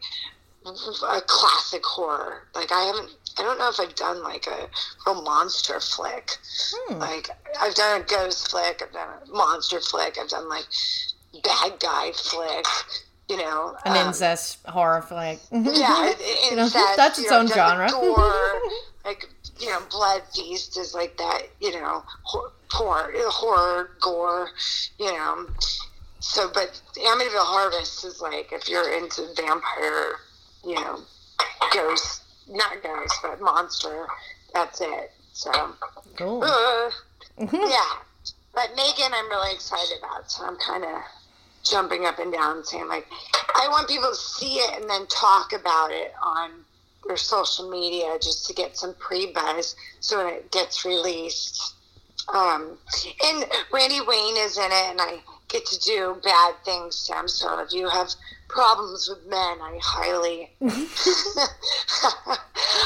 a 0.66 1.22
classic 1.22 1.86
horror. 1.86 2.48
Like 2.56 2.72
I 2.72 2.84
haven't. 2.84 3.12
I 3.38 3.42
don't 3.42 3.58
know 3.58 3.70
if 3.70 3.80
I've 3.80 3.96
done 3.96 4.22
like 4.22 4.46
a 4.48 4.70
real 5.08 5.22
monster 5.24 5.80
flick. 5.80 6.38
Hmm. 6.72 7.00
Like 7.00 7.30
I've 7.60 7.76
done 7.76 8.02
a 8.02 8.04
ghost 8.04 8.52
flick. 8.52 8.82
I've 8.84 8.94
done 8.94 9.10
a 9.10 9.32
monster 9.32 9.80
flick. 9.80 10.18
I've 10.20 10.30
done 10.30 10.50
like 10.50 10.66
bad 11.44 11.80
guy 11.80 12.12
flick 12.12 12.66
you 13.30 13.38
know, 13.38 13.76
an 13.86 13.98
um, 13.98 14.08
incest 14.08 14.60
horror 14.68 15.02
flick. 15.02 15.40
Yeah, 15.52 16.12
incest, 16.12 16.22
you 16.52 16.56
know, 16.56 16.70
that's 16.70 17.20
its 17.20 17.30
know, 17.30 17.40
own 17.40 17.48
genre. 17.48 17.90
Gore, 17.90 18.60
like 19.06 19.28
you 19.60 19.70
know, 19.70 19.82
Blood 19.90 20.24
Feast 20.34 20.78
is 20.78 20.94
like 20.94 21.18
that. 21.18 21.44
You 21.62 21.72
know, 21.74 22.04
horror, 22.24 23.12
horror, 23.16 23.90
gore. 24.02 24.50
You 25.00 25.14
know, 25.14 25.48
so 26.20 26.50
but 26.54 26.82
Amityville 26.96 27.46
Harvest 27.46 28.06
is 28.06 28.22
like 28.22 28.52
if 28.52 28.68
you're 28.68 28.98
into 28.98 29.28
vampire, 29.36 30.16
you 30.66 30.76
know, 30.76 31.00
ghost, 31.74 32.24
not 32.50 32.82
ghost, 32.84 33.16
but 33.22 33.42
monster. 33.42 34.08
That's 34.54 34.82
it. 34.82 35.12
So 35.34 35.52
cool. 36.18 36.44
Uh, 36.44 36.92
yeah, 37.40 37.94
but 38.54 38.70
Megan, 38.76 39.12
I'm 39.14 39.30
really 39.30 39.54
excited 39.54 39.98
about. 40.00 40.30
So 40.30 40.46
I'm 40.46 40.58
kind 40.58 40.84
of 40.84 41.02
jumping 41.64 42.06
up 42.06 42.20
and 42.20 42.34
down 42.34 42.64
saying 42.64 42.88
like 42.88 43.08
i 43.56 43.68
want 43.70 43.88
people 43.88 44.10
to 44.10 44.16
see 44.16 44.56
it 44.56 44.82
and 44.82 44.90
then 44.90 45.06
talk 45.08 45.54
about 45.54 45.92
it 45.92 46.14
on 46.22 46.52
their 47.08 47.18
social 47.18 47.70
media 47.70 48.18
just 48.22 48.46
to 48.46 48.54
get 48.54 48.78
some 48.78 48.94
pre-buzz 48.96 49.76
so 50.00 50.24
when 50.24 50.34
it 50.34 50.52
gets 50.52 50.86
released. 50.86 51.76
Um, 52.34 52.78
and 53.26 53.46
randy 53.74 54.00
wayne 54.00 54.38
is 54.38 54.58
in 54.58 54.64
it 54.64 54.90
and 54.92 55.02
i 55.02 55.20
get 55.54 55.66
to 55.68 55.80
do 55.80 56.18
bad 56.24 56.56
things 56.66 57.06
to 57.06 57.14
him. 57.14 57.28
So 57.28 57.60
if 57.60 57.72
you 57.72 57.88
have 57.88 58.10
problems 58.54 59.10
with 59.10 59.28
men, 59.28 59.58
I 59.62 59.80
highly. 59.82 60.52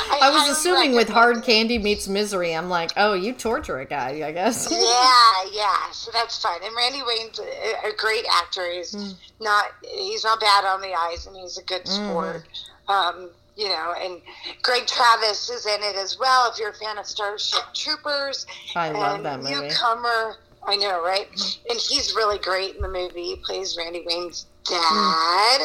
I, 0.10 0.20
I, 0.22 0.30
was 0.32 0.58
assuming 0.58 0.96
with 0.96 1.10
hard 1.10 1.44
candy 1.44 1.78
meets 1.78 2.08
misery, 2.08 2.56
I'm 2.56 2.70
like, 2.70 2.92
oh, 2.98 3.14
you 3.14 3.34
torture 3.34 3.80
a 3.80 3.86
guy, 3.86 4.22
I 4.26 4.32
guess. 4.32 4.68
yeah, 4.72 5.52
yeah. 5.54 5.92
So 5.92 6.12
that's 6.12 6.42
fine. 6.42 6.60
And 6.64 6.76
Randy 6.76 7.02
Wayne's 7.06 7.40
a, 7.40 7.90
a 7.90 7.96
great 7.96 8.26
actor. 8.32 8.70
He's 8.72 8.94
mm. 8.94 9.14
not 9.40 9.66
he's 9.84 10.24
not 10.24 10.40
bad 10.40 10.66
on 10.66 10.82
the 10.82 10.94
eyes, 10.94 11.28
and 11.28 11.36
he's 11.36 11.58
a 11.58 11.64
good 11.64 11.82
hmm. 11.86 12.10
sport. 12.10 12.44
Mm. 12.88 12.94
Um, 12.94 13.30
you 13.56 13.70
know, 13.70 13.94
and 14.00 14.22
Greg 14.62 14.86
Travis 14.86 15.50
is 15.50 15.66
in 15.66 15.82
it 15.82 15.96
as 15.96 16.18
well. 16.20 16.50
If 16.52 16.60
you're 16.60 16.70
a 16.70 16.76
fan 16.76 16.98
of 16.98 17.06
Starship 17.06 17.74
Troopers, 17.74 18.46
I 18.76 18.92
love 18.92 19.24
that 19.24 19.42
movie. 19.42 19.56
Newcomer, 19.56 20.36
I 20.64 20.76
know, 20.76 21.04
right? 21.04 21.28
Hmm. 21.28 21.72
And 21.72 21.80
he's 21.80 22.14
really 22.16 22.38
great 22.38 22.76
in 22.76 22.82
the 22.82 22.88
movie. 22.88 23.24
He 23.24 23.36
plays 23.38 23.76
Randy 23.78 24.04
Wayne's 24.06 24.46
dad. 24.70 25.62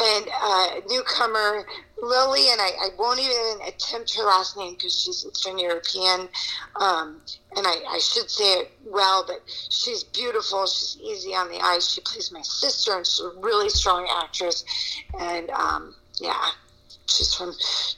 And 0.00 0.26
uh, 0.42 0.80
newcomer 0.88 1.64
Lily, 2.02 2.50
and 2.50 2.60
I, 2.60 2.70
I, 2.82 2.88
won't 2.98 3.20
even 3.20 3.66
attempt 3.66 4.16
her 4.16 4.24
last 4.24 4.56
name 4.56 4.74
because 4.74 5.00
she's 5.00 5.24
Eastern 5.24 5.58
European. 5.58 6.28
Um, 6.76 7.20
and 7.56 7.64
I, 7.64 7.76
I, 7.88 7.98
should 7.98 8.28
say 8.28 8.54
it 8.54 8.72
well, 8.84 9.24
but 9.24 9.40
she's 9.70 10.02
beautiful. 10.02 10.66
She's 10.66 10.98
easy 11.00 11.30
on 11.30 11.48
the 11.48 11.60
eyes. 11.60 11.88
She 11.88 12.00
plays 12.00 12.32
my 12.32 12.42
sister, 12.42 12.96
and 12.96 13.06
she's 13.06 13.20
a 13.20 13.38
really 13.40 13.68
strong 13.68 14.08
actress. 14.22 14.64
And 15.18 15.48
um, 15.50 15.94
yeah, 16.20 16.44
she's 17.06 17.32
from 17.32 17.52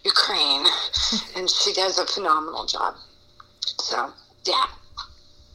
Ukraine, 0.05 0.66
and 1.36 1.48
she 1.48 1.73
does 1.73 1.98
a 1.98 2.07
phenomenal 2.07 2.66
job. 2.66 2.94
So 3.81 4.12
yeah, 4.44 4.66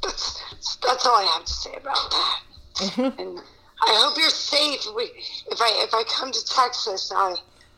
that's 0.01 0.41
that's 0.81 1.05
all 1.05 1.15
I 1.15 1.23
have 1.37 1.45
to 1.45 1.53
say 1.53 1.75
about 1.75 2.11
that. 2.11 2.39
Mm-hmm. 2.75 3.21
And 3.21 3.39
I 3.81 3.99
hope 4.03 4.17
you're 4.17 4.29
safe. 4.29 4.85
We, 4.95 5.03
if 5.51 5.59
I 5.59 5.83
if 5.83 5.93
I 5.93 6.03
come 6.03 6.31
to 6.31 6.45
Texas, 6.45 7.11
I, 7.15 7.35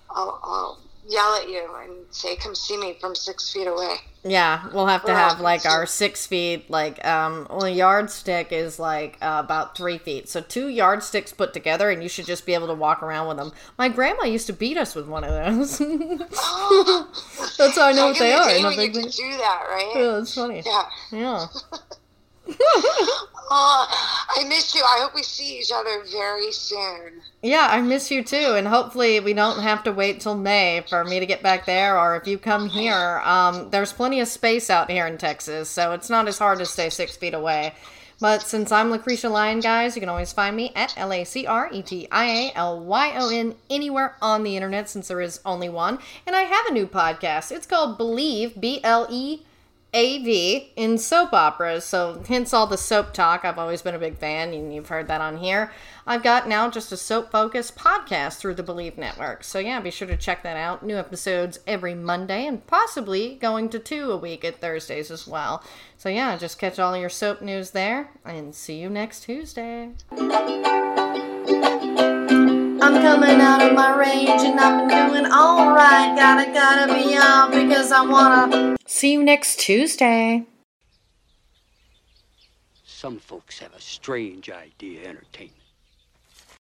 I'll, 0.10 0.40
I'll 0.44 0.80
yell 1.08 1.36
at 1.36 1.50
you 1.50 1.70
and 1.82 1.92
say, 2.12 2.36
"Come 2.36 2.56
see 2.56 2.78
me 2.78 2.98
from 3.00 3.16
six 3.16 3.52
feet 3.52 3.68
away." 3.68 3.96
Yeah, 4.26 4.70
we'll 4.74 4.88
have 4.88 5.04
to 5.06 5.14
have 5.14 5.42
like 5.42 5.66
our 5.66 5.86
six 5.86 6.26
feet, 6.26 6.70
like 6.70 7.04
um, 7.06 7.48
well, 7.50 7.66
a 7.66 7.70
yardstick 7.70 8.52
is 8.52 8.80
like 8.80 9.18
uh, 9.22 9.42
about 9.44 9.78
three 9.78 9.98
feet, 9.98 10.30
so 10.30 10.40
two 10.40 10.68
yardsticks 10.68 11.34
put 11.34 11.54
together, 11.54 11.90
and 11.90 12.02
you 12.02 12.10
should 12.10 12.26
just 12.26 12.46
be 12.46 12.54
able 12.54 12.68
to 12.68 12.74
walk 12.74 13.04
around 13.04 13.28
with 13.28 13.38
them. 13.38 13.52
My 13.78 13.90
grandma 13.90 14.24
used 14.24 14.48
to 14.48 14.54
beat 14.54 14.78
us 14.78 14.96
with 14.96 15.08
one 15.08 15.24
of 15.24 15.32
those. 15.32 15.82
oh. 15.82 17.08
That's 17.58 17.76
how 17.76 17.88
I 17.88 17.92
know 17.92 18.08
what 18.08 18.20
they 18.20 18.34
are. 18.34 18.50
You 18.52 18.92
do 18.92 19.38
that, 19.38 19.64
right? 19.70 19.92
Yeah, 19.96 20.12
that's 20.12 20.34
funny. 20.34 20.64
Yeah. 20.66 20.84
Yeah. 21.12 21.48
oh, 23.56 24.26
I 24.36 24.44
miss 24.46 24.74
you. 24.74 24.82
I 24.82 25.00
hope 25.02 25.14
we 25.14 25.24
see 25.24 25.60
each 25.60 25.72
other 25.74 26.04
very 26.12 26.52
soon. 26.52 27.22
Yeah, 27.42 27.68
I 27.70 27.82
miss 27.82 28.10
you 28.10 28.24
too, 28.24 28.56
and 28.56 28.68
hopefully 28.68 29.20
we 29.20 29.34
don't 29.34 29.62
have 29.62 29.84
to 29.84 29.92
wait 29.92 30.20
till 30.22 30.36
May 30.36 30.84
for 30.90 31.04
me 31.04 31.20
to 31.20 31.26
get 31.26 31.44
back 31.44 31.66
there. 31.66 31.98
Or 31.98 32.16
if 32.16 32.28
you 32.28 32.38
come 32.38 32.68
here, 32.70 33.22
um, 33.24 33.70
there's 33.70 33.94
plenty 33.94 34.20
of 34.20 34.28
space 34.28 34.70
out 34.70 34.90
here 34.90 35.06
in 35.06 35.18
Texas, 35.18 35.70
so 35.70 35.92
it's 35.92 36.10
not 36.10 36.28
as 36.28 36.40
hard 36.40 36.60
to 36.60 36.66
stay 36.66 36.90
six 36.90 37.16
feet 37.16 37.34
away. 37.34 37.74
But 38.20 38.42
since 38.42 38.72
I'm 38.72 38.90
Lacretia 38.90 39.30
Lyon, 39.30 39.60
guys, 39.60 39.96
you 39.96 40.00
can 40.00 40.10
always 40.10 40.32
find 40.32 40.56
me 40.56 40.72
at 40.76 40.98
L 40.98 41.12
A 41.12 41.24
C 41.24 41.46
R 41.46 41.70
E 41.72 41.82
T 41.82 42.08
I 42.12 42.26
A 42.26 42.52
L 42.56 42.80
Y 42.80 43.14
O 43.18 43.30
N 43.30 43.56
anywhere 43.70 44.16
on 44.22 44.44
the 44.44 44.56
internet 44.56 44.90
since 44.90 45.10
there 45.10 45.22
is 45.22 45.42
only 45.46 45.68
one. 45.68 46.00
And 46.26 46.36
I 46.36 46.44
have 46.44 46.66
a 46.68 46.74
new 46.74 46.88
podcast. 46.88 47.52
It's 47.52 47.68
called 47.68 47.98
Believe, 47.98 48.60
B 48.60 48.80
L 48.84 49.08
E 49.10 49.42
AV 49.94 50.64
in 50.76 50.98
soap 50.98 51.34
operas, 51.34 51.84
so 51.84 52.24
hence 52.28 52.53
all 52.53 52.65
the 52.65 52.78
soap 52.78 53.14
talk. 53.14 53.45
I've 53.45 53.60
always 53.60 53.84
been 53.84 53.94
a 53.94 53.99
big 53.99 54.18
fan, 54.18 54.53
and 54.53 54.74
you've 54.74 54.88
heard 54.88 55.07
that 55.07 55.22
on 55.22 55.38
here. 55.38 55.72
I've 56.07 56.24
got 56.24 56.48
now 56.48 56.70
just 56.70 56.91
a 56.91 56.98
soap 56.98 57.32
focused 57.32 57.76
podcast 57.76 58.38
through 58.38 58.56
the 58.56 58.64
Believe 58.64 58.98
Network. 58.98 59.44
So, 59.44 59.60
yeah, 59.60 59.80
be 59.80 59.91
sure 59.91 60.07
to 60.07 60.18
check 60.18 60.41
that 60.44 60.57
out. 60.57 60.84
New 60.84 60.98
episodes 60.98 61.60
every 61.68 61.94
Monday, 61.94 62.48
and 62.48 62.65
possibly 62.65 63.36
going 63.36 63.70
to 63.70 63.80
two 63.80 64.11
a 64.11 64.18
week 64.18 64.44
at 64.44 64.60
Thursdays 64.60 65.11
as 65.11 65.28
well. 65.28 65.64
So, 65.98 66.10
yeah, 66.10 66.38
just 66.38 66.57
catch 66.57 66.80
all 66.80 66.98
your 66.98 67.10
soap 67.10 67.41
news 67.41 67.72
there, 67.72 68.10
and 68.26 68.56
see 68.56 68.80
you 68.80 68.90
next 68.90 69.22
Tuesday. 69.22 69.91
I'm 73.06 73.20
coming 73.20 73.42
out 73.42 73.62
of 73.62 73.74
my 73.74 73.98
range 73.98 74.44
and 74.44 74.58
I've 74.58 74.88
been 74.88 75.10
doing 75.10 75.26
alright. 75.26 76.16
Gotta, 76.16 76.54
gotta 76.54 76.94
be 76.94 77.18
off 77.18 77.52
because 77.52 77.92
I 77.92 78.02
wanna. 78.06 78.78
See 78.86 79.12
you 79.12 79.22
next 79.22 79.60
Tuesday. 79.60 80.46
Some 82.86 83.20
folks 83.20 83.60
have 83.60 83.74
a 83.74 83.82
strange 83.82 84.50
idea 84.50 85.02
of 85.02 85.08
entertainment. 85.08 85.62